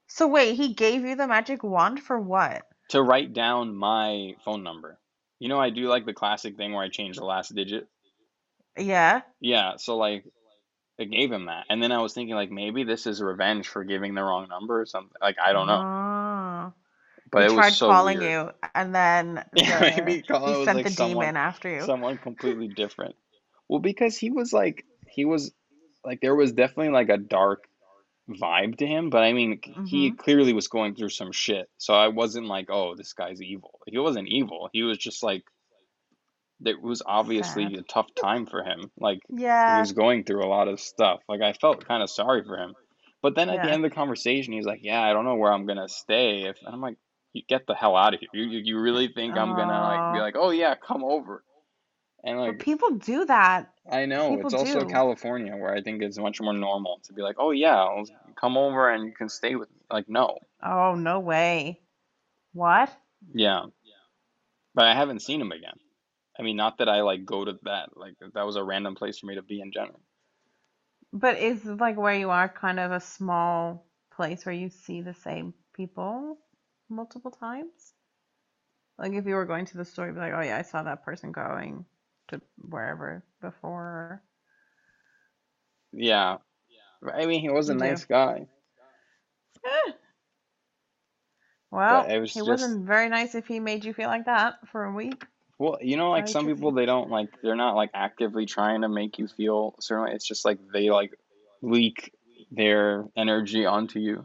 So 0.08 0.28
wait, 0.28 0.54
he 0.56 0.74
gave 0.74 1.04
you 1.04 1.16
the 1.16 1.26
magic 1.28 1.62
wand 1.64 2.00
for 2.00 2.20
what? 2.20 2.62
To 2.90 3.02
write 3.02 3.32
down 3.32 3.74
my 3.76 4.32
phone 4.44 4.62
number. 4.62 4.98
You 5.38 5.48
know 5.48 5.58
I 5.60 5.70
do 5.70 5.88
like 5.88 6.06
the 6.06 6.12
classic 6.14 6.56
thing 6.56 6.72
where 6.72 6.84
I 6.84 6.88
change 6.88 7.16
the 7.16 7.24
last 7.24 7.54
digit. 7.54 7.86
Yeah. 8.78 9.22
Yeah, 9.40 9.72
so 9.76 9.96
like 9.96 10.24
I 11.00 11.04
gave 11.04 11.30
him 11.32 11.46
that. 11.46 11.64
And 11.68 11.82
then 11.82 11.92
I 11.92 12.00
was 12.00 12.14
thinking 12.14 12.34
like 12.34 12.50
maybe 12.50 12.84
this 12.84 13.06
is 13.06 13.20
revenge 13.20 13.68
for 13.68 13.84
giving 13.84 14.14
the 14.14 14.22
wrong 14.22 14.48
number 14.48 14.80
or 14.80 14.86
something. 14.86 15.12
Like 15.20 15.36
I 15.44 15.52
don't 15.52 15.66
know. 15.66 15.82
Oh. 15.82 16.72
But 17.32 17.42
He 17.42 17.46
it 17.46 17.54
tried 17.54 17.66
was 17.66 17.76
so 17.78 17.88
calling 17.88 18.18
weird. 18.18 18.30
you, 18.46 18.68
and 18.74 18.94
then 18.94 19.44
Yeah, 19.54 19.78
the 19.96 20.02
maybe 20.02 20.22
Colin 20.22 20.54
he 20.54 20.64
sent 20.64 20.76
like 20.76 20.86
the 20.86 20.92
someone 20.92 21.24
demon 21.26 21.36
after 21.36 21.68
you. 21.68 21.82
someone 21.82 22.16
completely 22.18 22.68
different. 22.76 23.16
Well, 23.68 23.80
because 23.80 24.16
he 24.16 24.30
was 24.30 24.52
like 24.52 24.84
he 25.08 25.24
was 25.24 25.52
like 26.04 26.20
there 26.20 26.34
was 26.34 26.52
definitely 26.52 26.90
like 26.90 27.08
a 27.08 27.16
dark 27.18 27.64
vibe 28.28 28.78
to 28.78 28.86
him, 28.86 29.10
but 29.10 29.22
I 29.22 29.32
mean, 29.32 29.60
he 29.86 30.10
Mm-hmm. 30.10 30.16
clearly 30.16 30.52
was 30.52 30.68
going 30.68 30.94
through 30.94 31.10
some 31.10 31.32
shit. 31.32 31.68
So 31.78 31.94
I 31.94 32.08
wasn't 32.08 32.46
like, 32.46 32.68
oh, 32.70 32.94
this 32.96 33.12
guy's 33.12 33.42
evil. 33.42 33.80
He 33.86 33.98
wasn't 33.98 34.28
evil. 34.28 34.70
He 34.72 34.82
was 34.82 34.98
just 34.98 35.22
like, 35.22 35.44
it 36.64 36.80
was 36.80 37.02
obviously 37.04 37.64
Sad. 37.64 37.78
a 37.78 37.82
tough 37.82 38.14
time 38.14 38.46
for 38.46 38.62
him. 38.62 38.90
Like, 38.98 39.20
yeah. 39.28 39.74
he 39.74 39.80
was 39.80 39.92
going 39.92 40.24
through 40.24 40.44
a 40.44 40.48
lot 40.48 40.68
of 40.68 40.80
stuff. 40.80 41.20
Like, 41.28 41.42
I 41.42 41.52
felt 41.52 41.86
kind 41.86 42.02
of 42.02 42.08
sorry 42.08 42.42
for 42.44 42.56
him. 42.56 42.74
But 43.22 43.34
then 43.34 43.48
at 43.48 43.62
the 43.62 43.70
end 43.72 43.84
of 43.84 43.90
the 43.90 43.94
conversation, 43.94 44.52
he's 44.52 44.66
like, 44.66 44.80
yeah, 44.82 45.02
I 45.02 45.12
don't 45.12 45.24
know 45.24 45.34
where 45.36 45.52
I'm 45.52 45.66
gonna 45.66 45.88
stay. 45.88 46.42
If 46.42 46.56
and 46.64 46.74
I'm 46.74 46.80
like, 46.80 46.96
you 47.32 47.42
get 47.48 47.66
the 47.66 47.74
hell 47.74 47.96
out 47.96 48.14
of 48.14 48.20
here. 48.20 48.28
You, 48.32 48.44
you, 48.44 48.58
you 48.64 48.80
really 48.80 49.08
think 49.08 49.34
I'm 49.36 49.56
gonna 49.56 49.80
like 49.80 50.14
be 50.14 50.20
like, 50.20 50.34
oh 50.38 50.50
yeah, 50.50 50.74
come 50.74 51.02
over? 51.02 51.42
And 52.24 52.38
but 52.38 52.58
people 52.58 52.90
do 52.92 53.26
that. 53.26 53.70
I 53.90 54.06
know 54.06 54.30
People 54.30 54.46
it's 54.46 54.54
also 54.54 54.80
do. 54.80 54.86
California 54.86 55.54
where 55.54 55.74
I 55.74 55.82
think 55.82 56.02
it's 56.02 56.16
much 56.16 56.40
more 56.40 56.54
normal 56.54 57.00
to 57.04 57.12
be 57.12 57.20
like, 57.20 57.36
oh 57.38 57.50
yeah, 57.50 57.76
I'll 57.76 58.06
come 58.40 58.56
over 58.56 58.88
and 58.88 59.04
you 59.04 59.12
can 59.12 59.28
stay 59.28 59.56
with 59.56 59.70
me. 59.70 59.80
Like, 59.90 60.08
no. 60.08 60.38
Oh, 60.62 60.94
no 60.94 61.20
way. 61.20 61.82
What? 62.54 62.90
Yeah. 63.34 63.66
But 64.74 64.86
I 64.86 64.94
haven't 64.94 65.20
seen 65.20 65.40
him 65.40 65.52
again. 65.52 65.76
I 66.38 66.42
mean, 66.42 66.56
not 66.56 66.78
that 66.78 66.88
I 66.88 67.02
like 67.02 67.26
go 67.26 67.44
to 67.44 67.58
that. 67.64 67.90
Like 67.94 68.14
that 68.32 68.46
was 68.46 68.56
a 68.56 68.64
random 68.64 68.94
place 68.94 69.18
for 69.18 69.26
me 69.26 69.34
to 69.34 69.42
be 69.42 69.60
in 69.60 69.70
general. 69.70 70.00
But 71.12 71.38
is 71.38 71.62
like 71.64 71.98
where 71.98 72.14
you 72.14 72.30
are 72.30 72.48
kind 72.48 72.80
of 72.80 72.90
a 72.90 73.00
small 73.00 73.86
place 74.16 74.46
where 74.46 74.54
you 74.54 74.70
see 74.70 75.02
the 75.02 75.14
same 75.14 75.52
people 75.74 76.38
multiple 76.88 77.30
times? 77.30 77.92
Like 78.98 79.12
if 79.12 79.26
you 79.26 79.34
were 79.34 79.44
going 79.44 79.66
to 79.66 79.76
the 79.76 79.84
store, 79.84 80.06
you'd 80.06 80.14
be 80.14 80.20
like, 80.20 80.32
oh 80.34 80.40
yeah, 80.40 80.56
I 80.56 80.62
saw 80.62 80.82
that 80.82 81.04
person 81.04 81.30
going 81.30 81.84
to 82.28 82.40
wherever 82.58 83.24
before. 83.40 84.22
Yeah. 85.92 86.38
I 87.12 87.26
mean, 87.26 87.40
he 87.40 87.50
was 87.50 87.68
a 87.68 87.74
nice 87.74 88.04
guy, 88.04 88.46
Eh, 89.64 89.92
Well, 91.70 92.06
it 92.06 92.18
was 92.18 92.32
he 92.32 92.38
just, 92.40 92.48
wasn't 92.48 92.86
very 92.86 93.08
nice 93.08 93.34
if 93.34 93.46
he 93.46 93.58
made 93.58 93.84
you 93.84 93.92
feel 93.92 94.08
like 94.08 94.26
that 94.26 94.68
for 94.68 94.84
a 94.84 94.92
week. 94.92 95.26
well, 95.58 95.76
you 95.82 95.96
know, 95.96 96.10
like 96.10 96.28
some 96.28 96.46
people, 96.46 96.70
they 96.70 96.86
don't 96.86 97.10
like, 97.10 97.28
they're 97.42 97.56
not 97.56 97.74
like 97.74 97.90
actively 97.94 98.46
trying 98.46 98.82
to 98.82 98.88
make 98.88 99.18
you 99.18 99.26
feel 99.26 99.74
certainly. 99.80 100.12
It's 100.12 100.26
just 100.26 100.44
like 100.44 100.58
they 100.72 100.90
like 100.90 101.12
leak 101.62 102.14
their 102.52 103.06
energy 103.16 103.66
onto 103.66 103.98
you. 103.98 104.24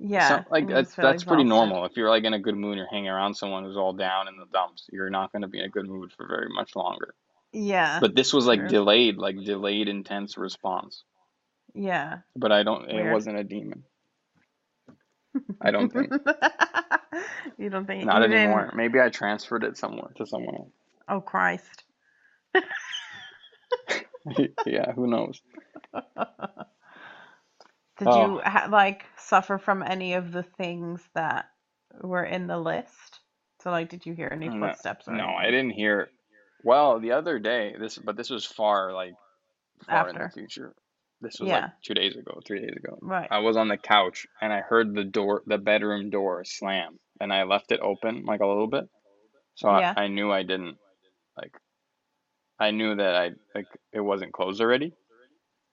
Yeah, 0.00 0.44
like 0.50 0.62
and 0.64 0.70
that's 0.70 0.94
that's 0.94 1.24
pretty 1.24 1.44
normal. 1.44 1.84
If 1.84 1.96
you're 1.96 2.08
like 2.08 2.24
in 2.24 2.32
a 2.32 2.38
good 2.38 2.56
mood, 2.56 2.76
you're 2.78 2.88
hanging 2.88 3.08
around 3.08 3.34
someone 3.34 3.64
who's 3.64 3.76
all 3.76 3.92
down 3.92 4.28
in 4.28 4.36
the 4.36 4.46
dumps, 4.52 4.86
you're 4.92 5.10
not 5.10 5.32
going 5.32 5.42
to 5.42 5.48
be 5.48 5.58
in 5.58 5.64
a 5.64 5.68
good 5.68 5.88
mood 5.88 6.12
for 6.16 6.26
very 6.26 6.48
much 6.48 6.76
longer. 6.76 7.14
Yeah, 7.52 7.98
But 8.00 8.14
this 8.14 8.32
was 8.32 8.46
like 8.46 8.60
true. 8.60 8.68
delayed, 8.68 9.16
like 9.16 9.42
delayed 9.42 9.88
intense 9.88 10.36
response. 10.38 11.02
Yeah, 11.74 12.18
But 12.36 12.52
I 12.52 12.62
don't, 12.62 12.88
it 12.90 13.10
wasn't 13.10 13.38
a 13.38 13.44
demon. 13.44 13.84
I 15.60 15.70
don't 15.70 15.92
think. 15.92 16.12
You 17.58 17.70
don't 17.70 17.86
think 17.86 18.04
Not 18.04 18.20
didn't? 18.20 18.36
anymore. 18.36 18.72
Maybe 18.76 19.00
I 19.00 19.08
transferred 19.08 19.64
it 19.64 19.76
somewhere 19.76 20.10
to 20.16 20.26
someone 20.26 20.54
else. 20.54 20.72
Oh 21.08 21.20
Christ. 21.20 21.84
Yeah, 24.66 24.92
who 24.92 25.06
knows? 25.06 25.40
Did 27.98 28.08
Oh, 28.08 28.34
you 28.34 28.40
ha 28.44 28.68
like 28.70 29.04
suffer 29.16 29.58
from 29.58 29.82
any 29.82 30.14
of 30.14 30.32
the 30.32 30.42
things 30.42 31.02
that 31.14 31.46
were 32.00 32.24
in 32.24 32.46
the 32.46 32.58
list? 32.58 33.20
So 33.62 33.70
like, 33.70 33.88
did 33.88 34.06
you 34.06 34.14
hear 34.14 34.28
any 34.30 34.48
mm, 34.48 34.54
no, 34.54 34.68
footsteps 34.68 35.08
or 35.08 35.14
no, 35.14 35.26
I 35.26 35.46
didn't 35.46 35.70
hear. 35.70 36.08
Well, 36.64 37.00
the 37.00 37.12
other 37.12 37.38
day, 37.38 37.74
this, 37.78 37.98
but 37.98 38.16
this 38.16 38.30
was 38.30 38.44
far, 38.44 38.92
like 38.92 39.14
far 39.86 40.08
in 40.08 40.16
the 40.16 40.30
future. 40.30 40.74
This 41.20 41.40
was 41.40 41.48
like 41.48 41.64
two 41.84 41.94
days 41.94 42.16
ago, 42.16 42.40
three 42.46 42.60
days 42.60 42.76
ago. 42.76 42.98
right. 43.02 43.28
I 43.30 43.38
was 43.38 43.56
on 43.56 43.68
the 43.68 43.76
couch 43.76 44.26
and 44.40 44.52
I 44.52 44.60
heard 44.60 44.94
the 44.94 45.04
door, 45.04 45.42
the 45.46 45.58
bedroom 45.58 46.10
door 46.10 46.44
slam, 46.44 46.98
and 47.20 47.32
I 47.32 47.42
left 47.42 47.72
it 47.72 47.80
open 47.80 48.24
like 48.24 48.40
a 48.40 48.46
little 48.46 48.68
bit. 48.68 48.88
So 49.56 49.68
I, 49.68 50.04
I 50.04 50.06
knew 50.06 50.30
I 50.30 50.44
didn't 50.44 50.76
like. 51.36 51.52
I 52.60 52.70
knew 52.70 52.94
that 52.96 53.14
I 53.14 53.30
like 53.54 53.66
it 53.92 54.00
wasn't 54.00 54.32
closed 54.32 54.60
already, 54.60 54.92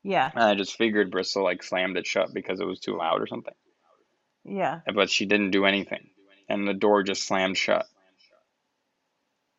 yeah, 0.05 0.29
and 0.33 0.43
I 0.43 0.53
just 0.55 0.77
figured 0.77 1.09
Bristol 1.11 1.43
like 1.43 1.63
slammed 1.63 1.97
it 1.97 2.05
shut 2.05 2.33
because 2.33 2.59
it 2.59 2.67
was 2.67 2.79
too 2.79 2.95
loud 2.95 3.21
or 3.21 3.27
something. 3.27 3.53
yeah. 4.43 4.81
But 4.93 5.09
she 5.09 5.25
didn't 5.25 5.51
do 5.51 5.65
anything, 5.65 6.09
and 6.47 6.67
the 6.67 6.73
door 6.75 7.01
just 7.03 7.23
slammed 7.27 7.57
shut. 7.57 7.87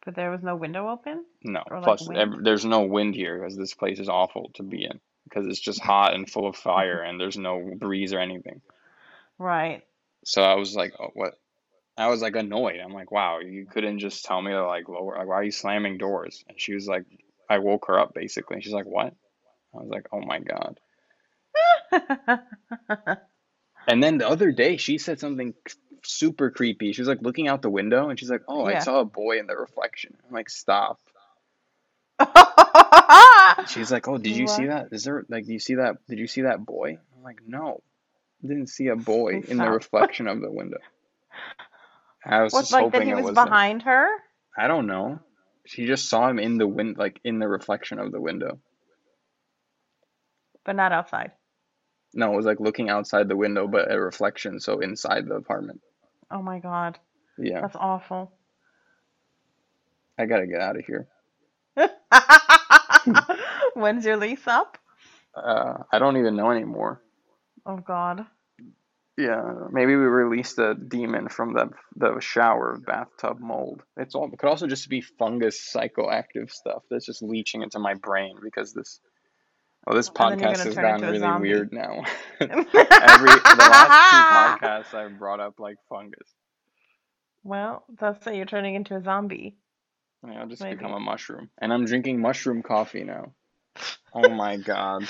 But 0.05 0.14
there 0.14 0.31
was 0.31 0.43
no 0.44 0.55
window 0.55 0.89
open 0.89 1.24
No. 1.43 1.62
or 1.68 1.81
Plus, 1.81 2.09
ev 2.14 2.44
there's 2.44 2.64
no 2.64 2.82
wind 2.82 3.16
here 3.16 3.39
because 3.39 3.56
this 3.56 3.74
place 3.74 3.98
is 3.98 4.09
awful 4.09 4.51
to 4.55 4.62
be 4.62 4.85
in 4.85 5.01
because 5.24 5.47
it's 5.48 5.59
just 5.59 5.81
hot 5.81 6.14
and 6.14 6.31
full 6.31 6.47
of 6.47 6.55
fire 6.55 7.01
and 7.02 7.20
there's 7.20 7.36
no 7.36 7.73
breeze 7.77 8.12
or 8.12 8.20
anything. 8.20 8.60
Right. 9.36 9.82
So 10.24 10.43
I 10.43 10.55
was 10.55 10.77
like, 10.77 10.94
oh, 11.01 11.10
what? 11.14 11.35
I 11.98 12.06
was 12.09 12.23
like 12.23 12.36
annoyed. 12.36 12.78
I'm 12.78 12.93
like, 12.93 13.10
wow, 13.10 13.40
you 13.40 13.66
couldn't 13.66 13.98
just 13.98 14.24
tell 14.24 14.40
me 14.40 14.52
to 14.52 14.64
like 14.64 14.89
lower. 14.89 15.16
Like, 15.18 15.27
why 15.27 15.35
are 15.36 15.43
you 15.44 15.51
slamming 15.51 15.98
doors? 15.98 16.44
And 16.48 16.60
she 16.60 16.74
was 16.74 16.86
like, 16.86 17.05
I 17.51 17.59
woke 17.59 17.86
her 17.89 17.98
up 17.98 18.14
basically. 18.14 18.60
She's 18.60 18.73
like, 18.73 18.86
what? 18.86 19.12
I 19.78 19.82
was 19.82 19.90
like, 19.90 20.06
oh 20.12 20.20
my 20.20 20.40
God. 20.40 20.80
And 23.88 24.02
then 24.02 24.18
the 24.18 24.28
other 24.28 24.50
day, 24.50 24.76
she 24.78 24.98
said 24.98 25.20
something 25.20 25.54
super 26.04 26.50
creepy. 26.50 26.92
She 26.92 27.00
was 27.00 27.08
like 27.08 27.22
looking 27.22 27.48
out 27.48 27.62
the 27.62 27.70
window 27.70 28.08
and 28.08 28.18
she's 28.18 28.30
like, 28.30 28.42
oh, 28.48 28.64
I 28.64 28.80
saw 28.80 29.00
a 29.00 29.04
boy 29.04 29.38
in 29.38 29.46
the 29.46 29.56
reflection. 29.56 30.16
I'm 30.26 30.34
like, 30.34 30.50
stop. 30.50 30.98
She's 33.68 33.92
like, 33.92 34.08
"Oh, 34.08 34.16
did 34.16 34.34
you 34.34 34.48
see 34.48 34.66
that? 34.66 34.88
Is 34.90 35.04
there 35.04 35.24
like, 35.28 35.44
do 35.44 35.52
you 35.52 35.58
see 35.58 35.74
that? 35.74 35.96
Did 36.08 36.18
you 36.18 36.26
see 36.26 36.42
that 36.42 36.64
boy?" 36.64 36.98
I'm 37.14 37.22
like, 37.22 37.40
"No, 37.46 37.82
I 38.42 38.48
didn't 38.48 38.68
see 38.68 38.88
a 38.88 38.96
boy 38.96 39.42
in 39.46 39.58
the 39.58 39.68
reflection 39.68 40.26
of 40.26 40.40
the 40.40 40.50
window." 40.50 40.78
I 42.24 42.42
was 42.42 42.54
What, 42.54 42.62
just 42.62 42.72
like 42.72 42.90
that 42.92 43.02
hoping 43.02 43.08
he 43.08 43.20
it 43.20 43.22
was 43.22 43.34
behind 43.34 43.82
her, 43.82 44.08
I 44.56 44.66
don't 44.66 44.86
know. 44.86 45.20
She 45.66 45.86
just 45.86 46.08
saw 46.08 46.28
him 46.28 46.38
in 46.38 46.56
the 46.56 46.66
wind, 46.66 46.96
like 46.96 47.20
in 47.22 47.38
the 47.38 47.48
reflection 47.48 47.98
of 47.98 48.12
the 48.12 48.20
window. 48.20 48.58
But 50.66 50.76
not 50.76 50.93
outside. 50.93 51.32
No, 52.12 52.32
it 52.32 52.36
was 52.36 52.47
like 52.47 52.60
looking 52.60 52.90
outside 52.90 53.28
the 53.28 53.36
window, 53.36 53.66
but 53.66 53.90
a 53.90 53.98
reflection, 53.98 54.60
so 54.60 54.80
inside 54.80 55.26
the 55.26 55.36
apartment. 55.36 55.80
Oh 56.30 56.43
my 56.43 56.59
God. 56.59 56.98
Yeah, 57.38 57.60
That's 57.60 57.76
awful. 57.76 58.32
I 60.18 60.26
gotta 60.26 60.47
get 60.47 60.60
out 60.60 60.76
of 60.78 60.84
here. 60.84 61.09
When's 63.74 64.05
your 64.05 64.16
lease 64.16 64.47
up? 64.47 64.78
Uh, 65.34 65.74
I 65.93 65.98
don't 65.98 66.16
even 66.16 66.36
know 66.36 66.51
anymore. 66.51 67.02
Oh 67.66 67.76
God. 67.76 68.26
Yeah, 69.18 69.43
maybe 69.70 69.97
we 69.97 70.05
released 70.05 70.59
a 70.59 70.74
demon 70.74 71.28
from 71.28 71.55
the 71.55 71.70
the 71.97 72.20
shower 72.20 72.78
bathtub 72.86 73.38
mold. 73.40 73.82
It's 73.97 74.14
all 74.14 74.30
it 74.32 74.38
could 74.38 74.48
also 74.48 74.66
just 74.66 74.88
be 74.88 75.01
fungus 75.02 75.72
psychoactive 75.74 76.51
stuff 76.51 76.82
that's 76.90 77.06
just 77.06 77.22
leaching 77.22 77.62
into 77.62 77.78
my 77.78 77.94
brain 77.94 78.36
because 78.43 78.72
this 78.72 79.01
oh 79.86 79.94
this 79.94 80.10
And 80.18 80.32
then 80.32 80.38
you're 80.40 80.48
podcast 80.50 80.64
has 80.64 80.74
gotten 80.74 81.10
really 81.10 81.40
weird 81.40 81.72
now. 81.72 82.04
Every 82.40 82.50
the 82.50 83.56
last 83.58 84.60
two 84.60 84.66
podcasts 84.66 84.94
I've 84.94 85.18
brought 85.18 85.40
up 85.40 85.58
like 85.58 85.76
fungus. 85.88 86.28
Well, 87.44 87.84
that's 87.98 88.26
it. 88.26 88.34
You're 88.34 88.46
turning 88.46 88.74
into 88.74 88.96
a 88.96 89.02
zombie, 89.02 89.56
mean, 90.26 90.38
I'll 90.38 90.46
just 90.46 90.62
become 90.62 90.92
a 90.92 91.00
mushroom. 91.00 91.50
And 91.58 91.72
I'm 91.72 91.84
drinking 91.84 92.20
mushroom 92.20 92.62
coffee 92.62 93.04
now. 93.04 93.32
Oh 94.14 94.30
my 94.30 94.56
God. 94.56 95.06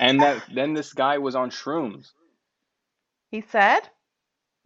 And 0.00 0.22
that 0.22 0.42
then 0.54 0.72
this 0.72 0.94
guy 0.94 1.18
was 1.18 1.34
on 1.34 1.50
shrooms. 1.50 2.12
He 3.30 3.42
said? 3.42 3.80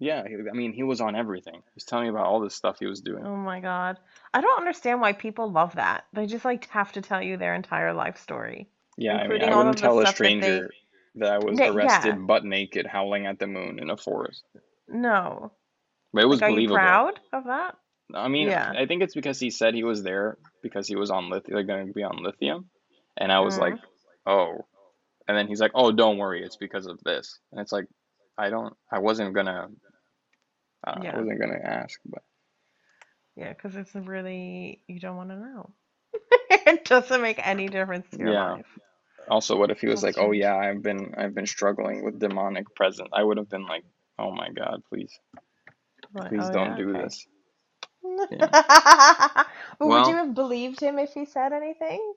Yeah, 0.02 0.26
he, 0.26 0.34
I 0.34 0.52
mean 0.52 0.72
he 0.72 0.82
was 0.82 1.00
on 1.00 1.14
everything. 1.14 1.54
He 1.54 1.70
was 1.76 1.84
telling 1.84 2.06
me 2.06 2.10
about 2.10 2.26
all 2.26 2.40
this 2.40 2.56
stuff 2.56 2.78
he 2.80 2.86
was 2.86 3.00
doing. 3.00 3.24
Oh 3.24 3.36
my 3.36 3.60
God. 3.60 3.98
I 4.34 4.40
don't 4.40 4.58
understand 4.58 5.00
why 5.00 5.12
people 5.12 5.50
love 5.50 5.76
that. 5.76 6.06
They 6.12 6.26
just 6.26 6.44
like 6.44 6.68
have 6.70 6.90
to 6.92 7.00
tell 7.02 7.22
you 7.22 7.36
their 7.36 7.54
entire 7.54 7.92
life 7.92 8.18
story, 8.18 8.68
Yeah, 8.96 9.12
I 9.12 9.14
mean, 9.14 9.22
including 9.26 9.48
I 9.48 9.52
all 9.52 9.58
wouldn't 9.58 9.76
of 9.76 9.80
the 9.80 9.86
tell 9.86 9.98
a 10.00 10.02
stuff 10.06 10.16
that 10.18 10.22
they. 10.24 10.40
stranger 10.40 10.70
that 11.16 11.32
I 11.32 11.38
was 11.38 11.56
Yeah, 11.58 11.66
yeah. 11.66 11.72
arrested 11.72 12.26
butt 12.26 12.44
naked 12.44 12.86
howling 12.86 13.26
at 13.26 13.38
the 13.38 13.46
moon 13.46 13.78
in 13.78 13.90
a 13.90 13.96
forest. 13.96 14.42
No. 14.88 15.52
But 16.12 16.24
it 16.24 16.26
was 16.26 16.40
Like, 16.40 16.48
are 16.48 16.50
you 16.50 16.56
believable. 16.56 16.76
proud 16.78 17.20
of 17.32 17.44
that? 17.44 17.76
I 18.14 18.28
mean, 18.28 18.48
Yeah. 18.48 18.72
I 18.76 18.86
think 18.86 19.02
it's 19.02 19.14
because 19.14 19.38
he 19.38 19.50
said 19.50 19.74
he 19.74 19.84
was 19.84 20.02
there 20.02 20.36
because 20.62 20.88
he 20.88 20.96
was 20.96 21.10
on 21.10 21.30
lithium, 21.30 21.56
like 21.58 21.66
going 21.66 21.86
to 21.86 21.92
be 21.92 22.02
on 22.02 22.22
lithium, 22.22 22.68
and 23.16 23.30
I 23.30 23.38
was 23.40 23.56
like, 23.56 23.74
Mm. 23.74 23.80
oh, 24.26 24.66
and 25.28 25.36
then 25.38 25.46
he's 25.46 25.60
like, 25.60 25.70
oh, 25.74 25.92
don't 25.92 26.18
worry, 26.18 26.42
it's 26.44 26.56
because 26.56 26.86
of 26.86 26.98
this, 27.04 27.38
and 27.52 27.60
it's 27.60 27.72
like, 27.72 27.86
I 28.36 28.50
don't, 28.50 28.74
I 28.90 28.98
wasn't 28.98 29.34
gonna, 29.34 29.68
uh, 30.86 31.00
I 31.06 31.18
wasn't 31.18 31.40
gonna 31.40 31.60
ask, 31.62 32.00
but 32.06 32.22
Yeah, 33.36 33.50
because 33.52 33.76
it's 33.76 33.94
really, 33.94 34.82
you 34.88 35.00
don't 35.00 35.16
want 35.16 35.30
to 35.30 35.36
know. 35.36 35.70
It 36.66 36.84
doesn't 36.84 37.22
make 37.22 37.40
any 37.46 37.68
difference 37.68 38.08
to 38.10 38.18
your 38.20 38.32
yeah. 38.32 38.34
life. 38.34 38.66
Also, 39.28 39.56
what 39.56 39.70
if 39.70 39.80
he 39.80 39.88
was 39.88 40.02
That's 40.02 40.04
like, 40.04 40.16
oh 40.18 40.32
yeah, 40.32 40.56
I've 40.56 40.82
been, 40.82 41.14
I've 41.16 41.34
been 41.34 41.46
struggling 41.46 42.04
with 42.04 42.18
demonic 42.20 42.74
presence. 42.74 43.10
I 43.12 43.22
would 43.22 43.38
have 43.38 43.48
been 43.50 43.66
like, 43.66 43.84
oh 44.18 44.32
my 44.32 44.50
God, 44.50 44.82
please, 44.88 45.18
Like, 46.14 46.32
please 46.32 46.48
oh 46.48 46.50
don't 46.50 46.74
yeah, 46.74 46.76
do 46.76 46.94
okay. 46.94 47.02
this. 47.02 47.26
Yeah. 48.30 48.48
But 49.78 49.88
would 49.88 50.06
you 50.06 50.16
have 50.16 50.34
believed 50.34 50.80
him 50.80 50.98
if 50.98 51.12
he 51.14 51.24
said 51.26 51.52
anything? 51.52 52.14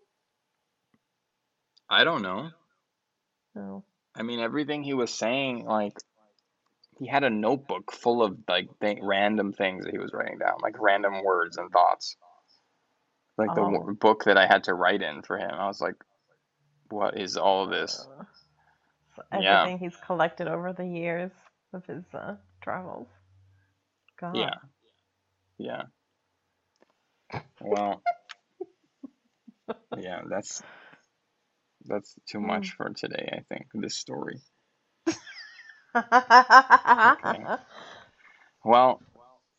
I 1.89 2.03
don't 2.03 2.21
know. 2.23 2.51
No. 3.55 3.83
I 4.15 4.23
mean, 4.23 4.39
everything 4.39 4.83
he 4.83 4.93
was 4.93 5.13
saying, 5.13 5.65
like, 5.65 5.93
he 6.99 7.07
had 7.07 7.23
a 7.23 7.29
notebook 7.29 7.91
full 7.91 8.23
of 8.23 8.37
like 8.47 8.67
th- 8.81 8.99
random 9.01 9.53
things 9.53 9.85
that 9.85 9.91
he 9.91 9.99
was 9.99 10.13
writing 10.13 10.37
down, 10.39 10.57
like 10.61 10.75
random 10.79 11.23
words 11.23 11.57
and 11.57 11.71
thoughts. 11.71 12.17
Like 13.37 13.53
the 13.53 13.61
Oh. 13.61 13.93
book 13.99 14.25
that 14.25 14.37
I 14.37 14.47
had 14.47 14.65
to 14.65 14.73
write 14.73 15.01
in 15.01 15.21
for 15.23 15.37
him. 15.37 15.51
I 15.51 15.67
was 15.67 15.81
like, 15.81 15.95
what 16.89 17.19
is 17.19 17.37
all 17.37 17.65
of 17.65 17.71
this? 17.71 18.07
So 19.15 19.23
Yeah. 19.33 19.63
everything 19.63 19.79
he's 19.79 19.95
collected 20.05 20.47
over 20.47 20.73
the 20.73 20.85
years 20.87 21.31
of 21.73 21.85
his 21.85 22.03
uh, 22.13 22.35
travels. 22.61 23.07
God. 24.19 24.35
Yeah. 24.35 24.55
Yeah. 25.57 25.83
Well, 27.61 28.01
yeah, 29.95 30.21
that's 30.29 30.63
that's 31.85 32.15
too 32.29 32.39
much 32.41 32.71
for 32.77 32.89
today, 32.89 33.29
I 33.33 33.41
think, 33.53 33.67
this 33.73 33.97
story. 33.97 34.41
Well, 38.65 38.99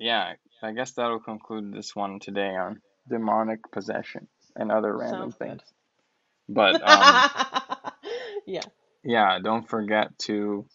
yeah, 0.01 0.33
I 0.63 0.73
guess 0.73 0.93
that'll 0.93 1.21
conclude 1.21 1.73
this 1.73 1.95
one 1.95 2.19
today 2.19 2.57
on 2.57 2.81
demonic 3.09 3.71
possession 3.71 4.27
and 4.57 4.73
other 4.73 4.97
random 4.97 5.31
Sounds 5.31 5.35
good. 5.37 5.49
things. 5.49 5.63
But 6.49 6.83
um 6.89 7.31
yeah. 8.47 8.63
yeah, 9.05 9.39
don't 9.39 9.69
forget 9.69 10.19
to 10.21 10.67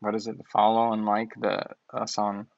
what 0.00 0.16
is 0.16 0.26
it, 0.26 0.36
follow 0.52 0.92
and 0.92 1.06
like 1.06 1.30
the 1.40 1.62
us 1.94 2.18
on 2.18 2.48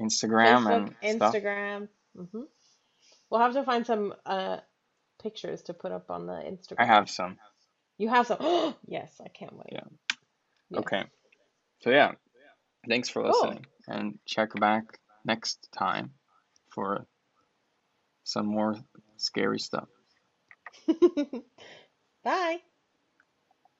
Instagram 0.00 0.64
Facebook, 0.64 0.94
and 1.02 1.16
stuff. 1.16 1.34
Instagram. 1.34 1.88
hmm 2.16 2.42
We'll 3.28 3.40
have 3.40 3.52
to 3.52 3.64
find 3.64 3.86
some 3.86 4.14
uh 4.24 4.58
pictures 5.22 5.62
to 5.62 5.74
put 5.74 5.92
up 5.92 6.10
on 6.10 6.26
the 6.26 6.32
Instagram. 6.32 6.76
I 6.78 6.86
have 6.86 7.10
some. 7.10 7.36
You 7.98 8.08
have 8.08 8.26
some. 8.26 8.74
yes, 8.86 9.20
I 9.24 9.28
can't 9.28 9.52
wait. 9.52 9.72
Yeah. 9.72 9.84
Yes. 10.70 10.80
Okay. 10.80 11.04
So 11.82 11.90
yeah, 11.90 12.12
thanks 12.88 13.08
for 13.08 13.22
Cool. 13.22 13.32
listening 13.32 13.66
and 13.88 14.18
check 14.26 14.50
back 14.60 14.84
next 15.24 15.68
time 15.76 16.12
for 16.70 17.06
some 18.24 18.46
more 18.46 18.76
scary 19.16 19.58
stuff. 19.58 19.88
Bye. 22.24 22.62